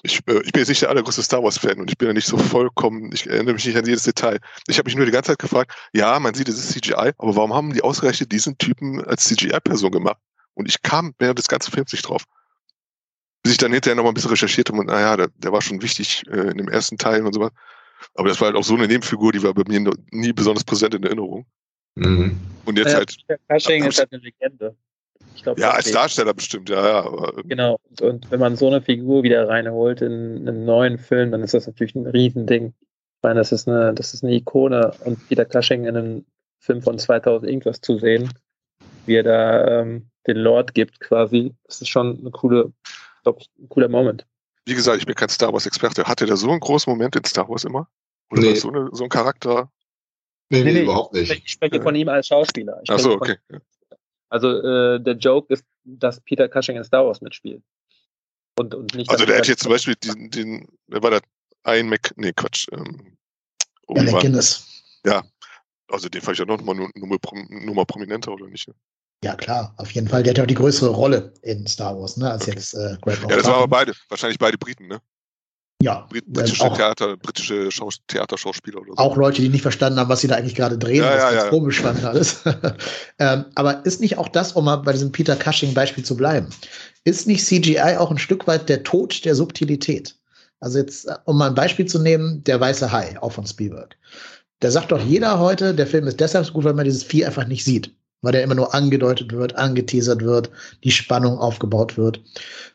Ich, 0.05 0.21
äh, 0.29 0.41
ich 0.45 0.53
bin 0.53 0.61
jetzt 0.61 0.69
nicht 0.69 0.83
der 0.83 0.91
allergrößte 0.91 1.23
Star 1.23 1.43
Wars-Fan 1.43 1.81
und 1.81 1.91
ich 1.91 1.97
bin 1.97 2.09
ja 2.09 2.15
nicht 2.15 2.27
so 2.27 2.37
vollkommen, 2.37 3.11
ich 3.13 3.27
erinnere 3.27 3.55
mich 3.55 3.65
nicht 3.65 3.77
an 3.77 3.87
jedes 3.87 4.05
Detail. 4.05 4.39
Ich 4.69 4.79
habe 4.79 4.87
mich 4.87 4.97
nur 4.97 5.07
die 5.07 5.13
ganze 5.13 5.33
Zeit 5.33 5.39
gefragt, 5.39 5.75
ja, 5.93 6.21
man 6.21 6.35
sieht, 6.35 6.49
es 6.49 6.59
ist 6.59 6.73
CGI, 6.73 7.13
aber 7.17 7.37
warum 7.37 7.55
haben 7.55 7.73
die 7.73 7.83
ausgerechnet 7.83 8.31
diesen 8.31 8.57
Typen 8.59 9.03
als 9.03 9.25
CGI-Person 9.25 9.91
gemacht? 9.91 10.19
Und 10.53 10.69
ich 10.69 10.83
kam 10.83 11.15
während 11.19 11.39
des 11.39 11.49
ganzen 11.49 11.73
Films 11.73 11.93
nicht 11.93 12.07
drauf. 12.07 12.25
Bis 13.43 13.53
ich 13.53 13.59
dann 13.59 13.73
hinterher 13.73 13.97
noch 13.97 14.05
mal 14.05 14.11
ein 14.11 14.15
bisschen 14.15 14.31
recherchiert 14.31 14.69
habe 14.69 14.79
und 14.79 14.87
naja, 14.87 15.17
der, 15.17 15.29
der 15.37 15.53
war 15.53 15.63
schon 15.63 15.83
wichtig 15.83 16.23
äh, 16.29 16.51
in 16.51 16.59
dem 16.59 16.69
ersten 16.69 16.99
Teil 16.99 17.25
und 17.27 17.33
so 17.33 17.41
was. 17.41 17.53
Aber 18.15 18.29
das 18.29 18.41
war 18.41 18.47
halt 18.47 18.57
auch 18.57 18.65
so 18.65 18.75
eine 18.75 18.87
Nebenfigur, 18.87 19.33
die 19.33 19.43
war 19.43 19.55
bei 19.55 19.65
mir 19.67 19.91
nie 20.11 20.33
besonders 20.33 20.65
präsent 20.65 20.95
in 20.95 21.03
Erinnerung. 21.03 21.47
Mhm. 21.97 22.39
Und 22.65 22.79
jetzt 22.79 22.93
Ja, 22.93 22.99
halt, 22.99 23.17
Cushing 23.51 23.85
ist 23.85 23.99
halt 23.99 24.13
eine 24.13 24.23
Legende. 24.23 24.77
Ich 25.35 25.43
glaub, 25.43 25.59
ja, 25.59 25.71
als. 25.73 25.91
Darsteller 25.91 26.33
bestimmt, 26.35 26.69
ja, 26.71 27.03
ja. 27.03 27.33
Genau. 27.45 27.79
Und, 27.91 28.01
und 28.03 28.31
wenn 28.31 28.41
man 28.41 28.57
so 28.57 28.69
eine 28.69 28.81
Figur 28.81 29.23
wieder 29.23 29.49
reinholt 29.49 30.01
in 30.01 30.47
einen 30.49 30.65
neuen 30.65 30.99
Film, 30.99 31.31
dann 31.33 31.43
ist 31.43 31.55
das 31.55 31.67
natürlich 31.67 31.95
ein 31.95 32.07
Riesending. 32.07 32.69
Ich 32.79 33.23
meine, 33.23 33.41
das 33.41 33.53
ist 33.53 33.69
eine, 33.69 33.93
das 33.95 34.15
ist 34.15 34.23
eine 34.23 34.35
Ikone 34.35 34.93
und 35.05 35.29
Peter 35.29 35.45
Cushing 35.45 35.85
in 35.87 35.97
einem 35.97 36.27
Film 36.61 36.83
von 36.83 36.99
2000 36.99 37.51
irgendwas 37.51 37.81
zu 37.81 37.99
sehen, 37.99 38.33
wie 39.07 39.17
er 39.17 39.23
da 39.23 39.81
ähm, 39.81 40.09
den 40.27 40.37
Lord 40.39 40.73
gibt 40.75 41.01
quasi, 41.01 41.53
das 41.65 41.83
ist 41.83 41.89
schon 41.89 42.19
eine 42.21 42.31
coole, 42.31 42.73
glaub 43.23 43.41
ich, 43.41 43.51
ein 43.59 43.69
cooler 43.69 43.89
Moment. 43.89 44.27
wie 44.67 44.75
gesagt, 44.75 44.99
ich 44.99 45.07
bin 45.07 45.15
kein 45.15 45.29
Star 45.29 45.53
Wars-Experte. 45.53 46.05
Hatte 46.05 46.25
der 46.27 46.37
so 46.37 46.49
einen 46.51 46.61
großen 46.61 46.91
Moment 46.91 47.17
in 47.17 47.25
Star 47.25 47.49
Wars 47.49 47.65
immer? 47.65 47.89
Oder 48.31 48.41
Nee. 48.41 48.47
war 48.47 48.53
das 48.55 48.63
so, 48.63 48.69
eine, 48.71 48.89
so 48.93 49.05
ein 49.05 49.11
Charakter? 49.11 49.71
Nee, 50.49 50.59
nee, 50.61 50.65
Nee, 50.65 50.73
nee, 50.73 50.83
überhaupt 50.85 51.17
Ich 51.17 51.29
nicht. 51.29 51.51
spreche 51.51 51.83
von 51.83 51.95
ihm 51.95 52.09
als 52.09 52.29
Schauspieler. 52.29 52.81
Ich 52.83 52.91
Ach 52.91 52.99
so, 52.99 53.11
von- 53.19 53.21
okay. 53.21 53.37
Also 54.35 54.49
äh, 54.49 55.01
der 55.01 55.15
Joke 55.15 55.53
ist, 55.55 55.65
dass 55.85 56.21
Peter 56.21 56.49
Cushing 56.49 56.77
in 56.77 56.83
Star 56.83 57.07
Wars 57.07 57.21
mitspielt. 57.21 57.63
Und, 58.59 58.75
und 58.75 58.93
nicht 58.95 59.09
Also 59.09 59.25
der 59.25 59.37
er- 59.37 59.39
hätte 59.39 59.53
jetzt 59.53 59.63
zum 59.63 59.71
Beispiel 59.71 59.95
den, 59.95 60.29
den 60.29 60.69
wer 60.89 61.03
war 61.05 61.11
der? 61.11 61.21
Ein 61.63 61.89
Mac, 61.89 62.13
nee, 62.17 62.33
Quatsch. 62.33 62.67
Ähm, 62.73 63.17
Alec 63.87 64.09
Obi-Wan. 64.09 64.21
Guinness. 64.23 64.67
Also 65.87 66.09
den 66.09 66.21
fand 66.21 66.35
ich 66.35 66.39
ja 66.41 66.47
noch 66.47 66.61
mal, 66.63 66.75
nur, 66.75 66.91
nur, 66.97 67.75
mal 67.75 67.85
prominenter, 67.85 68.33
oder 68.33 68.49
nicht? 68.49 68.67
ne? 68.67 68.75
Ja, 69.23 69.37
klar, 69.37 69.73
auf 69.77 69.93
jeden 69.93 70.09
Fall. 70.09 70.25
Der 70.25 70.31
hat 70.31 70.39
ja 70.39 70.43
auch 70.45 70.49
die 70.49 70.55
größere 70.55 70.91
Rolle 70.91 71.33
in 71.43 71.67
Star 71.69 71.97
Wars, 71.97 72.17
ne, 72.17 72.31
als 72.31 72.47
jetzt 72.47 72.75
äh, 72.75 72.97
Greg 73.03 73.21
Ja, 73.23 73.37
das 73.37 73.45
waren 73.45 73.55
aber 73.55 73.69
beide, 73.69 73.93
wahrscheinlich 74.09 74.39
beide 74.39 74.59
Briten, 74.59 74.89
ne? 74.89 75.01
Ja, 75.85 76.09
ähm, 76.15 76.21
britische 76.33 76.65
auch, 76.65 76.77
Theater, 76.77 77.17
britische 77.19 77.71
Schaus 77.71 77.99
Theaterschauspieler 78.07 78.81
oder 78.81 78.93
so. 78.93 78.97
auch 78.97 79.17
Leute, 79.19 79.43
die 79.43 79.51
nicht 79.51 79.61
verstanden 79.61 79.99
haben, 80.01 80.09
was 80.09 80.23
sie 80.23 80.29
da 80.29 80.37
eigentlich 80.37 80.55
gerade 80.55 80.79
drehen, 80.79 81.05
Ja, 81.05 81.11
was 81.11 81.23
ja, 81.23 81.31
ganz 81.31 81.43
ja. 81.45 81.51
komisch 81.51 81.81
fanden 81.83 82.07
alles. 82.07 82.43
ähm, 83.19 83.45
aber 83.55 83.85
ist 83.85 84.01
nicht 84.01 84.17
auch 84.17 84.29
das, 84.29 84.53
um 84.53 84.65
mal 84.65 84.77
bei 84.77 84.93
diesem 84.93 85.13
Peter 85.13 85.37
Cushing-Beispiel 85.37 86.03
zu 86.03 86.17
bleiben, 86.17 86.49
ist 87.05 87.27
nicht 87.27 87.45
CGI 87.45 87.99
auch 87.99 88.11
ein 88.11 88.17
Stück 88.17 88.47
weit 88.47 88.71
der 88.71 88.83
Tod 88.83 89.25
der 89.27 89.35
Subtilität? 89.35 90.17
Also 90.61 90.79
jetzt, 90.79 91.07
äh, 91.07 91.17
um 91.27 91.37
mal 91.37 91.49
ein 91.49 91.55
Beispiel 91.55 91.85
zu 91.85 91.99
nehmen, 91.99 92.43
der 92.45 92.59
weiße 92.59 92.91
Hai, 92.91 93.21
auch 93.21 93.33
von 93.33 93.47
Spielberg. 93.47 93.95
Da 94.61 94.71
sagt 94.71 94.91
doch 94.91 95.01
jeder 95.05 95.39
heute, 95.39 95.75
der 95.75 95.87
Film 95.87 96.07
ist 96.07 96.19
deshalb 96.19 96.47
so 96.47 96.55
gut, 96.55 96.65
weil 96.65 96.73
man 96.73 96.87
dieses 96.87 97.03
Vieh 97.03 97.27
einfach 97.27 97.47
nicht 97.47 97.65
sieht. 97.65 97.95
Weil 98.23 98.33
der 98.33 98.43
immer 98.43 98.55
nur 98.55 98.73
angedeutet 98.75 99.33
wird, 99.33 99.55
angeteasert 99.57 100.23
wird, 100.23 100.49
die 100.83 100.91
Spannung 100.91 101.37
aufgebaut 101.37 101.99
wird. 101.99 102.23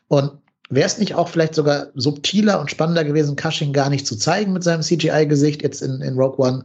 Und 0.06 0.30
wäre 0.70 0.86
es 0.86 0.98
nicht 0.98 1.14
auch 1.14 1.28
vielleicht 1.28 1.54
sogar 1.54 1.88
subtiler 1.94 2.60
und 2.60 2.70
spannender 2.70 3.04
gewesen, 3.04 3.36
Cushing 3.36 3.72
gar 3.72 3.90
nicht 3.90 4.06
zu 4.06 4.16
zeigen 4.16 4.52
mit 4.52 4.62
seinem 4.62 4.82
CGI-Gesicht 4.82 5.62
jetzt 5.62 5.82
in, 5.82 6.00
in 6.00 6.16
Rogue 6.16 6.38
One, 6.38 6.64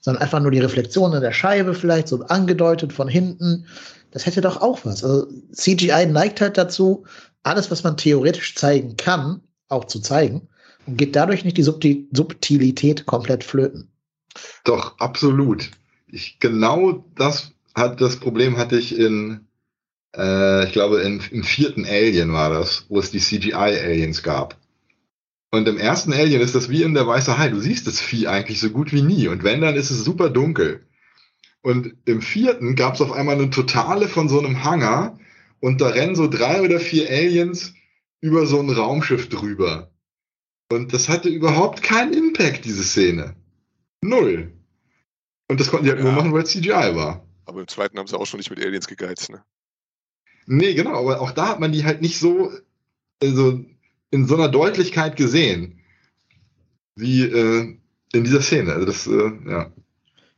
sondern 0.00 0.22
einfach 0.22 0.40
nur 0.40 0.50
die 0.50 0.60
Reflexion 0.60 1.14
in 1.14 1.22
der 1.22 1.32
Scheibe 1.32 1.74
vielleicht 1.74 2.08
so 2.08 2.22
angedeutet 2.26 2.92
von 2.92 3.08
hinten. 3.08 3.66
Das 4.10 4.26
hätte 4.26 4.42
doch 4.42 4.60
auch 4.60 4.84
was. 4.84 5.02
Also 5.02 5.26
CGI 5.52 6.06
neigt 6.06 6.40
halt 6.40 6.58
dazu, 6.58 7.04
alles, 7.42 7.70
was 7.70 7.82
man 7.82 7.96
theoretisch 7.96 8.54
zeigen 8.54 8.96
kann, 8.96 9.40
auch 9.68 9.86
zu 9.86 10.00
zeigen 10.00 10.48
und 10.86 10.98
geht 10.98 11.16
dadurch 11.16 11.44
nicht 11.44 11.56
die 11.56 11.62
Subti 11.62 12.08
Subtilität 12.12 13.06
komplett 13.06 13.42
flöten. 13.42 13.90
Doch, 14.64 14.98
absolut. 14.98 15.70
Ich, 16.08 16.38
genau 16.40 17.04
das 17.16 17.52
hat 17.74 18.00
das 18.00 18.16
Problem 18.16 18.56
hatte 18.56 18.78
ich 18.78 18.98
in, 18.98 19.45
äh, 20.16 20.64
ich 20.66 20.72
glaube, 20.72 21.02
in, 21.02 21.20
im 21.30 21.44
vierten 21.44 21.84
Alien 21.84 22.32
war 22.32 22.50
das, 22.50 22.86
wo 22.88 22.98
es 22.98 23.10
die 23.10 23.20
CGI-Aliens 23.20 24.22
gab. 24.22 24.56
Und 25.50 25.68
im 25.68 25.78
ersten 25.78 26.12
Alien 26.12 26.40
ist 26.42 26.54
das 26.54 26.68
wie 26.68 26.82
in 26.82 26.94
der 26.94 27.06
Weiße 27.06 27.38
Hai. 27.38 27.48
Du 27.48 27.60
siehst 27.60 27.86
das 27.86 28.00
Vieh 28.00 28.26
eigentlich 28.26 28.60
so 28.60 28.70
gut 28.70 28.92
wie 28.92 29.02
nie. 29.02 29.28
Und 29.28 29.44
wenn, 29.44 29.60
dann 29.60 29.76
ist 29.76 29.90
es 29.90 30.04
super 30.04 30.28
dunkel. 30.28 30.86
Und 31.62 31.94
im 32.04 32.20
vierten 32.22 32.76
gab 32.76 32.94
es 32.94 33.00
auf 33.00 33.12
einmal 33.12 33.36
eine 33.36 33.50
Totale 33.50 34.08
von 34.08 34.28
so 34.28 34.38
einem 34.38 34.64
Hangar 34.64 35.18
und 35.60 35.80
da 35.80 35.88
rennen 35.88 36.14
so 36.14 36.28
drei 36.28 36.60
oder 36.62 36.78
vier 36.78 37.08
Aliens 37.08 37.74
über 38.20 38.46
so 38.46 38.60
ein 38.60 38.70
Raumschiff 38.70 39.28
drüber. 39.28 39.90
Und 40.70 40.92
das 40.92 41.08
hatte 41.08 41.28
überhaupt 41.28 41.82
keinen 41.82 42.12
Impact, 42.12 42.64
diese 42.64 42.82
Szene. 42.84 43.34
Null. 44.02 44.52
Und 45.48 45.60
das 45.60 45.70
konnten 45.70 45.86
die 45.86 45.90
halt 45.92 46.00
nur 46.02 46.10
Ja. 46.10 46.16
machen, 46.16 46.32
weil 46.32 46.42
es 46.42 46.50
CGI 46.50 46.94
war. 46.94 47.24
Aber 47.46 47.60
im 47.60 47.68
zweiten 47.68 47.98
haben 47.98 48.08
sie 48.08 48.18
auch 48.18 48.26
schon 48.26 48.38
nicht 48.38 48.50
mit 48.50 48.60
Aliens 48.64 48.88
gegeizt, 48.88 49.30
ne? 49.30 49.44
Nee, 50.46 50.74
genau, 50.74 50.98
aber 51.00 51.20
auch 51.20 51.32
da 51.32 51.48
hat 51.48 51.60
man 51.60 51.72
die 51.72 51.84
halt 51.84 52.00
nicht 52.02 52.18
so, 52.18 52.52
also 53.22 53.64
in 54.10 54.26
so 54.26 54.34
einer 54.36 54.48
Deutlichkeit 54.48 55.16
gesehen, 55.16 55.80
wie 56.94 57.22
äh, 57.22 57.76
in 58.12 58.24
dieser 58.24 58.40
Szene. 58.42 58.72
Also 58.72 58.86
das, 58.86 59.06
äh, 59.06 59.30
ja. 59.50 59.72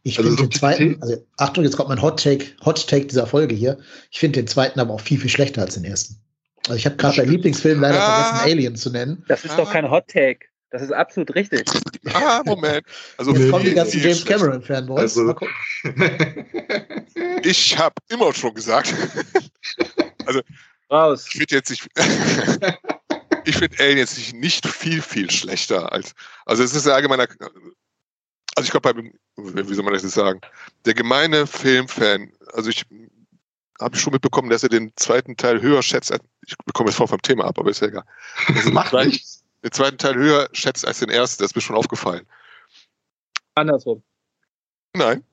Ich 0.04 0.16
Also 0.18 0.30
finde 0.30 0.44
den 0.44 0.52
zweiten, 0.52 1.02
also 1.02 1.16
Achtung, 1.36 1.64
jetzt 1.64 1.76
kommt 1.76 1.90
mein 1.90 2.00
Hot 2.00 2.22
Take, 2.22 2.46
Hot 2.64 2.88
Take 2.88 3.06
dieser 3.06 3.26
Folge 3.26 3.54
hier. 3.54 3.78
Ich 4.10 4.18
finde 4.20 4.40
den 4.40 4.46
zweiten 4.46 4.80
aber 4.80 4.94
auch 4.94 5.00
viel, 5.00 5.18
viel 5.20 5.28
schlechter 5.30 5.60
als 5.62 5.74
den 5.74 5.84
ersten. 5.84 6.16
Also 6.66 6.76
ich 6.78 6.86
habe 6.86 6.96
gerade 6.96 7.16
bei 7.18 7.24
Lieblingsfilm 7.24 7.80
leider 7.80 8.00
Ah. 8.00 8.24
vergessen, 8.24 8.50
Alien 8.52 8.76
zu 8.76 8.90
nennen. 8.90 9.24
Das 9.28 9.44
ist 9.44 9.58
doch 9.58 9.70
kein 9.70 9.90
Hot 9.90 10.08
Take. 10.08 10.40
Das 10.70 10.82
ist 10.82 10.92
absolut 10.92 11.34
richtig. 11.34 11.64
Ah, 12.12 12.42
Moment. 12.44 12.84
Also 13.16 13.32
Jetzt 13.32 13.40
Nee, 13.44 13.50
kommen 13.50 13.64
die 13.64 13.72
ganzen 13.74 14.00
James. 14.02 14.24
Cameron 14.24 14.62
Fanboys. 14.62 15.00
Also- 15.00 15.24
Mal 15.24 15.34
gucken. 15.34 15.54
Ich 17.42 17.78
habe 17.78 17.94
immer 18.10 18.32
schon 18.34 18.52
gesagt, 18.54 18.94
Raus. 20.90 21.26
ich 21.26 21.32
finde 21.32 21.54
jetzt 21.54 21.70
nicht, 21.70 21.88
ich 23.44 23.56
finde 23.56 23.78
Aliens 23.78 24.16
nicht, 24.16 24.34
nicht 24.34 24.66
viel, 24.66 25.02
viel 25.02 25.30
schlechter 25.30 25.92
als, 25.92 26.14
also 26.46 26.62
es 26.62 26.74
ist 26.74 26.86
ein 26.86 26.94
allgemeiner, 26.94 27.26
also 28.56 28.64
ich 28.64 28.70
glaube, 28.70 29.12
wie 29.36 29.74
soll 29.74 29.84
man 29.84 29.94
das 29.94 30.02
jetzt 30.02 30.14
sagen, 30.14 30.40
der 30.84 30.94
gemeine 30.94 31.46
Filmfan, 31.46 32.32
also 32.52 32.70
ich 32.70 32.84
habe 33.80 33.96
schon 33.96 34.12
mitbekommen, 34.12 34.50
dass 34.50 34.62
er 34.62 34.68
den 34.70 34.92
zweiten 34.96 35.36
Teil 35.36 35.60
höher 35.60 35.82
schätzt, 35.82 36.10
als, 36.10 36.22
ich 36.46 36.56
bekomme 36.64 36.88
jetzt 36.88 36.96
voll 36.96 37.06
vom 37.06 37.22
Thema 37.22 37.44
ab, 37.44 37.58
aber 37.58 37.70
ist 37.70 37.80
ja 37.80 37.88
egal. 37.88 38.04
Also 38.48 38.70
Macht 38.72 38.92
nichts. 38.92 39.44
den 39.62 39.72
zweiten 39.72 39.98
Teil 39.98 40.14
höher 40.16 40.48
schätzt 40.52 40.86
als 40.86 40.98
den 41.00 41.10
ersten, 41.10 41.42
das 41.42 41.52
ist 41.52 41.56
mir 41.56 41.62
schon 41.62 41.76
aufgefallen. 41.76 42.26
Andersrum. 43.54 44.02
Nein. 44.94 45.24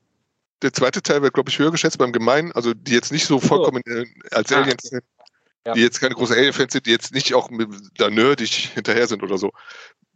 Der 0.62 0.72
zweite 0.72 1.02
Teil 1.02 1.22
wird, 1.22 1.34
glaube 1.34 1.50
ich, 1.50 1.58
höher 1.58 1.70
geschätzt 1.70 1.98
beim 1.98 2.12
Gemeinen, 2.12 2.52
also 2.52 2.72
die 2.72 2.92
jetzt 2.92 3.12
nicht 3.12 3.26
so 3.26 3.40
vollkommen 3.40 3.82
äh, 3.86 4.06
als 4.30 4.52
Ah, 4.52 4.56
Aliens 4.62 4.84
okay. 4.84 4.88
sind, 4.88 5.04
Ja. 5.66 5.74
die 5.74 5.80
jetzt 5.82 6.00
keine 6.00 6.14
großen 6.14 6.34
Alien-Fans 6.36 6.72
sind, 6.72 6.86
die 6.86 6.92
jetzt 6.92 7.12
nicht 7.12 7.34
auch 7.34 7.50
mit, 7.50 7.68
da 7.98 8.08
nerdig 8.08 8.70
hinterher 8.74 9.06
sind 9.06 9.22
oder 9.22 9.36
so. 9.36 9.50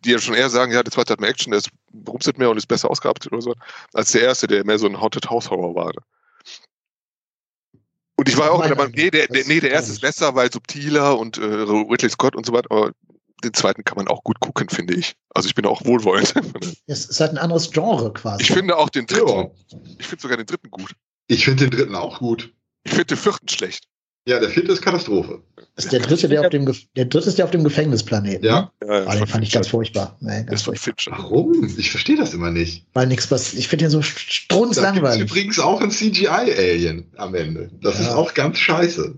Die 0.04 0.12
ja 0.12 0.18
schon 0.18 0.34
eher 0.34 0.48
sagen, 0.48 0.72
ja, 0.72 0.82
der 0.82 0.92
zweite 0.92 1.12
hat 1.12 1.20
mehr 1.20 1.28
Action, 1.28 1.50
der 1.50 1.58
ist 1.58 1.68
rumset 2.06 2.38
mehr 2.38 2.48
und 2.50 2.56
ist 2.56 2.68
besser 2.68 2.90
ausgearbeitet 2.90 3.32
oder 3.32 3.42
so, 3.42 3.54
als 3.92 4.12
der 4.12 4.22
erste, 4.22 4.46
der 4.46 4.64
mehr 4.64 4.78
so 4.78 4.86
ein 4.86 4.98
Haunted 4.98 5.28
House 5.28 5.50
Horror 5.50 5.74
war. 5.74 5.92
Und 8.16 8.28
ich 8.28 8.36
war 8.36 8.50
auch 8.52 8.66
der 8.66 8.76
Meinung, 8.76 8.92
nee, 8.94 9.10
der, 9.10 9.28
der, 9.28 9.44
nee, 9.46 9.60
der 9.60 9.70
erste 9.70 9.92
ist 9.92 10.00
besser, 10.00 10.34
weil 10.34 10.52
subtiler 10.52 11.18
und 11.18 11.38
äh, 11.38 11.44
Ridley 11.44 12.10
Scott 12.10 12.36
und 12.36 12.44
so 12.46 12.52
weiter, 12.52 12.70
aber 12.70 12.92
den 13.40 13.54
zweiten 13.54 13.84
kann 13.84 13.96
man 13.96 14.08
auch 14.08 14.22
gut 14.24 14.40
gucken, 14.40 14.68
finde 14.68 14.94
ich. 14.94 15.14
Also 15.34 15.48
ich 15.48 15.54
bin 15.54 15.66
auch 15.66 15.84
wohlwollend. 15.84 16.34
Es 16.86 17.06
ist 17.06 17.20
halt 17.20 17.32
ein 17.32 17.38
anderes 17.38 17.70
Genre 17.70 18.12
quasi. 18.12 18.42
Ich 18.42 18.50
finde 18.52 18.76
auch 18.76 18.88
den 18.88 19.06
dritten, 19.06 19.28
Ja. 19.28 19.50
ich 19.98 20.06
finde 20.06 20.22
sogar 20.22 20.36
den 20.36 20.46
dritten 20.46 20.70
gut. 20.70 20.92
Ich 21.28 21.44
finde 21.44 21.68
den 21.68 21.76
dritten 21.78 21.94
auch 21.94 22.18
gut. 22.18 22.52
Ich 22.84 22.90
finde 22.92 23.06
den 23.06 23.16
vierten 23.18 23.48
schlecht. 23.48 23.84
Ja, 24.26 24.38
der 24.38 24.50
vierte 24.50 24.70
ist 24.72 24.82
Katastrophe. 24.82 25.42
Das 25.76 25.86
ist 25.86 25.92
der 25.92 26.00
dritte, 26.00 26.28
der 26.28 26.42
auf 26.42 26.50
dem, 26.50 26.66
der 26.96 27.04
dritte 27.06 27.28
ist 27.28 27.38
der 27.38 27.46
auf 27.46 27.50
dem 27.52 27.64
Gefängnisplaneten. 27.64 28.44
Ja. 28.44 28.70
Ne? 28.82 28.86
Ja, 28.88 29.00
ja, 29.00 29.06
Ah, 29.06 29.14
den 29.16 29.26
fand 29.26 29.44
ich 29.44 29.50
ganz 29.52 29.68
furchtbar. 29.68 30.16
Nee, 30.20 30.44
ganz 30.44 30.62
furchtbar. 30.62 30.94
Warum? 31.18 31.64
Ich 31.78 31.90
verstehe 31.90 32.16
das 32.16 32.34
immer 32.34 32.50
nicht. 32.50 32.86
Weil 32.92 33.06
nichts 33.06 33.30
was. 33.30 33.54
Ich 33.54 33.68
finde 33.68 33.86
den 33.86 33.90
so 33.90 34.00
Da 34.00 34.06
gibt's 34.06 34.20
strunzlangweilig. 34.20 35.22
übrigens 35.30 35.58
auch 35.58 35.80
ein 35.80 35.90
CGI-Alien 35.90 37.10
am 37.16 37.34
Ende. 37.34 37.70
Das 37.80 37.94
Ja. 37.94 38.00
ist 38.02 38.10
auch 38.10 38.34
ganz 38.34 38.58
scheiße. 38.58 39.14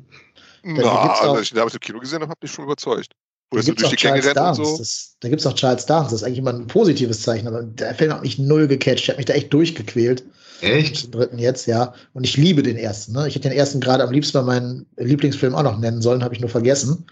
Na, 0.63 0.73
gibt's 0.75 1.21
auch- 1.21 1.35
als 1.35 1.43
ich 1.43 1.49
den 1.51 1.57
damals 1.57 1.75
im 1.75 1.81
Kino 1.81 1.99
gesehen 1.99 2.21
habe, 2.21 2.31
hat 2.31 2.41
mich 2.43 2.53
schon 2.53 2.65
überzeugt. 2.65 3.13
Da 3.53 3.61
gibt 3.61 3.81
es 3.81 3.85
auch 3.87 3.95
Charles 3.97 4.33
Dance. 4.33 4.65
so. 4.65 4.79
Das, 4.79 5.17
da 5.21 5.29
gibt 5.29 5.41
es 5.41 5.47
auch 5.47 5.55
Charles 5.55 5.87
Dance. 5.87 6.11
Das 6.11 6.21
ist 6.23 6.27
eigentlich 6.27 6.39
immer 6.39 6.53
ein 6.53 6.67
positives 6.67 7.23
Zeichen, 7.23 7.47
aber 7.47 7.63
der 7.63 7.95
Film 7.95 8.13
hat 8.13 8.23
mich 8.23 8.39
null 8.39 8.67
gecatcht. 8.67 9.07
Der 9.09 9.13
hat 9.15 9.19
mich 9.19 9.27
da 9.27 9.35
echt 9.35 9.53
durchgequält. 9.53 10.25
Echt? 10.61 11.05
Den 11.05 11.11
dritten 11.11 11.39
jetzt, 11.39 11.67
ja. 11.67 11.93
Und 12.13 12.25
ich 12.25 12.37
liebe 12.37 12.63
den 12.63 12.77
ersten. 12.77 13.13
Ne? 13.13 13.27
Ich 13.29 13.35
hätte 13.35 13.49
den 13.49 13.57
ersten 13.59 13.81
gerade 13.81 14.05
am 14.05 14.13
liebsten 14.13 14.39
bei 14.39 14.43
meinem 14.45 14.87
Lieblingsfilm 14.97 15.55
auch 15.55 15.65
noch 15.65 15.79
nennen 15.79 16.01
sollen, 16.03 16.23
habe 16.23 16.35
ich 16.35 16.41
nur 16.41 16.51
vergessen. 16.51 17.05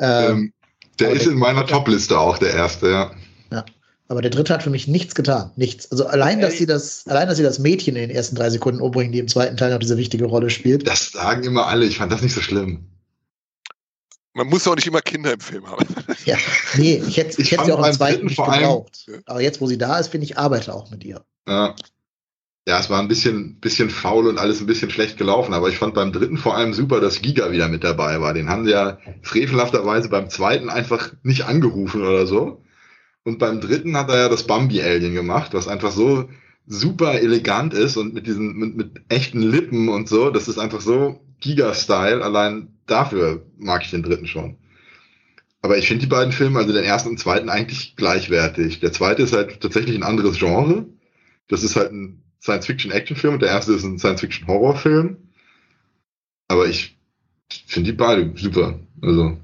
Ähm, 0.00 0.30
Ähm, 0.30 0.52
der 0.98 1.10
ist 1.12 1.24
der- 1.24 1.32
in 1.32 1.38
meiner 1.38 1.66
Top-Liste 1.66 2.18
auch 2.18 2.38
der 2.38 2.52
erste, 2.54 2.88
ja. 2.90 3.10
aber 4.08 4.22
der 4.22 4.30
dritte 4.30 4.54
hat 4.54 4.62
für 4.62 4.70
mich 4.70 4.86
nichts 4.88 5.14
getan. 5.16 5.50
Nichts. 5.56 5.90
Also 5.90 6.06
allein, 6.06 6.40
dass 6.40 6.58
sie 6.58 6.66
das, 6.66 7.04
allein, 7.08 7.26
dass 7.28 7.36
sie 7.38 7.42
das 7.42 7.58
Mädchen 7.58 7.96
in 7.96 8.08
den 8.08 8.16
ersten 8.16 8.36
drei 8.36 8.50
Sekunden 8.50 8.80
umbringen, 8.80 9.12
die 9.12 9.18
im 9.18 9.26
zweiten 9.28 9.56
Teil 9.56 9.72
noch 9.72 9.80
diese 9.80 9.96
wichtige 9.96 10.26
Rolle 10.26 10.48
spielt. 10.50 10.86
Das 10.86 11.10
sagen 11.10 11.42
immer 11.44 11.66
alle. 11.66 11.86
Ich 11.86 11.98
fand 11.98 12.12
das 12.12 12.22
nicht 12.22 12.34
so 12.34 12.40
schlimm. 12.40 12.86
Man 14.36 14.48
muss 14.48 14.68
auch 14.68 14.76
nicht 14.76 14.86
immer 14.86 15.00
Kinder 15.00 15.32
im 15.32 15.40
Film 15.40 15.66
haben. 15.66 15.86
Ja, 16.26 16.36
nee, 16.76 17.02
ich 17.06 17.16
hätte, 17.16 17.40
ich 17.40 17.46
Ich 17.46 17.52
hätte 17.52 17.64
sie 17.64 17.72
auch 17.72 17.78
im 17.78 17.82
beim 17.84 17.92
zweiten 17.94 18.26
nicht 18.26 18.36
vor 18.36 18.52
allem- 18.52 18.60
gebraucht. 18.60 19.06
Ja. 19.08 19.14
Aber 19.26 19.40
jetzt, 19.40 19.60
wo 19.62 19.66
sie 19.66 19.78
da 19.78 19.98
ist, 19.98 20.08
finde 20.08 20.26
ich, 20.26 20.36
arbeite 20.36 20.74
auch 20.74 20.90
mit 20.90 21.04
ihr. 21.04 21.24
Ja. 21.48 21.74
Ja, 22.68 22.80
es 22.80 22.90
war 22.90 23.00
ein 23.00 23.06
bisschen, 23.08 23.60
bisschen 23.60 23.90
faul 23.90 24.26
und 24.26 24.38
alles 24.38 24.60
ein 24.60 24.66
bisschen 24.66 24.90
schlecht 24.90 25.16
gelaufen, 25.16 25.54
aber 25.54 25.68
ich 25.68 25.78
fand 25.78 25.94
beim 25.94 26.12
dritten 26.12 26.36
vor 26.36 26.56
allem 26.56 26.74
super, 26.74 27.00
dass 27.00 27.22
Giga 27.22 27.52
wieder 27.52 27.68
mit 27.68 27.84
dabei 27.84 28.20
war. 28.20 28.34
Den 28.34 28.48
haben 28.50 28.64
sie 28.64 28.72
ja 28.72 28.98
frevelhafterweise 29.22 30.08
beim 30.08 30.28
zweiten 30.30 30.68
einfach 30.68 31.12
nicht 31.22 31.44
angerufen 31.46 32.02
oder 32.02 32.26
so. 32.26 32.62
Und 33.24 33.38
beim 33.38 33.60
dritten 33.60 33.96
hat 33.96 34.10
er 34.10 34.18
ja 34.18 34.28
das 34.28 34.46
Bambi-Alien 34.48 35.14
gemacht, 35.14 35.54
was 35.54 35.68
einfach 35.68 35.92
so 35.92 36.28
super 36.66 37.20
elegant 37.20 37.72
ist 37.72 37.96
und 37.96 38.12
mit 38.14 38.26
diesen, 38.26 38.54
mit, 38.56 38.76
mit 38.76 38.90
echten 39.08 39.40
Lippen 39.42 39.88
und 39.88 40.08
so. 40.08 40.30
Das 40.30 40.48
ist 40.48 40.58
einfach 40.58 40.80
so 40.80 41.20
Giga-Style. 41.40 42.22
Allein 42.22 42.75
dafür 42.86 43.46
mag 43.56 43.82
ich 43.82 43.90
den 43.90 44.02
dritten 44.02 44.26
schon. 44.26 44.58
Aber 45.62 45.78
ich 45.78 45.88
finde 45.88 46.02
die 46.02 46.10
beiden 46.10 46.32
Filme, 46.32 46.58
also 46.58 46.72
den 46.72 46.84
ersten 46.84 47.10
und 47.10 47.18
zweiten, 47.18 47.48
eigentlich 47.48 47.96
gleichwertig. 47.96 48.80
Der 48.80 48.92
zweite 48.92 49.22
ist 49.22 49.32
halt 49.32 49.60
tatsächlich 49.60 49.96
ein 49.96 50.04
anderes 50.04 50.38
Genre. 50.38 50.86
Das 51.48 51.64
ist 51.64 51.76
halt 51.76 51.92
ein 51.92 52.22
Science-Fiction-Action-Film 52.40 53.34
und 53.34 53.42
der 53.42 53.48
erste 53.50 53.72
ist 53.72 53.82
ein 53.82 53.98
Science-Fiction-Horror-Film. 53.98 55.16
Aber 56.48 56.66
ich 56.66 56.96
finde 57.66 57.90
die 57.90 57.96
beide 57.96 58.32
super. 58.36 58.78
Also, 59.02 59.36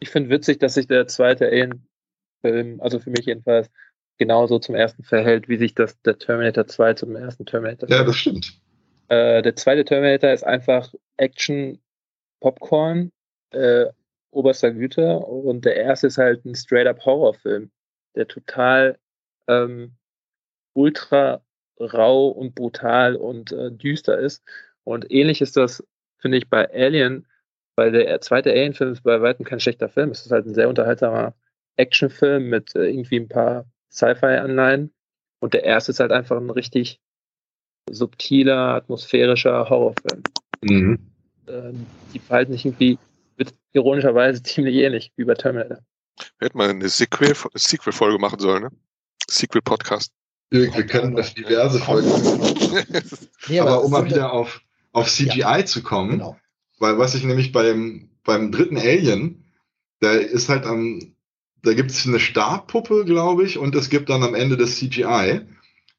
Ich 0.00 0.10
finde 0.10 0.30
witzig, 0.30 0.58
dass 0.58 0.74
sich 0.74 0.86
der 0.86 1.06
zweite 1.06 1.46
Alien-Film, 1.46 2.80
also 2.80 2.98
für 2.98 3.10
mich 3.10 3.26
jedenfalls, 3.26 3.70
genauso 4.18 4.58
zum 4.58 4.74
ersten 4.74 5.02
verhält, 5.02 5.48
wie 5.48 5.56
sich 5.56 5.74
das 5.74 6.00
der 6.02 6.18
Terminator 6.18 6.66
2 6.66 6.94
zum 6.94 7.16
ersten 7.16 7.46
Terminator 7.46 7.88
ja, 7.88 8.04
das 8.04 8.16
stimmt. 8.16 8.60
Äh, 9.08 9.42
der 9.42 9.56
zweite 9.56 9.84
Terminator 9.84 10.30
ist 10.30 10.44
einfach 10.44 10.92
Action 11.16 11.80
Popcorn 12.44 13.10
äh, 13.52 13.86
oberster 14.30 14.70
Güte 14.70 15.16
und 15.16 15.64
der 15.64 15.76
erste 15.76 16.08
ist 16.08 16.18
halt 16.18 16.44
ein 16.44 16.54
straight-up 16.54 17.02
Horrorfilm, 17.06 17.70
der 18.14 18.28
total 18.28 18.98
ähm, 19.48 19.96
ultra 20.74 21.42
rau 21.80 22.28
und 22.28 22.54
brutal 22.54 23.16
und 23.16 23.50
äh, 23.52 23.70
düster 23.72 24.18
ist. 24.18 24.44
Und 24.84 25.10
ähnlich 25.10 25.40
ist 25.40 25.56
das, 25.56 25.82
finde 26.18 26.36
ich, 26.36 26.50
bei 26.50 26.70
Alien, 26.70 27.26
weil 27.76 27.92
der 27.92 28.20
zweite 28.20 28.50
Alien-Film 28.50 28.92
ist 28.92 29.04
bei 29.04 29.22
weitem 29.22 29.46
kein 29.46 29.60
schlechter 29.60 29.88
Film. 29.88 30.10
Es 30.10 30.26
ist 30.26 30.32
halt 30.32 30.44
ein 30.44 30.54
sehr 30.54 30.68
unterhaltsamer 30.68 31.34
Actionfilm 31.76 32.50
mit 32.50 32.76
äh, 32.76 32.90
irgendwie 32.90 33.20
ein 33.20 33.28
paar 33.28 33.64
Sci-Fi-Anleihen. 33.90 34.92
Und 35.40 35.54
der 35.54 35.64
erste 35.64 35.92
ist 35.92 36.00
halt 36.00 36.12
einfach 36.12 36.36
ein 36.36 36.50
richtig 36.50 37.00
subtiler, 37.88 38.74
atmosphärischer 38.74 39.70
Horrorfilm. 39.70 40.22
Mhm. 40.60 41.13
Ähm, 41.48 41.86
die 42.12 42.18
verhalten 42.18 42.52
sich 42.52 42.64
irgendwie 42.64 42.98
wird 43.36 43.54
ironischerweise 43.72 44.42
ziemlich 44.42 44.76
ähnlich 44.76 45.12
wie 45.16 45.24
bei 45.24 45.34
Terminator. 45.34 45.78
Wir 46.38 46.46
hätten 46.46 46.58
mal 46.58 46.68
eine 46.70 46.88
Sequel- 46.88 47.34
Sequel-Folge 47.54 48.18
machen 48.18 48.38
sollen, 48.38 48.62
ne? 48.64 48.70
Sequel-Podcast. 49.28 50.12
Wir, 50.50 50.72
wir 50.74 50.86
können 50.86 51.16
das 51.16 51.34
diverse 51.34 51.78
Folgen. 51.80 52.10
Nee, 53.48 53.60
aber 53.60 53.78
es 53.78 53.84
um 53.84 53.90
mal 53.92 54.04
wieder 54.06 54.32
auf, 54.32 54.62
auf 54.92 55.08
CGI 55.08 55.64
zu 55.64 55.82
kommen, 55.82 56.12
Genau. 56.12 56.36
Weil 56.78 56.98
was 56.98 57.14
ich 57.14 57.24
nämlich 57.24 57.52
beim, 57.52 58.10
beim 58.24 58.50
dritten 58.50 58.76
Alien, 58.76 59.44
da 60.00 60.12
ist 60.12 60.48
halt 60.48 60.64
am, 60.64 61.14
da 61.62 61.74
gibt 61.74 61.90
es 61.90 62.06
eine 62.06 62.20
Stabpuppe, 62.20 63.04
glaube 63.04 63.44
ich, 63.44 63.58
und 63.58 63.74
es 63.74 63.90
gibt 63.90 64.10
dann 64.10 64.22
am 64.22 64.34
Ende 64.34 64.56
das 64.56 64.76
CGI. 64.76 65.42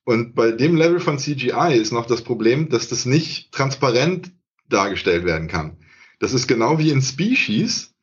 Und 0.04 0.36
bei 0.36 0.52
dem 0.52 0.76
Level 0.76 1.00
von 1.00 1.18
CGI 1.18 1.76
ist 1.76 1.92
noch 1.92 2.06
das 2.06 2.24
Problem, 2.24 2.70
dass 2.70 2.90
das 2.90 3.06
nicht 3.06 3.52
transparent 3.52 4.32
dargestellt 4.70 5.26
werden 5.26 5.48
kann. 5.48 5.78
Das 6.20 6.34
ist 6.34 6.48
genau 6.48 6.80
wie 6.80 6.92
in 6.92 7.02
Species, 7.02 7.94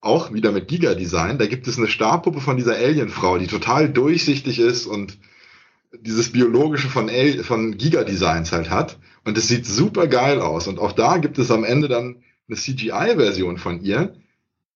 auch 0.00 0.32
wieder 0.32 0.52
mit 0.52 0.68
Giga-Design. 0.68 1.38
Da 1.38 1.46
gibt 1.46 1.66
es 1.66 1.78
eine 1.78 1.88
Stabpuppe 1.88 2.40
von 2.40 2.56
dieser 2.56 2.74
Alien-Frau, 2.76 3.38
die 3.38 3.46
total 3.46 3.88
durchsichtig 3.88 4.58
ist 4.58 4.86
und 4.86 5.18
dieses 6.00 6.32
biologische 6.32 6.88
von, 6.88 7.10
Al- 7.10 7.42
von 7.44 7.76
Giga-Designs 7.76 8.52
halt 8.52 8.70
hat. 8.70 8.98
Und 9.24 9.36
es 9.36 9.48
sieht 9.48 9.66
super 9.66 10.06
geil 10.06 10.40
aus. 10.40 10.68
Und 10.68 10.78
auch 10.78 10.92
da 10.92 11.18
gibt 11.18 11.38
es 11.38 11.50
am 11.50 11.64
Ende 11.64 11.88
dann 11.88 12.22
eine 12.48 12.56
CGI-Version 12.56 13.58
von 13.58 13.82
ihr, 13.82 14.14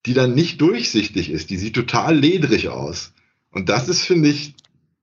die 0.07 0.15
dann 0.15 0.35
nicht 0.35 0.61
durchsichtig 0.61 1.31
ist. 1.31 1.51
Die 1.51 1.57
sieht 1.57 1.75
total 1.75 2.17
ledrig 2.17 2.69
aus. 2.69 3.13
Und 3.51 3.69
das 3.69 3.89
ist, 3.89 4.03
finde 4.03 4.29
ich, 4.29 4.55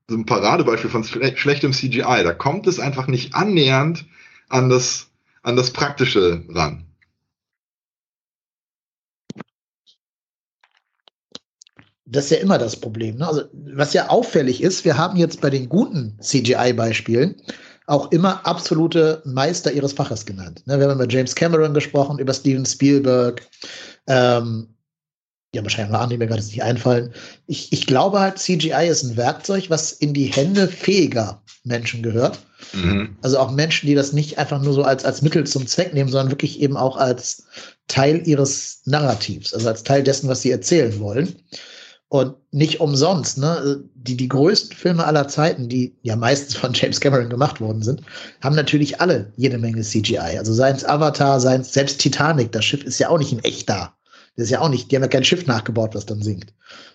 so 0.07 0.15
ein 0.15 0.25
Paradebeispiel 0.25 0.89
von 0.89 1.03
schle 1.03 1.35
schlechtem 1.37 1.73
CGI. 1.73 2.23
Da 2.23 2.33
kommt 2.33 2.67
es 2.67 2.79
einfach 2.79 3.07
nicht 3.07 3.33
annähernd 3.33 4.05
an 4.49 4.69
das, 4.69 5.09
an 5.43 5.55
das 5.55 5.71
Praktische 5.71 6.43
ran. 6.49 6.85
Das 12.05 12.25
ist 12.25 12.31
ja 12.31 12.37
immer 12.37 12.57
das 12.57 12.75
Problem. 12.75 13.17
Ne? 13.17 13.27
Also, 13.27 13.43
was 13.53 13.93
ja 13.93 14.09
auffällig 14.09 14.61
ist, 14.61 14.83
wir 14.83 14.97
haben 14.97 15.15
jetzt 15.17 15.39
bei 15.39 15.49
den 15.49 15.69
guten 15.69 16.17
CGI-Beispielen 16.19 17.41
auch 17.87 18.11
immer 18.11 18.45
absolute 18.45 19.21
Meister 19.25 19.71
ihres 19.71 19.93
Faches 19.93 20.25
genannt. 20.25 20.61
Ne? 20.65 20.77
Wir 20.77 20.87
haben 20.87 20.95
über 20.95 21.09
James 21.09 21.35
Cameron 21.35 21.73
gesprochen, 21.73 22.19
über 22.19 22.33
Steven 22.33 22.65
Spielberg. 22.65 23.47
Ähm, 24.07 24.75
ja, 25.53 25.63
wahrscheinlich 25.63 25.91
noch 25.91 25.99
andere, 25.99 26.17
die 26.17 26.23
mir 26.23 26.27
gerade 26.27 26.43
nicht 26.43 26.63
einfallen. 26.63 27.13
Ich, 27.45 27.73
ich 27.73 27.85
glaube 27.85 28.19
halt, 28.19 28.39
CGI 28.39 28.87
ist 28.87 29.03
ein 29.03 29.17
Werkzeug, 29.17 29.69
was 29.69 29.91
in 29.91 30.13
die 30.13 30.27
Hände 30.27 30.67
fähiger 30.67 31.41
Menschen 31.65 32.01
gehört. 32.01 32.39
Mhm. 32.73 33.17
Also 33.21 33.37
auch 33.37 33.51
Menschen, 33.51 33.87
die 33.87 33.95
das 33.95 34.13
nicht 34.13 34.37
einfach 34.37 34.61
nur 34.61 34.73
so 34.73 34.83
als, 34.83 35.03
als 35.03 35.21
Mittel 35.21 35.45
zum 35.45 35.67
Zweck 35.67 35.93
nehmen, 35.93 36.09
sondern 36.09 36.31
wirklich 36.31 36.61
eben 36.61 36.77
auch 36.77 36.95
als 36.95 37.43
Teil 37.87 38.25
ihres 38.25 38.81
Narrativs, 38.85 39.53
also 39.53 39.67
als 39.67 39.83
Teil 39.83 40.03
dessen, 40.03 40.29
was 40.29 40.41
sie 40.41 40.51
erzählen 40.51 40.97
wollen. 40.99 41.35
Und 42.07 42.35
nicht 42.51 42.81
umsonst, 42.81 43.37
ne? 43.37 43.83
Die, 43.93 44.17
die 44.17 44.27
größten 44.27 44.75
Filme 44.75 45.05
aller 45.05 45.29
Zeiten, 45.29 45.69
die 45.69 45.95
ja 46.01 46.17
meistens 46.17 46.55
von 46.55 46.73
James 46.73 46.99
Cameron 46.99 47.29
gemacht 47.29 47.61
worden 47.61 47.83
sind, 47.83 48.01
haben 48.41 48.55
natürlich 48.55 48.99
alle 48.99 49.31
jede 49.37 49.57
Menge 49.57 49.81
CGI. 49.81 50.37
Also 50.37 50.53
seien 50.53 50.75
es 50.75 50.83
Avatar, 50.83 51.39
seien 51.39 51.61
es 51.61 51.71
selbst 51.71 52.01
Titanic, 52.01 52.51
das 52.51 52.65
Schiff 52.65 52.83
ist 52.83 52.99
ja 52.99 53.07
auch 53.07 53.17
nicht 53.17 53.31
in 53.31 53.39
echt 53.39 53.69
da. 53.69 53.93
Das 54.35 54.45
ist 54.45 54.51
ja 54.51 54.61
auch 54.61 54.69
nicht, 54.69 54.91
die 54.91 54.95
haben 54.95 55.03
ja 55.03 55.09
kein 55.09 55.23
Schiff 55.23 55.45
nachgebaut, 55.45 55.93
was 55.93 56.05
dann 56.05 56.21
sinkt. 56.21 56.53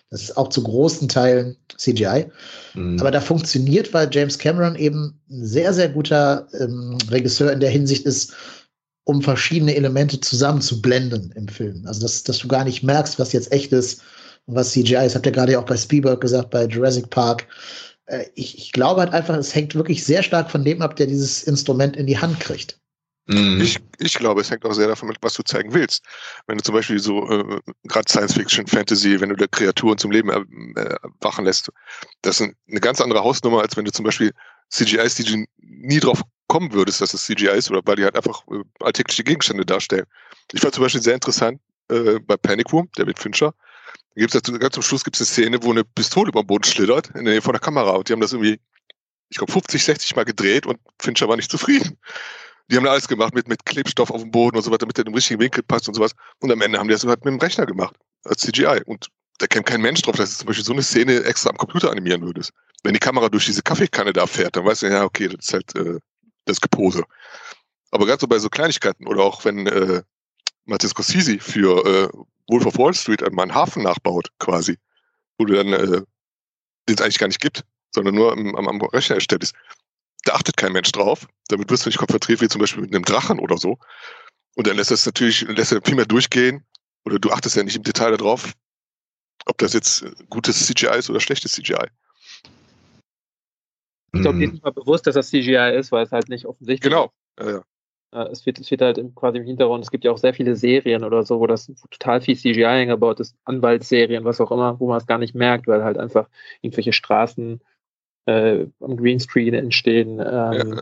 Das 0.09 0.23
ist 0.23 0.37
auch 0.37 0.49
zu 0.49 0.63
großen 0.63 1.07
Teilen 1.07 1.57
CGI. 1.77 2.25
Mhm. 2.73 2.99
Aber 2.99 3.11
da 3.11 3.21
funktioniert, 3.21 3.93
weil 3.93 4.09
James 4.11 4.37
Cameron 4.37 4.75
eben 4.75 5.19
ein 5.29 5.45
sehr, 5.45 5.73
sehr 5.73 5.89
guter 5.89 6.47
ähm, 6.59 6.97
Regisseur 7.09 7.51
in 7.51 7.59
der 7.59 7.69
Hinsicht 7.69 8.05
ist, 8.05 8.33
um 9.03 9.21
verschiedene 9.21 9.75
Elemente 9.75 10.19
zusammenzublenden 10.19 11.31
im 11.33 11.47
Film. 11.47 11.83
Also, 11.85 12.01
dass, 12.01 12.23
dass 12.23 12.39
du 12.39 12.47
gar 12.47 12.63
nicht 12.63 12.83
merkst, 12.83 13.19
was 13.19 13.33
jetzt 13.33 13.51
echt 13.51 13.71
ist 13.71 14.01
und 14.45 14.55
was 14.55 14.71
CGI 14.71 15.05
ist. 15.05 15.15
Habt 15.15 15.25
ihr 15.25 15.31
gerade 15.31 15.53
ja 15.53 15.59
auch 15.59 15.65
bei 15.65 15.77
Spielberg 15.77 16.21
gesagt, 16.21 16.49
bei 16.49 16.65
Jurassic 16.65 17.09
Park. 17.09 17.47
Äh, 18.07 18.25
ich, 18.35 18.57
ich 18.57 18.71
glaube 18.71 19.01
halt 19.01 19.13
einfach, 19.13 19.37
es 19.37 19.53
hängt 19.53 19.75
wirklich 19.75 20.03
sehr 20.03 20.23
stark 20.23 20.49
von 20.49 20.63
dem 20.63 20.81
ab, 20.81 20.95
der 20.95 21.07
dieses 21.07 21.43
Instrument 21.43 21.95
in 21.95 22.07
die 22.07 22.17
Hand 22.17 22.39
kriegt. 22.39 22.79
Mhm. 23.27 23.59
Ich, 23.61 23.79
ich 23.99 24.13
glaube, 24.13 24.41
es 24.41 24.49
hängt 24.49 24.65
auch 24.65 24.73
sehr 24.73 24.87
davon 24.87 25.09
ab, 25.09 25.17
was 25.21 25.33
du 25.33 25.43
zeigen 25.43 25.73
willst. 25.73 26.03
Wenn 26.47 26.57
du 26.57 26.63
zum 26.63 26.73
Beispiel 26.73 26.99
so 26.99 27.29
äh, 27.29 27.59
gerade 27.83 28.09
Science 28.09 28.33
Fiction, 28.33 28.65
Fantasy, 28.67 29.19
wenn 29.19 29.29
du 29.29 29.35
da 29.35 29.47
Kreaturen 29.47 29.97
zum 29.97 30.11
Leben 30.11 30.29
äh, 30.29 30.95
wachen 31.19 31.45
lässt, 31.45 31.69
das 32.21 32.39
ist 32.39 32.53
eine 32.69 32.79
ganz 32.79 33.01
andere 33.01 33.23
Hausnummer, 33.23 33.61
als 33.61 33.75
wenn 33.75 33.85
du 33.85 33.91
zum 33.91 34.05
Beispiel 34.05 34.31
CGIs, 34.69 35.15
die 35.15 35.23
du 35.23 35.45
nie 35.57 35.99
drauf 35.99 36.21
kommen 36.47 36.71
würdest, 36.71 37.01
dass 37.01 37.13
es 37.13 37.25
CGI 37.25 37.57
ist, 37.57 37.69
oder 37.69 37.81
weil 37.85 37.97
die 37.97 38.03
halt 38.03 38.15
einfach 38.15 38.43
äh, 38.49 38.63
alltägliche 38.79 39.23
Gegenstände 39.23 39.65
darstellen. 39.65 40.05
Ich 40.53 40.61
fand 40.61 40.73
zum 40.73 40.83
Beispiel 40.83 41.01
sehr 41.01 41.15
interessant 41.15 41.59
äh, 41.89 42.19
bei 42.19 42.37
Panic 42.37 42.71
Room, 42.71 42.89
David 42.95 43.19
Fincher. 43.19 43.53
Da 44.15 44.21
gibt's 44.21 44.33
dazu, 44.33 44.53
ganz 44.53 44.73
zum 44.73 44.83
Schluss 44.83 45.03
gibt 45.03 45.17
es 45.17 45.21
eine 45.21 45.27
Szene, 45.27 45.63
wo 45.63 45.71
eine 45.71 45.83
Pistole 45.83 46.29
über 46.29 46.41
den 46.43 46.47
Boden 46.47 46.63
schlittert, 46.63 47.07
in 47.09 47.25
der 47.25 47.33
Nähe 47.33 47.41
von 47.41 47.53
der 47.53 47.59
Kamera. 47.59 47.91
Und 47.91 48.07
die 48.07 48.13
haben 48.13 48.21
das 48.21 48.31
irgendwie, 48.31 48.59
ich 49.29 49.37
glaube, 49.37 49.51
50, 49.51 49.83
60 49.83 50.15
Mal 50.15 50.23
gedreht 50.23 50.65
und 50.65 50.79
Fincher 50.99 51.27
war 51.27 51.35
nicht 51.35 51.51
zufrieden. 51.51 51.97
Die 52.69 52.75
haben 52.75 52.83
da 52.83 52.91
alles 52.91 53.07
gemacht 53.07 53.33
mit, 53.33 53.47
mit 53.47 53.65
Klebstoff 53.65 54.11
auf 54.11 54.21
dem 54.21 54.31
Boden 54.31 54.57
und 54.57 54.63
so 54.63 54.71
weiter, 54.71 54.79
damit 54.79 54.97
der 54.97 55.05
im 55.05 55.13
richtigen 55.13 55.39
Winkel 55.39 55.63
passt 55.63 55.87
und 55.87 55.93
sowas. 55.93 56.11
Und 56.39 56.51
am 56.51 56.61
Ende 56.61 56.77
haben 56.79 56.87
die 56.87 56.93
das 56.93 57.05
halt 57.05 57.23
mit 57.23 57.33
dem 57.33 57.39
Rechner 57.39 57.65
gemacht, 57.65 57.95
als 58.25 58.41
CGI. 58.41 58.81
Und 58.85 59.07
da 59.37 59.47
kennt 59.47 59.65
kein 59.65 59.81
Mensch 59.81 60.01
drauf, 60.01 60.15
dass 60.15 60.31
du 60.31 60.37
zum 60.39 60.47
Beispiel 60.47 60.65
so 60.65 60.73
eine 60.73 60.83
Szene 60.83 61.23
extra 61.23 61.49
am 61.49 61.57
Computer 61.57 61.91
animieren 61.91 62.23
würdest. 62.23 62.51
Wenn 62.83 62.93
die 62.93 62.99
Kamera 62.99 63.29
durch 63.29 63.45
diese 63.45 63.61
Kaffeekanne 63.61 64.13
da 64.13 64.27
fährt, 64.27 64.55
dann 64.55 64.65
weißt 64.65 64.83
du, 64.83 64.87
ja, 64.87 65.03
okay, 65.03 65.29
das 65.29 65.45
ist 65.45 65.53
halt 65.53 65.75
äh, 65.75 65.99
das 66.45 66.59
Gepose. 66.59 67.03
Aber 67.91 68.05
gerade 68.05 68.19
so 68.19 68.27
bei 68.27 68.39
so 68.39 68.49
Kleinigkeiten 68.49 69.07
oder 69.07 69.23
auch 69.23 69.45
wenn 69.45 69.67
äh, 69.67 70.01
Martin 70.65 70.89
Scorsese 70.89 71.39
für 71.39 71.85
äh, 71.85 72.09
Wolf 72.49 72.65
of 72.65 72.77
Wall 72.77 72.93
Street 72.93 73.23
einmal 73.23 73.43
einen 73.43 73.55
Hafen 73.55 73.83
nachbaut, 73.83 74.29
quasi, 74.39 74.77
wo 75.37 75.45
du 75.45 75.53
dann, 75.53 75.73
äh, 75.73 76.01
den 76.87 76.95
es 76.95 77.01
eigentlich 77.01 77.19
gar 77.19 77.27
nicht 77.27 77.41
gibt, 77.41 77.63
sondern 77.91 78.15
nur 78.15 78.31
am, 78.31 78.55
am, 78.55 78.67
am 78.67 78.81
Rechner 78.81 79.15
erstellt 79.15 79.43
ist. 79.43 79.55
Da 80.27 80.33
achtet 80.33 80.57
kein 80.57 80.73
Mensch 80.73 80.91
drauf. 80.91 81.25
Damit 81.47 81.71
wirst 81.71 81.85
du 81.85 81.89
nicht 81.89 81.99
konfrontiert 81.99 82.41
wie 82.41 82.49
zum 82.49 82.59
Beispiel 82.59 82.81
mit 82.81 82.93
einem 82.93 83.05
Drachen 83.05 83.39
oder 83.39 83.57
so. 83.57 83.77
Und 84.55 84.67
dann 84.67 84.75
lässt 84.75 84.91
das 84.91 85.05
natürlich, 85.05 85.41
lässt 85.43 85.71
er 85.71 85.81
viel 85.81 85.95
mehr 85.95 86.05
durchgehen. 86.05 86.65
Oder 87.05 87.17
du 87.17 87.31
achtest 87.31 87.55
ja 87.55 87.63
nicht 87.63 87.77
im 87.77 87.83
Detail 87.83 88.17
darauf, 88.17 88.51
ob 89.45 89.57
das 89.57 89.71
jetzt 89.71 90.05
gutes 90.29 90.65
CGI 90.67 90.97
ist 90.97 91.09
oder 91.09 91.21
schlechtes 91.21 91.53
CGI. 91.53 91.87
Ich 94.13 94.21
glaube, 94.21 94.35
Mhm. 94.35 94.39
dir 94.39 94.45
ist 94.47 94.53
nicht 94.53 94.63
mal 94.65 94.71
bewusst, 94.71 95.07
dass 95.07 95.15
das 95.15 95.29
CGI 95.29 95.77
ist, 95.77 95.93
weil 95.93 96.03
es 96.03 96.11
halt 96.11 96.27
nicht 96.27 96.45
offensichtlich 96.45 96.91
Genau. 96.91 97.13
Ja, 97.39 97.49
ja. 97.49 97.63
Äh, 98.11 98.29
es, 98.29 98.45
wird, 98.45 98.59
es 98.59 98.69
wird 98.69 98.81
halt 98.81 98.99
quasi 99.15 99.37
im 99.37 99.45
Hintergrund, 99.45 99.85
es 99.85 99.91
gibt 99.91 100.03
ja 100.03 100.11
auch 100.11 100.17
sehr 100.17 100.33
viele 100.33 100.57
Serien 100.57 101.05
oder 101.05 101.23
so, 101.23 101.39
wo 101.39 101.47
das 101.47 101.71
total 101.89 102.19
viel 102.19 102.35
CGI 102.35 102.65
eingebaut 102.65 103.21
ist, 103.21 103.37
Anwaltsserien, 103.45 104.25
was 104.25 104.41
auch 104.41 104.51
immer, 104.51 104.77
wo 104.81 104.89
man 104.89 104.97
es 104.97 105.07
gar 105.07 105.19
nicht 105.19 105.35
merkt, 105.35 105.67
weil 105.67 105.85
halt 105.85 105.97
einfach 105.97 106.27
irgendwelche 106.61 106.91
Straßen 106.91 107.61
äh, 108.27 108.67
am 108.79 108.97
Greenscreen 108.97 109.53
entstehen, 109.53 110.19
ähm, 110.19 110.73
ja. 110.75 110.81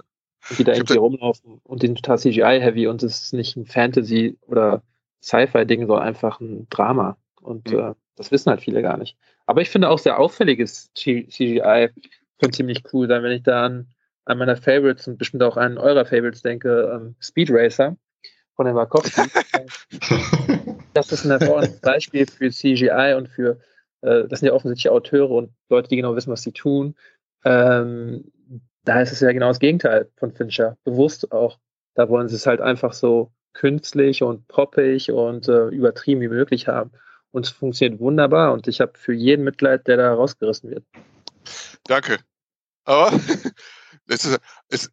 die 0.58 0.64
da 0.64 0.74
irgendwie 0.74 0.98
rumlaufen 0.98 1.62
und 1.64 1.82
die 1.82 1.88
sind 1.88 2.04
total 2.04 2.20
CGI-heavy 2.20 2.88
und 2.88 3.04
es 3.04 3.24
ist 3.24 3.34
nicht 3.34 3.56
ein 3.56 3.66
Fantasy- 3.66 4.38
oder 4.48 4.84
Sci-Fi-Ding, 5.22 5.88
sondern 5.88 6.06
einfach 6.06 6.40
ein 6.40 6.68
Drama. 6.70 7.18
Und 7.42 7.72
mhm. 7.72 7.80
äh, 7.80 7.94
das 8.16 8.32
wissen 8.32 8.50
halt 8.50 8.62
viele 8.62 8.82
gar 8.82 8.98
nicht. 8.98 9.18
Aber 9.46 9.62
ich 9.62 9.70
finde 9.70 9.90
auch 9.90 10.00
sehr 10.00 10.20
auffälliges 10.20 10.92
CGI 10.94 11.90
könnte 12.40 12.58
ziemlich 12.58 12.84
cool 12.94 13.08
sein, 13.08 13.24
wenn 13.24 13.32
ich 13.32 13.44
da 13.44 13.66
an, 13.66 13.88
an 14.26 14.38
meiner 14.38 14.58
Favorites 14.58 15.08
und 15.08 15.18
bestimmt 15.18 15.44
auch 15.44 15.58
an 15.58 15.78
eurer 15.78 16.06
Favorites 16.06 16.42
denke, 16.42 16.92
ähm, 16.94 17.16
Speed 17.22 17.50
Racer 17.52 17.96
von 18.56 18.66
den 18.66 18.76
Wachowski. 18.76 19.22
das 20.94 21.12
ist 21.12 21.26
ein 21.26 21.32
hervorragendes 21.32 21.82
Beispiel 21.82 22.26
für 22.26 22.50
CGI 22.50 23.16
und 23.18 23.30
für, 23.30 23.60
äh, 24.02 24.28
das 24.28 24.40
sind 24.40 24.48
ja 24.48 24.54
offensichtlich 24.54 24.92
Auteure 24.92 25.32
und 25.32 25.52
Leute, 25.70 25.90
die 25.90 25.98
genau 25.98 26.16
wissen, 26.16 26.32
was 26.32 26.42
sie 26.42 26.52
tun. 26.52 26.96
Ähm, 27.46 28.32
da 28.84 29.02
ist 29.02 29.12
es 29.12 29.20
ja 29.20 29.32
genau 29.32 29.48
das 29.48 29.60
Gegenteil 29.60 30.10
von 30.18 30.32
Fincher. 30.32 30.78
Bewusst 30.84 31.32
auch. 31.32 31.60
Da 31.96 32.10
wollen 32.10 32.28
sie 32.28 32.36
es 32.36 32.46
halt 32.46 32.62
einfach 32.62 32.94
so 32.94 33.32
künstlich 33.54 34.22
und 34.22 34.48
poppig 34.48 35.12
und 35.12 35.48
äh, 35.48 35.68
übertrieben 35.70 36.22
wie 36.22 36.28
möglich 36.28 36.68
haben. 36.68 36.92
Und 37.32 37.46
es 37.46 37.52
funktioniert 37.52 38.00
wunderbar 38.00 38.54
und 38.54 38.68
ich 38.68 38.82
habe 38.82 38.94
für 38.98 39.14
jeden 39.14 39.44
Mitleid, 39.44 39.88
der 39.88 39.98
da 39.98 40.14
rausgerissen 40.14 40.70
wird. 40.70 40.86
Danke. 41.86 42.20
Aber 42.86 43.12
es 44.08 44.26
ist, 44.26 44.40
es, 44.70 44.92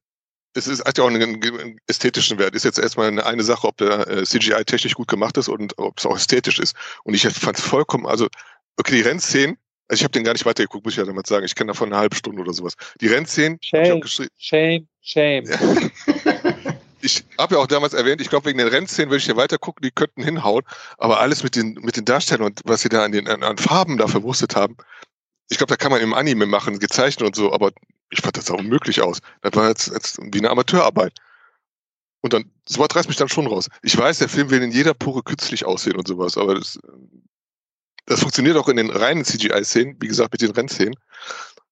es 0.55 0.67
ist, 0.67 0.85
hat 0.85 0.99
ja 0.99 1.05
auch 1.05 1.09
einen, 1.09 1.79
ästhetischen 1.87 2.39
Wert. 2.39 2.55
Ist 2.55 2.65
jetzt 2.65 2.79
erstmal 2.79 3.09
eine, 3.09 3.25
eine 3.27 3.43
Sache, 3.43 3.67
ob 3.67 3.77
der 3.77 4.09
äh, 4.09 4.25
CGI 4.25 4.65
technisch 4.65 4.95
gut 4.95 5.09
gemacht 5.09 5.37
ist 5.37 5.49
und 5.49 5.77
ob 5.79 5.99
es 5.99 6.07
auch 6.07 6.17
ästhetisch 6.17 6.59
ist. 6.59 6.77
Und 7.05 7.15
ich 7.15 7.27
fand 7.29 7.59
es 7.59 7.65
vollkommen, 7.65 8.07
also, 8.07 8.29
okay, 8.77 8.97
die 8.97 9.03
Rennszenen, 9.03 9.59
also 9.93 10.01
ich 10.01 10.05
habe 10.05 10.13
den 10.13 10.25
gar 10.25 10.33
nicht 10.33 10.47
weitergeguckt, 10.47 10.87
muss 10.87 10.95
ich 10.95 10.99
ja 10.99 11.05
damit 11.05 11.27
sagen. 11.27 11.45
Ich 11.45 11.55
kenne 11.55 11.73
davon 11.73 11.93
eine 11.93 11.99
halbe 12.01 12.17
Stunde 12.17 12.41
oder 12.41 12.55
sowas. 12.55 12.77
Die 13.03 13.09
Rennszenen, 13.09 13.59
shame, 13.61 14.03
shame, 14.39 14.89
shame. 15.03 15.45
ich 17.03 17.23
habe 17.39 17.57
ja 17.57 17.61
auch 17.61 17.67
damals 17.67 17.93
erwähnt, 17.93 18.23
ich 18.23 18.31
glaube, 18.31 18.47
wegen 18.47 18.57
den 18.57 18.69
Rennszenen 18.69 19.11
würde 19.11 19.19
ich 19.19 19.27
hier 19.27 19.37
weiter 19.37 19.59
gucken, 19.59 19.83
die 19.83 19.91
könnten 19.91 20.25
hinhauen. 20.25 20.63
Aber 20.97 21.21
alles 21.21 21.43
mit 21.43 21.57
den, 21.57 21.75
mit 21.75 21.99
den 21.99 22.07
Darstellern 22.07 22.47
und 22.47 22.63
was 22.65 22.81
sie 22.81 22.89
da 22.89 23.05
an 23.05 23.13
den 23.13 23.29
an, 23.29 23.43
an 23.43 23.59
Farben 23.59 23.99
da 23.99 24.09
verwurstet 24.09 24.57
haben, 24.57 24.79
ich 25.51 25.59
glaube, 25.59 25.69
da 25.69 25.77
kann 25.77 25.93
man 25.93 26.01
im 26.01 26.15
Anime 26.15 26.47
machen, 26.47 26.79
gezeichnet 26.79 27.27
und 27.27 27.37
so, 27.37 27.53
aber 27.53 27.71
ich 28.09 28.23
fand 28.23 28.39
das 28.39 28.51
auch 28.51 28.61
unmöglich 28.61 29.03
aus. 29.03 29.19
Das 29.43 29.53
war 29.55 29.69
jetzt, 29.69 29.89
jetzt 29.89 30.19
wie 30.23 30.39
eine 30.39 30.49
Amateurarbeit. 30.49 31.13
Und 32.23 32.33
dann, 32.33 32.51
sowas 32.67 32.89
reißt 32.95 33.09
mich 33.09 33.19
dann 33.19 33.29
schon 33.29 33.47
raus. 33.47 33.69
Ich 33.83 33.99
weiß, 33.99 34.21
der 34.21 34.31
Film 34.31 34.49
will 34.49 34.63
in 34.63 34.71
jeder 34.71 34.95
Pore 34.95 35.23
künstlich 35.23 35.67
aussehen 35.67 35.97
und 35.97 36.09
sowas, 36.09 36.39
aber 36.39 36.55
das, 36.55 36.79
das 38.07 38.21
funktioniert 38.21 38.57
auch 38.57 38.69
in 38.69 38.77
den 38.77 38.91
reinen 38.91 39.25
CGI-Szenen, 39.25 39.97
wie 40.01 40.09
gesagt, 40.09 40.33
mit 40.33 40.43
den 40.43 40.51
Rennszenen. 40.51 40.95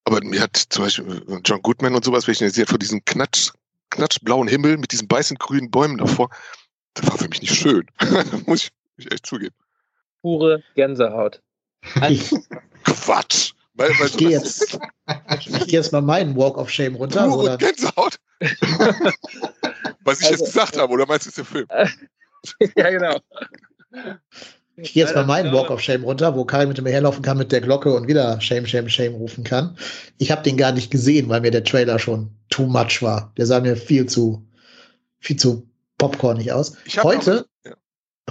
Aber 0.05 0.23
mir 0.25 0.41
hat 0.41 0.57
zum 0.57 0.85
Beispiel 0.85 1.23
John 1.45 1.63
Goodman 1.63 1.95
und 1.95 2.05
sowas, 2.05 2.27
ich 2.27 2.39
sehe, 2.39 2.67
vor 2.67 2.79
diesem 2.79 3.05
Knatsch, 3.05 3.51
knatschblauen 3.91 4.49
Himmel 4.49 4.79
mit 4.79 4.93
diesen 4.93 5.09
beißend 5.09 5.39
grünen 5.41 5.71
Bäumen 5.71 5.99
davor, 5.99 6.31
das 6.95 7.07
war 7.09 7.19
für 7.19 7.29
mich 7.29 7.43
nicht 7.43 7.55
schön. 7.55 7.87
muss 8.47 8.71
ich 8.97 9.13
echt 9.13 9.27
zugeben. 9.27 9.55
Pure 10.23 10.63
Gänsehaut. 10.75 11.41
Quatsch! 12.85 13.53
Weil, 13.75 13.91
weil 13.99 14.07
ich 14.09 14.17
gehe 14.17 14.31
jetzt, 14.31 14.79
ich 15.39 15.67
geh 15.67 15.77
jetzt 15.77 15.93
mal 15.93 16.03
meinen 16.03 16.37
Walk 16.37 16.59
of 16.59 16.69
Shame 16.69 16.97
runter. 16.97 17.29
Uh, 17.29 17.41
oder? 17.41 17.57
Gänsehaut. 17.57 18.19
Was 20.05 20.21
ich 20.21 20.27
also, 20.27 20.45
jetzt 20.45 20.55
gesagt 20.55 20.77
habe, 20.77 20.93
oder 20.93 21.07
meinst 21.07 21.27
du, 21.27 21.29
ist 21.31 21.39
der 21.39 21.45
Film? 21.45 21.67
ja, 22.77 22.91
genau. 22.91 23.21
Ich 24.83 24.95
gehe 24.95 25.05
jetzt 25.05 25.15
mal 25.15 25.27
meinen 25.27 25.53
Walk 25.53 25.71
of 25.71 25.81
Shame 25.81 26.05
runter, 26.05 26.35
wo 26.35 26.45
Karin 26.45 26.69
mit 26.69 26.81
mir 26.81 26.91
herlaufen 26.91 27.23
kann 27.23 27.39
mit 27.39 27.53
der 27.53 27.61
Glocke 27.61 27.93
und 27.93 28.09
wieder 28.09 28.41
Shame, 28.41 28.67
Shame, 28.67 28.89
Shame 28.89 29.15
rufen 29.15 29.45
kann. 29.45 29.77
Ich 30.19 30.31
habe 30.31 30.43
den 30.43 30.57
gar 30.57 30.73
nicht 30.73 30.91
gesehen, 30.91 31.29
weil 31.29 31.41
mir 31.41 31.51
der 31.51 31.65
Trailer 31.65 31.99
schon 31.99 32.31
too 32.49 32.67
much 32.67 33.03
war. 33.03 33.33
Der 33.37 33.47
sah 33.47 33.61
mir 33.61 33.77
viel 33.77 34.07
zu, 34.07 34.47
viel 35.19 35.37
zu 35.37 35.69
popcornig 35.99 36.53
aus. 36.53 36.75
Heute, 37.03 37.47
auch, 37.65 37.69
ja. 37.69 37.77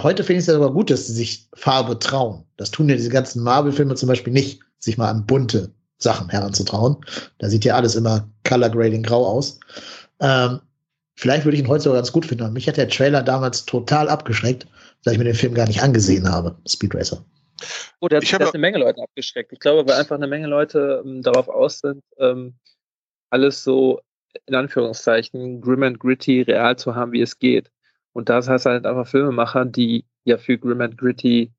heute 0.02 0.24
finde 0.24 0.38
ich 0.38 0.40
es 0.40 0.46
ja 0.46 0.54
sogar 0.54 0.72
gut, 0.72 0.90
dass 0.90 1.06
sie 1.06 1.14
sich 1.14 1.48
Farbe 1.54 1.98
trauen. 1.98 2.44
Das 2.56 2.70
tun 2.70 2.88
ja 2.88 2.96
diese 2.96 3.10
ganzen 3.10 3.42
Marvel-Filme 3.42 3.94
zum 3.94 4.08
Beispiel 4.08 4.32
nicht 4.32 4.60
sich 4.78 4.98
mal 4.98 5.10
an 5.10 5.26
bunte 5.26 5.70
Sachen 5.98 6.28
heranzutrauen. 6.30 6.96
Da 7.38 7.48
sieht 7.48 7.64
ja 7.64 7.76
alles 7.76 7.94
immer 7.94 8.28
Color 8.44 8.70
Grading 8.70 9.02
grau 9.02 9.26
aus. 9.26 9.60
Ähm, 10.18 10.60
vielleicht 11.14 11.44
würde 11.44 11.56
ich 11.56 11.62
ihn 11.62 11.68
heute 11.68 11.84
sogar 11.84 11.98
ganz 11.98 12.12
gut 12.12 12.26
finden. 12.26 12.52
Mich 12.52 12.66
hat 12.66 12.76
der 12.76 12.88
Trailer 12.88 13.22
damals 13.22 13.66
total 13.66 14.08
abgeschreckt, 14.08 14.66
da 15.04 15.12
ich 15.12 15.18
mir 15.18 15.24
den 15.24 15.34
Film 15.34 15.54
gar 15.54 15.66
nicht 15.66 15.82
angesehen 15.82 16.30
habe, 16.30 16.56
Speed 16.68 16.94
Racer. 16.94 17.24
Oh, 18.00 18.08
der, 18.08 18.22
ich 18.22 18.30
der 18.30 18.40
hat 18.40 18.54
eine 18.54 18.60
Menge 18.60 18.78
Leute 18.78 19.02
abgeschreckt. 19.02 19.52
Ich 19.52 19.60
glaube, 19.60 19.88
weil 19.88 19.98
einfach 19.98 20.16
eine 20.16 20.26
Menge 20.26 20.46
Leute 20.46 21.02
ähm, 21.04 21.22
darauf 21.22 21.48
aus 21.48 21.80
sind, 21.80 22.02
ähm, 22.18 22.54
alles 23.30 23.62
so 23.62 24.00
in 24.46 24.54
Anführungszeichen 24.54 25.60
grim 25.60 25.82
and 25.82 25.98
gritty 25.98 26.42
real 26.42 26.76
zu 26.76 26.94
haben, 26.94 27.12
wie 27.12 27.20
es 27.20 27.38
geht. 27.38 27.70
Und 28.12 28.28
das 28.28 28.48
heißt 28.48 28.66
halt 28.66 28.86
einfach 28.86 29.06
Filmemacher, 29.06 29.64
die 29.66 30.04
ja 30.24 30.38
für 30.38 30.58
grim 30.58 30.80
and 30.80 30.96
gritty 30.96 31.52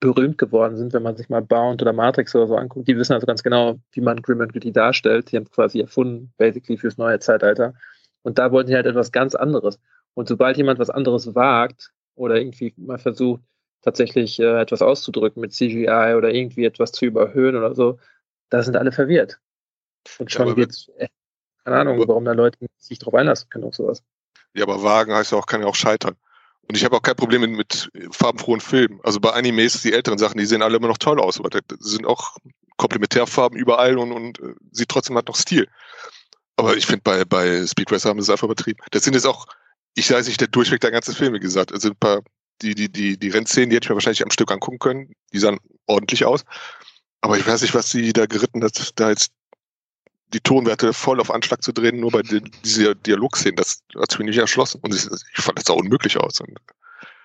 berühmt 0.00 0.38
geworden 0.38 0.76
sind, 0.76 0.92
wenn 0.94 1.02
man 1.02 1.16
sich 1.16 1.28
mal 1.28 1.42
Bound 1.42 1.82
oder 1.82 1.92
Matrix 1.92 2.34
oder 2.34 2.46
so 2.46 2.56
anguckt, 2.56 2.88
die 2.88 2.96
wissen 2.96 3.12
also 3.12 3.26
ganz 3.26 3.42
genau, 3.42 3.78
wie 3.92 4.00
man 4.00 4.22
Grim 4.22 4.40
and 4.40 4.52
Gritty 4.52 4.72
darstellt. 4.72 5.30
Die 5.30 5.36
haben 5.36 5.50
quasi 5.50 5.80
erfunden, 5.80 6.32
basically 6.38 6.78
fürs 6.78 6.96
neue 6.96 7.18
Zeitalter. 7.20 7.74
Und 8.22 8.38
da 8.38 8.50
wollten 8.50 8.70
die 8.70 8.76
halt 8.76 8.86
etwas 8.86 9.12
ganz 9.12 9.34
anderes. 9.34 9.78
Und 10.14 10.26
sobald 10.26 10.56
jemand 10.56 10.78
was 10.78 10.90
anderes 10.90 11.34
wagt 11.34 11.92
oder 12.14 12.36
irgendwie 12.36 12.74
mal 12.76 12.98
versucht, 12.98 13.42
tatsächlich 13.82 14.38
äh, 14.38 14.60
etwas 14.60 14.82
auszudrücken 14.82 15.40
mit 15.40 15.52
CGI 15.52 16.14
oder 16.16 16.32
irgendwie 16.32 16.64
etwas 16.64 16.92
zu 16.92 17.06
überhöhen 17.06 17.56
oder 17.56 17.74
so, 17.74 17.98
da 18.50 18.62
sind 18.62 18.76
alle 18.76 18.92
verwirrt. 18.92 19.40
Und 20.18 20.30
schon 20.30 20.48
ja, 20.48 20.54
geht's, 20.54 20.88
äh, 20.96 21.08
keine 21.64 21.76
Ahnung, 21.76 21.98
warum 22.06 22.24
da 22.24 22.32
Leute 22.32 22.58
sich 22.78 22.98
drauf 22.98 23.14
einlassen 23.14 23.48
können 23.50 23.64
auf 23.64 23.74
sowas. 23.74 24.02
Ja, 24.54 24.64
aber 24.64 24.82
wagen 24.82 25.14
heißt 25.14 25.32
ja 25.32 25.38
auch, 25.38 25.46
kann 25.46 25.62
ja 25.62 25.66
auch 25.66 25.74
scheitern. 25.74 26.16
Und 26.62 26.76
ich 26.76 26.84
habe 26.84 26.96
auch 26.96 27.02
kein 27.02 27.16
Problem 27.16 27.40
mit, 27.40 27.50
mit 27.50 27.90
farbenfrohen 28.14 28.60
Filmen. 28.60 29.00
Also 29.02 29.20
bei 29.20 29.30
Animes, 29.30 29.82
die 29.82 29.92
älteren 29.92 30.18
Sachen, 30.18 30.38
die 30.38 30.46
sehen 30.46 30.62
alle 30.62 30.76
immer 30.76 30.88
noch 30.88 30.98
toll 30.98 31.20
aus, 31.20 31.38
aber 31.38 31.50
das 31.50 31.62
sind 31.80 32.06
auch 32.06 32.36
Komplementärfarben 32.76 33.58
überall 33.58 33.98
und, 33.98 34.12
und 34.12 34.40
äh, 34.40 34.54
sieht 34.70 34.88
trotzdem 34.88 35.16
halt 35.16 35.28
noch 35.28 35.36
Stil. 35.36 35.68
Aber 36.56 36.76
ich 36.76 36.86
finde, 36.86 37.02
bei, 37.02 37.24
bei 37.24 37.66
Speed 37.66 37.90
Racer 37.90 38.10
haben 38.10 38.20
sie 38.20 38.24
es 38.24 38.30
einfach 38.30 38.44
übertrieben. 38.44 38.80
Das 38.90 39.02
sind 39.02 39.14
jetzt 39.14 39.26
auch, 39.26 39.46
ich 39.94 40.10
weiß 40.10 40.26
nicht, 40.26 40.40
der 40.40 40.48
Durchweg 40.48 40.80
der 40.80 40.90
ganzen 40.90 41.14
Filme 41.14 41.40
gesagt. 41.40 41.70
Es 41.72 41.82
sind 41.82 41.92
ein 41.92 41.98
paar, 41.98 42.22
die, 42.62 42.74
die, 42.74 42.90
die, 42.90 43.18
die 43.18 43.28
Rennszenen, 43.28 43.70
die 43.70 43.76
hätte 43.76 43.86
ich 43.86 43.90
mir 43.90 43.96
wahrscheinlich 43.96 44.22
am 44.22 44.30
Stück 44.30 44.50
angucken 44.50 44.78
können. 44.78 45.12
Die 45.32 45.38
sahen 45.38 45.58
ordentlich 45.86 46.24
aus. 46.24 46.44
Aber 47.20 47.38
ich 47.38 47.46
weiß 47.46 47.62
nicht, 47.62 47.74
was 47.74 47.90
sie 47.90 48.12
da 48.12 48.26
geritten 48.26 48.62
hat, 48.64 48.92
da 48.98 49.10
jetzt 49.10 49.32
die 50.32 50.40
Tonwerte 50.40 50.92
voll 50.92 51.20
auf 51.20 51.30
Anschlag 51.30 51.62
zu 51.62 51.72
drehen, 51.72 52.00
nur 52.00 52.12
bei 52.12 52.22
dieser 52.22 52.94
Dialogszenen, 52.94 53.56
das 53.56 53.82
hat 53.96 54.16
mir 54.18 54.26
nicht 54.26 54.38
erschlossen. 54.38 54.80
Und 54.82 54.94
ich, 54.94 55.06
ich 55.06 55.44
fand 55.44 55.58
das 55.58 55.68
auch 55.68 55.76
unmöglich 55.76 56.16
aus. 56.16 56.40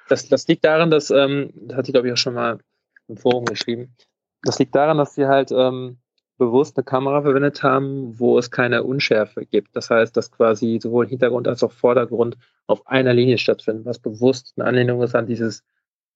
Das, 0.10 0.28
das 0.28 0.48
liegt 0.48 0.66
daran, 0.66 0.92
dass, 0.92 1.12
ähm, 1.12 1.52
das 1.56 1.78
hatte 1.78 1.90
ich 1.90 1.94
glaube 1.94 2.08
ich 2.08 2.14
auch 2.14 2.18
schon 2.18 2.34
mal 2.34 2.60
im 3.08 3.18
Forum 3.18 3.46
geschrieben, 3.46 3.96
das 4.42 4.60
liegt 4.60 4.76
daran, 4.76 4.98
dass 4.98 5.16
sie 5.16 5.26
halt 5.26 5.52
ähm, 5.52 5.98
bewusst 6.38 6.78
eine 6.78 6.84
Kamera 6.84 7.22
verwendet 7.22 7.64
haben, 7.64 8.20
wo 8.20 8.38
es 8.38 8.52
keine 8.52 8.84
Unschärfe 8.84 9.46
gibt. 9.46 9.76
Das 9.76 9.90
heißt, 9.90 10.16
dass 10.16 10.32
quasi 10.32 10.80
sowohl 10.82 11.08
Hintergrund 11.08 11.48
als 11.48 11.64
auch 11.64 11.72
Vordergrund 11.72 12.38
auf 12.68 12.86
einer 12.88 13.14
Linie 13.14 13.38
stattfinden, 13.38 13.86
was 13.86 14.00
bewusst 14.00 14.54
eine 14.58 14.68
Anlehnung 14.68 15.02
ist 15.02 15.16
an 15.16 15.28
dieses 15.28 15.64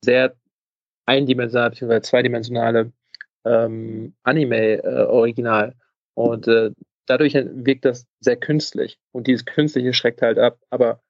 sehr 0.03 0.35
eindimensionale 1.05 1.71
bzw. 1.71 2.01
zweidimensionale 2.01 2.91
ähm, 3.45 4.13
Anime-Original. 4.23 5.69
Äh, 5.69 5.73
und 6.15 6.47
äh, 6.47 6.71
dadurch 7.05 7.33
wirkt 7.33 7.85
das 7.85 8.05
sehr 8.19 8.35
künstlich. 8.35 8.99
Und 9.11 9.27
dieses 9.27 9.45
Künstliche 9.45 9.93
schreckt 9.93 10.21
halt 10.21 10.37
ab. 10.37 10.59
Aber 10.69 11.01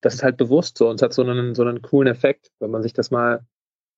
das 0.00 0.14
ist 0.14 0.22
halt 0.22 0.36
bewusst 0.36 0.76
so 0.78 0.88
und 0.88 0.96
es 0.96 1.02
hat 1.02 1.12
so 1.12 1.22
einen, 1.22 1.54
so 1.54 1.62
einen 1.62 1.82
coolen 1.82 2.08
Effekt, 2.08 2.50
wenn 2.58 2.70
man 2.70 2.82
sich 2.82 2.92
das 2.92 3.10
mal 3.10 3.46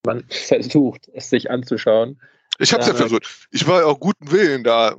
man 0.05 0.23
versucht, 0.29 1.09
es 1.13 1.29
sich 1.29 1.51
anzuschauen. 1.51 2.19
Ich 2.59 2.73
habe 2.73 2.81
es 2.81 2.89
ja 2.89 2.93
versucht. 2.93 3.47
Ich 3.51 3.67
war 3.67 3.81
ja 3.81 3.85
auch 3.87 3.99
guten 3.99 4.31
Willen 4.31 4.63
da. 4.63 4.95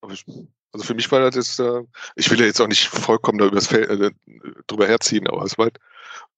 also 0.00 0.84
für 0.84 0.94
mich 0.94 1.10
war 1.12 1.20
das 1.20 1.36
jetzt, 1.36 1.60
äh, 1.60 1.82
ich 2.16 2.30
will 2.30 2.40
ja 2.40 2.46
jetzt 2.46 2.60
auch 2.60 2.68
nicht 2.68 2.88
vollkommen 2.88 3.38
da 3.38 3.46
übers 3.46 3.66
Feld, 3.66 3.88
äh, 3.90 4.10
drüber 4.66 4.86
herziehen, 4.86 5.28
aber 5.28 5.44
es 5.44 5.58
war 5.58 5.66
halt, 5.66 5.78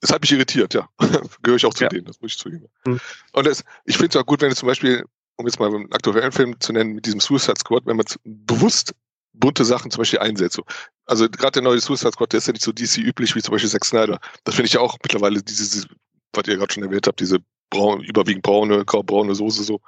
es 0.01 0.13
hat 0.13 0.21
mich 0.21 0.33
irritiert, 0.33 0.75
ja. 0.75 0.89
Gehöre 1.43 1.57
ich 1.57 1.67
auch 1.67 1.75
zu 1.75 1.85
ja. 1.85 1.89
denen, 1.89 2.07
das 2.07 2.21
muss 2.21 2.33
ich 2.33 2.39
zugeben. 2.39 2.67
Hm. 2.87 3.01
Und 3.33 3.47
das, 3.47 3.65
ich 3.85 3.97
finde 3.97 4.19
es 4.19 4.23
auch 4.23 4.27
gut, 4.27 4.41
wenn 4.43 4.51
du 4.51 4.57
zum 4.57 4.69
Beispiel 4.69 5.05
um 5.37 5.47
jetzt 5.47 5.59
mal 5.59 5.75
einen 5.75 5.93
aktuellen 5.93 6.33
Film 6.33 6.59
zu 6.61 6.73
nennen, 6.73 6.95
mit 6.95 7.07
diesem 7.07 7.21
Suicide 7.21 7.59
Squad, 7.59 7.87
wenn 7.87 7.97
man 7.97 8.07
bewusst 8.25 8.95
bunte 9.33 9.65
Sachen 9.65 9.91
zum 9.91 10.01
Beispiel 10.01 10.19
einsetzt. 10.19 10.61
Also 11.07 11.29
gerade 11.29 11.53
der 11.53 11.63
neue 11.63 11.81
Suicide 11.81 12.13
Squad, 12.13 12.33
der 12.33 12.39
ist 12.39 12.47
ja 12.47 12.53
nicht 12.53 12.65
so 12.65 12.73
DC 12.73 12.99
üblich 12.99 13.35
wie 13.35 13.43
zum 13.43 13.53
Beispiel 13.53 13.71
Zack 13.71 13.85
Snyder. 13.85 14.21
Das 14.45 14.55
finde 14.55 14.67
ich 14.67 14.75
ja 14.75 14.81
auch 14.81 14.99
mittlerweile 15.03 15.43
diese, 15.43 15.87
was 16.33 16.47
ihr 16.47 16.57
gerade 16.57 16.73
schon 16.73 16.83
erwähnt 16.83 17.07
habt, 17.07 17.21
diese 17.21 17.39
braun, 17.73 18.05
überwiegend 18.05 18.45
braune, 18.45 18.85
graubraune 18.85 19.35
Soße 19.35 19.65
so. 19.65 19.81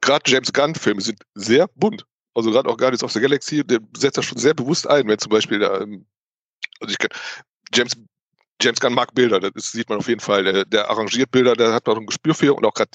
Gerade 0.00 0.30
James 0.30 0.52
Gunn-Filme 0.52 1.00
sind 1.00 1.20
sehr 1.34 1.68
bunt. 1.74 2.04
Also 2.34 2.50
gerade 2.50 2.68
auch 2.68 2.76
Guardians 2.76 3.02
of 3.02 3.12
the 3.12 3.20
Galaxy, 3.20 3.64
der 3.64 3.80
setzt 3.96 4.18
das 4.18 4.24
schon 4.24 4.38
sehr 4.38 4.54
bewusst 4.54 4.86
ein, 4.86 5.08
wenn 5.08 5.18
zum 5.18 5.30
Beispiel 5.30 5.62
ähm, 5.62 6.06
Also 6.80 6.92
ich 6.92 6.98
kenn, 6.98 7.10
James, 7.74 7.96
James 8.60 8.80
Gunn 8.80 8.94
mag 8.94 9.14
Bilder, 9.14 9.40
das 9.40 9.72
sieht 9.72 9.88
man 9.88 9.98
auf 9.98 10.08
jeden 10.08 10.20
Fall. 10.20 10.44
Der, 10.44 10.64
der 10.64 10.90
arrangiert 10.90 11.30
Bilder, 11.30 11.54
der 11.54 11.72
hat 11.72 11.88
auch 11.88 11.96
ein 11.96 12.06
Gespür 12.06 12.34
für 12.34 12.54
und 12.54 12.64
auch 12.64 12.74
gerade 12.74 12.90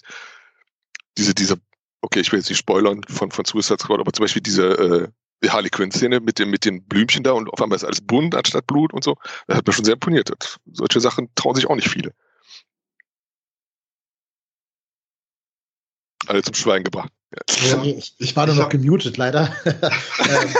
diese, 1.18 1.34
diese, 1.34 1.56
okay, 2.02 2.20
ich 2.20 2.32
will 2.32 2.40
jetzt 2.40 2.50
nicht 2.50 2.60
spoilern 2.60 3.02
von, 3.10 3.32
von 3.32 3.46
Suicide 3.46 3.80
Squad, 3.82 4.00
aber 4.00 4.14
zum 4.14 4.24
Beispiel 4.24 4.42
diese 4.42 5.12
äh, 5.44 5.50
Harley 5.50 5.70
Quinn-Szene 5.70 6.20
mit, 6.20 6.40
mit 6.40 6.66
den 6.66 6.84
Blümchen 6.84 7.24
da 7.24 7.32
und 7.32 7.50
auf 7.50 7.62
einmal 7.62 7.76
ist 7.76 7.84
alles 7.84 8.02
bunt 8.02 8.36
anstatt 8.36 8.68
Blut 8.68 8.94
und 8.94 9.04
so. 9.04 9.16
Das 9.48 9.58
hat 9.58 9.68
mir 9.68 9.74
schon 9.74 9.86
sehr 9.86 9.96
imponiert. 9.96 10.60
Solche 10.72 11.00
Sachen 11.00 11.30
trauen 11.36 11.56
sich 11.56 11.68
auch 11.68 11.76
nicht 11.76 11.90
viele. 11.90 12.14
Alle 16.28 16.42
zum 16.42 16.54
Schweigen 16.54 16.84
gebracht. 16.84 17.10
Ja. 17.32 17.84
Ich, 17.84 18.16
ich, 18.18 18.36
war 18.36 18.48
nur 18.48 18.56
noch 18.56 18.70
gemutet, 18.70 19.18
leider. 19.18 19.54
ähm, 19.66 20.56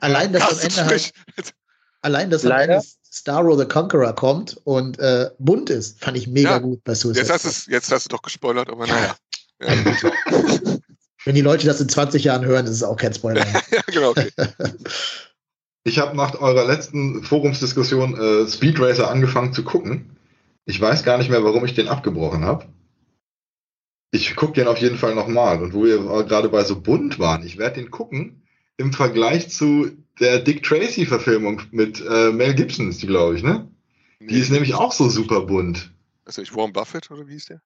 allein, 0.00 0.32
dass 0.32 0.50
am 0.50 0.58
Ende 0.60 0.86
halt, 0.86 1.12
allein, 2.02 2.30
dass 2.30 2.42
leider. 2.42 2.76
am 2.76 2.80
Ende 2.80 2.88
Starro 3.10 3.56
the 3.56 3.64
Conqueror 3.64 4.14
kommt 4.14 4.60
und 4.64 4.98
äh, 4.98 5.30
bunt 5.38 5.70
ist, 5.70 6.02
fand 6.02 6.16
ich 6.16 6.28
mega 6.28 6.50
ja. 6.50 6.58
gut 6.58 6.84
bei 6.84 6.94
Suicide 6.94 7.20
jetzt 7.20 7.32
hast, 7.32 7.44
es, 7.44 7.66
jetzt 7.66 7.90
hast 7.90 8.04
du 8.04 8.08
doch 8.10 8.22
gespoilert, 8.22 8.70
aber 8.70 8.86
naja. 8.86 9.16
Ja. 9.60 9.74
Wenn 11.24 11.34
die 11.34 11.40
Leute 11.40 11.66
das 11.66 11.80
in 11.80 11.88
20 11.88 12.24
Jahren 12.24 12.44
hören, 12.44 12.66
ist 12.66 12.72
es 12.72 12.82
auch 12.82 12.96
kein 12.96 13.12
Spoiler. 13.12 13.44
ja, 13.70 13.80
genau, 13.86 14.10
okay. 14.10 14.30
Ich 15.84 15.98
habe 15.98 16.16
nach 16.16 16.40
eurer 16.40 16.64
letzten 16.64 17.24
Forumsdiskussion 17.24 18.18
äh, 18.18 18.48
Speed 18.48 18.78
Racer 18.78 19.10
angefangen 19.10 19.52
zu 19.52 19.64
gucken. 19.64 20.16
Ich 20.64 20.80
weiß 20.80 21.02
gar 21.02 21.18
nicht 21.18 21.30
mehr, 21.30 21.42
warum 21.42 21.64
ich 21.64 21.74
den 21.74 21.88
abgebrochen 21.88 22.44
habe. 22.44 22.66
Ich 24.10 24.34
gucke 24.36 24.54
den 24.54 24.68
auf 24.68 24.78
jeden 24.78 24.96
Fall 24.96 25.14
nochmal. 25.14 25.62
Und 25.62 25.74
wo 25.74 25.84
wir 25.84 25.98
gerade 26.24 26.48
bei 26.48 26.64
so 26.64 26.80
bunt 26.80 27.18
waren, 27.18 27.44
ich 27.44 27.58
werde 27.58 27.80
den 27.80 27.90
gucken 27.90 28.42
im 28.78 28.92
Vergleich 28.92 29.50
zu 29.50 29.90
der 30.20 30.38
Dick 30.38 30.62
Tracy-Verfilmung 30.62 31.62
mit 31.70 32.00
äh, 32.00 32.32
Mel 32.32 32.54
Gibson, 32.54 32.88
ist 32.88 33.02
die, 33.02 33.06
glaube 33.06 33.36
ich, 33.36 33.42
ne? 33.42 33.70
Nee, 34.20 34.28
die 34.28 34.38
ist 34.40 34.50
nämlich 34.50 34.74
auch 34.74 34.92
so 34.92 35.08
super 35.08 35.42
bunt. 35.42 35.92
Ist 36.26 36.38
nicht 36.38 36.54
Warren 36.54 36.72
Buffett 36.72 37.10
oder 37.10 37.26
wie 37.26 37.32
hieß 37.32 37.46
der? 37.46 37.62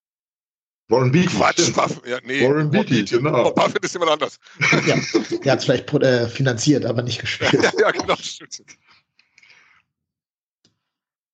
Warren 0.89 1.11
Beatty. 1.11 1.29
Quatsch, 1.29 1.73
Buffett, 1.73 2.07
ja, 2.07 2.19
nee. 2.25 2.47
Warren 2.47 2.71
Beatty, 2.71 3.05
genau. 3.05 3.49
Oh, 3.49 3.53
Buffett 3.53 3.85
ist 3.85 3.95
jemand 3.95 4.13
anders. 4.13 4.39
ja, 4.87 4.97
der 5.39 5.53
hat 5.53 5.59
es 5.61 5.65
vielleicht 5.65 5.93
äh, 5.95 6.29
finanziert, 6.29 6.85
aber 6.85 7.03
nicht 7.03 7.21
gespielt. 7.21 7.55
ja, 7.55 7.71
ja, 7.79 7.91
genau, 7.91 8.17
stimmt. 8.17 8.63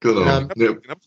Genau. 0.00 0.20
Ja, 0.20 0.40
den 0.40 0.48
hab, 0.48 0.54
den 0.54 0.90
hab, 0.90 1.00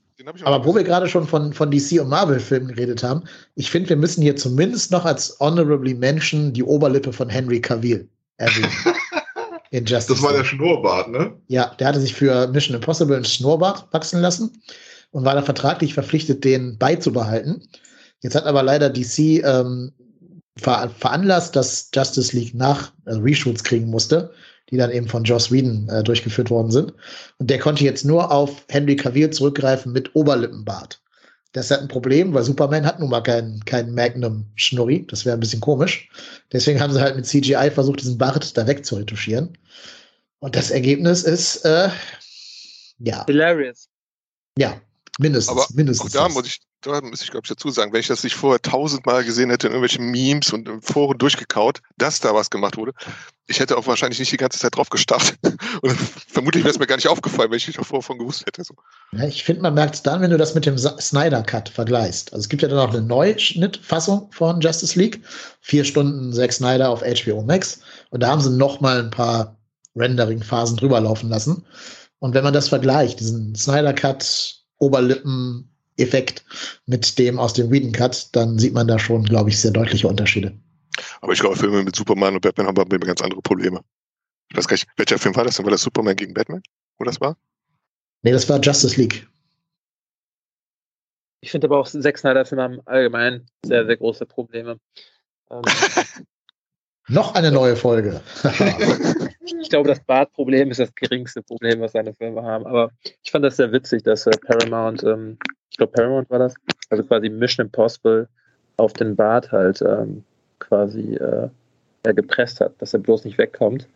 aber 0.43 0.65
wo 0.65 0.76
wir 0.76 0.84
gerade 0.84 1.07
schon 1.07 1.28
von, 1.28 1.53
von 1.53 1.72
DC 1.72 1.99
und 2.01 2.09
Marvel-Filmen 2.09 2.69
geredet 2.69 3.03
haben, 3.03 3.24
ich 3.55 3.69
finde, 3.69 3.89
wir 3.89 3.95
müssen 3.95 4.22
hier 4.22 4.36
zumindest 4.36 4.91
noch 4.91 5.05
als 5.05 5.39
Honorably 5.39 5.93
Mention 5.93 6.53
die 6.53 6.63
Oberlippe 6.63 7.13
von 7.13 7.30
Henry 7.30 7.61
Cavill 7.61 8.07
erwähnen. 8.38 8.72
In 9.72 9.86
Justice 9.86 10.15
das 10.15 10.22
war 10.22 10.34
der 10.34 10.43
Schnurrbart, 10.43 11.09
ne? 11.09 11.34
Ja, 11.47 11.74
der 11.80 11.88
hatte 11.88 12.01
sich 12.01 12.13
für 12.13 12.47
Mission 12.47 12.76
Impossible 12.76 13.15
einen 13.15 13.24
Schnurrbart 13.24 13.88
wachsen 13.93 14.19
lassen 14.19 14.61
und 15.11 15.24
war 15.24 15.34
da 15.34 15.41
vertraglich 15.41 15.93
verpflichtet, 15.93 16.43
den 16.43 16.78
beizubehalten. 16.78 17.65
Jetzt 18.22 18.36
hat 18.36 18.45
aber 18.45 18.63
leider 18.63 18.89
DC 18.89 19.43
ähm, 19.43 19.93
ver 20.57 20.91
veranlasst, 20.99 21.55
dass 21.55 21.89
Justice 21.93 22.36
League 22.36 22.53
nach 22.53 22.91
äh, 23.05 23.13
Reshoots 23.13 23.63
kriegen 23.63 23.89
musste 23.89 24.34
die 24.72 24.78
dann 24.78 24.91
eben 24.91 25.07
von 25.07 25.24
Joss 25.24 25.51
Whedon 25.51 25.88
äh, 25.89 26.03
durchgeführt 26.03 26.49
worden 26.49 26.72
sind. 26.72 26.93
Und 27.38 27.49
der 27.49 27.59
konnte 27.59 27.84
jetzt 27.84 28.05
nur 28.05 28.32
auf 28.32 28.65
Henry 28.69 28.95
Cavill 28.95 29.30
zurückgreifen 29.30 29.91
mit 29.91 30.15
Oberlippenbart. 30.15 31.01
Das 31.51 31.65
ist 31.65 31.72
halt 31.72 31.82
ein 31.82 31.88
Problem, 31.89 32.34
weil 32.34 32.43
Superman 32.43 32.86
hat 32.86 32.99
nun 32.99 33.09
mal 33.09 33.22
keinen 33.22 33.63
kein 33.65 33.93
Magnum-Schnurri. 33.93 35.05
Das 35.07 35.26
wäre 35.26 35.36
ein 35.36 35.41
bisschen 35.41 35.59
komisch. 35.59 36.09
Deswegen 36.53 36.80
haben 36.80 36.93
sie 36.93 37.01
halt 37.01 37.17
mit 37.17 37.26
CGI 37.26 37.69
versucht, 37.72 37.99
diesen 37.99 38.17
Bart 38.17 38.57
da 38.57 38.65
wegzuretuschieren. 38.65 39.57
Und 40.39 40.55
das 40.55 40.72
Ergebnis 40.72 41.24
ist, 41.24 41.65
äh, 41.65 41.89
ja. 42.99 43.26
Hilarious. 43.26 43.89
Ja, 44.57 44.80
mindestens. 45.19 45.51
Aber 45.51 45.67
mindestens 45.74 46.15
auch 46.15 46.28
da 46.28 46.34
muss 46.34 46.47
ich 46.47 46.61
da 46.82 47.02
muss 47.02 47.22
ich, 47.22 47.32
glaube 47.32 47.44
ich, 47.46 47.50
dazu 47.50 47.70
sagen, 47.70 47.94
wenn 47.94 48.00
ich 48.00 48.08
das 48.08 48.24
nicht 48.24 48.36
vorher 48.36 48.62
tausendmal 48.62 49.24
gesehen 49.24 49.50
hätte 49.50 49.68
in 49.68 49.74
irgendwelchen 49.74 50.10
Memes 50.10 50.52
und 50.52 50.68
in 50.68 50.82
Foren 50.82 51.18
durchgekaut, 51.18 51.82
dass 51.98 52.20
da 52.20 52.34
was 52.34 52.50
gemacht 52.50 52.78
wurde, 52.78 52.94
ich 53.48 53.60
hätte 53.60 53.78
auch 53.78 53.86
wahrscheinlich 53.86 54.20
nicht 54.20 54.32
die 54.32 54.38
ganze 54.38 54.60
Zeit 54.60 54.76
drauf 54.76 54.90
gestartet. 54.90 55.38
Und 55.82 55.92
vermutlich 55.92 56.64
wäre 56.64 56.72
es 56.72 56.80
mir 56.80 56.88
gar 56.88 56.96
nicht 56.96 57.10
aufgefallen, 57.10 57.52
wenn 57.52 57.58
ich 57.58 57.68
nicht 57.68 57.80
davor 57.80 58.02
von 58.02 58.18
gewusst 58.18 58.46
hätte. 58.46 58.64
So. 58.64 58.76
Ja, 59.12 59.26
ich 59.26 59.44
finde, 59.44 59.62
man 59.62 59.74
merkt 59.74 59.96
es 59.96 60.04
dann, 60.04 60.22
wenn 60.22 60.32
du 60.32 60.38
das 60.38 60.56
mit 60.56 60.66
dem 60.66 60.78
Snyder 60.78 61.44
Cut 61.44 61.68
vergleichst. 61.68 62.32
Also 62.32 62.44
es 62.44 62.50
gibt 62.50 62.62
ja 62.62 62.70
dann 62.70 62.80
auch 62.80 62.94
eine 62.94 63.02
Neuschnittfassung 63.02 64.32
von 64.32 64.62
Justice 64.62 64.98
League. 64.98 65.22
Vier 65.60 65.84
Stunden 65.84 66.32
Zack 66.32 66.54
Snyder 66.54 66.90
auf 66.90 67.02
HBO 67.02 67.42
Max. 67.42 67.82
Und 68.10 68.24
da 68.24 68.30
haben 68.30 68.42
sie 68.42 68.52
noch 68.52 68.80
mal 68.80 69.00
ein 69.00 69.12
paar 69.12 69.58
Rendering-Phasen 69.96 70.78
drüber 70.78 71.02
laufen 71.02 71.30
lassen. 71.30 71.66
Und 72.20 72.34
wenn 72.34 72.44
man 72.44 72.54
das 72.54 72.70
vergleicht, 72.70 73.20
diesen 73.20 73.54
Snyder 73.56 73.94
Cut, 73.94 74.56
Oberlippen, 74.78 75.70
Effekt 76.02 76.43
mit 76.86 77.18
dem 77.18 77.39
aus 77.39 77.54
dem 77.54 77.72
Whedon 77.72 77.91
Cut, 77.91 78.30
dann 78.36 78.60
sieht 78.60 78.74
man 78.74 78.88
da 78.88 78.99
schon, 78.99 79.24
glaube 79.24 79.49
ich, 79.49 79.60
sehr 79.60 79.72
deutliche 79.72 80.08
Unterschiede. 80.08 80.54
Aber 81.22 81.34
ich 81.34 81.39
glaube, 81.39 81.56
Filme 81.56 81.84
mit 81.84 81.95
Superman 81.95 82.36
und 82.36 82.41
Batman 82.41 82.68
haben 82.68 82.89
ganz 82.89 83.22
andere 83.22 83.41
Probleme. 83.41 83.82
Ich 84.49 84.58
weiß 84.58 84.68
gar 84.68 84.74
nicht, 84.76 84.88
welcher 84.97 85.18
Film 85.18 85.36
war 85.36 85.45
das 85.45 85.56
denn? 85.56 85.66
War 85.66 85.72
das 85.72 85.82
Superman 85.82 86.16
gegen 86.16 86.34
Batman? 86.34 86.62
Wo 86.97 87.06
das 87.06 87.22
war? 87.22 87.38
Nee, 88.24 88.32
das 88.32 88.47
war 88.49 88.60
Justice 88.60 88.99
League. 88.99 89.28
Ich 91.41 91.49
finde 91.49 91.68
aber 91.68 91.80
auch 91.80 91.88
Zack 91.88 92.18
Snyder-Filme 92.18 92.62
haben 92.62 92.82
allgemein 92.86 93.47
sehr, 93.66 93.86
sehr 93.86 93.97
große 93.97 94.26
Probleme. 94.26 94.80
Ähm, 95.52 95.64
Noch 97.08 97.36
eine 97.36 97.52
neue 97.52 97.76
Folge. 97.76 98.22
ich 99.62 99.70
glaube, 99.70 99.89
das 99.89 99.99
Bartproblem 100.02 100.72
ist 100.72 100.80
das 100.80 100.93
geringste 100.95 101.41
Problem, 101.41 101.82
was 101.82 101.93
seine 101.93 102.14
Filme 102.14 102.43
haben. 102.43 102.66
Aber 102.66 102.91
ich 103.24 103.32
fand 103.32 103.43
das 103.43 103.58
sehr 103.58 103.72
witzig, 103.72 104.04
dass 104.04 104.28
äh, 104.28 104.32
Paramount 104.47 105.04
ähm, 105.04 105.38
ich 105.72 105.78
glaube 105.78 105.93
Paramount 105.93 106.30
war 106.30 106.39
das, 106.39 106.54
also 106.89 107.04
quasi 107.04 107.30
Mission 107.30 107.66
Impossible 107.66 108.28
auf 108.78 108.93
den 108.93 109.16
Bart 109.16 109.52
halt 109.52 109.82
ähm, 109.82 110.24
quasi 110.60 111.16
äh, 111.16 111.49
ja, 112.06 112.12
gepresst 112.12 112.62
hat, 112.62 112.74
dass 112.80 112.93
er 112.93 112.99
bloß 112.99 113.26
nicht 113.26 113.38
wegkommt 113.38 113.88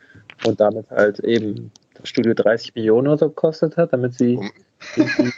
und 0.45 0.60
damit 0.60 0.89
halt 0.89 1.20
eben 1.20 1.72
das 1.95 2.10
Studio 2.10 2.34
30 2.34 2.76
Millionen 2.76 3.08
oder 3.08 3.18
so 3.18 3.30
gekostet 3.30 3.78
hat, 3.78 3.93
damit 3.93 4.14
sie 4.14 4.39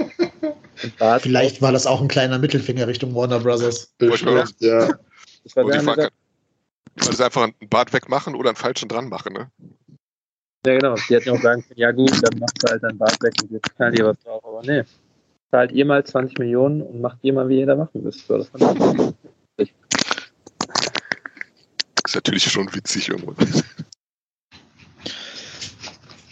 Vielleicht 1.20 1.62
war 1.62 1.72
das 1.72 1.88
auch 1.88 2.02
ein 2.02 2.08
kleiner 2.08 2.38
Mittelfinger 2.38 2.88
Richtung 2.88 3.16
Warner 3.16 3.40
Brothers. 3.40 3.94
Bestimmt, 3.98 4.54
ja. 4.60 4.90
Das 5.44 5.56
war 5.56 5.64
die 5.64 5.80
Frage, 5.80 6.10
soll 7.02 7.12
das 7.12 7.22
einfach 7.22 7.44
einen 7.44 7.70
Bart 7.70 7.94
wegmachen 7.94 8.36
oder 8.36 8.50
einen 8.50 8.56
falschen 8.56 8.90
dran 8.90 9.10
machen, 9.10 9.34
ne? 9.34 9.52
Ja, 10.66 10.78
genau. 10.78 10.96
Die 10.96 11.16
hätten 11.16 11.30
auch 11.30 11.42
sagen 11.42 11.62
können, 11.62 11.80
ja 11.80 11.92
gut, 11.92 12.12
dann 12.22 12.40
macht 12.40 12.58
halt 12.68 12.84
dein 12.84 12.98
Bart 12.98 13.22
weg 13.22 13.34
und 13.42 13.52
wir 13.52 13.60
knallen 13.60 13.96
dir 13.96 14.06
was 14.06 14.20
drauf, 14.20 14.44
aber 14.44 14.62
nee 14.64 14.84
zahlt 15.52 15.72
ihr 15.72 15.86
mal 15.86 16.04
20 16.04 16.38
Millionen 16.40 16.82
und 16.82 17.02
macht 17.02 17.20
ihr 17.22 17.34
mal, 17.34 17.48
wie 17.50 17.60
ihr 17.60 17.66
da 17.66 17.76
machen 17.76 18.04
müsst. 18.04 18.28
So, 18.28 18.38
das 18.38 18.48
ist 22.06 22.16
natürlich 22.16 22.44
schon 22.44 22.74
witzig 22.74 23.10
irgendwo. 23.10 23.36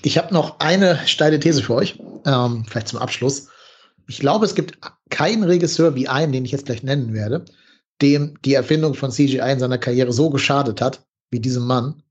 Ich 0.02 0.18
habe 0.18 0.34
noch 0.34 0.60
eine 0.60 1.00
steile 1.08 1.40
These 1.40 1.64
für 1.64 1.76
euch, 1.76 2.00
ähm, 2.26 2.66
vielleicht 2.68 2.88
zum 2.88 3.00
Abschluss. 3.00 3.50
Ich 4.08 4.20
glaube, 4.20 4.46
es 4.46 4.56
gibt 4.56 4.78
keinen 5.10 5.44
Regisseur 5.44 5.96
wie 5.96 6.08
einen, 6.08 6.32
den 6.32 6.46
ich 6.46 6.52
jetzt 6.52 6.68
gleich 6.68 6.84
nennen 6.84 7.14
werde, 7.14 7.46
dem 8.02 8.38
die 8.44 8.54
Erfindung 8.54 8.94
von 8.94 9.12
CGI 9.12 9.52
in 9.52 9.60
seiner 9.60 9.78
Karriere 9.78 10.12
so 10.12 10.30
geschadet 10.30 10.82
hat, 10.82 11.06
wie 11.32 11.40
diesem 11.40 11.66
Mann. 11.66 12.04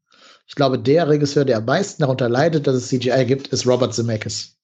Ich 0.46 0.54
glaube, 0.54 0.78
der 0.78 1.08
Regisseur, 1.08 1.44
der 1.44 1.58
am 1.58 1.64
meisten 1.64 2.02
darunter 2.02 2.28
leidet, 2.28 2.66
dass 2.66 2.76
es 2.76 2.88
CGI 2.88 3.24
gibt, 3.26 3.48
ist 3.48 3.66
Robert 3.66 3.94
Zemeckis. 3.94 4.56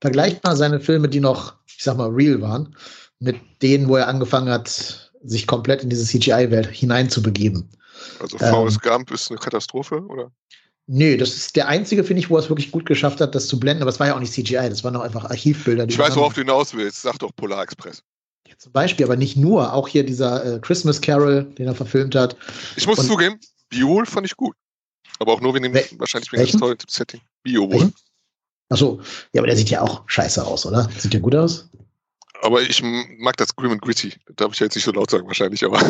Vergleicht 0.00 0.42
mal 0.44 0.56
seine 0.56 0.80
Filme, 0.80 1.08
die 1.08 1.20
noch, 1.20 1.54
ich 1.66 1.82
sag 1.84 1.96
mal, 1.96 2.10
real 2.10 2.40
waren, 2.40 2.76
mit 3.20 3.36
denen, 3.62 3.88
wo 3.88 3.96
er 3.96 4.08
angefangen 4.08 4.50
hat, 4.50 5.12
sich 5.22 5.46
komplett 5.46 5.82
in 5.82 5.90
diese 5.90 6.04
CGI-Welt 6.04 6.66
hineinzubegeben. 6.66 7.70
Also 8.18 8.36
Forrest 8.38 8.80
ähm, 8.84 8.90
Gump 8.90 9.10
ist 9.12 9.30
eine 9.30 9.38
Katastrophe, 9.38 10.04
oder? 10.06 10.32
Nö, 10.88 11.16
das 11.16 11.36
ist 11.36 11.54
der 11.54 11.68
einzige, 11.68 12.02
finde 12.02 12.20
ich, 12.20 12.28
wo 12.28 12.36
er 12.36 12.40
es 12.40 12.48
wirklich 12.48 12.72
gut 12.72 12.86
geschafft 12.86 13.20
hat, 13.20 13.34
das 13.34 13.46
zu 13.46 13.60
blenden, 13.60 13.82
aber 13.82 13.90
es 13.90 14.00
war 14.00 14.08
ja 14.08 14.16
auch 14.16 14.20
nicht 14.20 14.32
CGI, 14.32 14.68
das 14.68 14.82
waren 14.82 14.96
auch 14.96 15.02
einfach 15.02 15.24
Archivbilder. 15.24 15.88
ich 15.88 15.96
weiß, 15.96 16.16
worauf 16.16 16.34
du 16.34 16.40
hinaus 16.40 16.74
willst. 16.74 17.02
Sag 17.02 17.18
doch 17.20 17.30
Polar 17.36 17.62
Express. 17.62 18.02
Zum 18.62 18.70
Beispiel, 18.70 19.04
aber 19.04 19.16
nicht 19.16 19.36
nur. 19.36 19.72
Auch 19.72 19.88
hier 19.88 20.06
dieser 20.06 20.44
äh, 20.44 20.60
Christmas 20.60 21.00
Carol, 21.00 21.42
den 21.58 21.66
er 21.66 21.74
verfilmt 21.74 22.14
hat. 22.14 22.36
Ich 22.76 22.86
muss 22.86 23.00
Und, 23.00 23.08
zugeben, 23.08 23.40
Biol 23.70 24.06
fand 24.06 24.24
ich 24.24 24.36
gut. 24.36 24.54
Aber 25.18 25.32
auch 25.32 25.40
nur 25.40 25.52
wegen 25.52 25.64
dem, 25.64 25.74
wahrscheinlich 25.98 26.30
wegen 26.30 26.44
des 26.44 26.52
tollen 26.52 26.78
Setting. 26.88 27.20
Biol. 27.42 27.92
Achso, 28.68 29.00
ja, 29.32 29.40
aber 29.40 29.48
der 29.48 29.56
sieht 29.56 29.70
ja 29.70 29.82
auch 29.82 30.04
scheiße 30.06 30.46
aus, 30.46 30.64
oder? 30.64 30.88
Sieht 30.96 31.12
ja 31.12 31.18
gut 31.18 31.34
aus. 31.34 31.70
Aber 32.42 32.62
ich 32.62 32.80
mag 33.18 33.36
das 33.36 33.56
Grim 33.56 33.72
and 33.72 33.82
Gritty. 33.82 34.14
Darf 34.36 34.52
ich 34.52 34.60
jetzt 34.60 34.76
nicht 34.76 34.84
so 34.84 34.92
laut 34.92 35.10
sagen, 35.10 35.26
wahrscheinlich, 35.26 35.64
aber. 35.64 35.80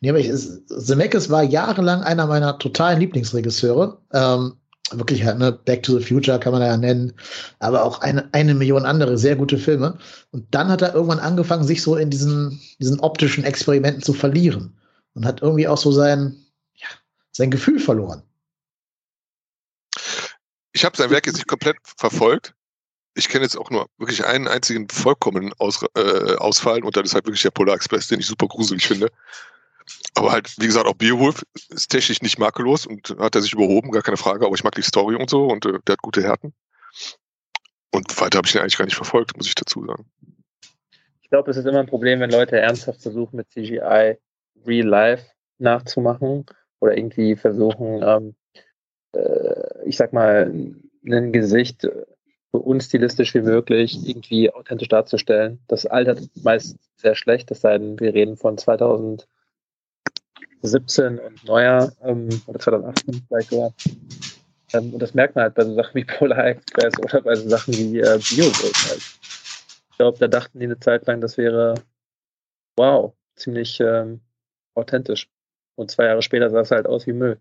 nee, 0.00 0.10
aber 0.10 0.18
ich, 0.18 0.32
Zemeckis 0.66 1.30
war 1.30 1.44
jahrelang 1.44 2.02
einer 2.02 2.26
meiner 2.26 2.58
totalen 2.58 2.98
Lieblingsregisseure. 2.98 4.00
Ähm, 4.12 4.56
wirklich 4.92 5.24
halt, 5.24 5.38
ne, 5.38 5.52
Back 5.52 5.82
to 5.82 5.98
the 5.98 6.04
Future 6.04 6.38
kann 6.38 6.52
man 6.52 6.62
ja 6.62 6.76
nennen, 6.76 7.12
aber 7.58 7.84
auch 7.84 8.00
eine, 8.00 8.28
eine 8.32 8.54
Million 8.54 8.84
andere 8.84 9.18
sehr 9.18 9.36
gute 9.36 9.58
Filme. 9.58 9.98
Und 10.30 10.46
dann 10.54 10.68
hat 10.68 10.82
er 10.82 10.94
irgendwann 10.94 11.18
angefangen, 11.18 11.64
sich 11.64 11.82
so 11.82 11.96
in 11.96 12.10
diesen, 12.10 12.60
diesen 12.80 13.00
optischen 13.00 13.44
Experimenten 13.44 14.02
zu 14.02 14.12
verlieren. 14.12 14.76
Und 15.14 15.26
hat 15.26 15.42
irgendwie 15.42 15.66
auch 15.66 15.78
so 15.78 15.90
sein, 15.90 16.36
ja, 16.74 16.86
sein 17.32 17.50
Gefühl 17.50 17.80
verloren. 17.80 18.22
ich 20.72 20.84
habe 20.84 20.96
sein 20.96 21.10
Werk 21.10 21.26
jetzt 21.26 21.36
nicht 21.36 21.48
komplett 21.48 21.76
verfolgt. 21.96 22.54
Ich 23.14 23.28
kenne 23.28 23.44
jetzt 23.44 23.56
auch 23.56 23.70
nur 23.70 23.88
wirklich 23.98 24.24
einen 24.24 24.46
einzigen 24.46 24.88
vollkommenen 24.88 25.52
Aus, 25.58 25.84
äh, 25.94 26.36
Ausfall 26.36 26.84
und 26.84 26.96
das 26.96 27.06
ist 27.06 27.14
halt 27.14 27.26
wirklich 27.26 27.42
der 27.42 27.50
Polar 27.50 27.74
Express, 27.74 28.06
den 28.06 28.20
ich 28.20 28.26
super 28.26 28.46
gruselig 28.46 28.86
finde. 28.86 29.10
Aber 30.14 30.32
halt, 30.32 30.54
wie 30.58 30.66
gesagt, 30.66 30.86
auch 30.86 30.94
Beowulf 30.94 31.42
ist 31.70 31.88
technisch 31.88 32.22
nicht 32.22 32.38
makellos 32.38 32.86
und 32.86 33.16
hat 33.18 33.34
er 33.34 33.42
sich 33.42 33.52
überhoben, 33.52 33.90
gar 33.90 34.02
keine 34.02 34.16
Frage, 34.16 34.44
aber 34.44 34.54
ich 34.54 34.64
mag 34.64 34.74
die 34.74 34.82
Story 34.82 35.14
und 35.14 35.30
so 35.30 35.46
und 35.46 35.64
äh, 35.66 35.78
der 35.86 35.94
hat 35.94 36.02
gute 36.02 36.22
Härten. 36.22 36.52
Und 37.92 38.20
weiter 38.20 38.38
habe 38.38 38.46
ich 38.46 38.52
den 38.52 38.62
eigentlich 38.62 38.78
gar 38.78 38.84
nicht 38.84 38.96
verfolgt, 38.96 39.36
muss 39.36 39.46
ich 39.46 39.54
dazu 39.54 39.84
sagen. 39.86 40.10
Ich 41.22 41.30
glaube, 41.30 41.50
es 41.50 41.56
ist 41.56 41.66
immer 41.66 41.80
ein 41.80 41.86
Problem, 41.86 42.20
wenn 42.20 42.30
Leute 42.30 42.58
ernsthaft 42.58 43.02
versuchen, 43.02 43.36
mit 43.36 43.50
CGI 43.50 44.16
Real 44.66 44.86
Life 44.86 45.26
nachzumachen 45.58 46.46
oder 46.80 46.96
irgendwie 46.96 47.36
versuchen, 47.36 48.02
ähm, 48.02 48.34
äh, 49.12 49.84
ich 49.86 49.96
sag 49.96 50.12
mal, 50.12 50.52
ein 51.04 51.32
Gesicht 51.32 51.88
so 52.52 52.58
unstilistisch 52.58 53.34
wie 53.34 53.42
möglich 53.42 53.96
irgendwie 54.04 54.52
authentisch 54.52 54.88
darzustellen. 54.88 55.60
Das 55.68 55.86
altert 55.86 56.28
meist 56.42 56.76
sehr 56.96 57.14
schlecht, 57.14 57.50
es 57.50 57.60
sei 57.60 57.78
denn, 57.78 57.98
wir 58.00 58.12
reden 58.12 58.36
von 58.36 58.58
2017 60.60 61.18
und 61.18 61.44
neuer 61.44 61.92
ähm, 62.02 62.28
oder 62.46 62.58
2018 62.58 63.22
vielleicht 63.28 63.50
sogar. 63.50 63.72
Ähm, 64.72 64.94
und 64.94 65.00
das 65.00 65.14
merkt 65.14 65.34
man 65.34 65.44
halt 65.44 65.54
bei 65.54 65.64
so 65.64 65.74
Sachen 65.74 65.94
wie 65.94 66.04
Polar 66.04 66.46
Express 66.46 66.98
oder 66.98 67.20
bei 67.22 67.34
so 67.34 67.48
Sachen 67.48 67.74
wie 67.74 68.00
äh, 68.00 68.18
BioWorld 68.18 68.88
halt. 68.88 69.02
Ich 69.90 69.96
glaube, 69.96 70.18
da 70.18 70.28
dachten 70.28 70.58
die 70.58 70.66
eine 70.66 70.78
Zeit 70.78 71.06
lang, 71.06 71.20
das 71.20 71.36
wäre 71.36 71.74
wow, 72.76 73.12
ziemlich 73.36 73.80
ähm, 73.80 74.20
authentisch. 74.74 75.28
Und 75.76 75.90
zwei 75.90 76.04
Jahre 76.04 76.22
später 76.22 76.50
sah 76.50 76.60
es 76.60 76.70
halt 76.70 76.86
aus 76.86 77.06
wie 77.06 77.12
Müll. 77.12 77.40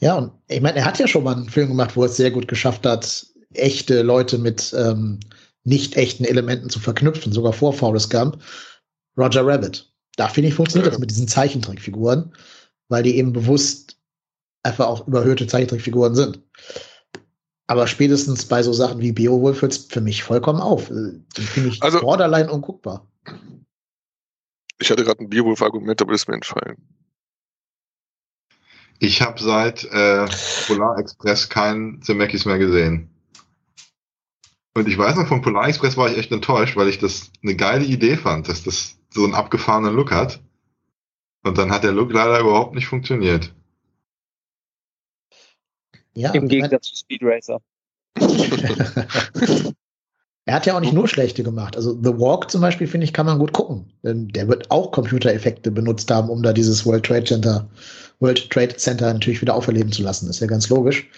Ja, 0.00 0.16
und 0.16 0.32
ich 0.48 0.60
meine, 0.60 0.78
er 0.78 0.84
hat 0.84 0.98
ja 0.98 1.06
schon 1.06 1.24
mal 1.24 1.34
einen 1.34 1.48
Film 1.48 1.68
gemacht, 1.68 1.96
wo 1.96 2.02
er 2.02 2.06
es 2.06 2.16
sehr 2.16 2.30
gut 2.30 2.48
geschafft 2.48 2.84
hat, 2.84 3.26
echte 3.54 4.02
Leute 4.02 4.38
mit 4.38 4.74
ähm, 4.76 5.20
nicht 5.64 5.96
echten 5.96 6.24
Elementen 6.24 6.70
zu 6.70 6.80
verknüpfen, 6.80 7.32
sogar 7.32 7.52
vor 7.52 7.72
Forrest 7.72 8.10
Gump. 8.10 8.42
Roger 9.16 9.46
Rabbit. 9.46 9.90
Da 10.16 10.28
finde 10.28 10.48
ich, 10.48 10.54
funktioniert 10.54 10.86
ja. 10.86 10.90
das 10.90 10.98
mit 10.98 11.10
diesen 11.10 11.28
Zeichentrickfiguren, 11.28 12.34
weil 12.88 13.02
die 13.02 13.16
eben 13.16 13.32
bewusst 13.32 13.98
einfach 14.62 14.86
auch 14.86 15.06
überhöhte 15.06 15.46
Zeichentrickfiguren 15.46 16.14
sind. 16.14 16.42
Aber 17.68 17.86
spätestens 17.86 18.46
bei 18.46 18.62
so 18.62 18.72
Sachen 18.72 19.00
wie 19.00 19.12
Beowulf 19.12 19.62
hört 19.62 19.72
es 19.72 19.78
für 19.86 20.00
mich 20.00 20.22
vollkommen 20.22 20.60
auf. 20.60 20.88
Den 20.88 21.24
finde 21.34 21.70
ich 21.70 21.82
also, 21.82 22.00
borderline 22.00 22.50
unguckbar. 22.50 23.06
Ich 24.78 24.90
hatte 24.90 25.04
gerade 25.04 25.24
ein 25.24 25.30
Beowulf-Argument, 25.30 26.00
aber 26.00 26.12
das 26.12 26.22
ist 26.22 26.28
mir 26.28 26.34
entfallen. 26.34 26.76
Ich 28.98 29.20
habe 29.20 29.40
seit 29.40 29.84
äh, 29.84 30.26
Polar 30.66 30.98
Express 30.98 31.48
keinen 31.48 32.00
Zemeckis 32.02 32.44
mehr 32.44 32.58
gesehen. 32.58 33.10
Und 34.74 34.88
ich 34.88 34.96
weiß 34.96 35.16
noch, 35.16 35.26
von 35.26 35.42
Polar 35.42 35.68
Express 35.68 35.96
war 35.96 36.10
ich 36.10 36.18
echt 36.18 36.32
enttäuscht, 36.32 36.76
weil 36.76 36.88
ich 36.88 36.98
das 36.98 37.30
eine 37.42 37.56
geile 37.56 37.84
Idee 37.84 38.16
fand, 38.16 38.48
dass 38.48 38.62
das 38.62 38.96
so 39.16 39.24
einen 39.24 39.34
abgefahrenen 39.34 39.94
Look 39.94 40.12
hat. 40.12 40.40
Und 41.42 41.58
dann 41.58 41.72
hat 41.72 41.84
der 41.84 41.92
Look 41.92 42.12
leider 42.12 42.40
überhaupt 42.40 42.74
nicht 42.74 42.86
funktioniert. 42.86 43.54
Ja, 46.14 46.32
Im 46.32 46.48
Gegensatz 46.48 46.88
zu 46.88 46.96
Speed 46.96 47.20
Racer. 47.22 47.60
er 50.46 50.54
hat 50.54 50.64
ja 50.64 50.76
auch 50.76 50.80
nicht 50.80 50.92
nur 50.92 51.08
schlechte 51.08 51.42
gemacht. 51.42 51.76
Also 51.76 51.92
The 51.92 52.18
Walk 52.18 52.50
zum 52.50 52.60
Beispiel, 52.60 52.86
finde 52.86 53.04
ich, 53.04 53.12
kann 53.12 53.26
man 53.26 53.38
gut 53.38 53.52
gucken. 53.52 53.92
Denn 54.02 54.28
der 54.28 54.48
wird 54.48 54.70
auch 54.70 54.92
Computereffekte 54.92 55.70
benutzt 55.70 56.10
haben, 56.10 56.30
um 56.30 56.42
da 56.42 56.52
dieses 56.52 56.86
World 56.86 57.04
Trade 57.04 57.24
Center 57.24 57.68
World 58.20 58.48
Trade 58.50 58.76
Center 58.76 59.12
natürlich 59.12 59.42
wieder 59.42 59.54
auferleben 59.54 59.92
zu 59.92 60.02
lassen. 60.02 60.30
ist 60.30 60.40
ja 60.40 60.46
ganz 60.46 60.68
logisch. 60.68 61.08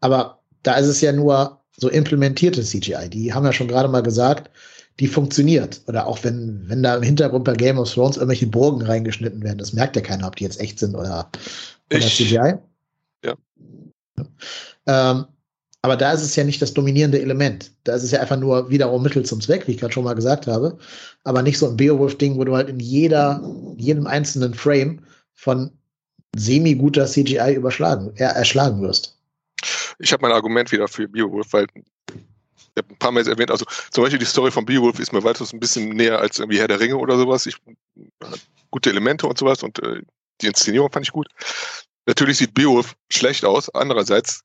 Aber 0.00 0.38
da 0.62 0.74
ist 0.74 0.86
es 0.86 1.00
ja 1.00 1.12
nur 1.12 1.60
so 1.76 1.88
implementierte 1.88 2.62
CGI. 2.62 3.08
Die 3.10 3.34
haben 3.34 3.44
ja 3.44 3.52
schon 3.52 3.68
gerade 3.68 3.88
mal 3.88 4.02
gesagt, 4.02 4.50
die 5.00 5.06
funktioniert. 5.06 5.80
Oder 5.86 6.06
auch 6.06 6.22
wenn, 6.24 6.68
wenn 6.68 6.82
da 6.82 6.96
im 6.96 7.02
Hintergrund 7.02 7.44
bei 7.44 7.54
Game 7.54 7.78
of 7.78 7.92
Thrones 7.92 8.16
irgendwelche 8.16 8.46
Burgen 8.46 8.82
reingeschnitten 8.82 9.42
werden, 9.42 9.58
das 9.58 9.72
merkt 9.72 9.96
ja 9.96 10.02
keiner, 10.02 10.26
ob 10.26 10.36
die 10.36 10.44
jetzt 10.44 10.60
echt 10.60 10.78
sind 10.78 10.94
oder, 10.94 11.30
oder 11.90 11.98
ich, 11.98 12.16
CGI. 12.16 12.54
Ja. 13.24 13.34
Ähm, 14.86 15.26
aber 15.82 15.96
da 15.96 16.12
ist 16.12 16.22
es 16.22 16.34
ja 16.34 16.42
nicht 16.42 16.60
das 16.60 16.74
dominierende 16.74 17.20
Element. 17.20 17.70
Da 17.84 17.94
ist 17.94 18.02
es 18.02 18.10
ja 18.10 18.20
einfach 18.20 18.36
nur 18.36 18.68
wiederum 18.68 19.02
Mittel 19.02 19.24
zum 19.24 19.40
Zweck, 19.40 19.66
wie 19.66 19.72
ich 19.72 19.78
gerade 19.78 19.92
schon 19.92 20.04
mal 20.04 20.14
gesagt 20.14 20.48
habe. 20.48 20.76
Aber 21.22 21.42
nicht 21.42 21.58
so 21.58 21.68
ein 21.68 21.76
Beowulf-Ding, 21.76 22.36
wo 22.36 22.44
du 22.44 22.56
halt 22.56 22.68
in 22.68 22.80
jeder, 22.80 23.40
jedem 23.76 24.06
einzelnen 24.06 24.54
Frame 24.54 25.00
von 25.34 25.70
semi-guter 26.36 27.06
CGI 27.06 27.54
überschlagen, 27.54 28.10
er, 28.16 28.30
erschlagen 28.30 28.82
wirst. 28.82 29.16
Ich 30.00 30.12
habe 30.12 30.22
mein 30.22 30.32
Argument 30.32 30.70
wieder 30.72 30.88
für 30.88 31.08
Beowulf, 31.08 31.52
weil 31.52 31.66
ich 32.78 32.84
habe 32.84 32.94
ein 32.94 32.98
paar 32.98 33.12
Mal 33.12 33.26
erwähnt, 33.26 33.50
also 33.50 33.64
zum 33.90 34.04
Beispiel 34.04 34.18
die 34.18 34.24
Story 34.24 34.50
von 34.50 34.64
Beowulf 34.64 34.98
ist 34.98 35.12
mir 35.12 35.24
weitaus 35.24 35.52
ein 35.52 35.60
bisschen 35.60 35.90
näher 35.90 36.18
als 36.18 36.38
irgendwie 36.38 36.58
Herr 36.58 36.68
der 36.68 36.80
Ringe 36.80 36.96
oder 36.96 37.16
sowas. 37.16 37.46
Ich, 37.46 37.56
gute 38.70 38.90
Elemente 38.90 39.26
und 39.26 39.38
sowas 39.38 39.62
und 39.62 39.82
äh, 39.82 40.02
die 40.40 40.46
Inszenierung 40.46 40.90
fand 40.92 41.06
ich 41.06 41.12
gut. 41.12 41.28
Natürlich 42.06 42.38
sieht 42.38 42.54
Beowulf 42.54 42.94
schlecht 43.10 43.44
aus. 43.44 43.68
Andererseits 43.74 44.42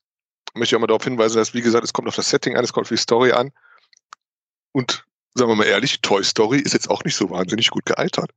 möchte 0.54 0.74
ich 0.74 0.76
auch 0.76 0.80
mal 0.80 0.86
darauf 0.86 1.04
hinweisen, 1.04 1.36
dass, 1.36 1.54
wie 1.54 1.62
gesagt, 1.62 1.84
es 1.84 1.92
kommt 1.92 2.08
auf 2.08 2.16
das 2.16 2.28
Setting 2.28 2.56
an, 2.56 2.64
es 2.64 2.72
kommt 2.72 2.86
auf 2.86 2.90
die 2.90 2.96
Story 2.96 3.32
an. 3.32 3.52
Und 4.72 5.06
sagen 5.34 5.50
wir 5.50 5.56
mal 5.56 5.64
ehrlich, 5.64 6.00
Toy 6.00 6.24
Story 6.24 6.58
ist 6.58 6.72
jetzt 6.72 6.90
auch 6.90 7.04
nicht 7.04 7.16
so 7.16 7.30
wahnsinnig 7.30 7.70
gut 7.70 7.86
gealtert. 7.86 8.30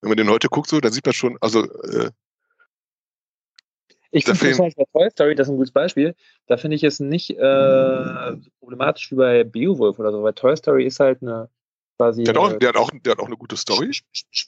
Wenn 0.00 0.10
man 0.10 0.16
den 0.16 0.28
heute 0.28 0.48
guckt, 0.48 0.68
so, 0.68 0.80
dann 0.80 0.92
sieht 0.92 1.06
man 1.06 1.12
schon, 1.12 1.38
also 1.40 1.64
äh, 1.82 2.10
ich 4.10 4.24
finde 4.24 4.52
zum 4.52 4.66
Beispiel 4.66 4.84
bei 4.92 5.00
Toy 5.00 5.10
Story, 5.10 5.34
das 5.34 5.48
ist 5.48 5.52
ein 5.52 5.56
gutes 5.56 5.72
Beispiel, 5.72 6.14
da 6.46 6.56
finde 6.56 6.76
ich 6.76 6.84
es 6.84 7.00
nicht 7.00 7.30
äh, 7.30 8.36
so 8.40 8.50
problematisch 8.60 9.10
wie 9.12 9.16
bei 9.16 9.44
Beowulf 9.44 9.98
oder 9.98 10.12
so, 10.12 10.22
weil 10.22 10.32
Toy 10.32 10.56
Story 10.56 10.86
ist 10.86 11.00
halt 11.00 11.22
eine 11.22 11.48
quasi. 11.98 12.24
Der 12.24 12.34
hat 12.34 12.40
auch, 12.40 12.52
der 12.58 12.68
hat 12.70 12.76
auch, 12.76 12.90
der 12.90 13.12
hat 13.12 13.18
auch 13.18 13.26
eine 13.26 13.36
gute 13.36 13.56
Story. 13.56 13.92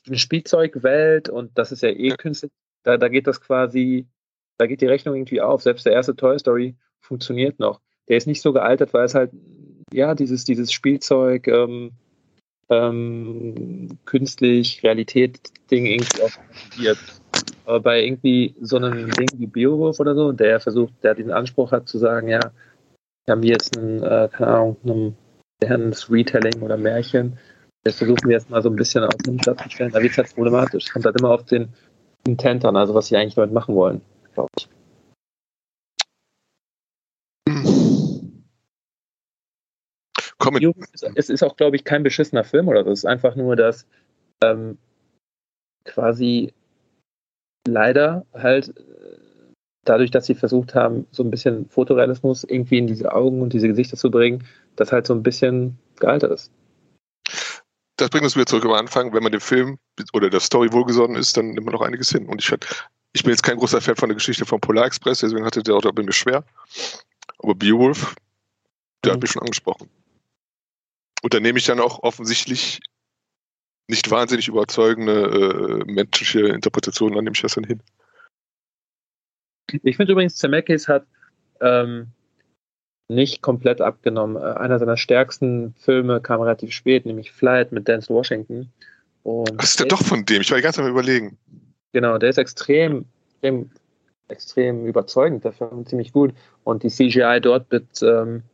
Eine 0.06 0.18
Spielzeugwelt 0.18 1.28
und 1.28 1.56
das 1.58 1.72
ist 1.72 1.82
ja 1.82 1.90
eh 1.90 2.08
ja. 2.08 2.16
künstlich. 2.16 2.52
Da, 2.82 2.96
da 2.96 3.08
geht 3.08 3.26
das 3.26 3.40
quasi, 3.40 4.06
da 4.56 4.66
geht 4.66 4.80
die 4.80 4.86
Rechnung 4.86 5.14
irgendwie 5.14 5.42
auf. 5.42 5.62
Selbst 5.62 5.84
der 5.84 5.92
erste 5.92 6.16
Toy 6.16 6.38
Story 6.38 6.76
funktioniert 7.00 7.58
noch. 7.58 7.80
Der 8.08 8.16
ist 8.16 8.26
nicht 8.26 8.40
so 8.40 8.52
gealtert, 8.52 8.94
weil 8.94 9.04
es 9.04 9.14
halt, 9.14 9.32
ja, 9.92 10.14
dieses, 10.14 10.44
dieses 10.44 10.72
Spielzeug, 10.72 11.46
ähm, 11.48 11.92
ähm, 12.70 13.98
künstlich 14.04 14.82
Realität-Ding 14.82 15.86
irgendwie 15.86 16.22
auch 16.22 16.30
funktioniert. 16.30 16.98
Aber 17.70 17.78
bei 17.78 18.02
irgendwie 18.02 18.56
so 18.60 18.78
einem 18.78 19.08
Ding 19.12 19.28
wie 19.38 19.46
Beowulf 19.46 20.00
oder 20.00 20.16
so, 20.16 20.32
der 20.32 20.58
versucht, 20.58 20.92
der 21.04 21.14
diesen 21.14 21.30
Anspruch 21.30 21.70
hat 21.70 21.88
zu 21.88 21.98
sagen, 21.98 22.26
ja, 22.26 22.40
wir 23.24 23.32
haben 23.32 23.44
jetzt 23.44 23.78
ein, 23.78 24.02
äh, 24.02 24.28
keine 24.32 24.50
Ahnung, 24.50 24.76
ein 24.84 25.16
modernes 25.62 26.10
Retelling 26.10 26.62
oder 26.62 26.76
Märchen. 26.76 27.38
Das 27.84 27.94
versuchen 27.94 28.24
wir 28.24 28.32
jetzt 28.32 28.50
mal 28.50 28.60
so 28.60 28.70
ein 28.70 28.74
bisschen 28.74 29.04
auf 29.04 29.14
den 29.24 29.36
Platz 29.36 29.62
zu 29.62 29.70
stellen. 29.70 29.92
Da 29.92 30.02
wird 30.02 30.10
es 30.10 30.18
halt 30.18 30.34
problematisch. 30.34 30.86
Es 30.86 30.92
kommt 30.92 31.04
halt 31.04 31.20
immer 31.20 31.30
auf 31.30 31.44
den 31.44 31.68
Intent 32.26 32.64
an, 32.64 32.74
also 32.74 32.92
was 32.92 33.06
sie 33.06 33.16
eigentlich 33.16 33.36
damit 33.36 33.52
machen 33.52 33.76
wollen, 33.76 34.00
glaube 34.34 34.50
ich. 34.58 34.68
Komm 40.38 40.56
es 41.14 41.30
ist 41.30 41.44
auch, 41.44 41.54
glaube 41.54 41.76
ich, 41.76 41.84
kein 41.84 42.02
beschissener 42.02 42.42
Film 42.42 42.66
oder 42.66 42.82
so. 42.82 42.90
Es 42.90 43.00
ist 43.00 43.04
einfach 43.04 43.36
nur, 43.36 43.54
dass 43.54 43.86
ähm, 44.42 44.76
quasi 45.84 46.52
leider 47.66 48.26
halt 48.34 48.68
äh, 48.68 49.20
dadurch, 49.84 50.10
dass 50.10 50.26
sie 50.26 50.34
versucht 50.34 50.74
haben, 50.74 51.06
so 51.10 51.22
ein 51.22 51.30
bisschen 51.30 51.68
Fotorealismus 51.68 52.44
irgendwie 52.44 52.78
in 52.78 52.86
diese 52.86 53.12
Augen 53.12 53.42
und 53.42 53.52
diese 53.52 53.68
Gesichter 53.68 53.96
zu 53.96 54.10
bringen, 54.10 54.44
das 54.76 54.92
halt 54.92 55.06
so 55.06 55.14
ein 55.14 55.22
bisschen 55.22 55.78
gealtert 55.98 56.32
ist. 56.32 56.50
Das 57.96 58.08
bringt 58.08 58.24
uns 58.24 58.34
wieder 58.34 58.46
zurück 58.46 58.64
am 58.64 58.72
Anfang. 58.72 59.12
Wenn 59.12 59.22
man 59.22 59.32
dem 59.32 59.40
Film 59.40 59.78
oder 60.14 60.30
der 60.30 60.40
Story 60.40 60.72
wohlgesonnen 60.72 61.16
ist, 61.16 61.36
dann 61.36 61.50
nimmt 61.50 61.66
man 61.66 61.74
noch 61.74 61.82
einiges 61.82 62.10
hin. 62.10 62.26
Und 62.26 62.42
ich, 62.42 62.50
ich 63.12 63.22
bin 63.22 63.30
jetzt 63.30 63.42
kein 63.42 63.58
großer 63.58 63.80
Fan 63.80 63.96
von 63.96 64.08
der 64.08 64.16
Geschichte 64.16 64.46
von 64.46 64.60
Polar 64.60 64.86
Express, 64.86 65.20
deswegen 65.20 65.44
hatte 65.44 65.62
der 65.62 65.74
auch 65.74 65.82
da 65.82 65.90
mir 65.92 66.12
schwer. 66.12 66.44
Aber 67.38 67.54
Beowulf, 67.54 68.14
der 69.04 69.12
mhm. 69.12 69.14
hat 69.14 69.22
mich 69.22 69.30
schon 69.32 69.42
angesprochen. 69.42 69.88
Und 71.22 71.34
da 71.34 71.40
nehme 71.40 71.58
ich 71.58 71.66
dann 71.66 71.80
auch 71.80 72.02
offensichtlich 72.02 72.80
nicht 73.88 74.10
wahnsinnig 74.10 74.48
überzeugende 74.48 75.82
äh, 75.86 75.90
menschliche 75.90 76.40
Interpretationen, 76.40 77.14
dann 77.14 77.24
nehme 77.24 77.34
ich 77.34 77.42
das 77.42 77.54
dann 77.54 77.64
hin. 77.64 77.82
Ich 79.82 79.96
finde 79.96 80.12
übrigens, 80.12 80.36
Zemeckis 80.36 80.88
hat 80.88 81.06
ähm, 81.60 82.08
nicht 83.08 83.42
komplett 83.42 83.80
abgenommen. 83.80 84.36
Äh, 84.36 84.58
einer 84.58 84.78
seiner 84.78 84.96
stärksten 84.96 85.74
Filme 85.78 86.20
kam 86.20 86.40
relativ 86.40 86.72
spät, 86.72 87.06
nämlich 87.06 87.32
Flight 87.32 87.72
mit 87.72 87.88
Denzel 87.88 88.14
Washington. 88.14 88.72
Und 89.22 89.58
Was 89.58 89.70
ist 89.70 89.80
der 89.80 89.86
doch 89.86 90.02
von 90.02 90.24
dem? 90.24 90.40
Ich 90.40 90.50
war 90.50 90.56
die 90.56 90.62
ganze 90.62 90.76
Zeit 90.76 90.84
mal 90.84 90.90
überlegen. 90.90 91.36
Genau, 91.92 92.18
der 92.18 92.30
ist 92.30 92.38
extrem, 92.38 93.04
extrem, 93.34 93.70
extrem 94.28 94.86
überzeugend, 94.86 95.44
der 95.44 95.52
Film 95.52 95.84
ziemlich 95.86 96.12
gut. 96.12 96.32
Und 96.64 96.82
die 96.84 96.88
CGI 96.88 97.40
dort 97.42 97.70
wird 97.70 98.02
ähm, 98.02 98.44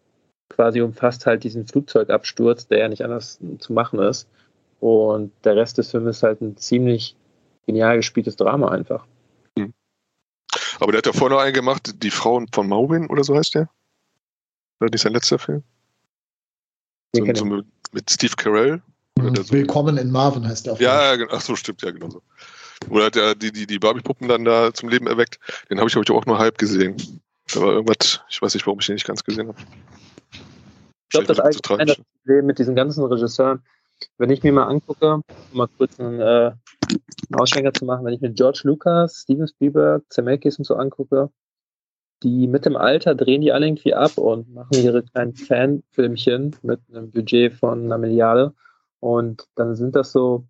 quasi 0.49 0.81
umfasst 0.81 1.27
halt 1.27 1.45
diesen 1.45 1.67
Flugzeugabsturz, 1.67 2.67
der 2.67 2.79
ja 2.79 2.89
nicht 2.89 3.05
anders 3.05 3.39
zu 3.59 3.73
machen 3.73 3.99
ist. 4.01 4.29
Und 4.87 5.33
der 5.43 5.57
Rest 5.57 5.79
des 5.79 5.91
Films 5.91 6.19
ist 6.19 6.23
halt 6.23 6.41
ein 6.41 6.57
ziemlich 6.59 7.17
genial 7.67 7.97
gespieltes 7.97 8.37
Drama 8.37 8.69
einfach. 8.69 9.05
Hm. 9.59 9.75
Aber 10.79 10.93
der 10.93 10.99
hat 10.99 11.07
ja 11.07 11.13
vorher 11.13 11.37
noch 11.37 11.43
einen 11.43 11.55
gemacht, 11.55 12.05
Die 12.05 12.11
Frauen 12.13 12.47
von 12.53 12.69
Maureen 12.69 13.09
oder 13.09 13.25
so 13.25 13.35
heißt 13.35 13.57
der. 13.57 13.69
War 14.79 14.89
nicht 14.89 15.01
sein 15.01 15.13
letzter 15.13 15.41
Film? 15.41 15.65
So, 17.17 17.25
so 17.35 17.45
mit, 17.47 17.67
mit 17.91 18.09
Steve 18.09 18.35
Carell. 18.37 18.81
So 19.19 19.51
Willkommen 19.51 19.97
in 19.97 20.13
Marvin 20.13 20.47
heißt 20.47 20.67
der 20.67 20.75
auch. 20.75 20.79
Ja, 20.79 21.15
ja, 21.15 21.27
ach 21.31 21.41
so, 21.41 21.57
stimmt, 21.57 21.83
ja, 21.83 21.91
genau 21.91 22.09
so. 22.09 22.23
Oder 22.89 23.07
hat 23.07 23.17
er 23.17 23.35
die, 23.35 23.51
die, 23.51 23.67
die 23.67 23.81
Barbie-Puppen 23.81 24.29
dann 24.29 24.45
da 24.45 24.73
zum 24.73 24.89
Leben 24.89 25.09
erweckt. 25.09 25.41
Den 25.69 25.79
habe 25.79 25.89
ich, 25.89 25.95
glaube 25.95 26.05
ich, 26.09 26.13
auch 26.13 26.27
nur 26.27 26.39
halb 26.39 26.59
gesehen. 26.59 26.97
Da 27.53 27.61
war 27.61 27.73
irgendwas, 27.73 28.21
ich 28.29 28.41
weiß 28.41 28.55
nicht, 28.55 28.69
warum 28.69 28.79
ich 28.79 28.87
den 28.87 28.95
nicht 28.95 29.07
ganz 29.07 29.25
gesehen 29.25 29.49
habe. 29.49 29.59
Ich 30.31 31.11
glaube, 31.11 31.27
das 31.27 31.41
allgemeine 31.41 31.97
Problem 31.97 32.47
mit 32.47 32.61
diesen 32.61 32.77
ganzen 32.77 33.03
Regisseuren, 33.05 33.63
wenn 34.19 34.31
ich 34.31 34.43
mir 34.43 34.53
mal 34.53 34.67
angucke, 34.67 35.15
um 35.15 35.23
mal 35.53 35.69
kurz 35.77 35.99
einen, 36.01 36.21
äh, 36.21 36.53
einen 36.53 37.35
Ausschwenker 37.41 37.73
zu 37.73 37.85
machen, 37.85 38.05
wenn 38.05 38.15
ich 38.15 38.21
mir 38.21 38.33
George 38.33 38.61
Lucas, 38.65 39.21
Steven 39.23 39.49
Spielberg, 39.49 40.05
Zemeckis 40.11 40.59
und 40.59 40.65
so 40.65 40.77
angucke, 40.77 41.31
die 42.23 42.47
mit 42.47 42.65
dem 42.65 42.77
Alter 42.77 43.15
drehen 43.15 43.43
die 43.43 43.53
alle 43.53 43.67
irgendwie 43.67 43.95
ab 43.95 44.17
und 44.17 44.53
machen 44.53 44.75
ihre 44.75 45.03
kleinen 45.03 45.35
Fanfilmchen 45.35 46.57
mit 46.63 46.81
einem 46.91 47.11
Budget 47.11 47.53
von 47.53 47.85
einer 47.85 47.99
Milliarde. 47.99 48.55
Und 49.01 49.47
dann 49.55 49.77
sind 49.77 49.95
das 49.95 50.13
so, 50.13 50.47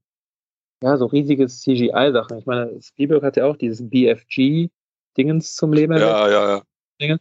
ja, 0.83 0.97
so 0.97 1.07
riesige 1.07 1.47
CGI-Sachen. 1.47 2.39
Ich 2.39 2.47
meine, 2.47 2.81
Spielberg 2.81 3.25
hat 3.25 3.37
ja 3.37 3.47
auch 3.47 3.57
dieses 3.57 3.89
BFG-Dingens 3.89 5.57
zum 5.57 5.73
Leben 5.73 5.93
erweckt. 5.93 6.11
Ja, 6.11 6.29
ja, 6.29 6.63
ja. 6.99 7.19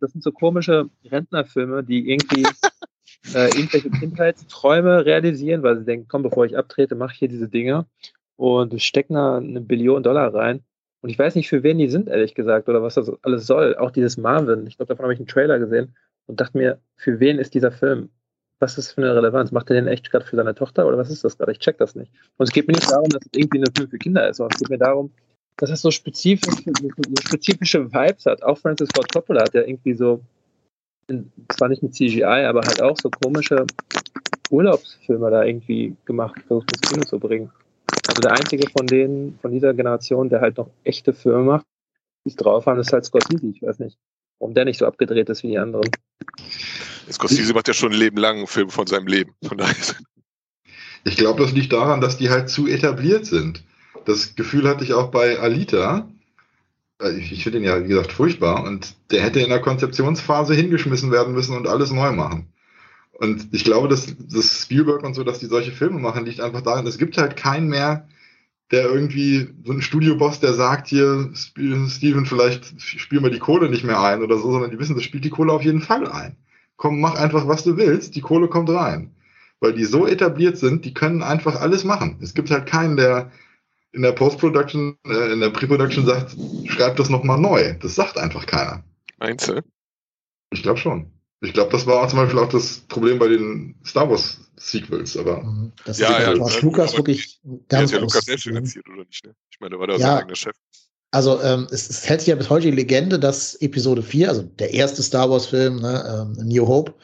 Das 0.00 0.12
sind 0.12 0.22
so 0.22 0.32
komische 0.32 0.88
Rentnerfilme, 1.04 1.82
die 1.82 2.10
irgendwie 2.10 2.46
äh, 3.34 3.48
irgendwelche 3.48 3.90
Kindheitsträume 3.90 5.04
realisieren, 5.04 5.62
weil 5.62 5.78
sie 5.78 5.84
denken, 5.84 6.06
komm, 6.08 6.22
bevor 6.22 6.44
ich 6.46 6.56
abtrete, 6.56 6.94
mache 6.94 7.12
ich 7.12 7.18
hier 7.18 7.28
diese 7.28 7.48
Dinge 7.48 7.86
und 8.36 8.80
stecken 8.80 9.14
da 9.14 9.36
eine 9.36 9.60
Billion 9.60 10.02
Dollar 10.02 10.34
rein. 10.34 10.64
Und 11.02 11.10
ich 11.10 11.18
weiß 11.18 11.34
nicht, 11.34 11.48
für 11.48 11.62
wen 11.62 11.78
die 11.78 11.88
sind, 11.88 12.08
ehrlich 12.08 12.34
gesagt, 12.34 12.68
oder 12.68 12.82
was 12.82 12.94
das 12.94 13.10
alles 13.22 13.46
soll. 13.46 13.76
Auch 13.76 13.90
dieses 13.90 14.16
Marvin. 14.16 14.66
Ich 14.66 14.76
glaube, 14.76 14.88
davon 14.88 15.04
habe 15.04 15.14
ich 15.14 15.20
einen 15.20 15.28
Trailer 15.28 15.58
gesehen 15.58 15.94
und 16.26 16.40
dachte 16.40 16.58
mir, 16.58 16.80
für 16.96 17.20
wen 17.20 17.38
ist 17.38 17.54
dieser 17.54 17.72
Film? 17.72 18.10
Was 18.58 18.76
ist 18.76 18.92
für 18.92 19.02
eine 19.02 19.14
Relevanz? 19.14 19.52
Macht 19.52 19.70
er 19.70 19.76
den 19.76 19.86
echt 19.86 20.10
gerade 20.10 20.26
für 20.26 20.36
seine 20.36 20.54
Tochter 20.54 20.86
oder 20.86 20.98
was 20.98 21.10
ist 21.10 21.24
das 21.24 21.38
gerade? 21.38 21.52
Ich 21.52 21.58
check 21.58 21.78
das 21.78 21.94
nicht. 21.94 22.12
Und 22.36 22.48
es 22.48 22.52
geht 22.52 22.66
mir 22.68 22.74
nicht 22.74 22.90
darum, 22.90 23.08
dass 23.08 23.22
es 23.22 23.30
irgendwie 23.34 23.60
ein 23.60 23.74
Film 23.74 23.88
für 23.88 23.98
Kinder 23.98 24.28
ist, 24.28 24.36
sondern 24.36 24.54
es 24.54 24.60
geht 24.60 24.70
mir 24.70 24.78
darum, 24.78 25.10
dass 25.56 25.70
es 25.70 25.80
so 25.80 25.90
spezifische, 25.90 26.62
so 26.80 27.22
spezifische 27.22 27.92
Vibes 27.92 28.26
hat. 28.26 28.42
Auch 28.42 28.58
Francis 28.58 28.88
Ford 28.94 29.10
Coppola 29.12 29.42
hat 29.42 29.54
ja 29.54 29.62
irgendwie 29.62 29.94
so, 29.94 30.20
zwar 31.48 31.68
nicht 31.68 31.82
mit 31.82 31.94
CGI, 31.94 32.22
aber 32.24 32.60
halt 32.62 32.82
auch 32.82 32.96
so 33.00 33.10
komische 33.10 33.66
Urlaubsfilme 34.50 35.30
da 35.30 35.44
irgendwie 35.44 35.96
gemacht, 36.04 36.40
versucht 36.46 36.72
ins 36.72 36.80
Kino 36.80 37.04
zu 37.04 37.18
bringen. 37.18 37.50
Also 38.08 38.22
der 38.22 38.32
einzige 38.32 38.68
von 38.70 38.86
denen, 38.86 39.38
von 39.40 39.52
dieser 39.52 39.74
Generation, 39.74 40.28
der 40.28 40.40
halt 40.40 40.56
noch 40.56 40.70
echte 40.84 41.12
Filme 41.12 41.42
macht, 41.44 41.66
die 42.24 42.30
es 42.30 42.36
drauf 42.36 42.66
haben, 42.66 42.80
ist 42.80 42.92
halt 42.92 43.04
Scorsese. 43.04 43.46
Ich 43.46 43.62
weiß 43.62 43.78
nicht, 43.78 43.98
warum 44.38 44.54
der 44.54 44.64
nicht 44.64 44.78
so 44.78 44.86
abgedreht 44.86 45.28
ist 45.28 45.42
wie 45.42 45.48
die 45.48 45.58
anderen. 45.58 45.90
Scorsese 47.10 47.54
macht 47.54 47.68
ja 47.68 47.74
schon 47.74 47.92
ein 47.92 47.98
Leben 47.98 48.16
lang 48.16 48.38
einen 48.38 48.46
Film 48.46 48.70
von 48.70 48.86
seinem 48.86 49.06
Leben. 49.06 49.34
Von 49.46 49.58
daher. 49.58 49.74
Ich 51.02 51.16
glaube, 51.16 51.42
das 51.42 51.52
liegt 51.52 51.72
daran, 51.72 52.02
dass 52.02 52.18
die 52.18 52.28
halt 52.28 52.50
zu 52.50 52.66
etabliert 52.66 53.24
sind. 53.24 53.64
Das 54.04 54.34
Gefühl 54.34 54.68
hatte 54.68 54.84
ich 54.84 54.92
auch 54.92 55.10
bei 55.10 55.38
Alita. 55.38 56.10
Äh, 57.00 57.18
ich 57.18 57.42
finde 57.42 57.58
ihn 57.58 57.64
ja, 57.64 57.82
wie 57.82 57.88
gesagt, 57.88 58.12
furchtbar. 58.12 58.64
Und 58.64 58.94
der 59.10 59.22
hätte 59.22 59.40
in 59.40 59.50
der 59.50 59.60
Konzeptionsphase 59.60 60.54
hingeschmissen 60.54 61.10
werden 61.10 61.34
müssen 61.34 61.56
und 61.56 61.66
alles 61.66 61.90
neu 61.90 62.12
machen. 62.12 62.46
Und 63.12 63.48
ich 63.52 63.64
glaube, 63.64 63.88
dass, 63.88 64.14
dass 64.18 64.62
Spielberg 64.62 65.02
und 65.02 65.14
so, 65.14 65.24
dass 65.24 65.38
die 65.38 65.46
solche 65.46 65.72
Filme 65.72 65.98
machen, 65.98 66.24
liegt 66.24 66.40
einfach 66.40 66.62
daran, 66.62 66.86
es 66.86 66.96
gibt 66.96 67.18
halt 67.18 67.36
keinen 67.36 67.68
mehr, 67.68 68.08
der 68.70 68.84
irgendwie, 68.84 69.48
so 69.64 69.72
ein 69.72 69.82
Studioboss, 69.82 70.40
der 70.40 70.54
sagt 70.54 70.86
hier, 70.86 71.30
Steven, 71.34 72.24
vielleicht 72.24 72.80
spielen 72.80 73.24
wir 73.24 73.30
die 73.30 73.40
Kohle 73.40 73.68
nicht 73.68 73.84
mehr 73.84 74.00
ein 74.00 74.22
oder 74.22 74.38
so, 74.38 74.52
sondern 74.52 74.70
die 74.70 74.78
wissen, 74.78 74.94
das 74.94 75.04
spielt 75.04 75.24
die 75.24 75.30
Kohle 75.30 75.52
auf 75.52 75.62
jeden 75.62 75.82
Fall 75.82 76.06
ein. 76.08 76.36
Komm, 76.76 77.00
mach 77.00 77.16
einfach, 77.16 77.46
was 77.46 77.64
du 77.64 77.76
willst, 77.76 78.14
die 78.14 78.20
Kohle 78.20 78.48
kommt 78.48 78.70
rein. 78.70 79.10
Weil 79.58 79.74
die 79.74 79.84
so 79.84 80.06
etabliert 80.06 80.56
sind, 80.56 80.86
die 80.86 80.94
können 80.94 81.22
einfach 81.22 81.60
alles 81.60 81.84
machen. 81.84 82.18
Es 82.22 82.32
gibt 82.32 82.50
halt 82.50 82.64
keinen, 82.64 82.96
der 82.96 83.30
in 83.92 84.02
der 84.02 84.12
Post-Production, 84.12 84.96
äh, 85.06 85.32
in 85.32 85.40
der 85.40 85.50
Pre-Production 85.50 86.06
sagt, 86.06 86.36
schreib 86.66 86.96
das 86.96 87.08
nochmal 87.08 87.38
neu. 87.38 87.74
Das 87.80 87.94
sagt 87.94 88.16
einfach 88.18 88.46
keiner. 88.46 88.84
Meinst 89.18 89.48
du? 89.48 89.62
Ich 90.52 90.62
glaube 90.62 90.78
schon. 90.78 91.10
Ich 91.42 91.54
glaube, 91.54 91.72
das 91.72 91.86
war 91.86 92.06
zum 92.08 92.18
Beispiel 92.18 92.38
auch 92.38 92.50
das 92.50 92.80
Problem 92.88 93.18
bei 93.18 93.28
den 93.28 93.74
Star 93.84 94.10
Wars 94.10 94.40
Sequels, 94.56 95.16
aber. 95.16 95.42
Mhm. 95.42 95.72
Das 95.84 95.98
ja, 95.98 96.10
ja, 96.20 96.34
George 96.34 96.54
ja, 96.54 96.60
Lucas 96.60 96.96
wirklich 96.96 97.40
ganz. 97.68 97.90
Ja, 97.90 97.96
ja 97.96 98.02
Lucas 98.02 98.24
selbst 98.26 98.42
finanziert, 98.42 98.86
oder 98.88 99.04
nicht? 99.04 99.24
Ne? 99.24 99.34
Ich 99.50 99.58
meine, 99.58 99.74
da 99.74 99.80
war 99.80 99.86
der 99.86 99.96
ja, 99.96 100.06
sein 100.06 100.18
eigener 100.18 100.36
Chef. 100.36 100.56
Also 101.12 101.42
ähm, 101.42 101.66
es, 101.70 101.88
es, 101.88 102.08
hält 102.08 102.20
sich 102.20 102.28
ja 102.28 102.36
bis 102.36 102.50
heute 102.50 102.70
die 102.70 102.76
Legende, 102.76 103.18
dass 103.18 103.56
Episode 103.56 104.02
4, 104.02 104.28
also 104.28 104.42
der 104.42 104.72
erste 104.72 105.02
Star 105.02 105.28
Wars-Film, 105.28 105.80
ne, 105.80 106.04
ähm, 106.38 106.46
New 106.46 106.66
Hope, 106.68 106.94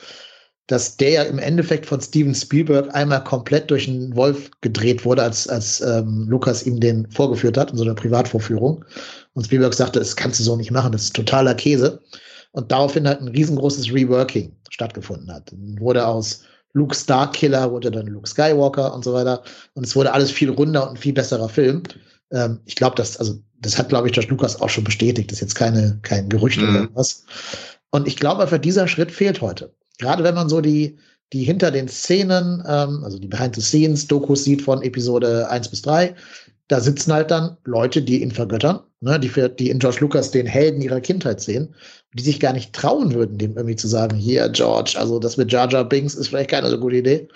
dass 0.66 0.96
der 0.96 1.10
ja 1.10 1.22
im 1.22 1.38
Endeffekt 1.38 1.86
von 1.86 2.00
Steven 2.00 2.34
Spielberg 2.34 2.92
einmal 2.94 3.22
komplett 3.22 3.70
durch 3.70 3.88
einen 3.88 4.16
Wolf 4.16 4.50
gedreht 4.62 5.04
wurde, 5.04 5.22
als, 5.22 5.48
als 5.48 5.80
ähm, 5.80 6.26
Lukas 6.28 6.64
ihm 6.64 6.80
den 6.80 7.08
vorgeführt 7.10 7.56
hat 7.56 7.70
in 7.70 7.76
so 7.76 7.84
einer 7.84 7.94
Privatvorführung. 7.94 8.84
Und 9.34 9.44
Spielberg 9.44 9.74
sagte, 9.74 10.00
das 10.00 10.16
kannst 10.16 10.40
du 10.40 10.44
so 10.44 10.56
nicht 10.56 10.72
machen, 10.72 10.92
das 10.92 11.04
ist 11.04 11.16
totaler 11.16 11.54
Käse. 11.54 12.00
Und 12.52 12.72
daraufhin 12.72 13.06
halt 13.06 13.20
ein 13.20 13.28
riesengroßes 13.28 13.92
Reworking 13.92 14.56
stattgefunden 14.70 15.32
hat. 15.32 15.52
Dann 15.52 15.78
wurde 15.78 16.06
aus 16.06 16.40
Luke 16.72 16.94
Starkiller 16.94 17.70
wurde 17.70 17.90
dann 17.90 18.06
Luke 18.06 18.28
Skywalker 18.28 18.94
und 18.94 19.04
so 19.04 19.12
weiter. 19.14 19.42
Und 19.74 19.86
es 19.86 19.94
wurde 19.96 20.12
alles 20.12 20.30
viel 20.30 20.50
runder 20.50 20.90
und 20.90 20.98
viel 20.98 21.14
besserer 21.14 21.48
Film. 21.48 21.82
Ähm, 22.32 22.60
ich 22.64 22.74
glaube, 22.76 22.96
das, 22.96 23.16
also, 23.18 23.38
das 23.60 23.78
hat, 23.78 23.88
glaube 23.88 24.08
ich, 24.08 24.14
George 24.14 24.30
Lucas 24.30 24.60
auch 24.60 24.68
schon 24.68 24.84
bestätigt. 24.84 25.30
Das 25.30 25.36
ist 25.36 25.42
jetzt 25.42 25.54
keine, 25.54 25.98
kein 26.02 26.28
Gerücht 26.28 26.60
mhm. 26.60 26.68
oder 26.68 26.88
was. 26.94 27.24
Und 27.90 28.06
ich 28.06 28.16
glaube 28.16 28.42
einfach, 28.42 28.58
dieser 28.58 28.88
Schritt 28.88 29.10
fehlt 29.10 29.40
heute. 29.40 29.72
Gerade 29.98 30.24
wenn 30.24 30.34
man 30.34 30.48
so 30.48 30.60
die, 30.60 30.98
die 31.32 31.44
hinter 31.44 31.70
den 31.70 31.88
Szenen, 31.88 32.62
ähm, 32.66 33.02
also 33.04 33.18
die 33.18 33.28
Behind-the-Scenes-Dokus 33.28 34.44
sieht 34.44 34.62
von 34.62 34.82
Episode 34.82 35.48
1 35.50 35.68
bis 35.68 35.82
3, 35.82 36.14
da 36.68 36.80
sitzen 36.80 37.12
halt 37.12 37.30
dann 37.30 37.56
Leute, 37.64 38.02
die 38.02 38.22
ihn 38.22 38.32
vergöttern, 38.32 38.80
ne, 39.00 39.20
die, 39.20 39.28
für, 39.28 39.48
die 39.48 39.70
in 39.70 39.78
George 39.78 39.98
Lucas 40.00 40.30
den 40.30 40.46
Helden 40.46 40.80
ihrer 40.80 41.00
Kindheit 41.00 41.40
sehen, 41.40 41.74
die 42.14 42.22
sich 42.22 42.40
gar 42.40 42.52
nicht 42.52 42.72
trauen 42.72 43.14
würden, 43.14 43.38
dem 43.38 43.56
irgendwie 43.56 43.76
zu 43.76 43.86
sagen, 43.86 44.16
hier, 44.16 44.48
George, 44.48 44.96
also 44.98 45.18
das 45.18 45.36
mit 45.36 45.52
Jar 45.52 45.70
Jar 45.70 45.84
Binks 45.84 46.14
ist 46.14 46.28
vielleicht 46.28 46.50
keine 46.50 46.68
so 46.68 46.78
gute 46.78 46.96
Idee. 46.96 47.28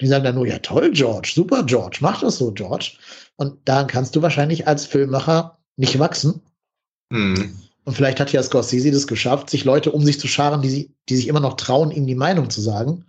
Die 0.00 0.06
sagen 0.06 0.24
dann 0.24 0.34
nur, 0.34 0.46
ja 0.46 0.58
toll, 0.58 0.90
George, 0.92 1.32
super, 1.34 1.62
George, 1.64 1.98
mach 2.00 2.20
das 2.20 2.36
so, 2.38 2.52
George. 2.52 2.92
Und 3.36 3.56
daran 3.64 3.86
kannst 3.86 4.16
du 4.16 4.22
wahrscheinlich 4.22 4.66
als 4.66 4.84
Filmmacher 4.84 5.58
nicht 5.76 5.98
wachsen. 5.98 6.40
Mhm. 7.10 7.56
Und 7.84 7.94
vielleicht 7.94 8.18
hat 8.18 8.32
ja 8.32 8.42
Scorsese 8.42 8.90
das 8.90 9.06
geschafft, 9.06 9.50
sich 9.50 9.64
Leute 9.64 9.92
um 9.92 10.04
sich 10.04 10.18
zu 10.18 10.26
scharen, 10.26 10.62
die, 10.62 10.70
sie, 10.70 10.90
die 11.08 11.16
sich 11.16 11.28
immer 11.28 11.40
noch 11.40 11.54
trauen, 11.54 11.90
ihm 11.90 12.06
die 12.06 12.14
Meinung 12.14 12.48
zu 12.50 12.60
sagen. 12.60 13.04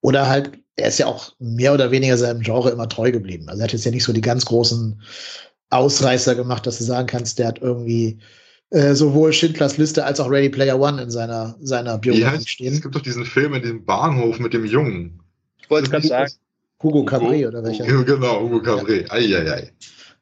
Oder 0.00 0.28
halt, 0.28 0.58
er 0.76 0.88
ist 0.88 0.98
ja 0.98 1.06
auch 1.06 1.32
mehr 1.38 1.72
oder 1.72 1.90
weniger 1.90 2.16
seinem 2.18 2.40
Genre 2.40 2.70
immer 2.70 2.88
treu 2.88 3.12
geblieben. 3.12 3.48
Also 3.48 3.60
er 3.60 3.64
hat 3.64 3.72
jetzt 3.72 3.84
ja 3.84 3.90
nicht 3.90 4.04
so 4.04 4.12
die 4.12 4.20
ganz 4.20 4.44
großen 4.44 5.00
Ausreißer 5.70 6.34
gemacht, 6.34 6.66
dass 6.66 6.78
du 6.78 6.84
sagen 6.84 7.06
kannst, 7.06 7.38
der 7.38 7.48
hat 7.48 7.60
irgendwie 7.60 8.18
äh, 8.70 8.94
sowohl 8.94 9.32
Schindlers 9.32 9.76
Liste 9.76 10.04
als 10.04 10.18
auch 10.20 10.30
Ready 10.30 10.48
Player 10.48 10.78
One 10.78 11.00
in 11.02 11.10
seiner, 11.10 11.56
seiner 11.60 11.98
Biografie 11.98 12.46
stehen. 12.46 12.74
Es 12.74 12.82
gibt 12.82 12.94
doch 12.94 13.02
diesen 13.02 13.24
Film 13.24 13.54
in 13.54 13.62
dem 13.62 13.84
Bahnhof 13.84 14.38
mit 14.38 14.52
dem 14.52 14.64
Jungen. 14.64 15.20
Ich 15.60 15.70
wollte 15.70 15.90
gerade 15.90 16.06
sagen. 16.06 16.32
Hugo 16.82 17.04
Cabret 17.04 17.46
oder 17.46 17.64
welcher? 17.64 17.84
Genau, 18.04 18.40
Hugo 18.40 18.62
Cabret. 18.62 19.10
Eieiei. 19.10 19.72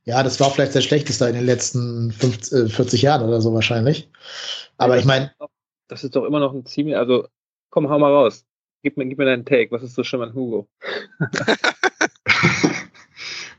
Ja, 0.07 0.23
das 0.23 0.39
war 0.39 0.51
vielleicht 0.53 0.75
der 0.75 0.83
schlechteste 0.83 1.27
in 1.27 1.35
den 1.35 1.47
letzten 1.47 2.13
50, 2.13 2.73
40 2.73 3.03
äh, 3.03 3.07
Jahren 3.07 3.27
oder 3.27 3.41
so 3.41 3.53
wahrscheinlich. 3.53 4.09
Aber 4.79 4.95
ja, 4.95 5.01
ich 5.01 5.07
meine. 5.07 5.33
Das 5.89 6.05
ist 6.05 6.15
doch 6.17 6.25
immer 6.25 6.41
noch 6.41 6.53
ein 6.53 6.65
ziemlich, 6.65 6.97
also 6.97 7.29
komm, 7.71 7.89
hau 7.89 7.99
mal 7.99 8.13
raus. 8.13 8.45
Gib 8.83 8.97
mir, 8.97 9.07
gib 9.07 9.19
mir 9.19 9.25
deinen 9.25 9.45
Take. 9.45 9.73
Was 9.73 9.83
ist 9.83 9.95
so 9.95 10.05
schlimm 10.05 10.23
an 10.23 10.35
Hugo? 10.35 10.69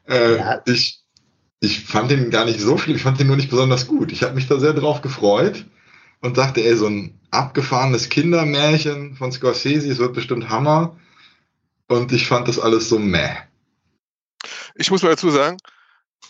äh, 0.07 0.37
ja. 0.37 0.61
ich, 0.65 1.03
ich 1.59 1.85
fand 1.85 2.11
ihn 2.11 2.29
gar 2.29 2.45
nicht 2.45 2.61
so 2.61 2.77
viel, 2.77 2.95
ich 2.95 3.03
fand 3.03 3.19
ihn 3.19 3.27
nur 3.27 3.35
nicht 3.35 3.49
besonders 3.49 3.87
gut. 3.87 4.11
Ich 4.13 4.23
habe 4.23 4.35
mich 4.35 4.47
da 4.47 4.57
sehr 4.57 4.73
drauf 4.73 5.01
gefreut 5.01 5.65
und 6.21 6.37
dachte, 6.37 6.61
ey, 6.63 6.75
so 6.75 6.87
ein 6.87 7.19
abgefahrenes 7.31 8.07
Kindermärchen 8.07 9.15
von 9.15 9.33
Scorsese, 9.33 9.91
es 9.91 9.97
wird 9.99 10.13
bestimmt 10.13 10.49
Hammer. 10.49 10.97
Und 11.89 12.11
ich 12.13 12.27
fand 12.27 12.47
das 12.47 12.59
alles 12.59 12.87
so 12.87 12.99
meh. 12.99 13.35
Ich 14.75 14.91
muss 14.91 15.03
mal 15.03 15.09
dazu 15.09 15.29
sagen, 15.29 15.57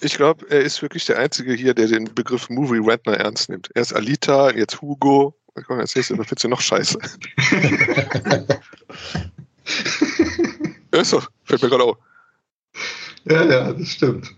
ich 0.01 0.15
glaube, 0.15 0.45
er 0.49 0.61
ist 0.61 0.81
wirklich 0.81 1.05
der 1.05 1.19
Einzige 1.19 1.53
hier, 1.53 1.73
der 1.73 1.87
den 1.87 2.13
Begriff 2.13 2.49
Movie 2.49 2.79
Rentner 2.79 3.17
ernst 3.17 3.49
nimmt. 3.49 3.69
Er 3.73 3.81
ist 3.81 3.93
Alita, 3.93 4.51
jetzt 4.51 4.81
Hugo. 4.81 5.35
Komm, 5.65 5.79
jetzt 5.79 5.95
nächstes, 5.95 6.15
dann 6.15 6.29
wird's 6.29 6.43
ja 6.43 6.49
noch 6.49 6.61
scheiße. 6.61 6.99
ist 10.91 11.13
doch, 11.13 11.29
fällt 11.43 11.63
mir 11.63 11.69
gerade 11.69 11.83
auf. 11.83 11.97
Ja, 13.25 13.43
ja, 13.43 13.73
das 13.73 13.89
stimmt. 13.89 14.35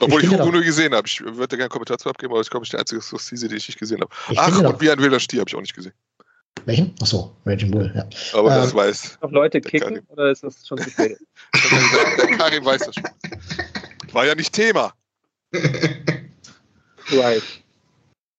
Obwohl 0.00 0.24
ich, 0.24 0.32
ich 0.32 0.38
Hugo 0.38 0.50
nur 0.50 0.62
gesehen 0.62 0.92
habe. 0.94 1.06
Ich 1.06 1.20
würde 1.20 1.48
gerne 1.48 1.62
einen 1.64 1.68
Kommentar 1.70 1.98
zu 1.98 2.10
abgeben, 2.10 2.32
aber 2.32 2.40
ich 2.40 2.50
glaube, 2.50 2.64
ich 2.64 2.70
der 2.70 2.80
einzige 2.80 3.00
Scorsese, 3.00 3.46
den 3.48 3.58
ich 3.58 3.68
nicht 3.68 3.78
gesehen 3.78 4.00
habe. 4.00 4.10
Ach, 4.36 4.58
und 4.58 4.80
wie 4.80 4.90
ein 4.90 4.98
wilder 4.98 5.20
Stier 5.20 5.40
habe 5.40 5.48
ich 5.48 5.54
auch 5.54 5.60
nicht 5.60 5.74
gesehen. 5.74 5.94
Welchen? 6.66 6.94
Achso, 7.00 7.36
Raging 7.44 7.70
Bull, 7.70 7.92
ja. 7.94 8.04
Aber 8.32 8.50
ähm, 8.54 8.62
das 8.62 8.74
weiß. 8.74 9.18
Noch 9.22 9.30
Leute 9.30 9.60
kicken 9.60 10.00
oder 10.08 10.30
ist 10.30 10.42
das 10.42 10.66
schon 10.66 10.78
zu 10.78 10.90
spät? 10.90 11.18
der 11.52 12.36
Karim 12.36 12.64
weiß 12.64 12.86
das 12.86 12.94
schon. 12.94 13.04
War 14.14 14.26
ja 14.26 14.34
nicht 14.34 14.52
Thema. 14.52 14.92
Right. 17.12 17.42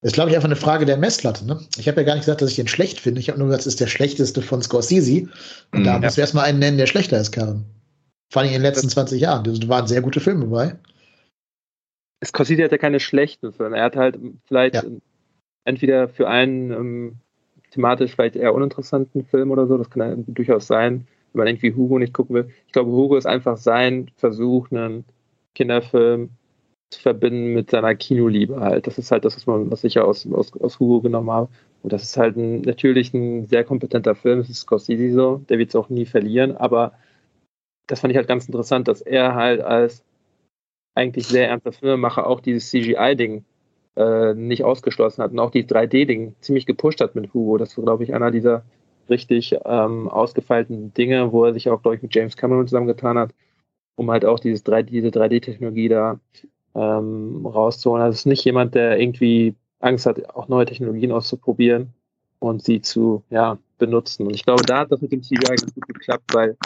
Das 0.02 0.11
ist, 0.11 0.14
glaube 0.14 0.30
ich, 0.30 0.35
einfach 0.35 0.49
eine 0.49 0.56
Frage 0.56 0.85
der 0.85 0.97
Messlatte. 0.97 1.45
Ne? 1.45 1.60
Ich 1.77 1.88
habe 1.88 2.02
ja 2.02 2.06
gar 2.06 2.15
nicht 2.15 2.26
gesagt, 2.26 2.41
dass 2.41 2.49
ich 2.49 2.56
den 2.56 2.68
schlecht 2.68 2.99
finde. 2.99 3.19
Ich 3.19 3.30
habe 3.30 3.38
nur 3.39 3.47
gesagt, 3.47 3.61
es 3.61 3.68
ist 3.68 3.80
der 3.80 3.88
schlechteste 3.88 4.41
von 4.41 4.61
Scorsese. 4.61 5.27
Und 5.72 5.84
da 5.84 5.95
Mhm. 5.95 6.02
müssen 6.02 6.18
wir 6.18 6.23
erstmal 6.23 6.45
einen 6.45 6.60
nennen, 6.60 6.77
der 6.77 6.88
schlechter 6.88 7.19
ist, 7.19 7.31
Karin. 7.31 7.65
Vor 8.31 8.41
allem 8.41 8.49
in 8.49 8.53
den 8.53 8.61
letzten 8.64 8.89
20 8.89 9.22
Jahren. 9.22 9.43
Da 9.43 9.68
waren 9.68 9.88
sehr 9.88 10.02
gute 10.02 10.19
Filme 10.19 10.45
bei. 10.47 10.76
Scorsese 12.23 12.64
hat 12.64 12.72
ja 12.72 12.77
keine 12.77 12.99
schlechten 12.99 13.53
Filme. 13.53 13.77
Er 13.77 13.84
hat 13.85 13.95
halt 13.95 14.18
vielleicht 14.47 14.76
Ja. 14.76 14.84
entweder 15.65 16.10
für 16.10 16.27
einen 16.27 16.72
ähm, 16.72 17.15
thematisch 17.72 18.14
vielleicht 18.14 18.35
eher 18.35 18.53
uninteressanten 18.53 19.26
Film 19.26 19.52
oder 19.52 19.68
so, 19.68 19.77
das 19.77 19.89
kann 19.89 20.02
ja 20.10 20.15
durchaus 20.27 20.65
sein, 20.68 21.07
wenn 21.34 21.39
man 21.39 21.47
irgendwie 21.47 21.73
Hugo 21.76 21.99
nicht 21.99 22.14
gucken 22.14 22.35
will. 22.35 22.49
Ich 22.65 22.73
glaube, 22.73 22.91
Hugo 22.91 23.15
ist 23.15 23.26
einfach 23.27 23.57
sein 23.57 24.10
Versuch, 24.18 24.72
einen 24.72 25.06
Kinderfilm 25.56 26.30
zu 26.91 27.02
verbinden 27.02 27.53
mit 27.53 27.72
seiner 27.72 27.95
Kinoliebe 27.95 28.60
halt. 28.60 28.88
Das 28.88 28.98
ist 28.98 29.11
halt 29.11 29.26
das, 29.26 29.36
was 29.36 29.48
man, 29.48 29.72
was 29.72 29.84
ich 29.84 29.95
ja 29.95 30.03
aus, 30.03 30.27
aus, 30.32 30.53
aus 30.60 30.80
Hugo 30.80 31.02
genommen 31.02 31.32
habe. 31.32 31.49
Und 31.82 31.94
das 31.94 32.03
ist 32.03 32.18
halt 32.18 32.38
ein, 32.38 32.61
natürlich 32.61 33.14
ein 33.14 33.45
sehr 33.48 33.64
kompetenter 33.64 34.15
Film. 34.15 34.40
Das 34.40 34.49
ist 34.49 34.61
Scorsese 34.61 35.14
so. 35.14 35.41
Der 35.49 35.57
wird 35.57 35.69
es 35.69 35.76
auch 35.76 35.90
nie 35.90 36.06
verlieren. 36.06 36.56
Aber 36.56 36.94
das 37.88 37.99
fand 38.02 38.11
ich 38.11 38.18
halt 38.18 38.27
ganz 38.27 38.45
interessant, 38.45 38.88
dass 38.88 39.02
er 39.02 39.36
halt 39.36 39.61
als 39.61 40.03
eigentlich 40.95 41.27
sehr 41.27 41.49
ernster 41.49 41.72
Filmemacher 41.72 42.27
auch 42.27 42.40
dieses 42.40 42.69
CGI-Ding 42.69 43.44
äh, 43.98 44.34
nicht 44.34 44.64
ausgeschlossen 44.64 45.23
hat 45.23 45.32
und 45.32 45.40
auch 45.40 45.52
die 45.52 45.65
3D-Ding 45.65 46.36
ziemlich 46.40 46.65
gepusht 46.65 47.02
hat 47.02 47.15
mit 47.15 47.34
Hugo. 47.34 47.57
Das 47.57 47.77
war, 47.77 47.84
glaube 47.84 48.03
ich, 48.03 48.14
einer 48.14 48.32
dieser 48.32 48.64
richtig 49.10 49.56
ähm, 49.65 50.07
ausgefeilten 50.07 50.94
Dinge, 50.94 51.32
wo 51.32 51.45
er 51.45 51.53
sich 51.53 51.69
auch, 51.69 51.82
glaube 51.82 51.95
ich, 51.95 52.02
mit 52.02 52.15
James 52.15 52.38
Cameron 52.38 52.68
zusammengetan 52.68 53.18
hat, 53.18 53.32
um 53.95 54.11
halt 54.11 54.26
auch 54.26 54.39
dieses 54.39 54.65
3D, 54.65 54.84
diese 54.84 55.07
3D-Technologie 55.09 55.89
da 55.89 56.19
ähm, 56.76 57.45
rauszuholen. 57.45 58.03
Also 58.03 58.13
es 58.13 58.19
ist 58.19 58.26
nicht 58.26 58.43
jemand, 58.43 58.76
der 58.76 58.99
irgendwie 58.99 59.55
Angst 59.80 60.05
hat, 60.05 60.30
auch 60.35 60.47
neue 60.47 60.65
Technologien 60.65 61.11
auszuprobieren 61.11 61.93
und 62.39 62.63
sie 62.63 62.81
zu 62.81 63.23
ja, 63.30 63.57
benutzen. 63.77 64.27
Und 64.27 64.35
ich 64.35 64.43
glaube, 64.43 64.63
da 64.63 64.80
hat 64.80 64.91
das 64.91 65.01
mit 65.01 65.11
dem 65.11 65.23
CGI 65.23 65.55
ganz 65.55 65.73
gut 65.73 65.88
geklappt, 65.88 66.34
weil 66.34 66.57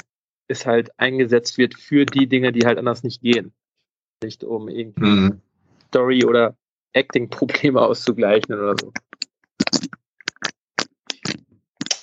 es 0.47 0.65
halt 0.65 0.91
eingesetzt 0.97 1.57
wird 1.57 1.75
für 1.75 2.05
die 2.05 2.27
Dinge, 2.27 2.51
die 2.51 2.65
halt 2.65 2.77
anders 2.77 3.03
nicht 3.03 3.21
gehen. 3.21 3.53
Nicht 4.23 4.43
um 4.43 4.67
irgendwie 4.67 5.05
Mhm. 5.05 5.41
Story- 5.89 6.25
oder 6.25 6.55
Acting-Probleme 6.93 7.81
auszugleichen 7.81 8.55
oder 8.55 8.75
so. 8.79 8.91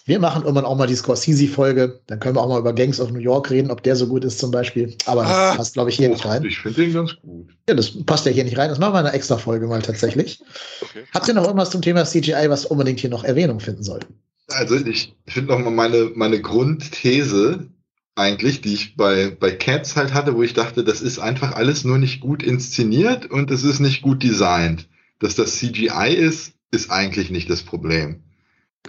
Wir 0.07 0.21
machen 0.21 0.43
irgendwann 0.43 0.65
auch 0.65 0.77
mal 0.77 0.87
die 0.87 0.95
Scorsese-Folge. 0.95 2.01
Dann 2.07 2.21
können 2.21 2.37
wir 2.37 2.41
auch 2.41 2.49
mal 2.49 2.61
über 2.61 2.73
Gangs 2.73 3.01
of 3.01 3.11
New 3.11 3.19
York 3.19 3.51
reden, 3.51 3.73
ob 3.73 3.83
der 3.83 3.97
so 3.97 4.07
gut 4.07 4.25
ist 4.25 4.39
zum 4.39 4.53
Beispiel. 4.53 4.97
Aber 5.05 5.23
das 5.23 5.31
Ah. 5.33 5.55
passt, 5.57 5.75
glaube 5.75 5.91
ich, 5.91 5.97
hier 5.97 6.09
nicht 6.09 6.25
rein. 6.25 6.45
Ich 6.45 6.59
finde 6.61 6.83
den 6.83 6.93
ganz 6.95 7.17
gut. 7.21 7.49
Ja, 7.69 7.75
das 7.75 7.91
passt 8.05 8.25
ja 8.25 8.31
hier 8.31 8.45
nicht 8.45 8.57
rein. 8.57 8.69
Das 8.71 8.79
machen 8.79 8.95
wir 8.95 9.01
in 9.01 9.07
einer 9.07 9.15
extra 9.15 9.37
Folge 9.37 9.67
mal 9.67 9.83
tatsächlich. 9.83 10.41
Okay. 10.81 11.03
Habt 11.13 11.27
ihr 11.27 11.35
noch 11.35 11.45
irgendwas 11.45 11.71
zum 11.71 11.83
Thema 11.83 12.05
CGI, 12.05 12.47
was 12.49 12.65
unbedingt 12.67 13.01
hier 13.01 13.11
noch 13.11 13.25
Erwähnung 13.25 13.59
finden 13.59 13.83
sollte? 13.83 14.07
Also 14.49 14.77
ich 14.77 15.13
finde 15.27 15.53
noch 15.53 15.59
mal 15.59 15.71
meine, 15.73 16.13
meine 16.15 16.41
Grundthese 16.41 17.67
eigentlich, 18.15 18.61
die 18.61 18.75
ich 18.75 18.97
bei, 18.97 19.37
bei 19.39 19.51
Cats 19.51 19.97
halt 19.97 20.15
hatte, 20.15 20.37
wo 20.37 20.43
ich 20.43 20.55
dachte, 20.55 20.85
das 20.85 21.03
ist 21.03 21.19
einfach 21.19 21.53
alles 21.57 21.85
nur 21.85 21.99
nicht 21.99 22.21
gut 22.21 22.43
inszeniert 22.43 23.27
und 23.31 23.51
es 23.51 23.65
ist 23.65 23.81
nicht 23.81 24.03
gut 24.03 24.23
designt. 24.23 24.89
Dass 25.19 25.35
das 25.35 25.57
CGI 25.57 26.15
ist, 26.15 26.53
ist 26.71 26.91
eigentlich 26.91 27.31
nicht 27.31 27.51
das 27.51 27.63
Problem. 27.63 28.23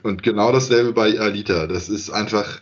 Und 0.03 0.23
genau 0.23 0.51
dasselbe 0.51 0.93
bei 0.93 1.19
Alita. 1.19 1.67
Das 1.67 1.89
ist 1.89 2.09
einfach, 2.09 2.61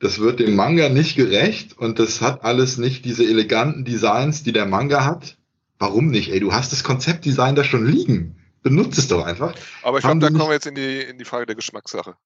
das 0.00 0.18
wird 0.18 0.40
dem 0.40 0.54
Manga 0.56 0.88
nicht 0.88 1.16
gerecht 1.16 1.76
und 1.78 1.98
das 1.98 2.20
hat 2.20 2.44
alles 2.44 2.78
nicht 2.78 3.04
diese 3.04 3.24
eleganten 3.24 3.84
Designs, 3.84 4.42
die 4.42 4.52
der 4.52 4.66
Manga 4.66 5.04
hat. 5.04 5.36
Warum 5.78 6.08
nicht? 6.08 6.30
Ey, 6.30 6.40
du 6.40 6.52
hast 6.52 6.72
das 6.72 6.84
Konzeptdesign 6.84 7.54
da 7.54 7.64
schon 7.64 7.86
liegen. 7.86 8.36
Benutzt 8.62 8.98
es 8.98 9.08
doch 9.08 9.24
einfach. 9.24 9.54
Aber 9.82 9.98
ich 9.98 10.04
glaube, 10.04 10.20
da 10.20 10.28
kommen 10.28 10.48
wir 10.48 10.54
jetzt 10.54 10.66
in 10.66 10.74
die, 10.74 11.00
in 11.00 11.18
die 11.18 11.24
Frage 11.24 11.46
der 11.46 11.54
Geschmackssache. 11.54 12.16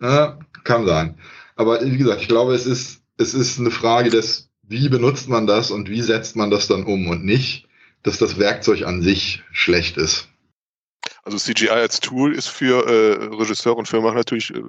Ja, 0.00 0.38
kann 0.64 0.86
sein. 0.86 1.18
Aber 1.56 1.84
wie 1.84 1.96
gesagt, 1.96 2.22
ich 2.22 2.28
glaube, 2.28 2.54
es 2.54 2.66
ist, 2.66 3.02
es 3.16 3.34
ist 3.34 3.58
eine 3.58 3.72
Frage 3.72 4.10
des, 4.10 4.48
wie 4.62 4.88
benutzt 4.88 5.28
man 5.28 5.46
das 5.46 5.70
und 5.72 5.88
wie 5.88 6.02
setzt 6.02 6.36
man 6.36 6.50
das 6.50 6.68
dann 6.68 6.84
um 6.84 7.08
und 7.08 7.24
nicht, 7.24 7.66
dass 8.04 8.18
das 8.18 8.38
Werkzeug 8.38 8.86
an 8.86 9.02
sich 9.02 9.42
schlecht 9.50 9.96
ist. 9.96 10.28
Also 11.28 11.36
CGI 11.36 11.68
als 11.68 12.00
Tool 12.00 12.34
ist 12.34 12.48
für 12.48 12.86
äh, 12.86 13.36
Regisseure 13.36 13.76
und 13.76 13.86
Filmemacher 13.86 14.16
natürlich 14.16 14.50
äh, 14.54 14.62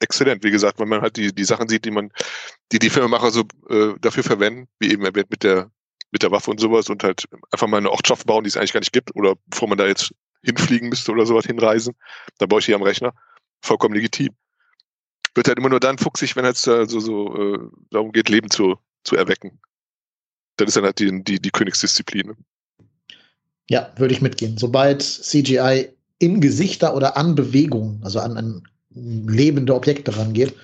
exzellent. 0.00 0.44
Wie 0.44 0.50
gesagt, 0.50 0.78
wenn 0.78 0.90
man 0.90 1.00
halt 1.00 1.16
die, 1.16 1.34
die 1.34 1.44
Sachen 1.44 1.70
sieht, 1.70 1.86
die 1.86 1.90
man, 1.90 2.12
die 2.70 2.78
die 2.78 2.90
Filmemacher 2.90 3.30
so 3.30 3.44
äh, 3.70 3.94
dafür 3.98 4.22
verwenden, 4.22 4.68
wie 4.78 4.92
eben 4.92 5.06
erwähnt 5.06 5.30
mit 5.30 5.42
der 5.42 5.70
mit 6.10 6.22
der 6.22 6.30
Waffe 6.32 6.50
und 6.50 6.60
sowas 6.60 6.90
und 6.90 7.02
halt 7.02 7.26
einfach 7.50 7.66
mal 7.66 7.78
eine 7.78 7.90
Ortschaft 7.90 8.26
bauen, 8.26 8.44
die 8.44 8.48
es 8.48 8.58
eigentlich 8.58 8.74
gar 8.74 8.80
nicht 8.80 8.92
gibt 8.92 9.16
oder 9.16 9.36
bevor 9.46 9.68
man 9.68 9.78
da 9.78 9.86
jetzt 9.86 10.14
hinfliegen 10.42 10.90
müsste 10.90 11.12
oder 11.12 11.24
sowas 11.24 11.46
hinreisen, 11.46 11.94
da 12.36 12.44
baue 12.44 12.58
ich 12.58 12.66
die 12.66 12.74
am 12.74 12.82
Rechner. 12.82 13.14
Vollkommen 13.62 13.94
legitim. 13.94 14.36
Wird 15.34 15.48
halt 15.48 15.58
immer 15.58 15.70
nur 15.70 15.80
dann 15.80 15.96
fuchsig, 15.96 16.36
wenn 16.36 16.44
es 16.44 16.68
also 16.68 17.00
so 17.00 17.54
äh, 17.54 17.58
darum 17.88 18.12
geht, 18.12 18.28
Leben 18.28 18.50
zu, 18.50 18.76
zu 19.02 19.16
erwecken. 19.16 19.62
Das 20.56 20.68
ist 20.68 20.76
dann 20.76 20.84
halt 20.84 20.98
die, 20.98 21.24
die, 21.24 21.40
die 21.40 21.50
Königsdisziplin. 21.50 22.36
Ja, 23.70 23.88
würde 23.96 24.12
ich 24.12 24.20
mitgehen. 24.20 24.58
Sobald 24.58 25.00
CGI 25.00 25.90
in 26.18 26.40
Gesichter 26.40 26.96
oder 26.96 27.16
an 27.16 27.36
Bewegungen, 27.36 28.00
also 28.02 28.18
an, 28.18 28.36
an 28.36 28.62
lebende 28.90 29.72
Objekte 29.72 30.16
rangeht, 30.16 30.54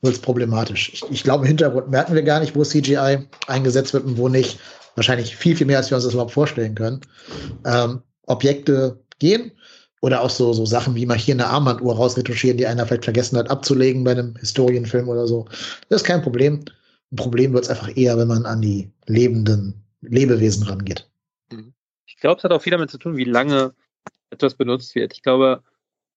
wird 0.00 0.14
es 0.14 0.20
problematisch. 0.20 0.90
Ich, 0.94 1.04
ich 1.10 1.22
glaube, 1.22 1.44
im 1.44 1.48
Hintergrund 1.48 1.90
merken 1.90 2.14
wir 2.14 2.22
gar 2.22 2.40
nicht, 2.40 2.56
wo 2.56 2.64
CGI 2.64 3.18
eingesetzt 3.48 3.92
wird 3.92 4.06
und 4.06 4.16
wo 4.16 4.30
nicht. 4.30 4.58
Wahrscheinlich 4.94 5.36
viel, 5.36 5.54
viel 5.54 5.66
mehr, 5.66 5.76
als 5.76 5.90
wir 5.90 5.96
uns 5.96 6.04
das 6.04 6.14
überhaupt 6.14 6.32
vorstellen 6.32 6.74
können. 6.74 7.02
Ähm, 7.66 8.00
Objekte 8.26 8.98
gehen 9.18 9.52
oder 10.00 10.22
auch 10.22 10.30
so, 10.30 10.54
so 10.54 10.64
Sachen 10.64 10.94
wie 10.94 11.04
mal 11.04 11.18
hier 11.18 11.34
eine 11.34 11.48
Armbanduhr 11.48 11.96
rausretuschieren, 11.96 12.56
die 12.56 12.66
einer 12.66 12.86
vielleicht 12.86 13.04
vergessen 13.04 13.36
hat 13.36 13.50
abzulegen 13.50 14.04
bei 14.04 14.12
einem 14.12 14.36
Historienfilm 14.36 15.08
oder 15.08 15.26
so. 15.26 15.46
Das 15.90 16.00
ist 16.00 16.06
kein 16.06 16.22
Problem. 16.22 16.64
Ein 17.12 17.16
Problem 17.16 17.52
wird 17.52 17.64
es 17.64 17.70
einfach 17.70 17.94
eher, 17.94 18.16
wenn 18.16 18.28
man 18.28 18.46
an 18.46 18.62
die 18.62 18.90
lebenden 19.06 19.84
Lebewesen 20.00 20.62
rangeht. 20.62 21.06
Ich 22.24 22.26
glaube, 22.26 22.38
es 22.38 22.44
hat 22.44 22.52
auch 22.52 22.62
viel 22.62 22.70
damit 22.70 22.90
zu 22.90 22.96
tun, 22.96 23.18
wie 23.18 23.24
lange 23.24 23.74
etwas 24.30 24.54
benutzt 24.54 24.94
wird. 24.94 25.12
Ich 25.12 25.22
glaube, 25.22 25.62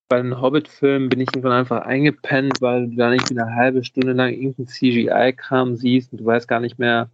bei 0.07 0.21
den 0.21 0.39
Hobbit-Filmen 0.39 1.09
bin 1.09 1.19
ich 1.19 1.27
irgendwann 1.27 1.51
einfach 1.51 1.81
eingepennt, 1.81 2.61
weil 2.61 2.87
du 2.87 2.95
da 2.95 3.09
nicht 3.09 3.29
eine 3.29 3.53
halbe 3.55 3.83
Stunde 3.83 4.13
lang 4.13 4.31
irgendeinen 4.31 4.69
CGI-Kram 4.69 5.75
siehst 5.75 6.13
und 6.13 6.19
du 6.19 6.25
weißt 6.25 6.47
gar 6.47 6.61
nicht 6.61 6.79
mehr, 6.79 7.09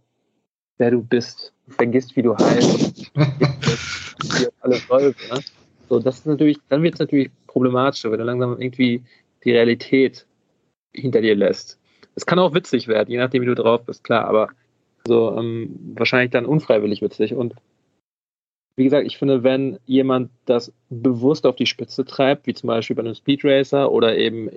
wer 0.78 0.92
du 0.92 1.02
bist. 1.02 1.52
Du 1.66 1.72
vergisst, 1.72 2.14
wie 2.14 2.22
du 2.22 2.36
heißt. 2.36 3.10
wie 3.16 4.48
alles 4.60 4.88
läuft. 4.88 5.28
Ne? 5.28 5.40
So, 5.88 5.98
das 5.98 6.18
ist 6.18 6.26
natürlich, 6.26 6.58
dann 6.68 6.84
wird 6.84 6.94
es 6.94 7.00
natürlich 7.00 7.32
problematischer, 7.48 8.12
wenn 8.12 8.20
du 8.20 8.24
langsam 8.24 8.60
irgendwie 8.60 9.02
die 9.42 9.50
Realität 9.50 10.24
hinter 10.92 11.20
dir 11.20 11.34
lässt. 11.34 11.80
Es 12.14 12.26
kann 12.26 12.38
auch 12.38 12.54
witzig 12.54 12.86
werden, 12.86 13.10
je 13.10 13.18
nachdem, 13.18 13.42
wie 13.42 13.46
du 13.46 13.56
drauf 13.56 13.84
bist, 13.86 14.04
klar, 14.04 14.26
aber 14.26 14.50
so 15.04 15.36
ähm, 15.36 15.94
wahrscheinlich 15.96 16.30
dann 16.30 16.46
unfreiwillig 16.46 17.02
witzig. 17.02 17.34
Und 17.34 17.56
wie 18.76 18.84
gesagt, 18.84 19.06
ich 19.06 19.18
finde, 19.18 19.42
wenn 19.42 19.78
jemand 19.86 20.30
das 20.46 20.72
bewusst 20.90 21.46
auf 21.46 21.56
die 21.56 21.66
Spitze 21.66 22.04
treibt, 22.04 22.46
wie 22.46 22.54
zum 22.54 22.68
Beispiel 22.68 22.96
bei 22.96 23.02
einem 23.02 23.14
Speed 23.14 23.44
Racer 23.44 23.92
oder 23.92 24.16
eben 24.16 24.50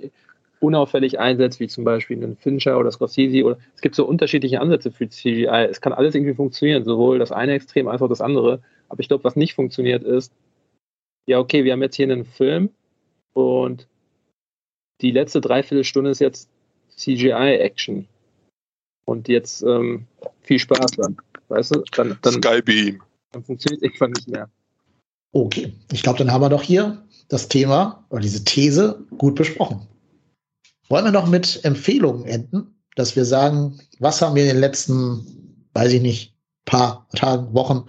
unauffällig 0.60 1.20
einsetzt, 1.20 1.60
wie 1.60 1.68
zum 1.68 1.84
Beispiel 1.84 2.16
einen 2.16 2.36
Fincher 2.36 2.78
oder 2.78 2.90
Scorsese 2.90 3.44
oder 3.44 3.58
es 3.76 3.80
gibt 3.80 3.94
so 3.94 4.04
unterschiedliche 4.04 4.60
Ansätze 4.60 4.90
für 4.90 5.08
CGI. 5.08 5.68
Es 5.70 5.80
kann 5.80 5.92
alles 5.92 6.16
irgendwie 6.16 6.34
funktionieren, 6.34 6.84
sowohl 6.84 7.20
das 7.20 7.30
eine 7.30 7.52
Extrem 7.52 7.86
als 7.86 8.02
auch 8.02 8.08
das 8.08 8.20
andere. 8.20 8.60
Aber 8.88 9.00
ich 9.00 9.08
glaube, 9.08 9.22
was 9.22 9.36
nicht 9.36 9.54
funktioniert 9.54 10.02
ist, 10.02 10.32
ja, 11.26 11.38
okay, 11.38 11.62
wir 11.64 11.72
haben 11.72 11.82
jetzt 11.82 11.96
hier 11.96 12.10
einen 12.10 12.24
Film 12.24 12.70
und 13.34 13.86
die 15.00 15.12
letzte 15.12 15.40
Dreiviertelstunde 15.40 16.10
ist 16.10 16.20
jetzt 16.20 16.48
CGI-Action. 16.96 18.08
Und 19.04 19.28
jetzt 19.28 19.62
ähm, 19.62 20.06
viel 20.42 20.58
Spaß 20.58 20.92
dann. 20.92 21.16
Weißt 21.48 21.74
du? 21.74 21.82
Dann, 21.92 22.18
dann, 22.20 22.32
Skybeam. 22.34 23.00
Dann 23.32 23.44
funktioniert 23.44 23.82
es 23.82 23.86
irgendwann 23.86 24.12
nicht 24.12 24.28
mehr. 24.28 24.48
Okay, 25.32 25.72
ich 25.92 26.02
glaube, 26.02 26.18
dann 26.18 26.32
haben 26.32 26.42
wir 26.42 26.48
doch 26.48 26.62
hier 26.62 27.04
das 27.28 27.48
Thema 27.48 28.06
oder 28.10 28.22
diese 28.22 28.44
These 28.44 29.04
gut 29.18 29.34
besprochen. 29.34 29.86
Wollen 30.88 31.04
wir 31.04 31.12
noch 31.12 31.28
mit 31.28 31.64
Empfehlungen 31.64 32.24
enden, 32.24 32.74
dass 32.96 33.14
wir 33.14 33.24
sagen, 33.24 33.78
was 33.98 34.22
haben 34.22 34.34
wir 34.34 34.42
in 34.44 34.48
den 34.48 34.60
letzten, 34.60 35.68
weiß 35.74 35.92
ich 35.92 36.02
nicht, 36.02 36.34
paar 36.64 37.06
Tagen, 37.14 37.52
Wochen 37.54 37.84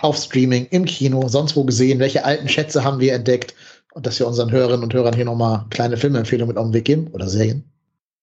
auf 0.00 0.16
Streaming, 0.16 0.66
im 0.70 0.84
Kino, 0.84 1.28
sonst 1.28 1.56
wo 1.56 1.64
gesehen, 1.64 1.98
welche 1.98 2.24
alten 2.24 2.48
Schätze 2.48 2.84
haben 2.84 3.00
wir 3.00 3.14
entdeckt 3.14 3.54
und 3.94 4.06
dass 4.06 4.18
wir 4.18 4.26
unseren 4.26 4.50
Hörerinnen 4.50 4.82
und 4.82 4.94
Hörern 4.94 5.14
hier 5.14 5.24
nochmal 5.24 5.64
kleine 5.70 5.96
Filmempfehlungen 5.96 6.48
mit 6.48 6.58
auf 6.58 6.66
den 6.66 6.74
Weg 6.74 6.84
geben 6.84 7.08
oder 7.12 7.28
Serien. 7.28 7.64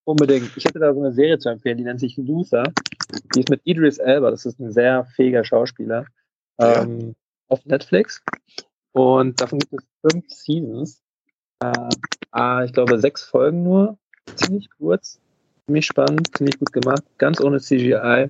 Unbedingt. 0.05 0.51
Ich 0.55 0.65
hätte 0.65 0.79
da 0.79 0.93
so 0.93 0.99
eine 0.99 1.13
Serie 1.13 1.39
zu 1.39 1.49
empfehlen, 1.49 1.77
die 1.77 1.83
nennt 1.83 1.99
sich 1.99 2.15
Luther. 2.17 2.71
Die 3.35 3.39
ist 3.39 3.49
mit 3.49 3.61
Idris 3.63 3.97
Elba, 3.97 4.29
das 4.29 4.45
ist 4.45 4.59
ein 4.59 4.71
sehr 4.71 5.05
fähiger 5.15 5.43
Schauspieler, 5.43 6.05
Ja. 6.60 6.84
ähm, 6.84 7.15
auf 7.48 7.65
Netflix. 7.65 8.22
Und 8.91 9.41
davon 9.41 9.60
gibt 9.60 9.73
es 9.73 9.86
fünf 10.02 10.26
Seasons. 10.30 11.02
Äh, 11.60 11.73
ah, 12.32 12.64
ich 12.64 12.73
glaube, 12.73 12.99
sechs 12.99 13.23
Folgen 13.23 13.64
nur. 13.64 13.98
Ziemlich 14.36 14.69
kurz, 14.77 15.19
ziemlich 15.65 15.86
spannend, 15.86 16.36
ziemlich 16.36 16.57
gut 16.57 16.72
gemacht, 16.73 17.03
ganz 17.18 17.40
ohne 17.41 17.60
CGI. 17.60 18.30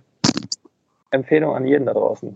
Empfehlung 1.11 1.55
an 1.55 1.65
jeden 1.65 1.85
da 1.85 1.93
draußen. 1.93 2.35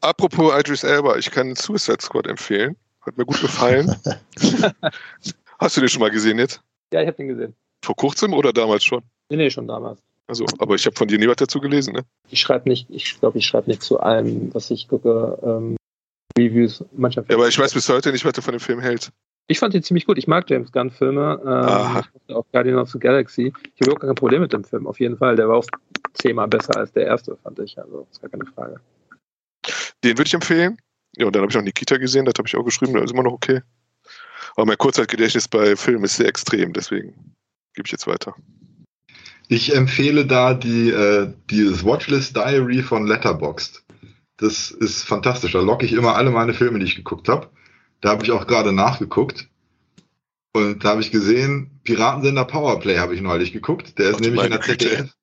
Apropos 0.00 0.52
Idris 0.58 0.84
Elba, 0.84 1.16
ich 1.16 1.30
kann 1.30 1.54
Suicide 1.54 2.00
Squad 2.00 2.26
empfehlen. 2.26 2.76
Hat 3.02 3.16
mir 3.18 3.26
gut 3.26 3.40
gefallen. 3.40 3.94
Hast 5.58 5.76
du 5.76 5.80
den 5.80 5.88
schon 5.88 6.00
mal 6.00 6.10
gesehen 6.10 6.38
jetzt? 6.38 6.62
Ja, 6.92 7.00
ich 7.00 7.06
habe 7.06 7.16
den 7.16 7.28
gesehen. 7.28 7.54
Vor 7.84 7.96
kurzem 7.96 8.32
oder 8.32 8.52
damals 8.52 8.84
schon? 8.84 9.02
Nee, 9.28 9.36
nee, 9.36 9.50
schon 9.50 9.68
damals. 9.68 10.02
Also, 10.26 10.46
aber 10.58 10.74
ich 10.74 10.86
habe 10.86 10.96
von 10.96 11.08
dir 11.08 11.18
nie 11.18 11.28
was 11.28 11.36
dazu 11.36 11.60
gelesen, 11.60 11.94
ne? 11.94 12.04
Ich 12.30 12.40
schreibe 12.40 12.68
nicht, 12.68 12.88
ich 12.90 13.20
glaube, 13.20 13.38
ich 13.38 13.46
schreibe 13.46 13.68
nicht 13.68 13.82
zu 13.82 14.00
allem, 14.00 14.54
was 14.54 14.70
ich 14.70 14.88
gucke, 14.88 15.38
ähm, 15.42 15.76
Reviews 16.38 16.84
mancher 16.92 17.24
Ja, 17.28 17.36
aber 17.36 17.48
ich 17.48 17.58
weiß 17.58 17.74
bis 17.74 17.88
heute 17.88 18.10
nicht, 18.10 18.24
was 18.24 18.32
du 18.32 18.42
von 18.42 18.52
dem 18.52 18.60
Film 18.60 18.80
hältst. 18.80 19.12
Ich 19.46 19.58
fand 19.58 19.74
ihn 19.74 19.82
ziemlich 19.82 20.06
gut. 20.06 20.16
Ich 20.16 20.26
mag 20.26 20.48
James 20.48 20.72
Gunn-Filme. 20.72 21.40
Aha. 21.44 22.02
Ähm, 22.28 22.36
auch 22.36 22.46
Guardian 22.50 22.78
of 22.78 22.90
the 22.90 22.98
Galaxy. 22.98 23.52
Ich 23.52 23.80
habe 23.80 23.90
überhaupt 23.90 24.00
kein 24.00 24.14
Problem 24.14 24.40
mit 24.40 24.54
dem 24.54 24.64
Film, 24.64 24.86
auf 24.86 24.98
jeden 24.98 25.18
Fall. 25.18 25.36
Der 25.36 25.48
war 25.48 25.58
auch 25.58 25.66
zehnmal 26.14 26.48
besser 26.48 26.76
als 26.78 26.92
der 26.92 27.06
erste, 27.06 27.36
fand 27.36 27.58
ich. 27.58 27.78
Also, 27.78 28.06
ist 28.10 28.22
gar 28.22 28.30
keine 28.30 28.46
Frage. 28.46 28.80
Den 30.02 30.16
würde 30.16 30.28
ich 30.28 30.34
empfehlen. 30.34 30.78
Ja, 31.16 31.26
und 31.26 31.36
dann 31.36 31.42
habe 31.42 31.50
ich 31.50 31.56
noch 31.56 31.62
Nikita 31.62 31.98
gesehen, 31.98 32.24
das 32.24 32.34
habe 32.38 32.48
ich 32.48 32.56
auch 32.56 32.64
geschrieben, 32.64 32.94
der 32.94 33.04
ist 33.04 33.12
immer 33.12 33.22
noch 33.22 33.32
okay. 33.32 33.60
Aber 34.56 34.66
mein 34.66 34.78
Kurzzeitgedächtnis 34.78 35.48
bei 35.48 35.76
Filmen 35.76 36.04
ist 36.04 36.16
sehr 36.16 36.28
extrem, 36.28 36.72
deswegen 36.72 37.34
gebe 37.74 37.86
ich 37.86 37.92
jetzt 37.92 38.06
weiter. 38.06 38.34
Ich 39.54 39.72
empfehle 39.72 40.26
da 40.26 40.52
die, 40.52 40.90
äh, 40.90 41.32
dieses 41.48 41.84
Watchlist 41.84 42.34
Diary 42.34 42.82
von 42.82 43.06
Letterboxd. 43.06 43.84
Das 44.36 44.72
ist 44.72 45.04
fantastisch. 45.04 45.52
Da 45.52 45.60
locke 45.60 45.86
ich 45.86 45.92
immer 45.92 46.16
alle 46.16 46.32
meine 46.32 46.54
Filme, 46.54 46.80
die 46.80 46.86
ich 46.86 46.96
geguckt 46.96 47.28
habe. 47.28 47.50
Da 48.00 48.08
habe 48.08 48.24
ich 48.24 48.32
auch 48.32 48.48
gerade 48.48 48.72
nachgeguckt. 48.72 49.48
Und 50.52 50.82
da 50.82 50.88
habe 50.88 51.02
ich 51.02 51.12
gesehen, 51.12 51.78
Piratensender 51.84 52.44
Powerplay 52.44 52.98
habe 52.98 53.14
ich 53.14 53.20
neulich 53.20 53.52
geguckt. 53.52 53.96
Der 54.00 54.10
ist 54.10 54.16
Ach, 54.16 54.20
nämlich 54.22 54.42
in 54.42 54.50
der 54.50 54.60
ZDF. 54.60 55.14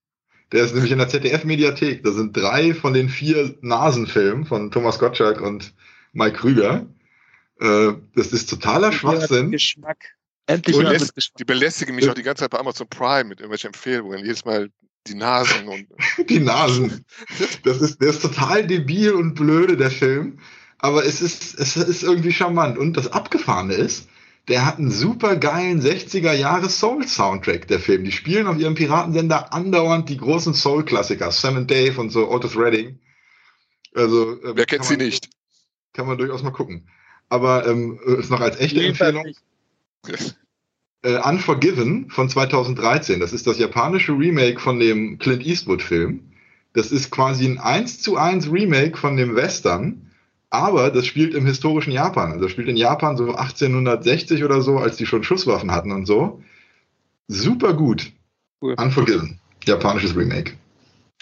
Der 0.54 0.64
ist 0.64 0.76
nämlich 0.76 0.94
in 0.94 1.00
der 1.00 1.10
ZDF-Mediathek. 1.10 2.02
Da 2.02 2.12
sind 2.12 2.38
drei 2.38 2.74
von 2.74 2.94
den 2.94 3.10
vier 3.10 3.58
Nasenfilmen 3.60 4.46
von 4.46 4.72
Thomas 4.72 4.98
Gottschalk 4.98 5.42
und 5.42 5.74
Mike 6.14 6.38
Krüger. 6.38 6.86
Äh, 7.60 7.94
das 8.16 8.32
ist 8.32 8.50
totaler 8.50 8.94
Schwachsinn. 8.94 9.52
Geschmack. 9.52 10.16
Endlich 10.54 10.76
Und 10.76 10.84
jemand 10.84 11.16
lässt, 11.16 11.40
die 11.40 11.46
belästigen 11.46 11.96
mich 11.96 12.10
auch 12.10 12.14
die 12.14 12.24
ganze 12.24 12.42
Zeit 12.42 12.52
bei 12.52 12.60
Amazon 12.60 12.88
Prime 12.88 13.26
mit 13.26 13.40
irgendwelchen 13.40 13.68
Empfehlungen. 13.70 14.20
Jedes 14.20 14.46
Mal 14.46 14.70
die 15.08 15.16
Nasen 15.16 15.68
und. 15.68 15.88
Die 16.30 16.40
Nasen. 16.40 17.06
Das 17.64 17.82
ist, 17.82 18.02
der 18.02 18.10
ist 18.10 18.22
total 18.22 18.66
debil 18.68 19.14
und 19.14 19.34
blöde, 19.34 19.76
der 19.78 19.90
Film. 19.92 20.40
Aber 20.78 21.06
es 21.06 21.22
ist, 21.22 21.60
es 21.60 21.76
ist 21.78 22.04
irgendwie 22.04 22.32
charmant. 22.32 22.78
Und 22.78 22.98
das 22.98 23.12
Abgefahrene 23.12 23.74
ist, 23.74 24.08
der 24.48 24.66
hat 24.66 24.78
einen 24.80 24.92
super 24.92 25.36
geilen 25.36 25.82
60er 25.82 26.34
Jahre 26.34 26.70
Soul-Soundtrack, 26.70 27.68
der 27.68 27.80
Film. 27.80 28.04
Die 28.04 28.12
spielen 28.12 28.48
auf 28.48 28.58
ihrem 28.58 28.74
Piratensender 28.76 29.54
andauernd 29.54 30.10
die 30.10 30.18
großen 30.18 30.54
Soul-Klassiker. 30.54 31.32
Sam 31.32 31.58
and 31.58 31.72
Dave 31.72 32.00
und 32.02 32.10
so, 32.10 32.30
Otis 32.30 32.56
Redding. 32.58 33.00
Also, 33.96 34.34
ähm, 34.44 34.54
Wer 34.56 34.66
kennt 34.66 34.82
kann 34.82 34.88
sie 34.88 34.98
man- 34.98 35.06
nicht? 35.06 35.30
Kann 35.94 36.08
man 36.08 36.18
durchaus 36.18 36.42
mal 36.44 36.52
gucken. 36.52 36.88
Aber 37.30 37.68
ähm, 37.68 38.00
ist 38.20 38.30
noch 38.30 38.42
als 38.42 38.60
echte 38.60 38.84
Empfehlung. 38.84 39.24
nicht. 39.26 39.40
Äh, 41.04 41.18
Unforgiven 41.18 42.10
von 42.10 42.30
2013. 42.30 43.20
Das 43.20 43.34
ist 43.34 43.48
das 43.48 43.58
japanische 43.58 44.12
Remake 44.12 44.60
von 44.60 44.80
dem 44.80 45.18
Clint 45.18 45.46
Eastwood-Film. 45.46 46.32
Das 46.74 46.92
ist 46.92 47.12
quasi 47.12 47.46
ein 47.46 47.60
1 47.60 48.02
zu 48.02 48.18
1 48.18 48.52
Remake 48.52 48.98
von 48.98 49.18
dem 49.18 49.36
Western, 49.36 50.12
aber 50.50 50.90
das 50.90 51.06
spielt 51.06 51.34
im 51.34 51.46
historischen 51.46 51.92
Japan. 51.92 52.32
Also 52.32 52.44
das 52.44 52.52
spielt 52.52 52.70
in 52.70 52.78
Japan 52.78 53.18
so 53.18 53.36
1860 53.36 54.44
oder 54.44 54.62
so, 54.62 54.78
als 54.78 54.98
die 54.98 55.06
schon 55.06 55.24
Schusswaffen 55.24 55.72
hatten 55.72 55.92
und 55.92 56.06
so. 56.06 56.42
Super 57.28 57.74
gut. 57.74 58.12
Cool. 58.62 58.76
Unforgiven. 58.78 59.40
Japanisches 59.66 60.16
Remake. 60.16 60.54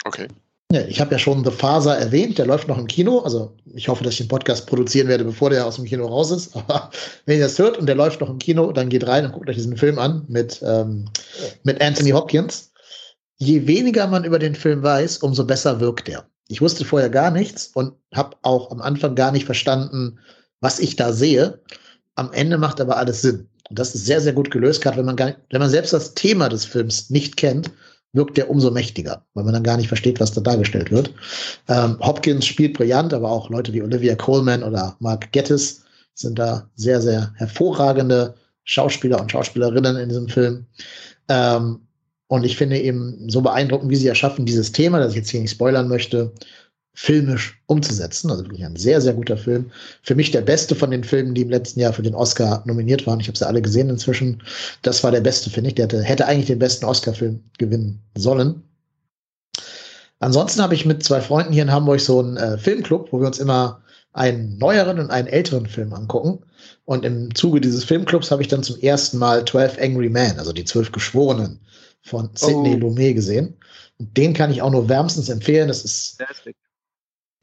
Okay. 0.04 0.28
Ja, 0.72 0.82
ich 0.82 1.00
habe 1.00 1.10
ja 1.10 1.18
schon 1.18 1.44
The 1.44 1.50
Faser 1.50 1.98
erwähnt, 1.98 2.38
der 2.38 2.46
läuft 2.46 2.68
noch 2.68 2.78
im 2.78 2.86
Kino. 2.86 3.18
Also 3.20 3.56
ich 3.74 3.88
hoffe, 3.88 4.04
dass 4.04 4.12
ich 4.12 4.18
den 4.18 4.28
Podcast 4.28 4.68
produzieren 4.68 5.08
werde, 5.08 5.24
bevor 5.24 5.50
der 5.50 5.66
aus 5.66 5.76
dem 5.76 5.84
Kino 5.84 6.06
raus 6.06 6.30
ist. 6.30 6.54
Aber 6.68 6.90
wenn 7.26 7.38
ihr 7.38 7.44
das 7.44 7.58
hört 7.58 7.76
und 7.76 7.86
der 7.86 7.96
läuft 7.96 8.20
noch 8.20 8.30
im 8.30 8.38
Kino, 8.38 8.70
dann 8.70 8.88
geht 8.88 9.06
rein 9.06 9.26
und 9.26 9.32
guckt 9.32 9.48
euch 9.48 9.56
diesen 9.56 9.76
Film 9.76 9.98
an 9.98 10.24
mit, 10.28 10.62
ähm, 10.64 11.06
mit 11.64 11.82
Anthony 11.82 12.10
Hopkins. 12.10 12.70
Je 13.38 13.66
weniger 13.66 14.06
man 14.06 14.22
über 14.22 14.38
den 14.38 14.54
Film 14.54 14.82
weiß, 14.82 15.18
umso 15.18 15.44
besser 15.44 15.80
wirkt 15.80 16.08
er. 16.08 16.24
Ich 16.46 16.60
wusste 16.60 16.84
vorher 16.84 17.10
gar 17.10 17.32
nichts 17.32 17.70
und 17.74 17.94
habe 18.14 18.36
auch 18.42 18.70
am 18.70 18.80
Anfang 18.80 19.16
gar 19.16 19.32
nicht 19.32 19.46
verstanden, 19.46 20.20
was 20.60 20.78
ich 20.78 20.94
da 20.94 21.12
sehe. 21.12 21.60
Am 22.14 22.32
Ende 22.32 22.58
macht 22.58 22.80
aber 22.80 22.96
alles 22.96 23.22
Sinn. 23.22 23.48
Und 23.70 23.78
das 23.78 23.94
ist 23.94 24.06
sehr, 24.06 24.20
sehr 24.20 24.34
gut 24.34 24.50
gelöst, 24.52 24.82
gerade 24.82 24.98
wenn 24.98 25.06
man, 25.06 25.16
gar 25.16 25.34
wenn 25.50 25.60
man 25.60 25.70
selbst 25.70 25.92
das 25.92 26.14
Thema 26.14 26.48
des 26.48 26.64
Films 26.64 27.10
nicht 27.10 27.36
kennt, 27.36 27.70
wirkt 28.12 28.36
der 28.36 28.50
umso 28.50 28.70
mächtiger, 28.70 29.24
weil 29.34 29.44
man 29.44 29.54
dann 29.54 29.62
gar 29.62 29.76
nicht 29.76 29.88
versteht, 29.88 30.20
was 30.20 30.32
da 30.32 30.40
dargestellt 30.40 30.90
wird. 30.90 31.12
Ähm, 31.68 31.98
Hopkins 32.00 32.46
spielt 32.46 32.74
brillant, 32.74 33.14
aber 33.14 33.30
auch 33.30 33.50
Leute 33.50 33.72
wie 33.72 33.82
Olivia 33.82 34.16
Coleman 34.16 34.62
oder 34.62 34.96
Mark 34.98 35.30
Gettis 35.32 35.84
sind 36.14 36.38
da 36.38 36.68
sehr, 36.74 37.00
sehr 37.00 37.32
hervorragende 37.36 38.34
Schauspieler 38.64 39.20
und 39.20 39.30
Schauspielerinnen 39.30 39.96
in 39.96 40.08
diesem 40.08 40.28
Film. 40.28 40.66
Ähm, 41.28 41.80
und 42.26 42.44
ich 42.44 42.56
finde 42.56 42.78
eben 42.78 43.28
so 43.28 43.40
beeindruckend, 43.40 43.90
wie 43.90 43.96
sie 43.96 44.06
ja 44.06 44.14
schaffen, 44.14 44.46
dieses 44.46 44.70
Thema, 44.70 45.00
das 45.00 45.10
ich 45.10 45.16
jetzt 45.16 45.30
hier 45.30 45.40
nicht 45.40 45.50
spoilern 45.50 45.88
möchte, 45.88 46.32
filmisch 47.02 47.58
umzusetzen. 47.64 48.30
Also 48.30 48.44
wirklich 48.44 48.62
ein 48.62 48.76
sehr, 48.76 49.00
sehr 49.00 49.14
guter 49.14 49.38
Film. 49.38 49.70
Für 50.02 50.14
mich 50.14 50.32
der 50.32 50.42
beste 50.42 50.74
von 50.74 50.90
den 50.90 51.02
Filmen, 51.02 51.34
die 51.34 51.40
im 51.40 51.48
letzten 51.48 51.80
Jahr 51.80 51.94
für 51.94 52.02
den 52.02 52.14
Oscar 52.14 52.62
nominiert 52.66 53.06
waren. 53.06 53.20
Ich 53.20 53.26
habe 53.26 53.38
sie 53.38 53.46
alle 53.46 53.62
gesehen 53.62 53.88
inzwischen. 53.88 54.42
Das 54.82 55.02
war 55.02 55.10
der 55.10 55.22
beste, 55.22 55.48
finde 55.48 55.68
ich. 55.68 55.76
Der 55.76 55.86
hätte, 55.86 56.02
hätte 56.02 56.26
eigentlich 56.26 56.48
den 56.48 56.58
besten 56.58 56.84
Oscar-Film 56.84 57.42
gewinnen 57.56 58.02
sollen. 58.18 58.62
Ansonsten 60.18 60.60
habe 60.60 60.74
ich 60.74 60.84
mit 60.84 61.02
zwei 61.02 61.22
Freunden 61.22 61.54
hier 61.54 61.62
in 61.62 61.72
Hamburg 61.72 62.00
so 62.00 62.20
einen 62.20 62.36
äh, 62.36 62.58
Filmclub, 62.58 63.10
wo 63.12 63.20
wir 63.20 63.28
uns 63.28 63.38
immer 63.38 63.80
einen 64.12 64.58
neueren 64.58 64.98
und 64.98 65.10
einen 65.10 65.28
älteren 65.28 65.64
Film 65.64 65.94
angucken. 65.94 66.40
Und 66.84 67.06
im 67.06 67.34
Zuge 67.34 67.62
dieses 67.62 67.82
Filmclubs 67.84 68.30
habe 68.30 68.42
ich 68.42 68.48
dann 68.48 68.62
zum 68.62 68.78
ersten 68.78 69.16
Mal 69.16 69.46
12 69.46 69.78
Angry 69.80 70.10
Men, 70.10 70.38
also 70.38 70.52
die 70.52 70.66
zwölf 70.66 70.92
Geschworenen 70.92 71.60
von 72.02 72.28
Sidney 72.34 72.74
Oh. 72.74 72.80
Lumet 72.80 73.14
gesehen. 73.14 73.56
Und 73.98 74.14
den 74.18 74.34
kann 74.34 74.50
ich 74.50 74.60
auch 74.60 74.70
nur 74.70 74.90
wärmstens 74.90 75.30
empfehlen. 75.30 75.68
Das 75.68 75.82
ist. 75.82 76.18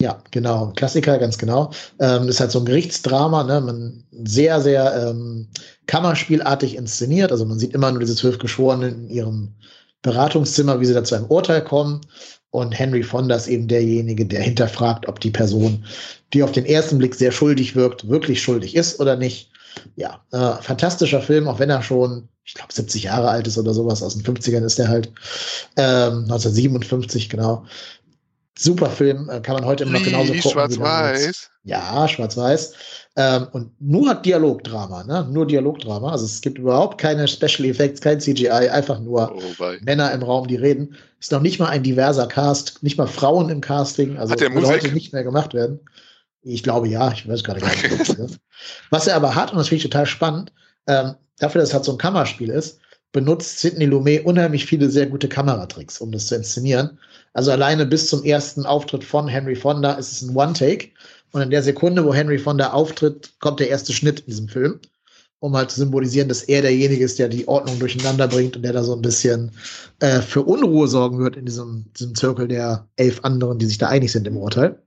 Ja, 0.02 0.22
genau. 0.32 0.74
Klassiker, 0.76 1.18
ganz 1.18 1.38
genau. 1.38 1.72
Ähm, 1.99 2.30
ist 2.30 2.40
halt 2.40 2.52
so 2.52 2.60
ein 2.60 2.65
Gerichtsdrama, 2.65 3.44
ne? 3.44 3.61
Man 3.61 4.03
sehr, 4.11 4.61
sehr 4.61 5.10
ähm, 5.10 5.48
Kammerspielartig 5.88 6.76
inszeniert. 6.76 7.32
Also 7.32 7.45
man 7.45 7.57
sieht 7.57 7.74
immer 7.74 7.91
nur 7.91 8.02
diese 8.02 8.15
zwölf 8.15 8.38
Geschworenen 8.38 9.06
in 9.06 9.10
ihrem 9.10 9.56
Beratungszimmer, 10.03 10.80
wie 10.80 10.86
sie 10.86 10.94
da 10.94 11.03
zu 11.03 11.15
einem 11.15 11.26
Urteil 11.26 11.64
kommen. 11.64 12.02
Und 12.52 12.78
Henry 12.78 13.03
Fonda 13.03 13.36
ist 13.36 13.48
eben 13.48 13.68
derjenige, 13.68 14.26
der 14.26 14.41
hinterfragt, 14.41 15.07
ob 15.07 15.19
die 15.19 15.32
Person, 15.32 15.86
die 16.34 16.44
auf 16.44 16.52
den 16.52 16.65
ersten 16.65 16.99
Blick 16.99 17.15
sehr 17.15 17.32
schuldig 17.32 17.76
wirkt, 17.76 18.07
wirklich 18.07 18.41
schuldig 18.41 18.76
ist 18.76 18.99
oder 18.99 19.15
nicht. 19.15 19.52
Ja, 19.95 20.22
äh, 20.32 20.61
fantastischer 20.61 21.22
Film, 21.22 21.48
auch 21.48 21.60
wenn 21.60 21.69
er 21.69 21.84
schon, 21.84 22.30
ich 22.45 22.53
glaube, 22.53 22.74
70 22.74 23.03
Jahre 23.03 23.30
alt 23.30 23.48
ist 23.48 23.57
oder 23.57 23.74
sowas. 23.74 24.02
Aus 24.02 24.15
den 24.15 24.24
50ern 24.24 24.64
ist 24.64 24.80
er 24.80 24.88
halt. 24.88 25.07
Ähm, 25.76 26.24
1957, 26.24 27.30
genau. 27.30 27.65
Super 28.58 28.90
Film, 28.90 29.30
äh, 29.30 29.40
kann 29.42 29.56
man 29.56 29.66
heute 29.66 29.84
immer 29.84 29.94
noch 29.94 30.04
genauso 30.04 30.34
gucken. 30.34 30.52
schwarz-weiß. 30.52 31.50
Ja, 31.64 32.08
schwarz-weiß. 32.08 32.74
Ähm, 33.16 33.48
und 33.52 33.72
nur 33.82 34.16
Dialogdrama, 34.16 35.04
ne? 35.04 35.28
Nur 35.32 35.46
Dialogdrama. 35.48 36.12
Also 36.12 36.26
es 36.26 36.42
gibt 36.42 36.58
überhaupt 36.58 37.00
keine 37.00 37.28
Special 37.28 37.66
Effects, 37.70 38.02
kein 38.02 38.20
CGI, 38.20 38.50
einfach 38.70 39.00
nur 39.00 39.36
Oh. 39.36 39.64
Männer 39.82 40.12
im 40.12 40.24
Raum, 40.24 40.48
die 40.48 40.56
reden. 40.56 40.96
Ist 41.20 41.32
noch 41.32 41.42
nicht 41.42 41.60
mal 41.60 41.70
ein 41.70 41.84
diverser 41.84 42.28
Cast, 42.28 42.82
nicht 42.84 42.98
mal 42.98 43.08
Frauen 43.08 43.50
im 43.50 43.62
Casting. 43.62 44.18
Also 44.18 44.32
Hat 44.34 44.40
der 44.42 44.50
Musik? 44.52 44.70
heute 44.70 44.92
nicht 44.92 45.14
mehr 45.14 45.24
gemacht 45.24 45.54
werden. 45.54 45.80
Ich 46.42 46.64
glaube 46.64 46.88
ja, 46.88 47.12
ich 47.12 47.28
weiß 47.28 47.44
gerade 47.44 47.60
gar 47.60 47.70
nicht. 47.70 47.84
ist. 48.20 48.40
Was 48.90 49.08
er 49.08 49.16
aber 49.16 49.36
hat, 49.36 49.52
und 49.52 49.58
das 49.58 49.68
finde 49.68 49.78
ich 49.84 49.90
total 49.90 50.06
spannend, 50.06 50.52
ähm, 50.88 51.16
dafür, 51.40 51.60
dass 51.62 51.70
es 51.70 51.74
halt 51.74 51.86
so 51.86 51.92
ein 51.92 51.98
Kammerspiel 51.98 52.50
ist, 52.50 52.80
benutzt 53.12 53.60
Sidney 53.60 53.86
Lumet 53.86 54.26
unheimlich 54.26 54.66
viele 54.66 54.90
sehr 54.90 55.08
gute 55.08 55.28
Kameratricks, 55.28 56.00
um 56.00 56.12
das 56.12 56.28
zu 56.28 56.36
inszenieren. 56.36 57.00
Also 57.38 57.52
alleine 57.52 57.86
bis 57.86 58.08
zum 58.08 58.24
ersten 58.24 58.66
Auftritt 58.66 59.04
von 59.04 59.28
Henry 59.28 59.56
Fonda 59.56 59.94
ist 59.94 60.12
es 60.12 60.24
ein 60.24 60.36
One-Take. 60.36 60.88
Und 61.34 61.44
in 61.44 61.52
der 61.52 61.62
Sekunde, 61.62 62.04
wo 62.04 62.12
Henry 62.12 62.40
Fonda 62.40 62.72
auftritt, 62.74 63.32
kommt 63.40 63.60
der 63.60 63.70
erste 63.70 63.94
Schnitt 63.94 64.22
in 64.22 64.26
diesem 64.26 64.48
Film, 64.48 64.80
um 65.38 65.56
halt 65.56 65.70
zu 65.70 65.80
symbolisieren, 65.82 66.30
dass 66.30 66.42
er 66.42 66.64
derjenige 66.64 67.04
ist, 67.06 67.20
der 67.20 67.30
die 67.30 67.48
Ordnung 67.48 67.78
durcheinander 67.78 68.28
bringt 68.28 68.56
und 68.56 68.64
der 68.64 68.74
da 68.74 68.84
so 68.84 68.96
ein 68.96 69.04
bisschen 69.04 69.52
äh, 70.00 70.22
für 70.22 70.42
Unruhe 70.42 70.88
sorgen 70.88 71.20
wird 71.20 71.38
in 71.38 71.46
diesem, 71.46 71.86
diesem 72.00 72.16
Zirkel 72.16 72.48
der 72.48 72.88
elf 72.96 73.20
anderen, 73.22 73.60
die 73.60 73.68
sich 73.68 73.78
da 73.78 73.90
einig 73.90 74.12
sind 74.12 74.26
im 74.26 74.38
Urteil. 74.38 74.82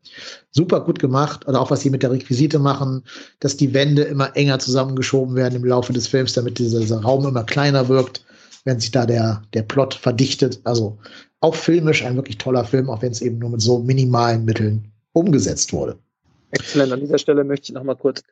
Super 0.51 0.81
gut 0.81 0.99
gemacht. 0.99 1.47
Oder 1.47 1.61
auch 1.61 1.71
was 1.71 1.83
sie 1.83 1.91
mit 1.91 2.03
der 2.03 2.11
Requisite 2.11 2.59
machen, 2.59 3.05
dass 3.39 3.59
die 3.59 3.73
Wände 3.75 4.03
immer 4.03 4.37
enger 4.37 4.59
zusammengeschoben 4.59 5.37
werden 5.37 5.55
im 5.55 5.65
Laufe 5.65 5.93
des 5.93 6.09
Films, 6.09 6.33
damit 6.33 6.59
dieser, 6.59 6.81
dieser 6.81 7.01
Raum 7.01 7.25
immer 7.29 7.45
kleiner 7.45 7.89
wirkt, 7.89 8.25
wenn 8.65 8.81
sich 8.81 8.91
da 8.91 9.07
der, 9.07 9.43
der 9.55 9.63
Plot 9.63 9.95
verdichtet. 9.95 10.61
Also 10.65 10.99
auch 11.41 11.55
filmisch 11.55 12.05
ein 12.05 12.17
wirklich 12.17 12.39
toller 12.39 12.65
Film, 12.65 12.91
auch 12.91 13.03
wenn 13.03 13.13
es 13.13 13.23
eben 13.23 13.39
nur 13.39 13.51
mit 13.51 13.61
so 13.61 13.79
minimalen 13.79 14.45
Mitteln 14.45 14.93
umgesetzt 15.13 15.73
wurde. 15.73 15.99
Exzellent. 16.53 16.93
An 16.93 17.01
dieser 17.01 17.19
Stelle 17.19 17.45
möchte 17.45 17.67
ich 17.67 17.75
noch 17.75 17.85
mal 17.85 17.97
kurz 17.97 18.23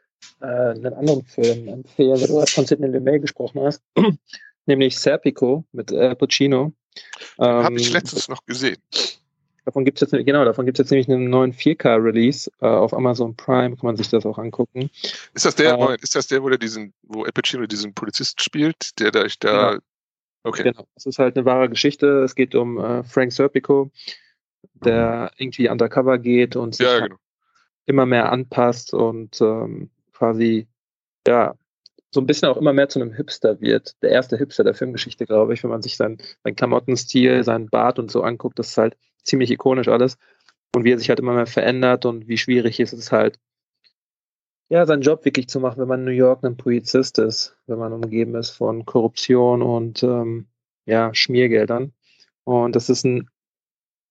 äh, 0.40 0.46
einen 0.46 0.92
anderen 0.94 1.24
Film 1.24 1.68
empfehlen, 1.68 2.20
weil 2.20 2.26
du 2.26 2.40
hast 2.40 2.54
von 2.54 2.66
Sidney 2.66 2.88
Lumet 2.88 3.22
gesprochen 3.22 3.60
hast, 3.62 3.82
nämlich 4.66 4.98
Serpico 4.98 5.64
mit 5.72 5.92
Al 5.92 6.16
Pacino. 6.16 6.72
Ähm, 7.38 7.46
Habe 7.46 7.76
ich 7.76 7.92
letztens 7.92 8.28
noch 8.28 8.44
gesehen. 8.44 8.78
Davon 9.64 9.84
gibt 9.84 10.00
es 10.00 10.10
jetzt, 10.10 10.26
genau, 10.26 10.44
davon 10.44 10.64
gibt 10.64 10.78
es 10.78 10.84
jetzt 10.84 10.90
nämlich 10.90 11.08
einen 11.08 11.28
neuen 11.28 11.52
4K-Release 11.52 12.50
äh, 12.60 12.66
auf 12.66 12.94
Amazon 12.94 13.36
Prime, 13.36 13.76
kann 13.76 13.86
man 13.86 13.96
sich 13.96 14.08
das 14.08 14.24
auch 14.24 14.38
angucken. 14.38 14.90
Ist 15.34 15.44
das 15.44 15.54
der, 15.54 15.78
äh, 15.78 15.96
ist 16.00 16.16
das 16.16 16.26
der, 16.26 16.42
wo 16.42 16.48
der 16.48 16.58
diesen, 16.58 16.94
wo 17.02 17.24
Al 17.24 17.32
Pacino 17.32 17.66
diesen 17.66 17.92
Polizist 17.92 18.42
spielt, 18.42 18.98
der 18.98 19.10
da, 19.10 19.26
da 19.40 19.70
genau. 19.70 19.82
Okay. 20.48 20.64
Genau. 20.64 20.86
Es 20.94 21.06
ist 21.06 21.18
halt 21.18 21.36
eine 21.36 21.44
wahre 21.44 21.68
Geschichte. 21.68 22.22
Es 22.22 22.34
geht 22.34 22.54
um 22.54 22.78
äh, 22.78 23.04
Frank 23.04 23.32
Serpico, 23.32 23.90
der 24.74 25.30
irgendwie 25.36 25.68
undercover 25.68 26.18
geht 26.18 26.56
und 26.56 26.74
sich 26.74 26.86
ja, 26.86 26.92
halt 26.92 27.04
genau. 27.04 27.20
immer 27.86 28.06
mehr 28.06 28.32
anpasst 28.32 28.94
und 28.94 29.40
ähm, 29.40 29.90
quasi, 30.12 30.68
ja, 31.26 31.54
so 32.10 32.20
ein 32.20 32.26
bisschen 32.26 32.48
auch 32.48 32.56
immer 32.56 32.72
mehr 32.72 32.88
zu 32.88 33.00
einem 33.00 33.12
Hipster 33.12 33.60
wird. 33.60 33.94
Der 34.02 34.10
erste 34.10 34.36
Hipster 34.38 34.64
der 34.64 34.74
Filmgeschichte, 34.74 35.26
glaube 35.26 35.54
ich, 35.54 35.62
wenn 35.62 35.70
man 35.70 35.82
sich 35.82 35.96
seinen, 35.96 36.18
seinen 36.42 36.56
Klamottenstil, 36.56 37.44
seinen 37.44 37.68
Bart 37.68 37.98
und 37.98 38.10
so 38.10 38.22
anguckt, 38.22 38.58
das 38.58 38.68
ist 38.68 38.78
halt 38.78 38.96
ziemlich 39.22 39.50
ikonisch 39.50 39.88
alles. 39.88 40.16
Und 40.74 40.84
wie 40.84 40.92
er 40.92 40.98
sich 40.98 41.08
halt 41.08 41.20
immer 41.20 41.34
mehr 41.34 41.46
verändert 41.46 42.06
und 42.06 42.28
wie 42.28 42.38
schwierig 42.38 42.80
ist 42.80 42.92
es 42.92 43.12
halt, 43.12 43.38
ja, 44.68 44.86
seinen 44.86 45.02
Job 45.02 45.24
wirklich 45.24 45.48
zu 45.48 45.60
machen, 45.60 45.80
wenn 45.80 45.88
man 45.88 46.00
in 46.00 46.06
New 46.06 46.10
York 46.10 46.44
ein 46.44 46.56
Polizist 46.56 47.18
ist, 47.18 47.56
wenn 47.66 47.78
man 47.78 47.92
umgeben 47.92 48.34
ist 48.34 48.50
von 48.50 48.84
Korruption 48.84 49.62
und 49.62 50.02
ähm, 50.02 50.46
ja, 50.86 51.14
Schmiergeldern. 51.14 51.92
Und 52.44 52.76
das 52.76 52.88
ist 52.88 53.04
ein 53.04 53.28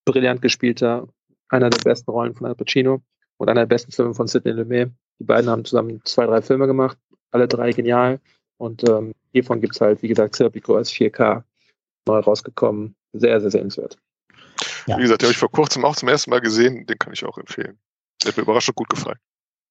brillant 0.05 0.41
gespielter, 0.41 1.07
einer 1.49 1.69
der 1.69 1.83
besten 1.83 2.11
Rollen 2.11 2.33
von 2.33 2.47
Al 2.47 2.55
Pacino 2.55 3.01
und 3.37 3.49
einer 3.49 3.61
der 3.61 3.67
besten 3.67 3.91
Filme 3.91 4.13
von 4.13 4.27
Sidney 4.27 4.51
Lumet. 4.51 4.91
Die 5.19 5.23
beiden 5.23 5.49
haben 5.49 5.65
zusammen 5.65 6.01
zwei, 6.05 6.25
drei 6.25 6.41
Filme 6.41 6.67
gemacht 6.67 6.97
alle 7.31 7.47
drei 7.47 7.71
genial. 7.71 8.19
Und 8.57 8.87
ähm, 8.89 9.13
hiervon 9.31 9.61
gibt 9.61 9.75
es 9.75 9.81
halt, 9.81 10.01
wie 10.01 10.07
gesagt, 10.07 10.35
Serpico 10.35 10.75
als 10.75 10.91
4K 10.91 11.43
neu 12.07 12.19
rausgekommen. 12.19 12.95
Sehr, 13.13 13.39
sehr 13.39 13.51
sehenswert. 13.51 13.97
Ja. 14.87 14.97
Wie 14.97 15.03
gesagt, 15.03 15.21
den 15.21 15.27
habe 15.27 15.33
ich 15.33 15.37
vor 15.37 15.51
kurzem 15.51 15.85
auch 15.85 15.95
zum 15.95 16.09
ersten 16.09 16.29
Mal 16.29 16.41
gesehen. 16.41 16.85
Den 16.85 16.97
kann 16.97 17.13
ich 17.13 17.23
auch 17.25 17.37
empfehlen. 17.37 17.77
Der 18.23 18.29
hat 18.29 18.37
mir 18.37 18.43
überraschend 18.43 18.75
gut 18.75 18.89
gefallen. 18.89 19.19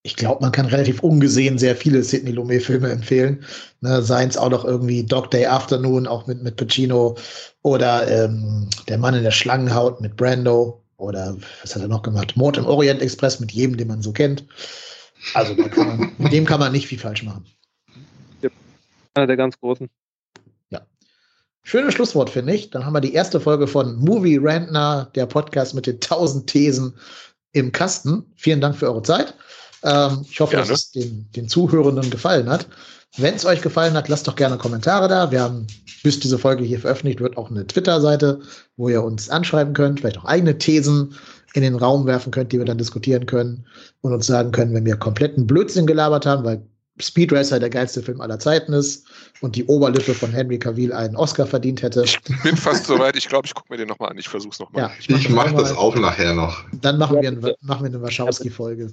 Ich 0.06 0.14
glaube, 0.14 0.40
man 0.40 0.52
kann 0.52 0.66
relativ 0.66 1.00
ungesehen 1.00 1.58
sehr 1.58 1.74
viele 1.74 2.00
Sidney 2.00 2.30
Lumet-Filme 2.30 2.88
empfehlen. 2.88 3.44
Ne, 3.80 4.00
Seien 4.02 4.28
es 4.28 4.36
auch 4.36 4.50
noch 4.50 4.64
irgendwie 4.64 5.02
Dog 5.02 5.32
Day 5.32 5.46
Afternoon, 5.46 6.06
auch 6.06 6.28
mit, 6.28 6.44
mit 6.44 6.54
Pacino. 6.54 7.16
Oder 7.62 8.06
ähm, 8.08 8.70
Der 8.86 8.98
Mann 8.98 9.14
in 9.14 9.24
der 9.24 9.32
Schlangenhaut 9.32 10.00
mit 10.00 10.16
Brando. 10.16 10.80
Oder 10.96 11.36
was 11.60 11.74
hat 11.74 11.82
er 11.82 11.88
noch 11.88 12.02
gemacht? 12.02 12.36
Mord 12.36 12.56
im 12.56 12.66
Orient 12.66 13.02
Express 13.02 13.40
mit 13.40 13.50
jedem, 13.50 13.76
den 13.76 13.88
man 13.88 14.00
so 14.00 14.12
kennt. 14.12 14.44
Also 15.34 15.54
man, 15.54 16.12
mit 16.18 16.32
dem 16.32 16.44
kann 16.44 16.60
man 16.60 16.70
nicht 16.70 16.86
viel 16.86 17.00
falsch 17.00 17.24
machen. 17.24 17.44
Einer 19.14 19.26
der 19.26 19.36
ganz 19.36 19.58
großen. 19.58 19.90
Ja. 20.70 20.86
Schönes 21.64 21.94
Schlusswort, 21.94 22.30
finde 22.30 22.54
ich. 22.54 22.70
Dann 22.70 22.86
haben 22.86 22.92
wir 22.92 23.00
die 23.00 23.14
erste 23.14 23.40
Folge 23.40 23.66
von 23.66 23.96
Movie 23.96 24.38
Rantner, 24.40 25.10
der 25.16 25.26
Podcast 25.26 25.74
mit 25.74 25.88
den 25.88 25.96
1000 25.96 26.46
Thesen 26.46 26.94
im 27.50 27.72
Kasten. 27.72 28.30
Vielen 28.36 28.60
Dank 28.60 28.76
für 28.76 28.86
eure 28.86 29.02
Zeit. 29.02 29.34
Ähm, 29.86 30.26
ich 30.28 30.40
hoffe, 30.40 30.56
gerne. 30.56 30.68
dass 30.68 30.78
es 30.78 30.90
den, 30.90 31.30
den 31.36 31.48
Zuhörenden 31.48 32.10
gefallen 32.10 32.50
hat. 32.50 32.66
Wenn 33.16 33.34
es 33.34 33.46
euch 33.46 33.62
gefallen 33.62 33.94
hat, 33.94 34.08
lasst 34.08 34.26
doch 34.26 34.34
gerne 34.36 34.58
Kommentare 34.58 35.08
da. 35.08 35.30
Wir 35.30 35.40
haben, 35.40 35.66
bis 36.02 36.18
diese 36.20 36.38
Folge 36.38 36.64
hier 36.64 36.80
veröffentlicht 36.80 37.20
wird, 37.20 37.36
auch 37.36 37.50
eine 37.50 37.66
Twitter-Seite, 37.66 38.40
wo 38.76 38.88
ihr 38.88 39.02
uns 39.02 39.30
anschreiben 39.30 39.72
könnt, 39.72 40.00
vielleicht 40.00 40.18
auch 40.18 40.24
eigene 40.24 40.58
Thesen 40.58 41.14
in 41.54 41.62
den 41.62 41.76
Raum 41.76 42.04
werfen 42.04 42.32
könnt, 42.32 42.52
die 42.52 42.58
wir 42.58 42.66
dann 42.66 42.78
diskutieren 42.78 43.24
können 43.24 43.64
und 44.02 44.12
uns 44.12 44.26
sagen 44.26 44.50
können, 44.52 44.74
wenn 44.74 44.84
wir 44.84 44.96
kompletten 44.96 45.46
Blödsinn 45.46 45.86
gelabert 45.86 46.26
haben, 46.26 46.44
weil 46.44 46.60
Speed 47.00 47.32
Racer 47.32 47.60
der 47.60 47.70
geilste 47.70 48.02
Film 48.02 48.20
aller 48.20 48.38
Zeiten 48.38 48.72
ist 48.72 49.06
und 49.40 49.54
die 49.54 49.64
Oberlippe 49.66 50.14
von 50.14 50.32
Henry 50.32 50.58
Cavill 50.58 50.92
einen 50.92 51.16
Oscar 51.16 51.46
verdient 51.46 51.82
hätte. 51.82 52.02
Ich 52.04 52.18
bin 52.42 52.56
fast 52.56 52.86
soweit. 52.86 53.16
Ich 53.16 53.28
glaube, 53.28 53.46
ich 53.46 53.54
gucke 53.54 53.70
mir 53.70 53.76
den 53.78 53.88
nochmal 53.88 54.10
an. 54.10 54.18
Ich 54.18 54.28
versuche 54.28 54.52
es 54.52 54.58
nochmal. 54.58 54.82
Ja, 54.84 54.90
ich 54.98 55.28
mache 55.28 55.52
mach 55.52 55.60
das 55.60 55.76
auch 55.76 55.94
nachher 55.94 56.34
noch. 56.34 56.64
Dann 56.80 56.98
machen 56.98 57.20
wir, 57.20 57.56
machen 57.60 57.84
wir 57.84 57.88
eine 57.88 58.02
Wachowski-Folge. 58.02 58.92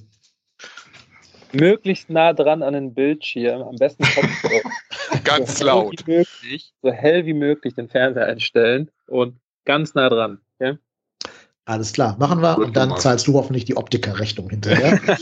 Möglichst 1.54 2.10
nah 2.10 2.34
dran 2.34 2.64
an 2.64 2.74
den 2.74 2.94
Bildschirm, 2.94 3.62
am 3.62 3.76
besten 3.76 4.04
ganz 5.24 5.60
so 5.60 5.66
laut. 5.66 6.08
Möglich, 6.08 6.74
so 6.82 6.92
hell 6.92 7.26
wie 7.26 7.34
möglich 7.34 7.76
den 7.76 7.90
Fernseher 7.90 8.26
einstellen 8.26 8.90
und 9.08 9.36
ganz 9.66 9.94
nah 9.94 10.10
dran. 10.10 10.40
Okay? 10.60 10.78
Alles 11.66 11.94
klar, 11.94 12.18
machen 12.20 12.42
wir. 12.42 12.56
Gut, 12.56 12.66
und 12.66 12.76
dann 12.76 12.98
zahlst 12.98 13.28
du 13.28 13.34
hoffentlich 13.34 13.66
die 13.66 13.78
Optikerrechnung 13.78 14.50
hinterher. 14.50 15.00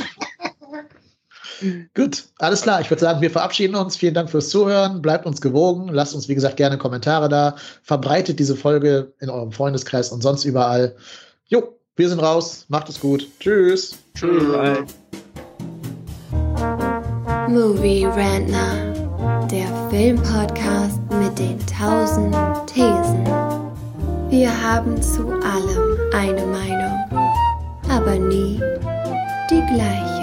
Gut, 1.93 2.25
alles 2.39 2.63
klar. 2.63 2.81
Ich 2.81 2.89
würde 2.89 3.01
sagen, 3.01 3.21
wir 3.21 3.29
verabschieden 3.29 3.75
uns. 3.75 3.95
Vielen 3.95 4.13
Dank 4.13 4.29
fürs 4.29 4.49
Zuhören. 4.49 5.01
Bleibt 5.01 5.25
uns 5.25 5.41
gewogen. 5.41 5.89
Lasst 5.89 6.15
uns, 6.15 6.27
wie 6.27 6.35
gesagt, 6.35 6.57
gerne 6.57 6.77
Kommentare 6.77 7.29
da. 7.29 7.55
Verbreitet 7.83 8.39
diese 8.39 8.55
Folge 8.55 9.13
in 9.19 9.29
eurem 9.29 9.51
Freundeskreis 9.51 10.11
und 10.11 10.23
sonst 10.23 10.43
überall. 10.45 10.95
Jo, 11.45 11.77
wir 11.95 12.09
sind 12.09 12.19
raus. 12.19 12.65
Macht 12.69 12.89
es 12.89 12.99
gut. 12.99 13.27
Tschüss. 13.39 13.99
Tschüss. 14.15 14.55
Movie 17.47 18.05
Rantner, 18.05 18.93
der 19.49 19.67
Filmpodcast 19.89 20.99
mit 21.19 21.37
den 21.39 21.57
tausend 21.65 22.35
Thesen. 22.67 23.25
Wir 24.29 24.49
haben 24.49 25.01
zu 25.01 25.27
allem 25.27 25.97
eine 26.13 26.45
Meinung, 26.45 27.31
aber 27.89 28.15
nie 28.15 28.61
die 29.49 29.61
gleiche. 29.73 30.20